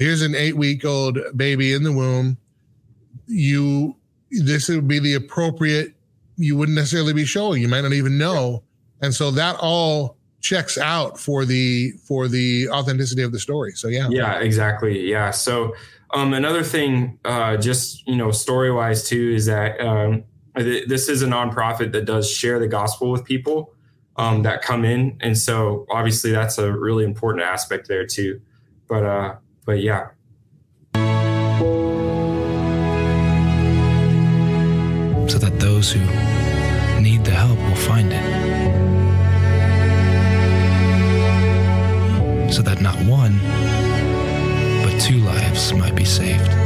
here's 0.01 0.21
an 0.21 0.35
eight 0.35 0.57
week 0.57 0.83
old 0.83 1.19
baby 1.35 1.73
in 1.73 1.83
the 1.83 1.91
womb, 1.91 2.37
you 3.27 3.95
this 4.31 4.67
would 4.69 4.87
be 4.87 4.99
the 4.99 5.13
appropriate. 5.13 5.93
You 6.37 6.57
wouldn't 6.57 6.75
necessarily 6.75 7.13
be 7.13 7.25
showing. 7.25 7.61
You 7.61 7.67
might 7.67 7.81
not 7.81 7.93
even 7.93 8.17
know, 8.17 8.63
and 9.01 9.13
so 9.13 9.31
that 9.31 9.57
all 9.59 10.17
checks 10.41 10.77
out 10.77 11.19
for 11.19 11.45
the 11.45 11.91
for 12.03 12.27
the 12.27 12.67
authenticity 12.69 13.21
of 13.21 13.31
the 13.31 13.39
story. 13.39 13.73
So 13.73 13.87
yeah. 13.87 14.07
Yeah, 14.09 14.39
exactly. 14.39 15.07
Yeah. 15.07 15.31
So 15.31 15.75
um, 16.13 16.33
another 16.33 16.63
thing, 16.63 17.19
uh, 17.23 17.57
just 17.57 18.05
you 18.07 18.15
know, 18.15 18.31
story 18.31 18.71
wise 18.71 19.07
too, 19.07 19.31
is 19.35 19.45
that 19.45 19.79
um, 19.79 20.23
th- 20.57 20.87
this 20.87 21.09
is 21.09 21.21
a 21.21 21.27
nonprofit 21.27 21.91
that 21.93 22.05
does 22.05 22.29
share 22.29 22.59
the 22.59 22.67
gospel 22.67 23.11
with 23.11 23.23
people 23.23 23.73
um, 24.17 24.41
that 24.43 24.61
come 24.61 24.83
in, 24.83 25.17
and 25.21 25.37
so 25.37 25.85
obviously 25.89 26.31
that's 26.31 26.57
a 26.57 26.71
really 26.71 27.03
important 27.03 27.43
aspect 27.43 27.87
there 27.87 28.05
too. 28.05 28.41
But 28.89 29.05
uh, 29.05 29.35
but 29.65 29.81
yeah, 29.81 30.07
so 35.27 35.37
that 35.37 35.57
those 35.59 35.91
who 35.91 35.99
need 37.01 37.23
the 37.23 37.31
help 37.31 37.57
will 37.57 37.75
find 37.75 38.11
it. 38.11 38.21
So 42.51 42.61
that 42.63 42.81
not 42.81 42.97
one, 43.05 43.39
but 44.83 44.99
two 44.99 45.19
lives 45.19 45.73
might 45.73 45.95
be 45.95 46.05
saved. 46.05 46.60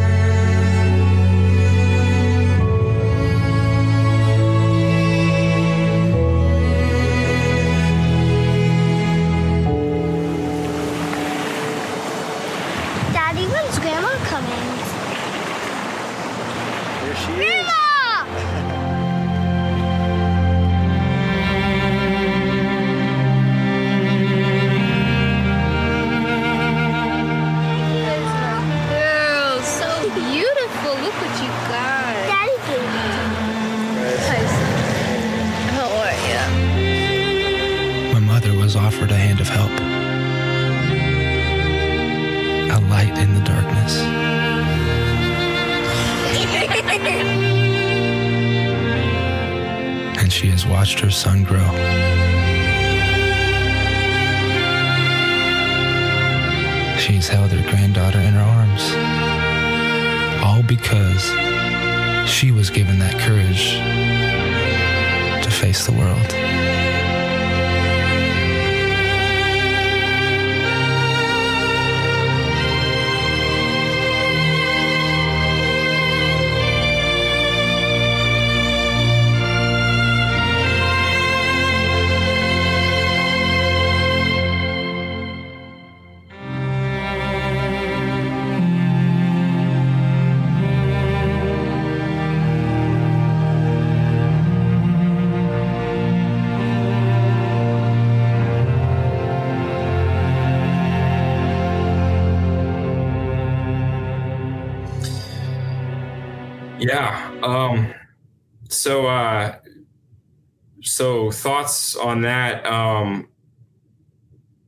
Thoughts 111.46 111.96
on 111.96 112.22
that. 112.22 112.66
Um, 112.66 113.28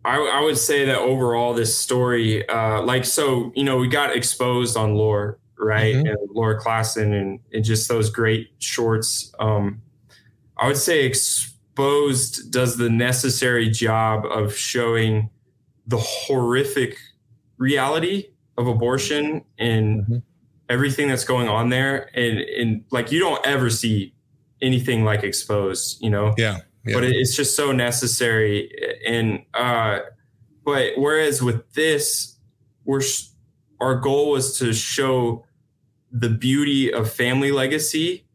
I, 0.06 0.18
I 0.20 0.42
would 0.42 0.60
say 0.60 0.86
that 0.86 1.00
overall, 1.00 1.56
this 1.56 1.76
story, 1.76 2.48
uh, 2.48 2.84
like, 2.84 3.04
so, 3.04 3.52
you 3.56 3.64
know, 3.64 3.78
we 3.78 3.88
got 3.88 4.16
exposed 4.16 4.78
on 4.78 4.94
loor, 4.94 5.40
right? 5.58 5.96
Mhm. 5.96 6.08
And 6.08 6.18
Laura 6.30 6.60
Klassen 6.62 7.20
and, 7.20 7.40
and 7.52 7.66
just 7.66 7.90
those 7.90 8.12
great 8.12 8.52
shorts. 8.60 9.34
Um, 9.40 9.82
I 10.56 10.68
would 10.68 10.78
say 10.78 11.04
exposed 11.06 12.52
does 12.52 12.78
the 12.78 12.92
necessary 12.92 13.70
job 13.72 14.24
of 14.28 14.56
showing 14.56 15.32
the 15.88 15.98
horrific 15.98 17.00
reality 17.58 18.28
of 18.56 18.68
abortion 18.68 19.44
and 19.58 20.06
Mhm. 20.06 20.22
everything 20.70 21.08
that's 21.08 21.24
going 21.24 21.48
on 21.48 21.70
there 21.70 22.12
and 22.14 22.38
and 22.40 22.84
like 22.92 23.12
you 23.12 23.20
don't 23.20 23.44
ever 23.48 23.70
see 23.72 24.14
anything 24.62 25.04
like 25.06 25.24
exposed 25.24 26.02
you 26.04 26.10
know 26.10 26.34
Yeah. 26.38 26.58
Yeah. 26.88 26.96
but 26.96 27.04
it's 27.04 27.36
just 27.36 27.56
so 27.56 27.72
necessary 27.72 28.72
and 29.06 29.44
uh 29.54 30.00
but 30.66 30.94
whereas 30.98 31.42
with 31.42 31.72
this 31.74 32.38
we're 32.86 33.02
sh- 33.02 33.28
our 33.80 33.96
goal 33.96 34.32
was 34.32 34.58
to 34.60 34.74
show 34.74 35.46
the 36.12 36.30
beauty 36.30 36.92
of 36.94 37.12
family 37.12 37.52
legacy 37.52 38.26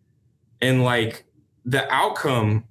and 0.60 0.84
like 0.84 1.24
the 1.64 1.90
outcome 1.92 2.64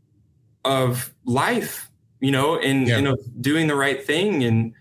of 0.66 1.14
life 1.26 1.90
you 2.20 2.32
know 2.32 2.58
and 2.60 2.88
Yeah. 2.88 2.98
you 2.98 3.02
know 3.02 3.18
doing 3.40 3.68
the 3.68 3.76
right 3.76 4.04
thing 4.06 4.44
and 4.44 4.74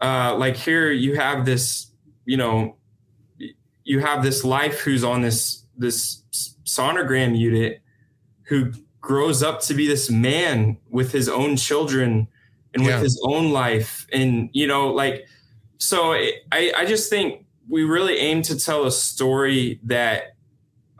uh 0.00 0.34
like 0.36 0.56
here 0.56 0.90
you 0.90 1.14
have 1.16 1.44
this 1.46 1.90
you 2.24 2.36
know 2.36 2.76
you 3.84 4.00
have 4.00 4.22
this 4.22 4.44
life 4.44 4.80
who's 4.80 5.04
on 5.04 5.22
this 5.22 5.64
this 5.76 6.22
sonogram 6.64 7.38
unit 7.38 7.80
who 8.42 8.72
grows 9.00 9.42
up 9.42 9.60
to 9.62 9.74
be 9.74 9.86
this 9.86 10.10
man 10.10 10.76
with 10.90 11.12
his 11.12 11.28
own 11.28 11.56
children 11.56 12.26
and 12.74 12.84
with 12.84 13.00
his 13.02 13.20
own 13.24 13.50
life 13.50 14.06
and 14.12 14.50
you 14.52 14.66
know 14.66 14.88
like 14.92 15.26
so 15.78 16.12
i 16.12 16.32
i 16.76 16.84
just 16.84 17.08
think 17.08 17.46
we 17.68 17.82
really 17.84 18.16
aim 18.18 18.42
to 18.42 18.58
tell 18.58 18.84
a 18.86 18.90
story 18.90 19.80
that 19.84 20.34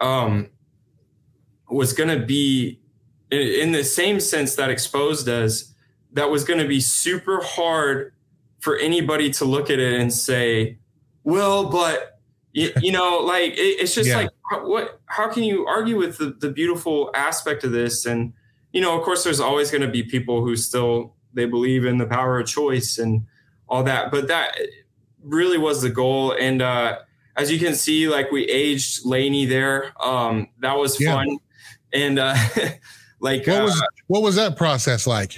um 0.00 0.48
was 1.70 1.92
going 1.92 2.08
to 2.08 2.24
be 2.24 2.80
in, 3.30 3.38
in 3.40 3.72
the 3.72 3.84
same 3.84 4.20
sense 4.20 4.54
that 4.56 4.70
exposed 4.70 5.26
does 5.26 5.74
that 6.12 6.30
was 6.30 6.44
going 6.44 6.58
to 6.58 6.66
be 6.68 6.80
super 6.80 7.42
hard 7.42 8.14
for 8.60 8.76
anybody 8.78 9.30
to 9.30 9.44
look 9.44 9.68
at 9.70 9.78
it 9.78 10.00
and 10.00 10.12
say 10.12 10.78
well 11.24 11.68
but 11.68 12.18
you, 12.52 12.70
you 12.80 12.90
know 12.92 13.18
like 13.18 13.52
it, 13.52 13.80
it's 13.80 13.94
just 13.94 14.08
Yeah. 14.08 14.16
like 14.18 14.30
how- 14.50 14.66
what 14.68 15.00
how 15.06 15.28
can 15.28 15.42
you 15.42 15.66
argue 15.66 15.96
with 15.96 16.18
the, 16.18 16.30
the 16.38 16.50
beautiful 16.50 17.10
aspect 17.14 17.64
of 17.64 17.72
this? 17.72 18.06
And 18.06 18.32
you 18.72 18.80
know 18.80 18.96
of 18.98 19.04
course 19.04 19.24
there's 19.24 19.40
always 19.40 19.70
going 19.70 19.82
to 19.82 19.88
be 19.88 20.02
people 20.02 20.42
who 20.42 20.56
still 20.56 21.14
they 21.34 21.44
believe 21.46 21.84
in 21.84 21.98
the 21.98 22.06
power 22.06 22.40
of 22.40 22.46
choice 22.46 22.98
and 22.98 23.26
all 23.68 23.82
that 23.84 24.10
but 24.10 24.28
that 24.28 24.56
really 25.22 25.58
was 25.58 25.82
the 25.82 25.90
goal. 25.90 26.32
And 26.32 26.62
uh 26.62 26.98
as 27.36 27.50
you 27.52 27.58
can 27.58 27.74
see 27.74 28.08
like 28.08 28.30
we 28.32 28.44
aged 28.44 29.04
lainey 29.04 29.46
there. 29.46 29.92
Um 30.02 30.48
that 30.60 30.76
was 30.76 31.00
Yeah. 31.00 31.14
fun. 31.14 31.38
And 31.92 32.18
uh 32.18 32.34
like 33.20 33.46
what 33.46 33.60
uh, 33.60 33.64
was 33.64 33.82
what 34.06 34.22
was 34.22 34.36
that 34.36 34.56
process 34.56 35.06
like? 35.06 35.34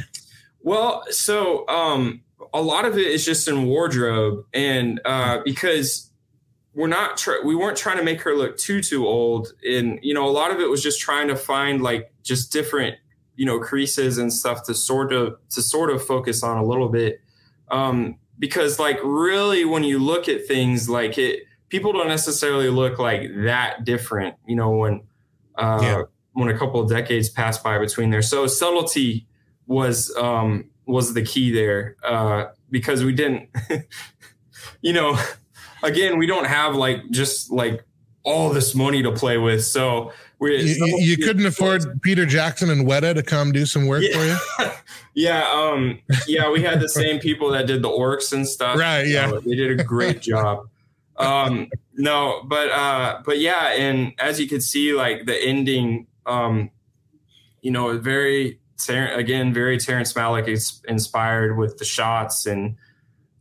well, 0.62 1.02
so 1.10 1.66
um, 1.68 2.20
a 2.52 2.60
lot 2.60 2.84
of 2.84 2.98
it 2.98 3.06
is 3.06 3.24
just 3.24 3.48
in 3.48 3.64
wardrobe, 3.64 4.44
and 4.52 5.00
uh, 5.06 5.38
because 5.42 6.09
we're 6.80 6.88
not 6.88 7.18
tr- 7.18 7.44
we 7.44 7.54
weren't 7.54 7.76
trying 7.76 7.98
to 7.98 8.02
make 8.02 8.22
her 8.22 8.34
look 8.34 8.56
too 8.56 8.80
too 8.80 9.06
old, 9.06 9.52
and 9.68 9.98
you 10.02 10.14
know 10.14 10.26
a 10.26 10.32
lot 10.32 10.50
of 10.50 10.60
it 10.60 10.68
was 10.70 10.82
just 10.82 10.98
trying 10.98 11.28
to 11.28 11.36
find 11.36 11.82
like 11.82 12.10
just 12.22 12.50
different 12.52 12.96
you 13.36 13.44
know 13.44 13.60
creases 13.60 14.18
and 14.18 14.32
stuff 14.32 14.64
to 14.64 14.74
sort 14.74 15.12
of 15.12 15.36
to 15.50 15.60
sort 15.62 15.90
of 15.90 16.02
focus 16.04 16.42
on 16.42 16.56
a 16.56 16.64
little 16.64 16.88
bit, 16.88 17.20
um, 17.70 18.16
because 18.38 18.78
like 18.78 18.98
really 19.04 19.64
when 19.64 19.84
you 19.84 19.98
look 19.98 20.28
at 20.28 20.46
things 20.46 20.88
like 20.88 21.18
it, 21.18 21.44
people 21.68 21.92
don't 21.92 22.08
necessarily 22.08 22.70
look 22.70 22.98
like 22.98 23.30
that 23.44 23.84
different, 23.84 24.34
you 24.46 24.56
know 24.56 24.70
when. 24.70 25.02
Uh, 25.56 25.78
Yeah. 25.82 26.02
When 26.32 26.48
a 26.48 26.56
couple 26.56 26.80
of 26.80 26.88
decades 26.88 27.28
pass 27.28 27.58
by 27.58 27.76
between 27.78 28.10
there, 28.10 28.22
so 28.22 28.46
subtlety 28.46 29.26
was 29.66 30.14
um 30.16 30.70
was 30.86 31.12
the 31.12 31.22
key 31.22 31.52
there 31.52 31.96
uh 32.04 32.46
because 32.70 33.04
we 33.04 33.12
didn't 33.12 33.48
you 34.80 34.92
know 34.92 35.18
again 35.82 36.18
we 36.18 36.26
don't 36.26 36.46
have 36.46 36.74
like 36.74 37.08
just 37.10 37.50
like 37.50 37.84
all 38.22 38.50
this 38.50 38.74
money 38.74 39.02
to 39.02 39.12
play 39.12 39.38
with 39.38 39.64
so 39.64 40.12
we 40.40 40.56
You, 40.56 40.86
you, 40.86 40.96
you 40.98 41.16
couldn't 41.18 41.44
afford 41.44 42.00
Peter 42.02 42.24
Jackson 42.24 42.70
and 42.70 42.86
Weta 42.86 43.14
to 43.14 43.22
come 43.22 43.52
do 43.52 43.66
some 43.66 43.86
work 43.86 44.02
for 44.02 44.24
you, 44.24 44.36
yeah. 45.14 45.46
Um 45.52 46.00
yeah 46.26 46.50
we 46.50 46.62
had 46.62 46.80
the 46.80 46.88
same 46.88 47.20
people 47.20 47.50
that 47.50 47.66
did 47.66 47.82
the 47.82 47.88
orcs 47.88 48.32
and 48.32 48.48
stuff. 48.48 48.78
Right, 48.78 49.06
yeah. 49.06 49.28
So 49.28 49.40
they 49.40 49.54
did 49.54 49.78
a 49.78 49.84
great 49.84 50.20
job. 50.22 50.66
Um 51.18 51.68
no 51.94 52.42
but 52.46 52.70
uh 52.70 53.20
but 53.24 53.38
yeah 53.38 53.74
and 53.74 54.14
as 54.18 54.40
you 54.40 54.48
could 54.48 54.62
see 54.62 54.94
like 54.94 55.26
the 55.26 55.36
ending 55.36 56.06
um 56.24 56.70
you 57.60 57.70
know 57.70 57.98
very 57.98 58.58
again 58.88 59.52
very 59.52 59.76
terrence 59.76 60.14
malick 60.14 60.48
is 60.48 60.80
inspired 60.88 61.58
with 61.58 61.76
the 61.76 61.84
shots 61.84 62.46
and 62.46 62.76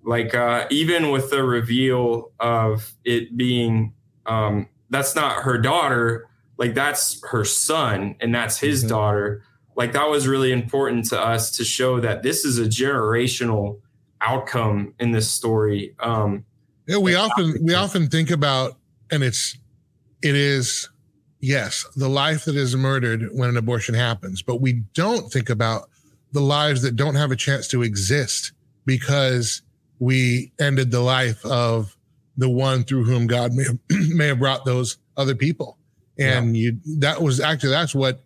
like 0.09 0.33
uh 0.33 0.65
even 0.71 1.11
with 1.11 1.29
the 1.29 1.43
reveal 1.43 2.31
of 2.39 2.93
it 3.05 3.37
being 3.37 3.93
um 4.25 4.67
that's 4.89 5.13
not 5.15 5.43
her 5.43 5.57
daughter 5.57 6.25
like 6.57 6.73
that's 6.73 7.21
her 7.29 7.45
son 7.45 8.15
and 8.19 8.33
that's 8.35 8.57
his 8.57 8.83
Mhm. 8.83 8.89
daughter. 8.89 9.43
Like 9.77 9.93
that 9.93 10.09
was 10.09 10.27
really 10.27 10.51
important 10.51 11.05
to 11.11 11.17
us 11.33 11.51
to 11.57 11.63
show 11.63 12.01
that 12.01 12.21
this 12.21 12.43
is 12.43 12.57
a 12.59 12.65
generational 12.65 13.79
outcome 14.19 14.93
in 14.99 15.11
this 15.11 15.31
story. 15.31 15.95
Um, 16.01 16.43
Yeah, 16.85 16.97
we 16.97 17.15
often 17.15 17.55
we 17.63 17.73
often 17.75 18.09
think 18.09 18.29
about, 18.29 18.77
and 19.09 19.23
it's 19.23 19.57
it 20.21 20.35
is 20.35 20.89
yes, 21.39 21.85
the 21.95 22.09
life 22.09 22.43
that 22.45 22.57
is 22.57 22.75
murdered 22.75 23.29
when 23.31 23.47
an 23.49 23.55
abortion 23.55 23.95
happens, 23.95 24.41
but 24.41 24.59
we 24.59 24.73
don't 24.93 25.31
think 25.31 25.49
about 25.49 25.89
the 26.33 26.41
lives 26.41 26.81
that 26.81 26.97
don't 26.97 27.15
have 27.15 27.31
a 27.31 27.37
chance 27.37 27.67
to 27.69 27.81
exist 27.83 28.51
because 28.85 29.61
we 29.99 30.51
ended 30.59 30.91
the 30.91 31.01
life 31.01 31.45
of 31.45 31.95
the 32.37 32.49
one 32.49 32.83
through 32.83 33.03
whom 33.03 33.27
God 33.27 33.53
may 33.53 33.63
have, 33.65 33.77
may 34.09 34.27
have 34.27 34.39
brought 34.39 34.65
those 34.65 34.97
other 35.17 35.35
people. 35.35 35.77
And 36.17 36.55
you 36.57 36.79
that 36.97 37.21
was 37.21 37.39
actually 37.39 37.69
that's 37.69 37.95
what 37.95 38.21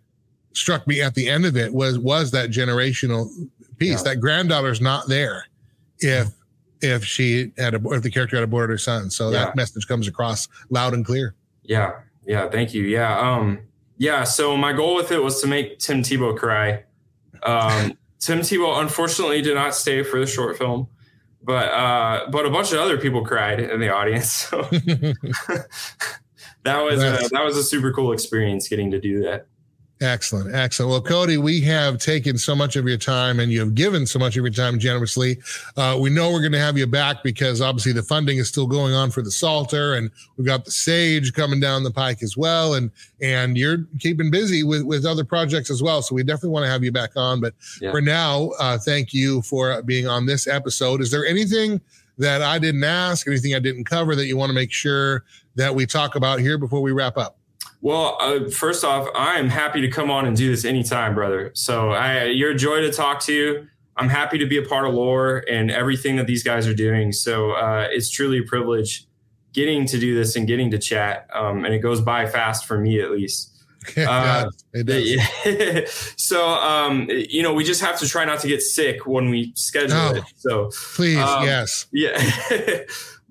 struck 0.52 0.86
me 0.86 1.00
at 1.00 1.14
the 1.14 1.28
end 1.28 1.46
of 1.46 1.56
it 1.56 1.72
was 1.72 1.98
was 1.98 2.30
that 2.32 2.50
generational 2.50 3.28
piece. 3.78 3.98
Yeah. 4.04 4.14
That 4.14 4.20
granddaughter's 4.20 4.80
not 4.80 5.08
there 5.08 5.46
if 6.00 6.28
if 6.80 7.04
she 7.04 7.52
had 7.56 7.74
a, 7.74 7.80
if 7.92 8.02
the 8.02 8.10
character 8.10 8.36
had 8.36 8.42
aborted 8.44 8.70
her 8.70 8.78
son. 8.78 9.10
So 9.10 9.30
Yeah. 9.30 9.44
that 9.46 9.56
message 9.56 9.86
comes 9.86 10.08
across 10.08 10.48
loud 10.70 10.92
and 10.92 11.04
clear. 11.04 11.34
Yeah, 11.62 11.92
yeah, 12.26 12.48
thank 12.50 12.74
you. 12.74 12.82
Yeah, 12.82 13.16
um, 13.18 13.60
yeah. 13.96 14.24
So 14.24 14.56
my 14.56 14.72
goal 14.72 14.96
with 14.96 15.12
it 15.12 15.22
was 15.22 15.40
to 15.42 15.46
make 15.46 15.78
Tim 15.78 16.02
Tebow 16.02 16.36
cry. 16.36 16.82
Um, 17.44 17.96
Tim 18.18 18.40
Tebow 18.40 18.80
unfortunately 18.82 19.40
did 19.40 19.54
not 19.54 19.74
stay 19.74 20.02
for 20.02 20.18
the 20.18 20.26
short 20.26 20.58
film, 20.58 20.88
but 21.44 21.68
uh, 21.68 22.26
but 22.30 22.46
a 22.46 22.50
bunch 22.50 22.72
of 22.72 22.78
other 22.78 22.98
people 22.98 23.24
cried 23.24 23.60
in 23.60 23.80
the 23.80 23.92
audience. 23.92 24.30
So 24.30 24.62
that 26.62 26.80
was 26.82 27.02
a, 27.02 27.28
that 27.30 27.42
was 27.44 27.56
a 27.56 27.62
super 27.62 27.92
cool 27.92 28.12
experience 28.12 28.68
getting 28.68 28.90
to 28.90 29.00
do 29.00 29.22
that. 29.22 29.46
Excellent, 30.00 30.52
excellent. 30.52 30.90
Well, 30.90 31.00
Cody, 31.00 31.36
we 31.38 31.60
have 31.62 31.98
taken 31.98 32.36
so 32.36 32.54
much 32.56 32.74
of 32.74 32.86
your 32.86 32.98
time, 32.98 33.38
and 33.38 33.52
you 33.52 33.60
have 33.60 33.76
given 33.76 34.06
so 34.06 34.18
much 34.18 34.36
of 34.36 34.42
your 34.44 34.52
time 34.52 34.78
generously. 34.78 35.38
Uh, 35.76 35.96
we 36.00 36.10
know 36.10 36.32
we're 36.32 36.40
going 36.40 36.52
to 36.52 36.58
have 36.58 36.76
you 36.76 36.86
back 36.86 37.22
because 37.22 37.60
obviously 37.60 37.92
the 37.92 38.02
funding 38.02 38.38
is 38.38 38.48
still 38.48 38.66
going 38.66 38.92
on 38.92 39.12
for 39.12 39.22
the 39.22 39.30
Psalter, 39.30 39.94
and 39.94 40.10
we've 40.36 40.46
got 40.46 40.64
the 40.64 40.72
Sage 40.72 41.32
coming 41.32 41.60
down 41.60 41.84
the 41.84 41.92
pike 41.92 42.22
as 42.24 42.36
well, 42.36 42.74
and 42.74 42.90
and 43.22 43.56
you're 43.56 43.86
keeping 44.00 44.32
busy 44.32 44.64
with 44.64 44.82
with 44.82 45.06
other 45.06 45.24
projects 45.24 45.70
as 45.70 45.80
well. 45.80 46.02
So 46.02 46.16
we 46.16 46.24
definitely 46.24 46.50
want 46.50 46.64
to 46.64 46.70
have 46.70 46.82
you 46.82 46.90
back 46.92 47.10
on. 47.16 47.40
But 47.40 47.54
Yeah. 47.80 47.92
for 47.92 48.00
now, 48.00 48.50
uh, 48.58 48.78
thank 48.78 49.14
you 49.14 49.42
for 49.42 49.80
being 49.82 50.08
on 50.08 50.26
this 50.26 50.48
episode. 50.48 51.02
Is 51.02 51.12
there 51.12 51.24
anything 51.24 51.80
that 52.18 52.42
I 52.42 52.58
didn't 52.58 52.84
ask, 52.84 53.28
anything 53.28 53.54
I 53.54 53.60
didn't 53.60 53.84
cover 53.84 54.16
that 54.16 54.26
you 54.26 54.36
want 54.36 54.50
to 54.50 54.54
make 54.54 54.72
sure 54.72 55.24
that 55.54 55.72
we 55.74 55.86
talk 55.86 56.16
about 56.16 56.40
here 56.40 56.58
before 56.58 56.82
we 56.82 56.90
wrap 56.90 57.16
up? 57.16 57.38
Well, 57.84 58.16
uh, 58.18 58.48
first 58.48 58.82
off, 58.82 59.06
I 59.14 59.38
am 59.38 59.50
happy 59.50 59.82
to 59.82 59.88
come 59.90 60.10
on 60.10 60.24
and 60.24 60.34
do 60.34 60.50
this 60.50 60.64
anytime, 60.64 61.14
brother. 61.14 61.50
So 61.52 61.90
I, 61.90 62.24
you're 62.24 62.52
a 62.52 62.56
joy 62.56 62.80
to 62.80 62.90
talk 62.90 63.20
to. 63.24 63.66
I'm 63.98 64.08
happy 64.08 64.38
to 64.38 64.46
be 64.46 64.56
a 64.56 64.62
part 64.62 64.86
of 64.86 64.94
Loor 64.94 65.44
and 65.50 65.70
everything 65.70 66.16
that 66.16 66.26
these 66.26 66.42
guys 66.42 66.66
are 66.66 66.72
doing. 66.74 67.12
So 67.12 67.50
uh, 67.50 67.86
it's 67.90 68.08
truly 68.08 68.38
a 68.38 68.42
privilege 68.42 69.04
getting 69.52 69.84
to 69.88 69.98
do 69.98 70.14
this 70.14 70.34
and 70.34 70.46
getting 70.46 70.70
to 70.70 70.78
chat. 70.78 71.28
Um, 71.34 71.66
and 71.66 71.74
it 71.74 71.80
goes 71.80 72.00
by 72.00 72.24
fast 72.24 72.64
for 72.64 72.78
me, 72.78 73.00
at 73.02 73.10
least. 73.10 73.50
Uh, 73.98 74.48
it 74.72 74.86
does. 74.86 76.14
so, 76.16 76.42
um, 76.48 77.06
you 77.10 77.42
know, 77.42 77.52
we 77.52 77.62
just 77.62 77.82
have 77.82 77.98
to 77.98 78.08
try 78.08 78.24
not 78.24 78.40
to 78.40 78.48
get 78.48 78.62
sick 78.62 79.06
when 79.06 79.28
we 79.28 79.52
schedule 79.56 79.94
Oh. 79.98 80.14
it. 80.14 80.24
So, 80.38 80.70
Please, 80.96 81.18
um, 81.18 81.44
yes. 81.44 81.86
yeah. 81.92 82.16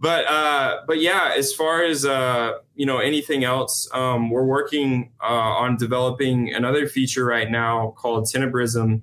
but 0.03 0.27
uh 0.27 0.81
but 0.85 0.99
yeah, 0.99 1.33
as 1.35 1.53
far 1.53 1.83
as 1.83 2.05
uh 2.05 2.51
you 2.75 2.85
know 2.85 2.99
anything 2.99 3.43
else, 3.45 3.89
um 3.93 4.29
we're 4.29 4.45
working 4.57 5.11
uh 5.21 5.63
on 5.63 5.77
developing 5.77 6.53
another 6.53 6.87
feature 6.87 7.25
right 7.25 7.49
now 7.49 7.93
called 7.97 8.25
Tenebrism. 8.31 9.01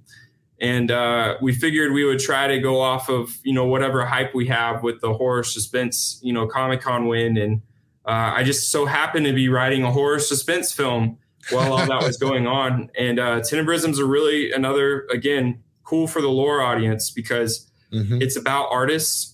And 0.60 0.90
uh 0.90 1.36
we 1.40 1.52
figured 1.54 1.92
we 1.92 2.04
would 2.04 2.18
try 2.20 2.46
to 2.48 2.58
go 2.60 2.80
off 2.80 3.08
of, 3.08 3.38
you 3.42 3.54
know, 3.54 3.64
whatever 3.66 4.04
hype 4.04 4.34
we 4.34 4.46
have 4.48 4.82
with 4.82 5.00
the 5.00 5.12
horror 5.14 5.42
suspense, 5.42 6.20
you 6.22 6.32
know, 6.34 6.46
Comic 6.46 6.82
Con 6.82 7.06
win. 7.08 7.36
And 7.38 7.62
uh 8.04 8.32
I 8.38 8.42
just 8.44 8.70
so 8.70 8.84
happened 8.84 9.24
to 9.26 9.32
be 9.32 9.48
writing 9.48 9.82
a 9.84 9.90
horror 9.90 10.18
suspense 10.18 10.70
film 10.70 11.16
while 11.50 11.72
all 11.72 11.86
that 11.86 12.02
was 12.02 12.16
going 12.28 12.46
on. 12.46 12.90
And 12.98 13.18
uh 13.18 13.40
Tenebrism's 13.40 13.98
are 13.98 14.06
really 14.06 14.52
another 14.52 15.06
again 15.10 15.62
cool 15.84 16.06
for 16.06 16.20
the 16.20 16.28
Loor 16.28 16.60
audience 16.60 17.10
because 17.10 17.66
Mhm. 17.92 18.22
it's 18.22 18.36
about 18.36 18.68
artists 18.70 19.29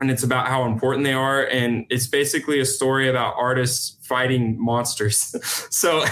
and 0.00 0.10
it's 0.10 0.22
about 0.22 0.48
how 0.48 0.64
important 0.64 1.04
they 1.04 1.12
are 1.12 1.46
and 1.46 1.86
it's 1.88 2.06
basically 2.06 2.60
a 2.60 2.64
story 2.64 3.08
about 3.08 3.34
artists 3.36 3.96
fighting 4.06 4.62
monsters. 4.62 5.34
So 5.70 6.04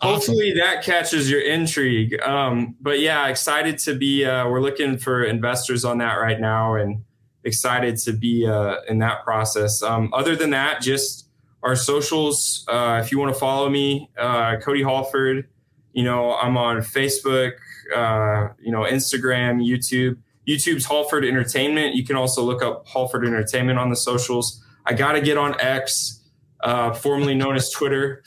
hopefully 0.00 0.52
that 0.54 0.82
catches 0.82 1.30
your 1.30 1.40
intrigue. 1.40 2.20
Um, 2.22 2.74
but 2.80 3.00
yeah 3.00 3.28
excited 3.28 3.78
to 3.78 3.94
be 3.94 4.24
uh, 4.24 4.48
we're 4.48 4.60
looking 4.60 4.98
for 4.98 5.24
investors 5.24 5.84
on 5.84 5.98
that 5.98 6.14
right 6.14 6.40
now 6.40 6.74
and 6.74 7.04
excited 7.44 7.96
to 7.98 8.12
be 8.12 8.46
uh, 8.46 8.76
in 8.88 8.98
that 8.98 9.24
process. 9.24 9.82
Um, 9.82 10.10
other 10.12 10.36
than 10.36 10.50
that 10.50 10.80
just 10.80 11.28
our 11.62 11.76
socials 11.76 12.64
uh, 12.68 13.00
if 13.02 13.12
you 13.12 13.18
want 13.18 13.32
to 13.32 13.38
follow 13.38 13.68
me 13.68 14.10
uh, 14.18 14.56
cody 14.60 14.82
hallford 14.82 15.48
you 15.92 16.02
know 16.04 16.34
i'm 16.36 16.56
on 16.56 16.78
facebook 16.78 17.52
uh, 17.94 18.48
you 18.60 18.72
know 18.72 18.80
instagram 18.80 19.62
youtube 19.62 20.16
YouTube's 20.46 20.84
Hallford 20.84 21.24
Entertainment. 21.24 21.94
You 21.94 22.04
can 22.04 22.16
also 22.16 22.42
look 22.42 22.62
up 22.62 22.86
Hallford 22.86 23.24
Entertainment 23.24 23.78
on 23.78 23.90
the 23.90 23.96
socials. 23.96 24.64
I 24.84 24.94
got 24.94 25.12
to 25.12 25.20
get 25.20 25.36
on 25.36 25.60
X, 25.60 26.20
uh, 26.60 26.92
formerly 26.94 27.34
known 27.34 27.54
as 27.56 27.70
Twitter. 27.70 28.22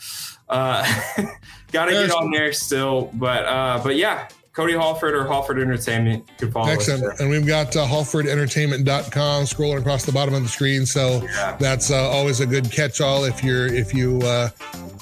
Uh, 0.47 0.83
got 1.71 1.85
to 1.85 1.91
get 1.91 2.11
on 2.11 2.31
there 2.31 2.53
still, 2.53 3.09
but 3.13 3.45
uh, 3.45 3.81
but 3.83 3.95
yeah, 3.95 4.27
Cody 4.55 4.73
Hallford 4.73 5.13
or 5.13 5.25
Hallford 5.25 5.59
Entertainment 5.59 6.23
you 6.29 6.35
can 6.45 6.51
follow 6.51 6.67
us. 6.69 6.73
Excellent. 6.75 7.01
there. 7.01 7.15
And 7.19 7.29
we've 7.29 7.45
got 7.45 7.75
uh, 7.75 7.85
HallfordEntertainment.com 7.85 9.43
scrolling 9.43 9.79
across 9.79 10.05
the 10.05 10.11
bottom 10.13 10.33
of 10.33 10.43
the 10.43 10.49
screen. 10.49 10.85
So 10.85 11.21
Yeah. 11.23 11.57
that's 11.59 11.91
uh, 11.91 12.09
always 12.09 12.39
a 12.39 12.45
good 12.45 12.71
catch 12.71 13.01
all 13.01 13.25
if 13.25 13.43
you're 13.43 13.67
if 13.67 13.93
you 13.93 14.19
uh, 14.23 14.49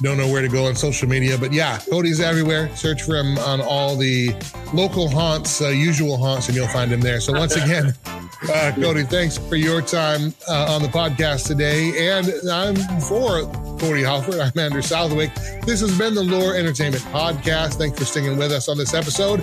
don't 0.01 0.17
know 0.17 0.27
where 0.31 0.41
to 0.41 0.47
go 0.49 0.65
on 0.65 0.75
social 0.75 1.07
media. 1.07 1.37
But 1.37 1.53
yeah, 1.53 1.77
Cody's 1.89 2.19
everywhere. 2.19 2.75
Search 2.75 3.03
for 3.03 3.15
him 3.15 3.37
on 3.39 3.61
all 3.61 3.95
the 3.95 4.33
local 4.73 5.07
haunts, 5.07 5.61
uh, 5.61 5.67
usual 5.69 6.17
haunts, 6.17 6.47
and 6.47 6.55
you'll 6.57 6.67
find 6.67 6.91
him 6.91 7.01
there. 7.01 7.19
So 7.21 7.33
once 7.33 7.55
again, 7.63 7.93
uh, 8.51 8.71
Cody, 8.75 9.03
thanks 9.03 9.37
for 9.37 9.55
your 9.55 9.81
time 9.81 10.33
uh, 10.49 10.73
on 10.73 10.81
the 10.81 10.87
podcast 10.89 11.45
today. 11.47 12.09
And 12.11 12.27
I'm 12.49 12.75
for 13.01 13.43
Cody 13.79 14.01
Hallford. 14.01 14.39
I'm 14.39 14.57
Andrew 14.57 14.81
Southwick. 14.81 15.31
This 15.65 15.79
has 15.81 15.97
been 15.97 16.13
the 16.15 16.23
Loor 16.23 16.55
Entertainment 16.55 17.03
Podcast. 17.05 17.75
Thanks 17.75 17.97
for 17.99 18.05
sticking 18.05 18.35
with 18.37 18.51
us 18.51 18.67
on 18.67 18.77
this 18.77 18.93
episode, 18.93 19.42